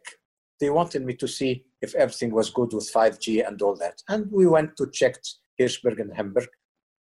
They 0.60 0.70
wanted 0.70 1.04
me 1.04 1.14
to 1.16 1.28
see 1.28 1.64
if 1.82 1.94
everything 1.94 2.32
was 2.32 2.50
good 2.50 2.72
with 2.72 2.92
5G 2.92 3.46
and 3.46 3.60
all 3.62 3.76
that. 3.76 4.02
And 4.08 4.30
we 4.32 4.46
went 4.46 4.76
to 4.76 4.90
check 4.92 5.16
Hirschberg 5.60 6.00
and 6.00 6.14
Hemberg, 6.14 6.48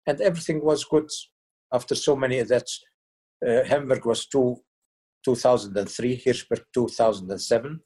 and 0.06 0.20
everything 0.20 0.65
was 0.65 0.85
good 0.85 1.10
after 1.73 1.94
so 1.94 2.16
many. 2.16 2.43
That 2.43 2.69
uh, 3.47 3.65
Hemberg 3.65 4.05
was 4.05 4.27
two, 4.27 4.56
2003, 5.24 6.23
Hirschberg 6.27 6.62
2007, 6.74 7.81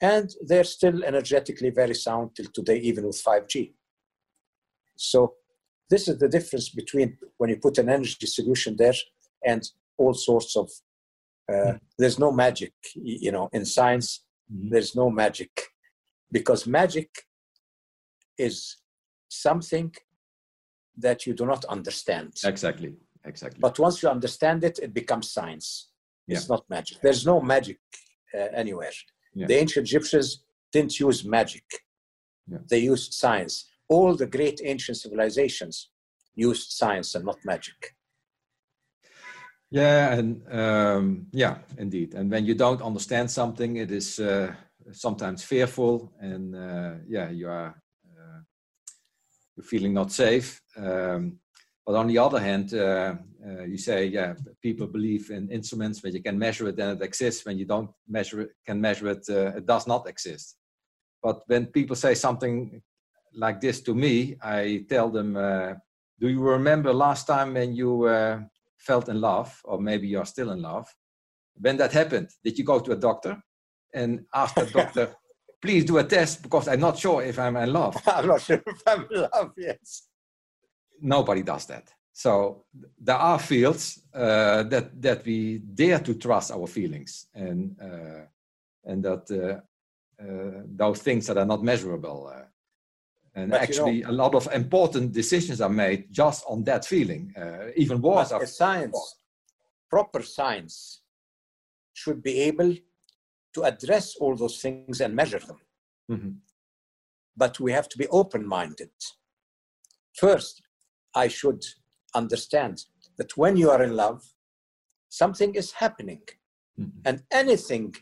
and 0.00 0.30
they're 0.46 0.64
still 0.64 1.04
energetically 1.04 1.70
very 1.70 1.94
sound 1.94 2.30
till 2.36 2.46
today, 2.54 2.78
even 2.78 3.06
with 3.06 3.22
5G. 3.22 3.72
So 4.96 5.34
this 5.92 6.08
is 6.08 6.16
the 6.18 6.32
difference 6.36 6.68
between 6.80 7.08
when 7.38 7.50
you 7.50 7.58
put 7.66 7.76
an 7.82 7.88
energy 7.96 8.26
solution 8.38 8.70
there 8.82 8.98
and 9.50 9.62
all 9.98 10.14
sorts 10.14 10.56
of 10.56 10.66
uh, 11.50 11.54
mm-hmm. 11.54 11.76
there's 11.98 12.18
no 12.18 12.30
magic 12.44 12.74
you 12.94 13.32
know 13.34 13.46
in 13.52 13.64
science 13.76 14.08
mm-hmm. 14.50 14.70
there's 14.72 14.92
no 15.02 15.06
magic 15.10 15.52
because 16.38 16.60
magic 16.66 17.10
is 18.48 18.56
something 19.28 19.88
that 21.04 21.18
you 21.26 21.32
do 21.40 21.46
not 21.52 21.62
understand 21.76 22.28
exactly 22.52 22.90
exactly 23.32 23.60
but 23.66 23.78
once 23.86 23.96
you 24.02 24.08
understand 24.18 24.58
it 24.68 24.76
it 24.86 24.92
becomes 25.00 25.26
science 25.36 25.66
yeah. 26.26 26.36
it's 26.36 26.48
not 26.54 26.62
magic 26.76 26.96
there's 27.04 27.24
no 27.32 27.36
magic 27.54 27.80
uh, 28.36 28.48
anywhere 28.62 28.96
yeah. 29.34 29.46
the 29.46 29.56
ancient 29.62 29.86
egyptians 29.86 30.28
didn't 30.72 30.94
use 31.06 31.18
magic 31.38 31.66
yeah. 32.50 32.62
they 32.70 32.82
used 32.92 33.12
science 33.24 33.54
all 33.92 34.16
the 34.16 34.26
great 34.26 34.60
ancient 34.64 34.96
civilizations 34.96 35.90
used 36.34 36.72
science 36.72 37.14
and 37.14 37.24
not 37.24 37.38
magic. 37.44 37.94
Yeah, 39.70 40.12
and 40.14 40.28
um, 40.52 41.26
yeah, 41.32 41.58
indeed. 41.78 42.14
And 42.14 42.30
when 42.30 42.44
you 42.44 42.54
don't 42.54 42.82
understand 42.82 43.30
something, 43.30 43.76
it 43.76 43.90
is 43.90 44.18
uh, 44.18 44.54
sometimes 44.90 45.42
fearful, 45.44 46.12
and 46.20 46.54
uh, 46.54 46.94
yeah, 47.08 47.30
you 47.30 47.48
are 47.48 47.74
uh, 48.18 48.40
you're 49.56 49.64
feeling 49.64 49.94
not 49.94 50.12
safe. 50.12 50.60
Um, 50.76 51.38
but 51.86 51.96
on 51.96 52.06
the 52.06 52.18
other 52.18 52.38
hand, 52.38 52.74
uh, 52.74 53.14
uh, 53.46 53.64
you 53.64 53.78
say, 53.78 54.06
yeah, 54.06 54.34
people 54.62 54.86
believe 54.86 55.30
in 55.30 55.50
instruments 55.50 56.02
when 56.02 56.14
you 56.14 56.22
can 56.22 56.38
measure 56.38 56.68
it, 56.68 56.76
then 56.76 56.96
it 56.96 57.02
exists. 57.02 57.44
When 57.44 57.58
you 57.58 57.64
don't 57.64 57.90
measure 58.06 58.42
it, 58.42 58.50
can 58.66 58.80
measure 58.80 59.08
it, 59.08 59.24
uh, 59.28 59.56
it 59.56 59.66
does 59.66 59.86
not 59.86 60.06
exist. 60.06 60.56
But 61.22 61.42
when 61.46 61.66
people 61.66 61.96
say 61.96 62.14
something 62.14 62.82
like 63.34 63.60
this 63.60 63.80
to 63.82 63.94
me, 63.94 64.36
I 64.42 64.84
tell 64.88 65.10
them, 65.10 65.36
uh, 65.36 65.74
do 66.18 66.28
you 66.28 66.40
remember 66.40 66.92
last 66.92 67.26
time 67.26 67.54
when 67.54 67.74
you 67.74 68.04
uh, 68.04 68.40
felt 68.78 69.08
in 69.08 69.20
love, 69.20 69.60
or 69.64 69.80
maybe 69.80 70.06
you're 70.08 70.24
still 70.24 70.50
in 70.52 70.62
love? 70.62 70.86
When 71.54 71.76
that 71.78 71.92
happened, 71.92 72.30
did 72.44 72.58
you 72.58 72.64
go 72.64 72.80
to 72.80 72.92
a 72.92 72.96
doctor 72.96 73.42
and 73.94 74.24
ask 74.34 74.54
the 74.54 74.66
doctor, 74.72 75.14
please 75.60 75.84
do 75.84 75.98
a 75.98 76.04
test 76.04 76.42
because 76.42 76.68
I'm 76.68 76.80
not 76.80 76.98
sure 76.98 77.22
if 77.22 77.38
I'm 77.38 77.56
in 77.56 77.72
love? 77.72 77.96
I'm 78.06 78.26
not 78.26 78.40
sure 78.40 78.62
if 78.66 78.82
I'm 78.86 79.06
in 79.10 79.20
love, 79.20 79.52
yes. 79.56 80.08
Nobody 81.00 81.42
does 81.42 81.66
that. 81.66 81.92
So 82.12 82.64
there 83.00 83.16
are 83.16 83.38
fields 83.38 84.00
uh, 84.14 84.62
that 84.64 85.00
that 85.00 85.24
we 85.24 85.58
dare 85.58 85.98
to 86.00 86.14
trust 86.14 86.52
our 86.52 86.66
feelings 86.66 87.26
and 87.34 87.74
uh, 87.80 88.26
and 88.84 89.02
that 89.02 89.30
uh, 89.30 89.60
uh, 90.22 90.62
those 90.66 91.00
things 91.00 91.26
that 91.26 91.38
are 91.38 91.46
not 91.46 91.62
measurable 91.62 92.30
uh, 92.32 92.44
and 93.34 93.50
but 93.50 93.62
actually, 93.62 93.98
you 93.98 94.02
know, 94.02 94.10
a 94.10 94.12
lot 94.12 94.34
of 94.34 94.46
important 94.52 95.12
decisions 95.12 95.60
are 95.60 95.70
made 95.70 96.12
just 96.12 96.44
on 96.48 96.64
that 96.64 96.84
feeling. 96.84 97.32
Uh, 97.36 97.68
even 97.76 98.00
wars 98.00 98.30
are. 98.30 98.44
Science, 98.44 99.16
proper 99.88 100.22
science, 100.22 101.02
should 101.94 102.22
be 102.22 102.40
able 102.40 102.74
to 103.54 103.62
address 103.62 104.16
all 104.16 104.36
those 104.36 104.60
things 104.60 105.00
and 105.00 105.14
measure 105.14 105.38
them. 105.38 105.60
Mm-hmm. 106.10 106.30
But 107.36 107.58
we 107.58 107.72
have 107.72 107.88
to 107.90 107.98
be 107.98 108.06
open 108.08 108.46
minded. 108.46 108.90
First, 110.14 110.62
I 111.14 111.28
should 111.28 111.64
understand 112.14 112.84
that 113.16 113.36
when 113.36 113.56
you 113.56 113.70
are 113.70 113.82
in 113.82 113.96
love, 113.96 114.22
something 115.08 115.54
is 115.54 115.72
happening. 115.72 116.22
Mm-hmm. 116.78 117.00
And 117.06 117.22
anything 117.30 117.94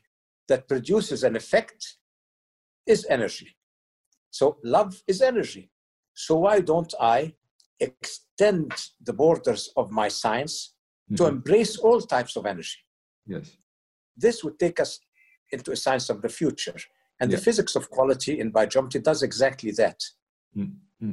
that 0.49 0.67
produces 0.67 1.23
an 1.23 1.37
effect 1.37 1.99
is 2.87 3.07
energy. 3.09 3.57
So 4.31 4.59
love 4.65 5.03
is 5.07 5.23
energy. 5.23 5.71
So 6.15 6.37
why 6.37 6.61
don't 6.61 6.93
I 7.01 7.35
extend 7.79 8.73
the 9.03 9.13
borders 9.13 9.71
of 9.77 9.91
my 9.91 10.09
science 10.09 10.75
mm-hmm. 11.07 11.17
to 11.17 11.27
embrace 11.27 11.77
all 11.77 12.01
types 12.01 12.37
of 12.37 12.47
energy? 12.47 12.79
Yes. 13.27 13.57
This 14.17 14.45
would 14.45 14.59
take 14.59 14.81
us 14.81 15.01
into 15.53 15.73
a 15.73 15.77
science 15.77 16.11
of 16.11 16.23
the 16.23 16.29
future. 16.29 16.77
And 17.21 17.31
yeah. 17.31 17.37
the 17.37 17.43
physics 17.43 17.77
of 17.77 17.91
quality 17.91 18.41
in 18.41 18.53
biogeometry 18.53 19.03
does 19.03 19.23
exactly 19.23 19.73
that. 19.73 20.01
Mm-hmm. 20.57 21.13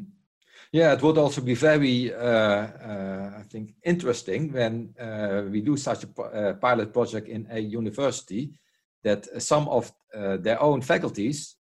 Yeah, 0.71 0.93
it 0.93 1.01
would 1.01 1.17
also 1.17 1.41
be 1.41 1.53
very, 1.53 2.13
uh, 2.13 2.19
uh, 2.19 3.31
I 3.39 3.43
think, 3.43 3.75
interesting 3.83 4.51
when 4.51 4.93
uh, 4.99 5.43
we 5.49 5.61
do 5.61 5.77
such 5.77 6.03
a 6.03 6.21
uh, 6.21 6.53
pilot 6.55 6.91
project 6.91 7.29
in 7.29 7.47
a 7.49 7.59
university 7.59 8.59
that 9.03 9.41
some 9.41 9.69
of 9.69 9.91
uh, 10.13 10.37
their 10.37 10.61
own 10.61 10.81
faculties 10.81 11.56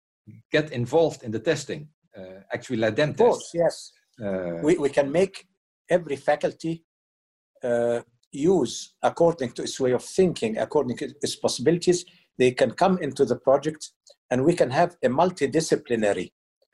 get 0.51 0.71
involved 0.71 1.23
in 1.23 1.31
the 1.31 1.39
testing, 1.39 1.89
uh, 2.17 2.41
actually 2.53 2.77
let 2.77 2.95
them 2.95 3.09
of 3.09 3.17
course, 3.17 3.51
yes. 3.53 3.91
Uh, 4.23 4.59
we, 4.63 4.77
we 4.77 4.89
can 4.89 5.11
make 5.11 5.45
every 5.89 6.15
faculty 6.15 6.83
uh, 7.63 8.01
use 8.31 8.95
according 9.03 9.51
to 9.51 9.63
its 9.63 9.79
way 9.79 9.91
of 9.91 10.03
thinking, 10.03 10.57
according 10.57 10.97
to 10.97 11.05
its 11.21 11.35
possibilities. 11.35 12.05
They 12.37 12.51
can 12.51 12.71
come 12.71 12.97
into 12.99 13.25
the 13.25 13.37
project 13.37 13.91
and 14.29 14.43
we 14.43 14.53
can 14.53 14.71
have 14.71 14.97
a 15.03 15.07
multidisciplinary 15.07 16.31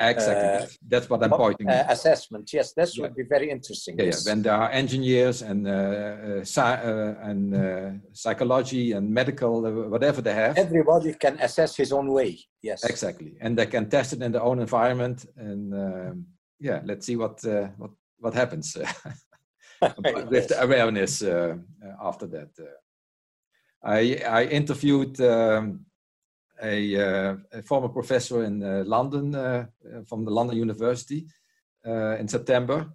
Exactly. 0.09 0.65
Uh, 0.65 0.67
That's 0.87 1.09
what 1.09 1.23
I'm 1.23 1.29
pointing. 1.29 1.67
Uh, 1.69 1.85
assessment. 1.89 2.51
Yes, 2.51 2.73
this 2.73 2.97
yeah. 2.97 3.03
would 3.03 3.15
be 3.15 3.23
very 3.23 3.49
interesting. 3.49 3.97
Yeah, 3.97 4.05
yes. 4.05 4.25
yeah. 4.25 4.31
When 4.31 4.41
there 4.41 4.53
are 4.53 4.69
engineers 4.71 5.41
and 5.41 5.67
uh, 5.67 5.71
uh, 5.71 6.61
uh 6.61 7.29
and 7.29 7.55
uh, 7.55 7.91
psychology 8.13 8.93
and 8.93 9.09
medical, 9.09 9.61
whatever 9.89 10.21
they 10.21 10.33
have, 10.33 10.57
everybody 10.57 11.13
can 11.13 11.39
assess 11.39 11.75
his 11.75 11.91
own 11.91 12.07
way. 12.11 12.39
Yes. 12.61 12.83
Exactly, 12.83 13.37
and 13.41 13.57
they 13.57 13.67
can 13.67 13.89
test 13.89 14.13
it 14.13 14.21
in 14.21 14.31
their 14.31 14.43
own 14.43 14.59
environment, 14.59 15.25
and 15.37 15.73
um, 15.73 16.25
yeah, 16.59 16.81
let's 16.85 17.05
see 17.05 17.15
what 17.15 17.43
what 17.77 17.91
what 18.17 18.33
happens 18.33 18.77
with 20.31 20.47
the 20.47 20.57
awareness 20.61 21.21
after 22.01 22.27
that. 22.27 22.49
I 23.83 24.21
I 24.27 24.45
interviewed. 24.45 25.19
Um, 25.21 25.85
a, 26.61 26.95
uh, 26.95 27.35
a 27.53 27.61
former 27.63 27.89
professor 27.89 28.43
in 28.43 28.63
uh, 28.63 28.83
London 28.85 29.35
uh, 29.35 29.65
from 30.07 30.25
the 30.25 30.31
London 30.31 30.57
University 30.57 31.25
in 31.83 32.27
September, 32.27 32.93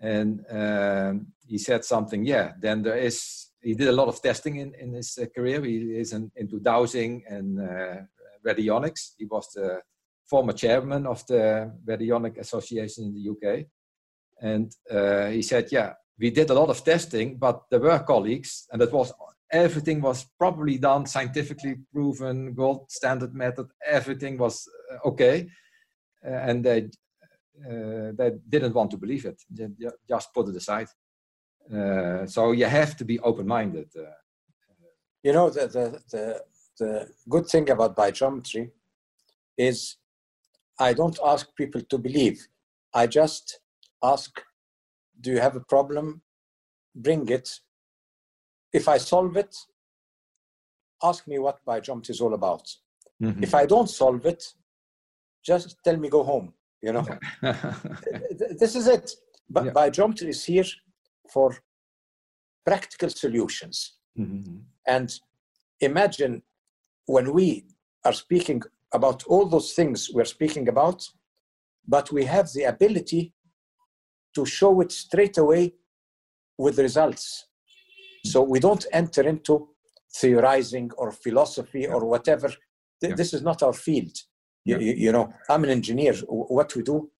and 0.00 0.44
um, 0.50 1.26
he 1.46 1.58
said 1.58 1.84
something. 1.84 2.24
Yeah, 2.24 2.52
then 2.60 2.82
there 2.82 2.96
is 2.96 3.46
he 3.60 3.74
did 3.74 3.88
a 3.88 3.92
lot 3.92 4.06
of 4.06 4.22
testing 4.22 4.56
in, 4.56 4.72
in 4.74 4.92
his 4.92 5.18
career. 5.34 5.64
He 5.64 5.98
is 5.98 6.12
in, 6.12 6.30
into 6.36 6.60
dowsing 6.60 7.24
and 7.28 7.58
radionics. 8.46 9.14
He 9.18 9.24
was 9.24 9.48
the 9.52 9.80
former 10.28 10.52
chairman 10.52 11.06
of 11.06 11.26
the 11.26 11.72
Radionic 11.86 12.38
Association 12.38 13.04
in 13.04 13.14
the 13.14 13.30
UK. 13.30 13.66
And 14.40 14.72
uh, 14.90 15.26
he 15.30 15.42
said, 15.42 15.72
yeah, 15.72 15.94
we 16.18 16.30
did 16.30 16.50
a 16.50 16.54
lot 16.54 16.68
of 16.68 16.84
testing, 16.84 17.38
but 17.38 17.62
there 17.70 17.80
were 17.80 17.98
colleagues, 18.00 18.66
and 18.72 18.82
it 18.82 18.92
was 18.92 19.12
everything 19.52 20.00
was 20.00 20.26
properly 20.38 20.78
done, 20.78 21.06
scientifically 21.06 21.76
proven, 21.92 22.54
gold 22.54 22.90
standard 22.90 23.34
method. 23.34 23.68
Everything 23.86 24.38
was 24.38 24.68
uh, 24.92 25.08
okay, 25.08 25.48
uh, 26.24 26.30
and 26.30 26.64
they 26.64 26.88
uh, 27.66 28.12
they 28.16 28.32
didn't 28.48 28.74
want 28.74 28.90
to 28.90 28.96
believe 28.96 29.24
it. 29.24 29.40
They 29.50 29.68
just 30.08 30.32
put 30.32 30.48
it 30.48 30.56
aside. 30.56 30.88
Uh, 31.72 32.26
so 32.26 32.52
you 32.52 32.66
have 32.66 32.96
to 32.96 33.04
be 33.04 33.18
open-minded. 33.20 33.88
Uh. 33.96 34.14
you 35.22 35.32
know 35.32 35.50
the, 35.50 35.66
the 35.66 36.02
the 36.12 36.42
the 36.78 37.08
good 37.28 37.46
thing 37.46 37.68
about 37.70 37.96
biogeometry 37.96 38.70
is 39.56 39.96
I 40.78 40.92
don't 40.92 41.18
ask 41.24 41.48
people 41.56 41.82
to 41.82 41.98
believe. 41.98 42.46
I 42.94 43.06
just 43.06 43.60
ask, 44.02 44.30
do 45.20 45.32
you 45.32 45.40
have 45.40 45.56
a 45.56 45.60
problem? 45.60 46.22
Bring 46.94 47.28
it. 47.28 47.48
If 48.72 48.88
I 48.88 48.98
solve 48.98 49.36
it, 49.36 49.56
ask 51.02 51.26
me 51.26 51.38
what 51.38 51.64
biogeometry 51.66 52.10
is 52.10 52.20
all 52.20 52.34
about. 52.34 52.68
Mm-hmm. 53.22 53.42
If 53.42 53.54
I 53.54 53.66
don't 53.66 53.88
solve 53.88 54.24
it, 54.26 54.44
just 55.44 55.76
tell 55.84 55.96
me 55.96 56.08
go 56.08 56.22
home. 56.22 56.52
You 56.82 56.92
know, 56.92 57.06
this 58.60 58.76
is 58.76 58.86
it. 58.86 59.10
But 59.50 59.66
yeah. 59.66 59.72
biogeometry 59.72 60.28
is 60.28 60.44
here 60.44 60.64
for 61.32 61.56
practical 62.64 63.10
solutions. 63.10 63.98
Mm-hmm. 64.18 64.58
And 64.86 65.12
imagine 65.80 66.42
when 67.06 67.32
we 67.32 67.64
are 68.04 68.12
speaking 68.12 68.62
about 68.92 69.24
all 69.24 69.46
those 69.46 69.72
things 69.72 70.10
we're 70.12 70.24
speaking 70.24 70.68
about, 70.68 71.08
but 71.86 72.12
we 72.12 72.24
have 72.24 72.52
the 72.52 72.64
ability 72.64 73.32
to 74.34 74.44
show 74.44 74.80
it 74.80 74.92
straight 74.92 75.38
away 75.38 75.74
with 76.58 76.78
results. 76.78 77.47
So 78.32 78.42
we 78.42 78.60
don't 78.60 78.84
enter 78.92 79.22
into 79.22 79.68
theorizing 80.14 80.90
or 80.96 81.10
philosophy 81.12 81.86
or 81.86 82.04
whatever. 82.04 82.48
Th- 83.00 83.10
yeah. 83.10 83.14
This 83.14 83.32
is 83.34 83.42
not 83.42 83.62
our 83.62 83.72
field. 83.72 84.16
Yeah. 84.64 84.78
You, 84.78 84.92
you, 84.92 85.12
know, 85.12 85.32
I'm 85.48 85.64
an 85.64 85.70
engineer. 85.70 86.14
What 86.28 86.74
we 86.74 86.82
do 86.82 87.10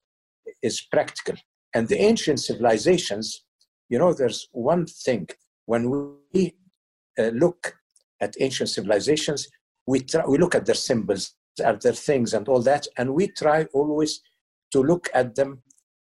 is 0.62 0.80
practical. 0.82 1.36
And 1.74 1.88
the 1.88 2.00
ancient 2.00 2.40
civilizations, 2.40 3.44
you 3.88 3.98
know, 3.98 4.12
there's 4.12 4.48
one 4.52 4.86
thing 4.86 5.28
when 5.66 6.16
we 6.32 6.56
uh, 7.18 7.30
look 7.44 7.74
at 8.20 8.34
ancient 8.40 8.70
civilizations, 8.70 9.48
we, 9.86 10.00
try, 10.00 10.24
we 10.26 10.38
look 10.38 10.54
at 10.54 10.66
their 10.66 10.74
symbols, 10.74 11.34
at 11.62 11.80
their 11.80 11.92
things, 11.92 12.34
and 12.34 12.48
all 12.48 12.62
that, 12.62 12.86
and 12.96 13.14
we 13.14 13.28
try 13.28 13.64
always 13.72 14.20
to 14.72 14.80
look 14.80 15.08
at 15.14 15.34
them 15.34 15.62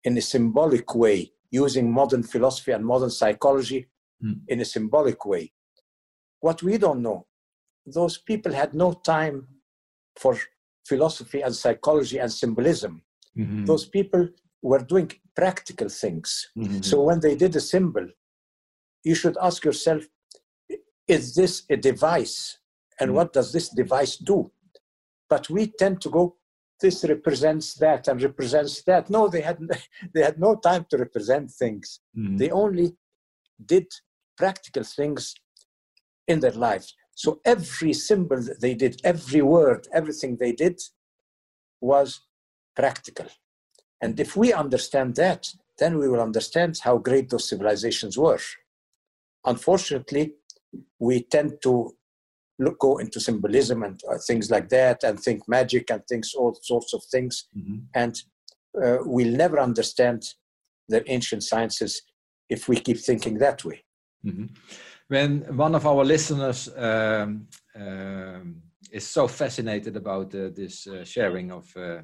in 0.04 0.16
a 0.16 0.20
symbolic 0.20 0.94
way, 0.94 1.32
using 1.50 1.92
modern 1.92 2.22
philosophy 2.22 2.72
and 2.72 2.84
modern 2.84 3.10
psychology 3.10 3.88
mm. 4.24 4.40
in 4.48 4.60
a 4.60 4.64
symbolic 4.64 5.24
way. 5.24 5.52
What 6.40 6.62
we 6.62 6.78
don't 6.78 7.02
know, 7.02 7.26
those 7.86 8.18
people 8.18 8.52
had 8.52 8.74
no 8.74 8.92
time 8.92 9.46
for 10.16 10.36
philosophy 10.86 11.40
and 11.42 11.54
psychology 11.54 12.18
and 12.18 12.32
symbolism. 12.32 13.02
Mm-hmm. 13.36 13.64
Those 13.64 13.86
people 13.86 14.28
were 14.62 14.80
doing 14.80 15.10
practical 15.36 15.88
things. 15.88 16.48
Mm-hmm. 16.56 16.82
So 16.82 17.02
when 17.02 17.20
they 17.20 17.34
did 17.36 17.54
a 17.56 17.60
symbol, 17.60 18.06
you 19.04 19.14
should 19.14 19.36
ask 19.40 19.64
yourself 19.64 20.04
is 21.08 21.34
this 21.34 21.64
a 21.68 21.76
device? 21.76 22.58
And 23.00 23.08
mm-hmm. 23.08 23.16
what 23.16 23.32
does 23.32 23.52
this 23.52 23.68
device 23.68 24.16
do? 24.16 24.52
But 25.28 25.50
we 25.50 25.72
tend 25.78 26.00
to 26.02 26.10
go 26.10 26.36
this 26.80 27.04
represents 27.04 27.74
that 27.74 28.08
and 28.08 28.22
represents 28.22 28.82
that. 28.84 29.10
No, 29.10 29.28
they 29.28 29.42
had 29.42 29.58
they 30.14 30.22
had 30.22 30.38
no 30.40 30.56
time 30.56 30.86
to 30.90 30.96
represent 30.96 31.50
things. 31.50 32.00
Mm-hmm. 32.16 32.36
They 32.36 32.50
only 32.50 32.96
did 33.64 33.86
practical 34.42 34.84
things 34.98 35.22
in 36.32 36.40
their 36.40 36.58
lives. 36.68 36.88
So 37.14 37.40
every 37.44 37.92
symbol 37.92 38.40
that 38.48 38.60
they 38.64 38.74
did, 38.74 38.94
every 39.12 39.42
word, 39.42 39.82
everything 40.00 40.32
they 40.36 40.52
did 40.64 40.76
was 41.92 42.08
practical. 42.74 43.28
And 44.00 44.18
if 44.24 44.30
we 44.36 44.48
understand 44.64 45.16
that, 45.16 45.42
then 45.80 45.98
we 45.98 46.08
will 46.08 46.22
understand 46.28 46.72
how 46.86 46.96
great 47.08 47.28
those 47.28 47.48
civilizations 47.52 48.16
were. 48.24 48.44
Unfortunately, 49.44 50.24
we 50.98 51.22
tend 51.34 51.50
to 51.66 51.72
look, 52.60 52.78
go 52.78 52.98
into 52.98 53.18
symbolism 53.20 53.82
and 53.82 54.00
uh, 54.10 54.18
things 54.26 54.50
like 54.50 54.68
that 54.68 55.02
and 55.02 55.18
think 55.18 55.48
magic 55.48 55.90
and 55.90 56.02
things 56.06 56.34
all 56.34 56.54
sorts 56.62 56.92
of 56.94 57.02
things 57.10 57.48
mm-hmm. 57.56 57.78
and 57.94 58.14
uh, 58.82 58.98
we'll 59.14 59.36
never 59.44 59.58
understand 59.58 60.20
the 60.88 61.00
ancient 61.10 61.42
sciences 61.42 62.02
if 62.48 62.68
we 62.68 62.76
keep 62.76 62.98
thinking 62.98 63.38
that 63.38 63.64
way 63.64 63.82
mm-hmm. 64.24 64.46
when 65.08 65.56
one 65.56 65.74
of 65.74 65.86
our 65.86 66.04
listeners 66.04 66.68
um, 66.76 67.46
um, 67.76 68.62
is 68.90 69.06
so 69.06 69.28
fascinated 69.28 69.96
about 69.96 70.34
uh, 70.34 70.48
this 70.54 70.86
uh, 70.86 71.04
sharing 71.04 71.52
of 71.52 71.66
uh, 71.76 72.00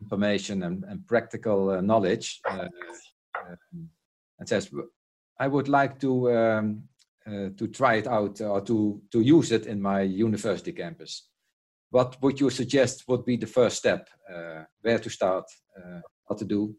information 0.00 0.62
and, 0.62 0.84
and 0.84 1.06
practical 1.06 1.70
uh, 1.70 1.80
knowledge 1.80 2.40
um, 2.50 2.68
and 4.38 4.48
says 4.48 4.70
i 5.40 5.48
would 5.48 5.68
like 5.68 5.98
to 5.98 6.30
um, 6.32 6.82
uh, 7.28 7.50
to 7.58 7.66
try 7.66 7.96
it 7.96 8.06
out 8.06 8.40
or 8.40 8.62
to, 8.62 9.02
to 9.12 9.20
use 9.20 9.52
it 9.52 9.66
in 9.66 9.82
my 9.82 10.00
university 10.00 10.72
campus. 10.72 11.28
What 11.90 12.16
would 12.22 12.40
you 12.40 12.48
suggest 12.48 13.04
would 13.06 13.26
be 13.26 13.36
the 13.36 13.46
first 13.46 13.76
step? 13.76 14.08
Uh, 14.32 14.62
where 14.80 14.98
to 14.98 15.10
start? 15.10 15.44
Uh, 15.76 16.00
what 16.24 16.38
to 16.38 16.46
do? 16.46 16.74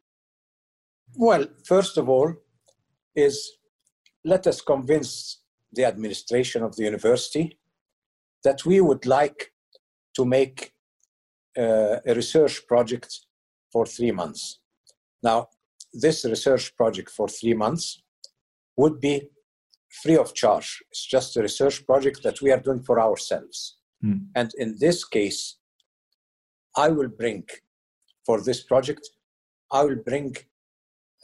Well, 1.16 1.45
first 1.66 1.98
of 1.98 2.10
all, 2.10 2.34
is 3.16 3.59
let 4.30 4.48
us 4.48 4.62
convince 4.62 5.42
the 5.74 5.86
administration 5.86 6.64
of 6.64 6.76
the 6.76 6.84
university 6.84 7.58
that 8.44 8.66
we 8.66 8.80
would 8.80 9.06
like 9.06 9.52
to 10.16 10.24
make 10.26 10.74
uh, 11.58 11.98
a 12.06 12.14
research 12.16 12.56
project 12.68 13.12
for 13.72 13.86
three 13.86 14.12
months. 14.12 14.60
Now, 15.22 15.48
this 15.94 16.26
research 16.26 16.76
project 16.76 17.10
for 17.10 17.28
three 17.28 17.54
months 17.54 18.02
would 18.78 19.00
be 19.00 19.30
free 20.02 20.18
of 20.18 20.34
charge. 20.34 20.70
It's 20.92 21.06
just 21.06 21.36
a 21.36 21.42
research 21.42 21.86
project 21.86 22.24
that 22.24 22.42
we 22.42 22.52
are 22.52 22.60
doing 22.60 22.84
for 22.84 23.00
ourselves. 23.02 23.78
Mm. 24.04 24.28
And 24.36 24.52
in 24.58 24.78
this 24.80 25.04
case, 25.04 25.58
I 26.78 26.90
will 26.90 27.10
bring 27.10 27.44
for 28.26 28.42
this 28.42 28.62
project, 28.64 29.10
I 29.72 29.84
will 29.84 30.02
bring 30.06 30.36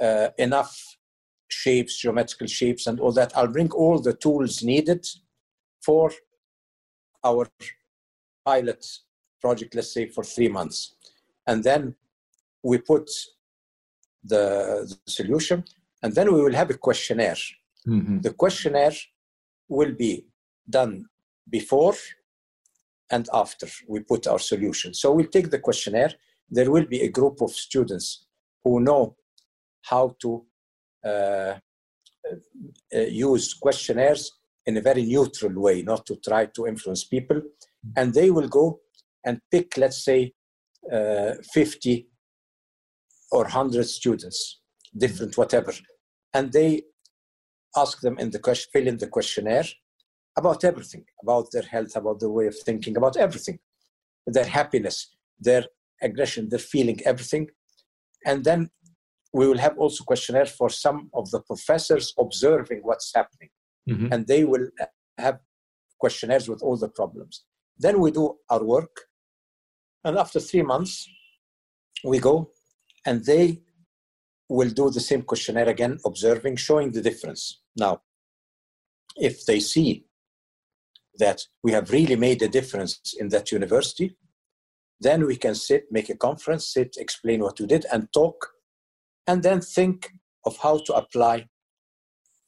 uh, 0.02 0.30
enough 0.38 0.94
shapes, 1.47 1.97
geometrical 1.97 2.47
shapes, 2.47 2.88
and 2.88 2.99
all 2.99 3.11
that. 3.13 3.35
I'll 3.38 3.47
bring 3.47 3.72
all 3.72 3.99
the 3.99 4.13
tools 4.13 4.63
needed 4.63 5.05
for 5.84 6.11
our 7.23 7.47
pilot 8.45 8.85
project, 9.41 9.76
let's 9.76 9.93
say 9.93 10.07
for 10.07 10.23
three 10.23 10.49
months. 10.49 10.95
And 11.47 11.63
then 11.63 11.95
we 12.63 12.80
put 12.80 13.09
the, 14.23 14.95
the 15.05 15.11
solution, 15.11 15.63
and 16.01 16.13
then 16.13 16.34
we 16.34 16.41
will 16.41 16.53
have 16.53 16.69
a 16.69 16.77
questionnaire 16.77 17.38
Mm-hmm. 17.88 18.22
The 18.22 18.34
questionnaire 18.34 18.95
will 19.67 19.93
be 19.93 20.26
done 20.69 21.05
before 21.49 21.93
and 23.11 23.30
after 23.34 23.67
we 23.88 23.99
put 23.99 24.27
our 24.27 24.39
solution. 24.39 24.93
So 24.93 25.13
we'll 25.13 25.27
take 25.27 25.51
the 25.51 25.59
questionnaire. 25.59 26.11
There 26.49 26.72
will 26.72 26.85
be 26.85 27.01
a 27.01 27.09
group 27.09 27.41
of 27.41 27.51
students 27.51 28.26
who 28.63 28.80
know 28.80 29.15
how 29.84 30.15
to 30.22 30.45
use 32.91 33.53
questionnaires 33.53 34.32
in 34.65 34.77
a 34.77 34.82
very 34.82 35.03
neutral 35.03 35.53
way, 35.61 35.82
not 35.82 36.06
to 36.07 36.15
try 36.18 36.45
to 36.48 36.65
influence 36.65 37.03
people. 37.03 37.41
And 37.95 38.14
they 38.14 38.32
will 38.32 38.48
go 38.48 38.80
and 39.26 39.40
pick, 39.52 39.77
let's 39.77 40.03
say, 40.03 40.34
uh, 40.91 41.34
50 41.53 42.07
or 43.32 43.44
100 43.44 43.86
students, 43.86 44.61
different 44.98 45.38
whatever. 45.38 45.73
And 46.34 46.52
they 46.52 46.84
ask 47.76 48.02
them 48.02 48.18
in 48.18 48.30
the 48.32 48.40
question, 48.40 48.69
fill 48.73 48.88
in 48.88 48.98
the 48.98 49.07
questionnaire 49.07 49.65
about 50.38 50.64
everything, 50.64 51.06
about 51.22 51.48
their 51.52 51.64
health, 51.64 51.95
about 51.95 52.19
their 52.19 52.30
way 52.30 52.48
of 52.48 52.56
thinking, 52.65 52.98
about 52.98 53.18
everything, 53.18 53.60
their 54.27 54.45
happiness, 54.45 55.15
their 55.40 55.65
aggression, 56.02 56.49
their 56.49 56.60
feeling, 56.60 56.99
everything. 57.06 57.48
And 58.26 58.44
then 58.44 58.69
we 59.35 59.45
will 59.49 59.57
have 59.57 59.77
also 59.77 60.01
questionnaires 60.05 60.51
for 60.51 60.69
some 60.69 61.09
of 61.13 61.29
the 61.31 61.41
professors 61.41 62.13
observing 62.17 62.79
what's 62.83 63.11
happening. 63.13 63.49
Mm-hmm. 63.89 64.07
And 64.13 64.25
they 64.27 64.45
will 64.45 64.67
have 65.17 65.39
questionnaires 65.99 66.47
with 66.47 66.61
all 66.63 66.77
the 66.77 66.87
problems. 66.87 67.43
Then 67.77 67.99
we 67.99 68.11
do 68.11 68.37
our 68.49 68.63
work. 68.63 68.95
And 70.05 70.17
after 70.17 70.39
three 70.39 70.61
months, 70.61 71.05
we 72.05 72.19
go 72.19 72.51
and 73.05 73.25
they 73.25 73.61
will 74.47 74.69
do 74.69 74.89
the 74.89 75.01
same 75.01 75.23
questionnaire 75.23 75.67
again, 75.67 75.99
observing, 76.05 76.55
showing 76.55 76.91
the 76.91 77.01
difference. 77.01 77.61
Now, 77.75 78.03
if 79.17 79.45
they 79.45 79.59
see 79.59 80.05
that 81.19 81.41
we 81.61 81.73
have 81.73 81.91
really 81.91 82.15
made 82.15 82.41
a 82.41 82.47
difference 82.47 83.13
in 83.19 83.27
that 83.29 83.51
university, 83.51 84.15
then 85.01 85.25
we 85.25 85.35
can 85.35 85.55
sit, 85.55 85.91
make 85.91 86.09
a 86.09 86.15
conference, 86.15 86.71
sit, 86.71 86.95
explain 86.97 87.41
what 87.41 87.59
we 87.59 87.65
did, 87.65 87.85
and 87.91 88.07
talk, 88.13 88.55
and 89.27 89.43
then 89.43 89.61
think 89.61 90.11
of 90.45 90.57
how 90.57 90.77
to 90.80 90.93
apply 90.93 91.47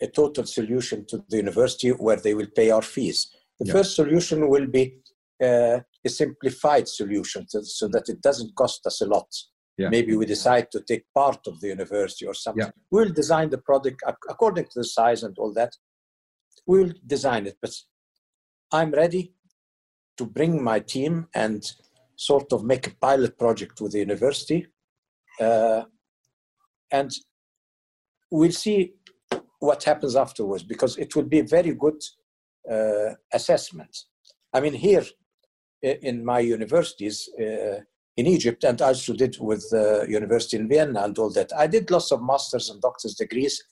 a 0.01 0.07
total 0.07 0.45
solution 0.45 1.05
to 1.07 1.23
the 1.29 1.37
university 1.37 1.89
where 1.89 2.17
they 2.17 2.33
will 2.33 2.47
pay 2.55 2.69
our 2.69 2.81
fees. 2.81 3.31
The 3.59 3.67
yeah. 3.67 3.73
first 3.73 3.95
solution 3.95 4.47
will 4.47 4.67
be 4.67 4.99
uh, 5.41 5.79
a 6.05 6.09
simplified 6.09 6.87
solution 6.87 7.47
so, 7.47 7.61
so, 7.63 7.87
that 7.89 8.09
it 8.09 8.21
doesn't 8.21 8.55
cost 8.55 8.85
us 8.85 9.01
a 9.01 9.05
lot. 9.05 9.27
Yeah. 9.77 9.89
Maybe 9.89 10.15
we 10.15 10.25
decide 10.25 10.71
to 10.71 10.81
take 10.81 11.05
part 11.13 11.45
of 11.47 11.59
the 11.61 11.67
university 11.67 12.25
or 12.25 12.33
something. 12.33 12.65
Yeah. 12.65 12.71
We'll 12.91 13.09
design 13.09 13.49
the 13.49 13.59
product 13.59 14.01
according 14.29 14.65
to 14.65 14.71
the 14.75 14.83
size 14.83 15.23
and 15.23 15.35
all 15.37 15.53
that. 15.53 15.73
We'll 16.65 16.93
design 17.05 17.45
it, 17.47 17.57
but 17.61 17.73
I'm 18.71 18.91
ready 18.91 19.33
to 20.17 20.25
bring 20.25 20.63
my 20.63 20.79
team 20.79 21.27
and 21.33 21.63
sort 22.15 22.51
of 22.51 22.63
make 22.63 22.87
a 22.87 22.95
pilot 22.95 23.37
project 23.37 23.79
with 23.79 23.91
the 23.93 23.99
university. 23.99 24.67
Uh, 25.39 25.83
and 26.91 27.11
we'll 28.31 28.51
see 28.51 28.93
what 29.59 29.83
happens 29.83 30.15
afterwards 30.15 30.63
because 30.63 30.97
it 30.97 31.15
will 31.15 31.23
be 31.23 31.39
a 31.39 31.43
very 31.43 31.73
good 31.73 32.01
uh, 32.71 33.13
assessment. 33.33 34.05
I 34.53 34.59
mean, 34.59 34.73
here 34.73 35.03
in 35.81 36.23
my 36.23 36.39
universities 36.39 37.29
uh, 37.39 37.79
in 38.17 38.25
Egypt, 38.25 38.63
and 38.63 38.81
I 38.81 38.87
also 38.87 39.13
did 39.13 39.37
with 39.39 39.69
the 39.69 40.05
university 40.09 40.57
in 40.57 40.67
Vienna 40.67 41.03
and 41.03 41.17
all 41.17 41.31
that, 41.33 41.51
I 41.55 41.67
did 41.67 41.91
lots 41.91 42.11
of 42.11 42.21
master's 42.21 42.69
and 42.69 42.81
doctor's 42.81 43.15
degrees, 43.15 43.63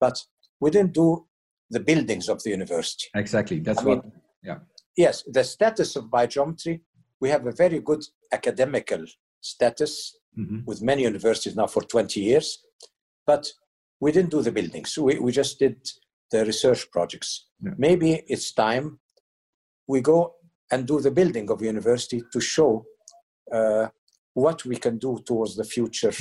but 0.00 0.22
we 0.60 0.70
didn't 0.70 0.94
do 0.94 1.26
the 1.70 1.80
buildings 1.80 2.28
of 2.28 2.42
the 2.42 2.50
university. 2.50 3.06
Exactly. 3.14 3.60
That's 3.60 3.80
I 3.80 3.84
what, 3.84 4.04
mean, 4.04 4.12
yeah. 4.42 4.58
Yes, 4.96 5.24
the 5.26 5.42
status 5.42 5.96
of 5.96 6.04
biogeometry, 6.04 6.80
we 7.20 7.30
have 7.30 7.46
a 7.46 7.52
very 7.52 7.80
good 7.80 8.04
academical 8.32 9.04
status 9.40 10.18
mm-hmm. 10.38 10.60
with 10.66 10.82
many 10.82 11.02
universities 11.02 11.56
now 11.56 11.66
for 11.66 11.82
20 11.82 12.20
years, 12.20 12.64
but 13.26 13.46
we 14.00 14.12
didn't 14.12 14.30
do 14.30 14.42
the 14.42 14.52
buildings. 14.52 14.96
We, 14.98 15.18
we 15.18 15.32
just 15.32 15.58
did 15.58 15.76
the 16.30 16.44
research 16.44 16.90
projects. 16.90 17.46
Yeah. 17.62 17.72
Maybe 17.78 18.22
it's 18.26 18.52
time 18.52 18.98
we 19.86 20.00
go 20.00 20.34
and 20.70 20.86
do 20.86 21.00
the 21.00 21.10
building 21.10 21.50
of 21.50 21.62
university 21.62 22.22
to 22.32 22.40
show 22.40 22.84
uh, 23.52 23.88
what 24.34 24.64
we 24.64 24.76
can 24.76 24.98
do 24.98 25.18
towards 25.26 25.56
the 25.56 25.64
future 25.64 26.12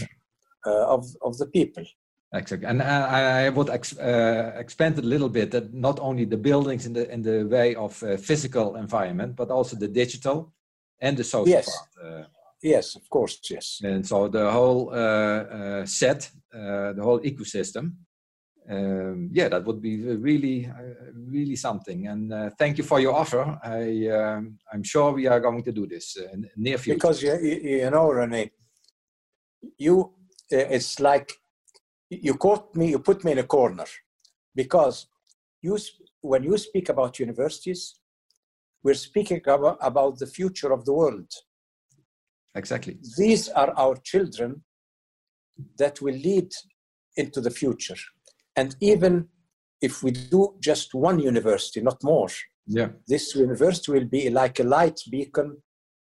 uh, 0.65 0.85
of, 0.95 1.05
of 1.23 1.37
the 1.37 1.47
people. 1.47 1.85
Exactly, 2.33 2.65
and 2.65 2.81
I, 2.81 3.47
I 3.47 3.49
would 3.49 3.69
ex, 3.69 3.97
uh, 3.97 4.53
expand 4.55 4.97
it 4.97 5.03
a 5.03 5.07
little 5.07 5.27
bit 5.27 5.51
that 5.51 5.73
not 5.73 5.99
only 5.99 6.23
the 6.23 6.37
buildings 6.37 6.85
in 6.85 6.93
the 6.93 7.11
in 7.11 7.21
the 7.21 7.45
way 7.45 7.75
of 7.75 8.01
uh, 8.03 8.15
physical 8.15 8.77
environment, 8.77 9.35
but 9.35 9.51
also 9.51 9.75
the 9.75 9.89
digital 9.89 10.53
and 11.01 11.17
the 11.17 11.25
social 11.25 11.49
yes. 11.49 11.67
part. 11.67 11.89
Uh, 12.05 12.23
yes, 12.61 12.95
of 12.95 13.09
course, 13.09 13.39
yes. 13.49 13.81
And 13.83 14.05
so 14.05 14.27
the 14.27 14.51
whole 14.51 14.93
uh, 14.93 15.85
set, 15.85 16.29
the 16.51 17.01
whole 17.01 17.19
ecosystem, 17.19 17.93
um, 18.69 19.29
yeah, 19.33 19.49
that 19.49 19.65
would 19.65 19.81
be 19.81 20.03
really, 20.03 20.65
uh, 20.67 21.11
really 21.13 21.55
something. 21.55 22.07
And 22.07 22.31
uh, 22.31 22.49
thank 22.57 22.77
you 22.77 22.83
for 22.83 22.99
your 22.99 23.13
offer. 23.13 23.59
I, 23.63 24.07
um, 24.07 24.59
I'm 24.71 24.83
sure 24.83 25.11
we 25.11 25.27
are 25.27 25.39
going 25.39 25.63
to 25.63 25.71
do 25.71 25.87
this 25.87 26.17
uh, 26.17 26.31
in 26.31 26.49
near 26.55 26.77
future. 26.77 26.95
Because 26.95 27.23
you, 27.23 27.35
you 27.37 27.89
know, 27.89 28.11
Rene, 28.11 28.51
you 29.77 30.13
it's 30.49 30.99
like 30.99 31.33
you 32.09 32.35
caught 32.35 32.75
me, 32.75 32.89
you 32.89 32.99
put 32.99 33.23
me 33.23 33.31
in 33.31 33.39
a 33.39 33.43
corner, 33.43 33.85
because 34.53 35.07
you 35.61 35.77
when 36.21 36.43
you 36.43 36.57
speak 36.57 36.89
about 36.89 37.19
universities, 37.19 37.99
we're 38.83 38.93
speaking 38.93 39.41
about, 39.45 39.77
about 39.81 40.19
the 40.19 40.27
future 40.27 40.71
of 40.71 40.85
the 40.85 40.93
world. 40.93 41.31
Exactly. 42.55 42.97
These 43.17 43.49
are 43.49 43.73
our 43.77 43.95
children 44.03 44.63
that 45.77 46.01
will 46.01 46.15
lead 46.15 46.51
into 47.17 47.39
the 47.41 47.51
future 47.51 47.97
and 48.55 48.75
even 48.81 49.27
if 49.81 50.03
we 50.03 50.11
do 50.11 50.55
just 50.59 50.93
one 50.93 51.19
university, 51.19 51.81
not 51.81 52.03
more, 52.03 52.29
yeah. 52.67 52.89
this 53.07 53.35
university 53.35 53.91
will 53.91 54.05
be 54.05 54.29
like 54.29 54.59
a 54.59 54.63
light 54.63 54.99
beacon 55.09 55.57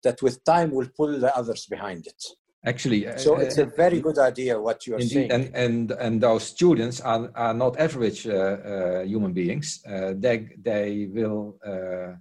that 0.04 0.22
with 0.22 0.44
time 0.44 0.72
will 0.72 0.90
pull 0.98 1.18
the 1.20 1.36
others 1.36 1.66
behind 1.68 2.06
it. 2.06 2.22
Actually, 2.66 3.06
so 3.18 3.36
uh, 3.36 3.40
it's 3.40 3.58
a 3.58 3.66
very 3.66 4.00
good 4.00 4.18
idea 4.18 4.60
what 4.60 4.88
you 4.88 4.96
are 4.96 5.00
indeed, 5.00 5.14
saying. 5.14 5.32
And, 5.32 5.56
and, 5.56 5.92
and 5.92 6.22
those 6.22 6.44
students 6.44 7.02
are, 7.02 7.30
are 7.36 7.54
not 7.54 7.78
average 7.78 8.26
uh, 8.26 8.32
uh, 8.32 9.04
human 9.04 9.34
beings. 9.34 9.84
Uh, 9.86 10.14
they, 10.16 10.50
they 10.62 11.08
will 11.12 11.58
uh, 11.66 12.16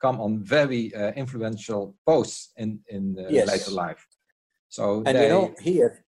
come 0.00 0.20
on 0.20 0.42
very 0.42 0.94
uh, 0.94 1.12
influential 1.12 1.94
posts 2.06 2.52
in, 2.56 2.80
in 2.88 3.16
yes. 3.30 3.48
later 3.48 3.70
life. 3.72 4.06
So 4.68 5.02
and 5.06 5.16
they, 5.16 5.24
you 5.24 5.28
know, 5.28 5.54
here, 5.60 6.04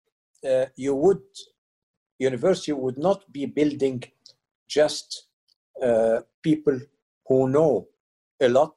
you 0.77 0.95
would 0.95 1.23
university 2.19 2.73
would 2.73 2.99
not 2.99 3.21
be 3.33 3.47
building 3.47 4.03
just 4.69 5.29
uh, 5.83 6.21
people 6.43 6.79
who 7.27 7.49
know 7.49 7.89
a 8.41 8.49
lot 8.49 8.77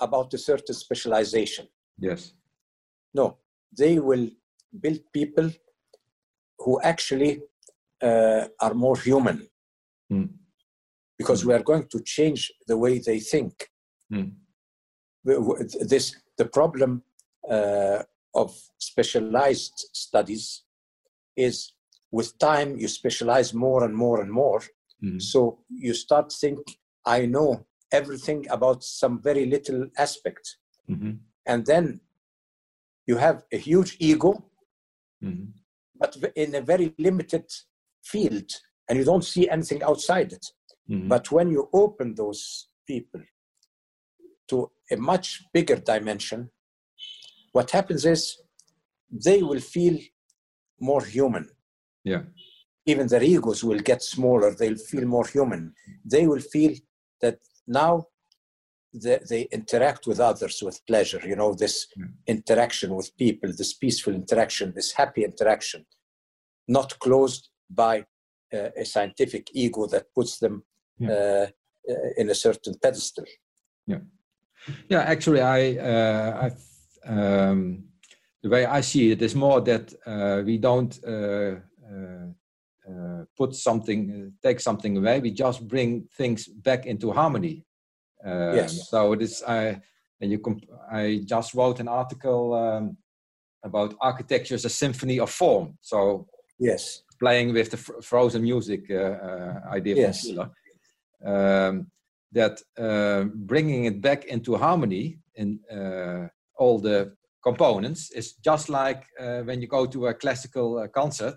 about 0.00 0.32
a 0.34 0.38
certain 0.38 0.74
specialization. 0.74 1.66
Yes. 1.98 2.32
No, 3.14 3.38
they 3.76 3.98
will 3.98 4.28
build 4.80 5.00
people 5.12 5.50
who 6.58 6.80
actually 6.82 7.42
uh, 8.02 8.44
are 8.60 8.74
more 8.74 8.96
human. 8.96 9.46
Mm. 10.12 10.30
Because 11.18 11.42
mm. 11.42 11.46
we 11.46 11.54
are 11.54 11.62
going 11.62 11.86
to 11.88 12.00
change 12.00 12.52
the 12.66 12.76
way 12.76 12.98
they 12.98 13.20
think. 13.20 13.68
Mm. 14.12 14.32
This 15.26 16.14
the 16.38 16.46
problem 16.46 17.02
uh, 17.50 18.02
of 18.34 18.54
specialized 18.78 19.88
studies 19.92 20.62
is 21.36 21.72
with 22.12 22.38
time 22.38 22.76
you 22.76 22.88
specialize 22.88 23.52
more 23.52 23.84
and 23.84 23.94
more 23.94 24.20
and 24.22 24.30
more 24.30 24.60
mm-hmm. 25.02 25.18
so 25.18 25.58
you 25.68 25.94
start 25.94 26.32
think 26.32 26.58
i 27.04 27.26
know 27.26 27.64
everything 27.92 28.46
about 28.50 28.84
some 28.84 29.20
very 29.20 29.46
little 29.46 29.86
aspect 29.98 30.56
mm-hmm. 30.88 31.12
and 31.46 31.66
then 31.66 32.00
you 33.06 33.16
have 33.16 33.44
a 33.52 33.56
huge 33.56 33.96
ego 33.98 34.30
mm-hmm. 35.22 35.46
but 35.98 36.16
in 36.36 36.54
a 36.54 36.60
very 36.60 36.94
limited 36.98 37.46
field 38.02 38.50
and 38.88 38.98
you 38.98 39.04
don't 39.04 39.24
see 39.24 39.48
anything 39.48 39.82
outside 39.82 40.32
it 40.32 40.46
mm-hmm. 40.90 41.08
but 41.08 41.30
when 41.32 41.50
you 41.50 41.68
open 41.72 42.14
those 42.14 42.68
people 42.86 43.20
to 44.48 44.70
a 44.90 44.96
much 44.96 45.42
bigger 45.52 45.76
dimension. 45.76 46.50
What 47.52 47.70
happens 47.70 48.04
is 48.04 48.36
they 49.10 49.42
will 49.42 49.60
feel 49.60 49.98
more 50.80 51.04
human. 51.04 51.48
Yeah. 52.04 52.22
Even 52.84 53.08
their 53.08 53.22
egos 53.22 53.64
will 53.64 53.80
get 53.80 54.02
smaller. 54.02 54.54
They'll 54.54 54.76
feel 54.76 55.06
more 55.06 55.26
human. 55.26 55.74
They 56.04 56.26
will 56.26 56.40
feel 56.40 56.74
that 57.20 57.38
now 57.66 58.06
they, 58.92 59.18
they 59.28 59.42
interact 59.52 60.06
with 60.06 60.20
others 60.20 60.62
with 60.62 60.86
pleasure 60.86 61.20
you 61.26 61.36
know 61.36 61.52
this 61.52 61.86
yeah. 61.96 62.06
interaction 62.26 62.94
with 62.94 63.14
people 63.18 63.52
this 63.52 63.74
peaceful 63.74 64.14
interaction 64.14 64.72
this 64.74 64.92
happy 64.92 65.22
interaction 65.22 65.84
not 66.68 66.98
closed 67.00 67.50
by 67.68 68.04
uh, 68.54 68.70
a 68.76 68.84
scientific 68.84 69.50
ego 69.52 69.86
that 69.86 70.06
puts 70.14 70.38
them 70.38 70.62
yeah. 70.98 71.10
uh, 71.10 71.46
uh, 71.90 72.08
in 72.16 72.30
a 72.30 72.34
certain 72.34 72.74
pedestal. 72.82 73.24
Yeah 73.86 73.98
yeah 74.88 75.00
actually 75.00 75.40
i 75.40 75.76
uh, 75.76 76.48
i 76.48 77.08
um, 77.08 77.84
the 78.42 78.48
way 78.48 78.66
i 78.66 78.80
see 78.80 79.10
it 79.12 79.22
is 79.22 79.34
more 79.34 79.60
that 79.60 79.92
uh, 80.06 80.42
we 80.44 80.58
don't 80.58 80.98
uh, 81.06 81.56
uh, 81.90 82.26
uh, 82.88 83.24
put 83.36 83.52
something, 83.54 84.32
take 84.42 84.60
something 84.60 84.96
away. 84.96 85.18
We 85.18 85.32
just 85.32 85.66
bring 85.66 86.08
things 86.16 86.46
back 86.46 86.86
into 86.86 87.10
harmony. 87.10 87.64
yes. 88.24 88.88
So 88.88 89.12
it 89.12 89.22
is. 89.22 89.42
I 89.42 89.80
and 90.20 90.30
you. 90.30 90.38
Comp- 90.38 90.70
I 90.90 91.22
just 91.24 91.54
wrote 91.54 91.80
an 91.80 91.88
article 91.88 92.54
um, 92.54 92.96
about 93.64 93.96
architecture 94.00 94.54
as 94.54 94.64
a 94.64 94.68
symphony 94.68 95.18
of 95.18 95.30
form. 95.30 95.78
So 95.80 96.28
yes, 96.60 97.02
playing 97.18 97.52
with 97.52 97.70
the 97.70 97.76
fr- 97.76 98.00
frozen 98.02 98.42
music 98.42 98.88
uh, 98.90 99.60
idea 99.68 99.96
yes. 99.96 100.30
from 100.30 100.50
um, 101.24 101.90
that 102.38 102.54
uh, 102.78 103.24
bringing 103.52 103.82
it 103.90 104.00
back 104.00 104.24
into 104.26 104.56
harmony 104.56 105.18
in 105.34 105.48
uh, 105.70 106.28
all 106.56 106.78
the 106.78 106.98
components 107.42 108.10
is 108.10 108.34
just 108.48 108.68
like 108.68 109.02
when 109.44 109.60
you 109.62 109.68
go 109.68 109.86
to 109.86 110.06
a 110.08 110.14
classical 110.14 110.88
concert 110.88 111.36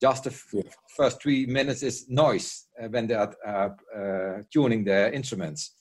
just 0.00 0.24
the 0.24 0.34
yeah. 0.52 0.62
first 0.96 1.20
three 1.22 1.46
minutes 1.46 1.82
is 1.82 2.08
noise 2.08 2.66
uh, 2.82 2.88
when 2.88 3.06
they 3.06 3.14
are 3.14 3.34
uh, 3.46 3.68
uh, 3.98 4.42
tuning 4.52 4.84
their 4.84 5.12
instruments. 5.12 5.76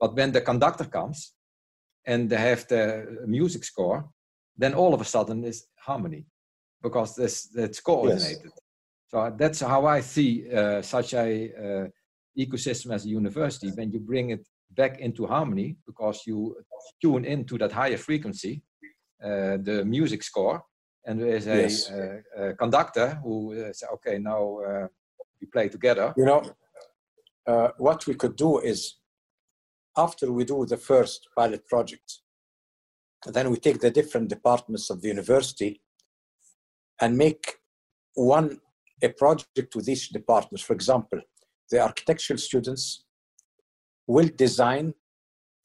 But 0.00 0.14
when 0.14 0.32
the 0.32 0.40
conductor 0.40 0.84
comes 0.84 1.32
and 2.06 2.30
they 2.30 2.36
have 2.36 2.66
the 2.68 3.24
music 3.26 3.64
score, 3.64 4.08
then 4.56 4.74
all 4.74 4.94
of 4.94 5.00
a 5.00 5.04
sudden 5.04 5.44
is 5.44 5.66
harmony 5.80 6.26
because 6.82 7.16
this 7.16 7.48
that's 7.48 7.80
coordinated. 7.80 8.42
Yes. 8.44 8.60
So 9.08 9.34
that's 9.36 9.60
how 9.60 9.86
I 9.86 10.00
see 10.00 10.52
uh, 10.52 10.82
such 10.82 11.14
a 11.14 11.52
uh, 11.54 11.88
ecosystem 12.38 12.92
as 12.92 13.04
a 13.04 13.08
university, 13.08 13.70
when 13.70 13.90
you 13.92 14.00
bring 14.00 14.30
it 14.30 14.46
back 14.70 14.98
into 15.00 15.26
harmony 15.26 15.76
because 15.86 16.22
you 16.26 16.56
tune 17.00 17.24
into 17.24 17.56
that 17.58 17.72
higher 17.72 17.96
frequency, 17.96 18.62
uh, 19.22 19.56
the 19.62 19.84
music 19.84 20.22
score, 20.22 20.62
and 21.06 21.20
there 21.20 21.36
is 21.36 21.46
a, 21.46 21.56
yes. 21.56 21.90
a, 21.90 22.22
a 22.36 22.54
conductor 22.54 23.20
who 23.22 23.54
says, 23.72 23.84
okay, 23.94 24.18
now 24.18 24.58
uh, 24.60 24.86
we 25.40 25.46
play 25.46 25.68
together. 25.68 26.12
You 26.16 26.24
know, 26.24 26.42
uh, 27.46 27.68
what 27.78 28.06
we 28.06 28.14
could 28.14 28.36
do 28.36 28.58
is 28.58 28.96
after 29.96 30.32
we 30.32 30.44
do 30.44 30.66
the 30.66 30.76
first 30.76 31.28
pilot 31.36 31.66
project, 31.66 32.20
then 33.26 33.50
we 33.50 33.58
take 33.58 33.80
the 33.80 33.90
different 33.90 34.28
departments 34.28 34.90
of 34.90 35.00
the 35.00 35.08
university 35.08 35.80
and 37.00 37.16
make 37.16 37.58
one 38.14 38.60
a 39.02 39.08
project 39.08 39.74
with 39.74 39.88
each 39.88 40.08
department. 40.10 40.62
For 40.62 40.72
example, 40.72 41.20
the 41.70 41.80
architectural 41.80 42.38
students 42.38 43.04
will 44.06 44.28
design 44.36 44.94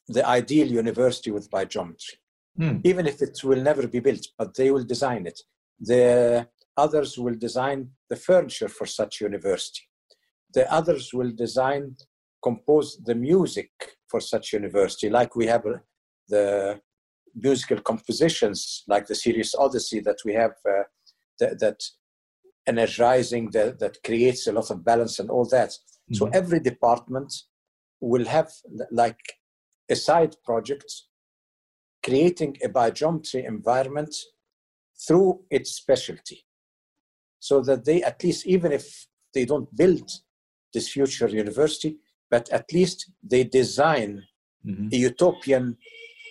the 0.08 0.26
ideal 0.26 0.68
university 0.68 1.32
with 1.32 1.52
biogeometry, 1.52 2.16
mm. 2.60 2.82
even 2.84 3.06
if 3.06 3.22
it 3.22 3.40
will 3.44 3.62
never 3.62 3.88
be 3.88 4.00
built, 4.00 4.26
but 4.38 4.56
they 4.56 4.72
will 4.72 4.84
design 4.84 5.28
it. 5.28 5.40
The 5.80 6.48
others 6.78 7.18
will 7.18 7.36
design 7.36 7.92
the 8.10 8.16
furniture 8.16 8.70
for 8.70 8.86
such 8.86 9.22
university. 9.22 9.84
The 10.54 10.72
others 10.74 11.14
will 11.14 11.32
design, 11.32 11.96
compose 12.42 12.98
the 13.06 13.16
music 13.16 13.70
for 14.08 14.20
such 14.20 14.54
university, 14.54 15.10
like 15.10 15.36
we 15.36 15.46
have 15.46 15.66
uh, 15.66 15.78
the 16.28 16.80
musical 17.36 17.80
compositions, 17.82 18.84
like 18.88 19.06
the 19.06 19.16
Sirius 19.16 19.54
Odyssey 19.56 20.00
that 20.02 20.18
we 20.26 20.34
have 20.34 20.54
uh, 20.68 20.84
that, 21.40 21.60
that 21.60 21.80
energizing 22.72 23.50
that, 23.52 23.80
that 23.80 23.96
creates 24.04 24.48
a 24.48 24.52
lot 24.52 24.70
of 24.72 24.84
balance 24.84 25.20
and 25.20 25.30
all 25.30 25.46
that. 25.50 25.70
Mm-hmm. 25.70 26.16
So 26.16 26.30
every 26.40 26.60
department 26.72 27.32
will 28.00 28.26
have 28.26 28.50
like 28.91 29.22
a 29.90 29.96
side 29.96 30.36
project 30.44 30.90
creating 32.04 32.58
a 32.64 32.70
biogeometry 32.70 33.46
environment 33.46 34.16
through 35.06 35.41
its 35.50 35.72
specialty 35.72 36.46
so 37.40 37.62
that 37.62 37.86
they 37.86 38.02
at 38.04 38.24
least 38.24 38.46
even 38.46 38.72
if 38.72 39.08
they 39.34 39.46
don't 39.46 39.74
build 39.76 40.10
this 40.74 40.90
future 40.90 41.28
university 41.28 41.98
but 42.30 42.50
at 42.50 42.72
least 42.72 43.12
they 43.24 43.44
design 43.44 44.24
mm-hmm. 44.66 44.88
a 44.91 44.98
utopian 44.98 45.78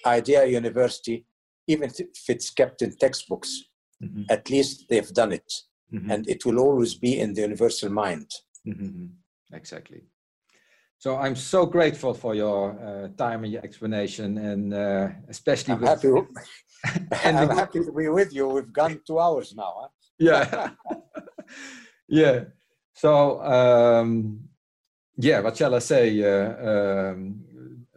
idea 0.06 0.44
university 0.44 1.26
even 1.66 1.90
if 1.90 2.28
it's 2.28 2.50
kept 2.50 2.82
in 2.82 2.90
textbooks 2.96 3.64
mm-hmm. 4.02 4.22
at 4.30 4.48
least 4.50 4.86
they've 4.88 5.12
done 5.12 5.32
it 5.32 5.52
mm-hmm. 5.92 6.10
and 6.10 6.28
it 6.28 6.44
will 6.44 6.58
always 6.58 6.94
be 6.94 7.18
in 7.18 7.34
the 7.34 7.42
universal 7.42 7.90
mind 7.90 8.30
mm-hmm. 8.66 9.06
exactly 9.52 10.02
so 11.00 11.16
I'm 11.16 11.36
so 11.36 11.64
grateful 11.64 12.12
for 12.12 12.34
your 12.34 12.72
uh, 12.72 13.08
time 13.16 13.44
and 13.44 13.52
your 13.52 13.62
explanation, 13.62 14.36
and 14.36 14.74
uh, 14.74 15.08
especially. 15.28 15.74
I'm, 15.74 15.80
with, 15.80 15.90
happy, 15.90 16.08
and 17.24 17.38
I'm 17.38 17.50
happy 17.50 17.84
to 17.84 17.92
be 17.92 18.08
with 18.08 18.34
you. 18.34 18.48
We've 18.48 18.72
gone 18.72 19.00
two 19.06 19.20
hours 19.20 19.54
now. 19.54 19.74
Huh? 19.80 19.88
Yeah, 20.18 20.70
yeah. 22.08 22.44
So 22.94 23.40
um, 23.44 24.40
yeah, 25.16 25.38
what 25.38 25.56
shall 25.56 25.76
I 25.76 25.78
say? 25.78 26.20
Uh, 26.20 26.68
um, 26.68 27.44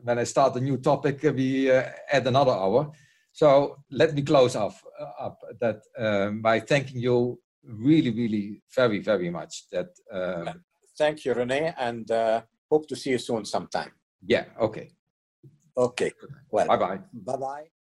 when 0.03 0.19
I 0.19 0.23
start 0.23 0.55
a 0.55 0.61
new 0.61 0.77
topic, 0.77 1.23
we 1.23 1.72
uh, 1.72 1.84
add 2.11 2.27
another 2.27 2.51
hour. 2.51 2.91
So 3.31 3.77
let 3.89 4.13
me 4.13 4.22
close 4.22 4.55
off 4.55 4.84
uh, 4.99 5.26
up 5.26 5.39
that 5.59 5.81
um, 5.97 6.43
by 6.43 6.59
thanking 6.59 7.01
you 7.01 7.39
really, 7.63 8.11
really, 8.11 8.61
very, 8.75 8.99
very 8.99 9.29
much. 9.29 9.69
That. 9.71 9.89
Um, 10.11 10.63
Thank 10.97 11.25
you, 11.25 11.33
Rene, 11.33 11.73
and 11.77 12.09
uh, 12.11 12.41
Hope 12.69 12.88
to 12.88 12.95
see 12.95 13.09
you 13.11 13.17
soon 13.17 13.43
sometime. 13.43 13.91
Yeah, 14.25 14.45
okay. 14.59 14.91
Okay. 15.75 16.11
Well, 16.49 16.67
bye 16.67 16.77
bye. 16.77 16.99
Bye 17.13 17.38
bye. 17.38 17.80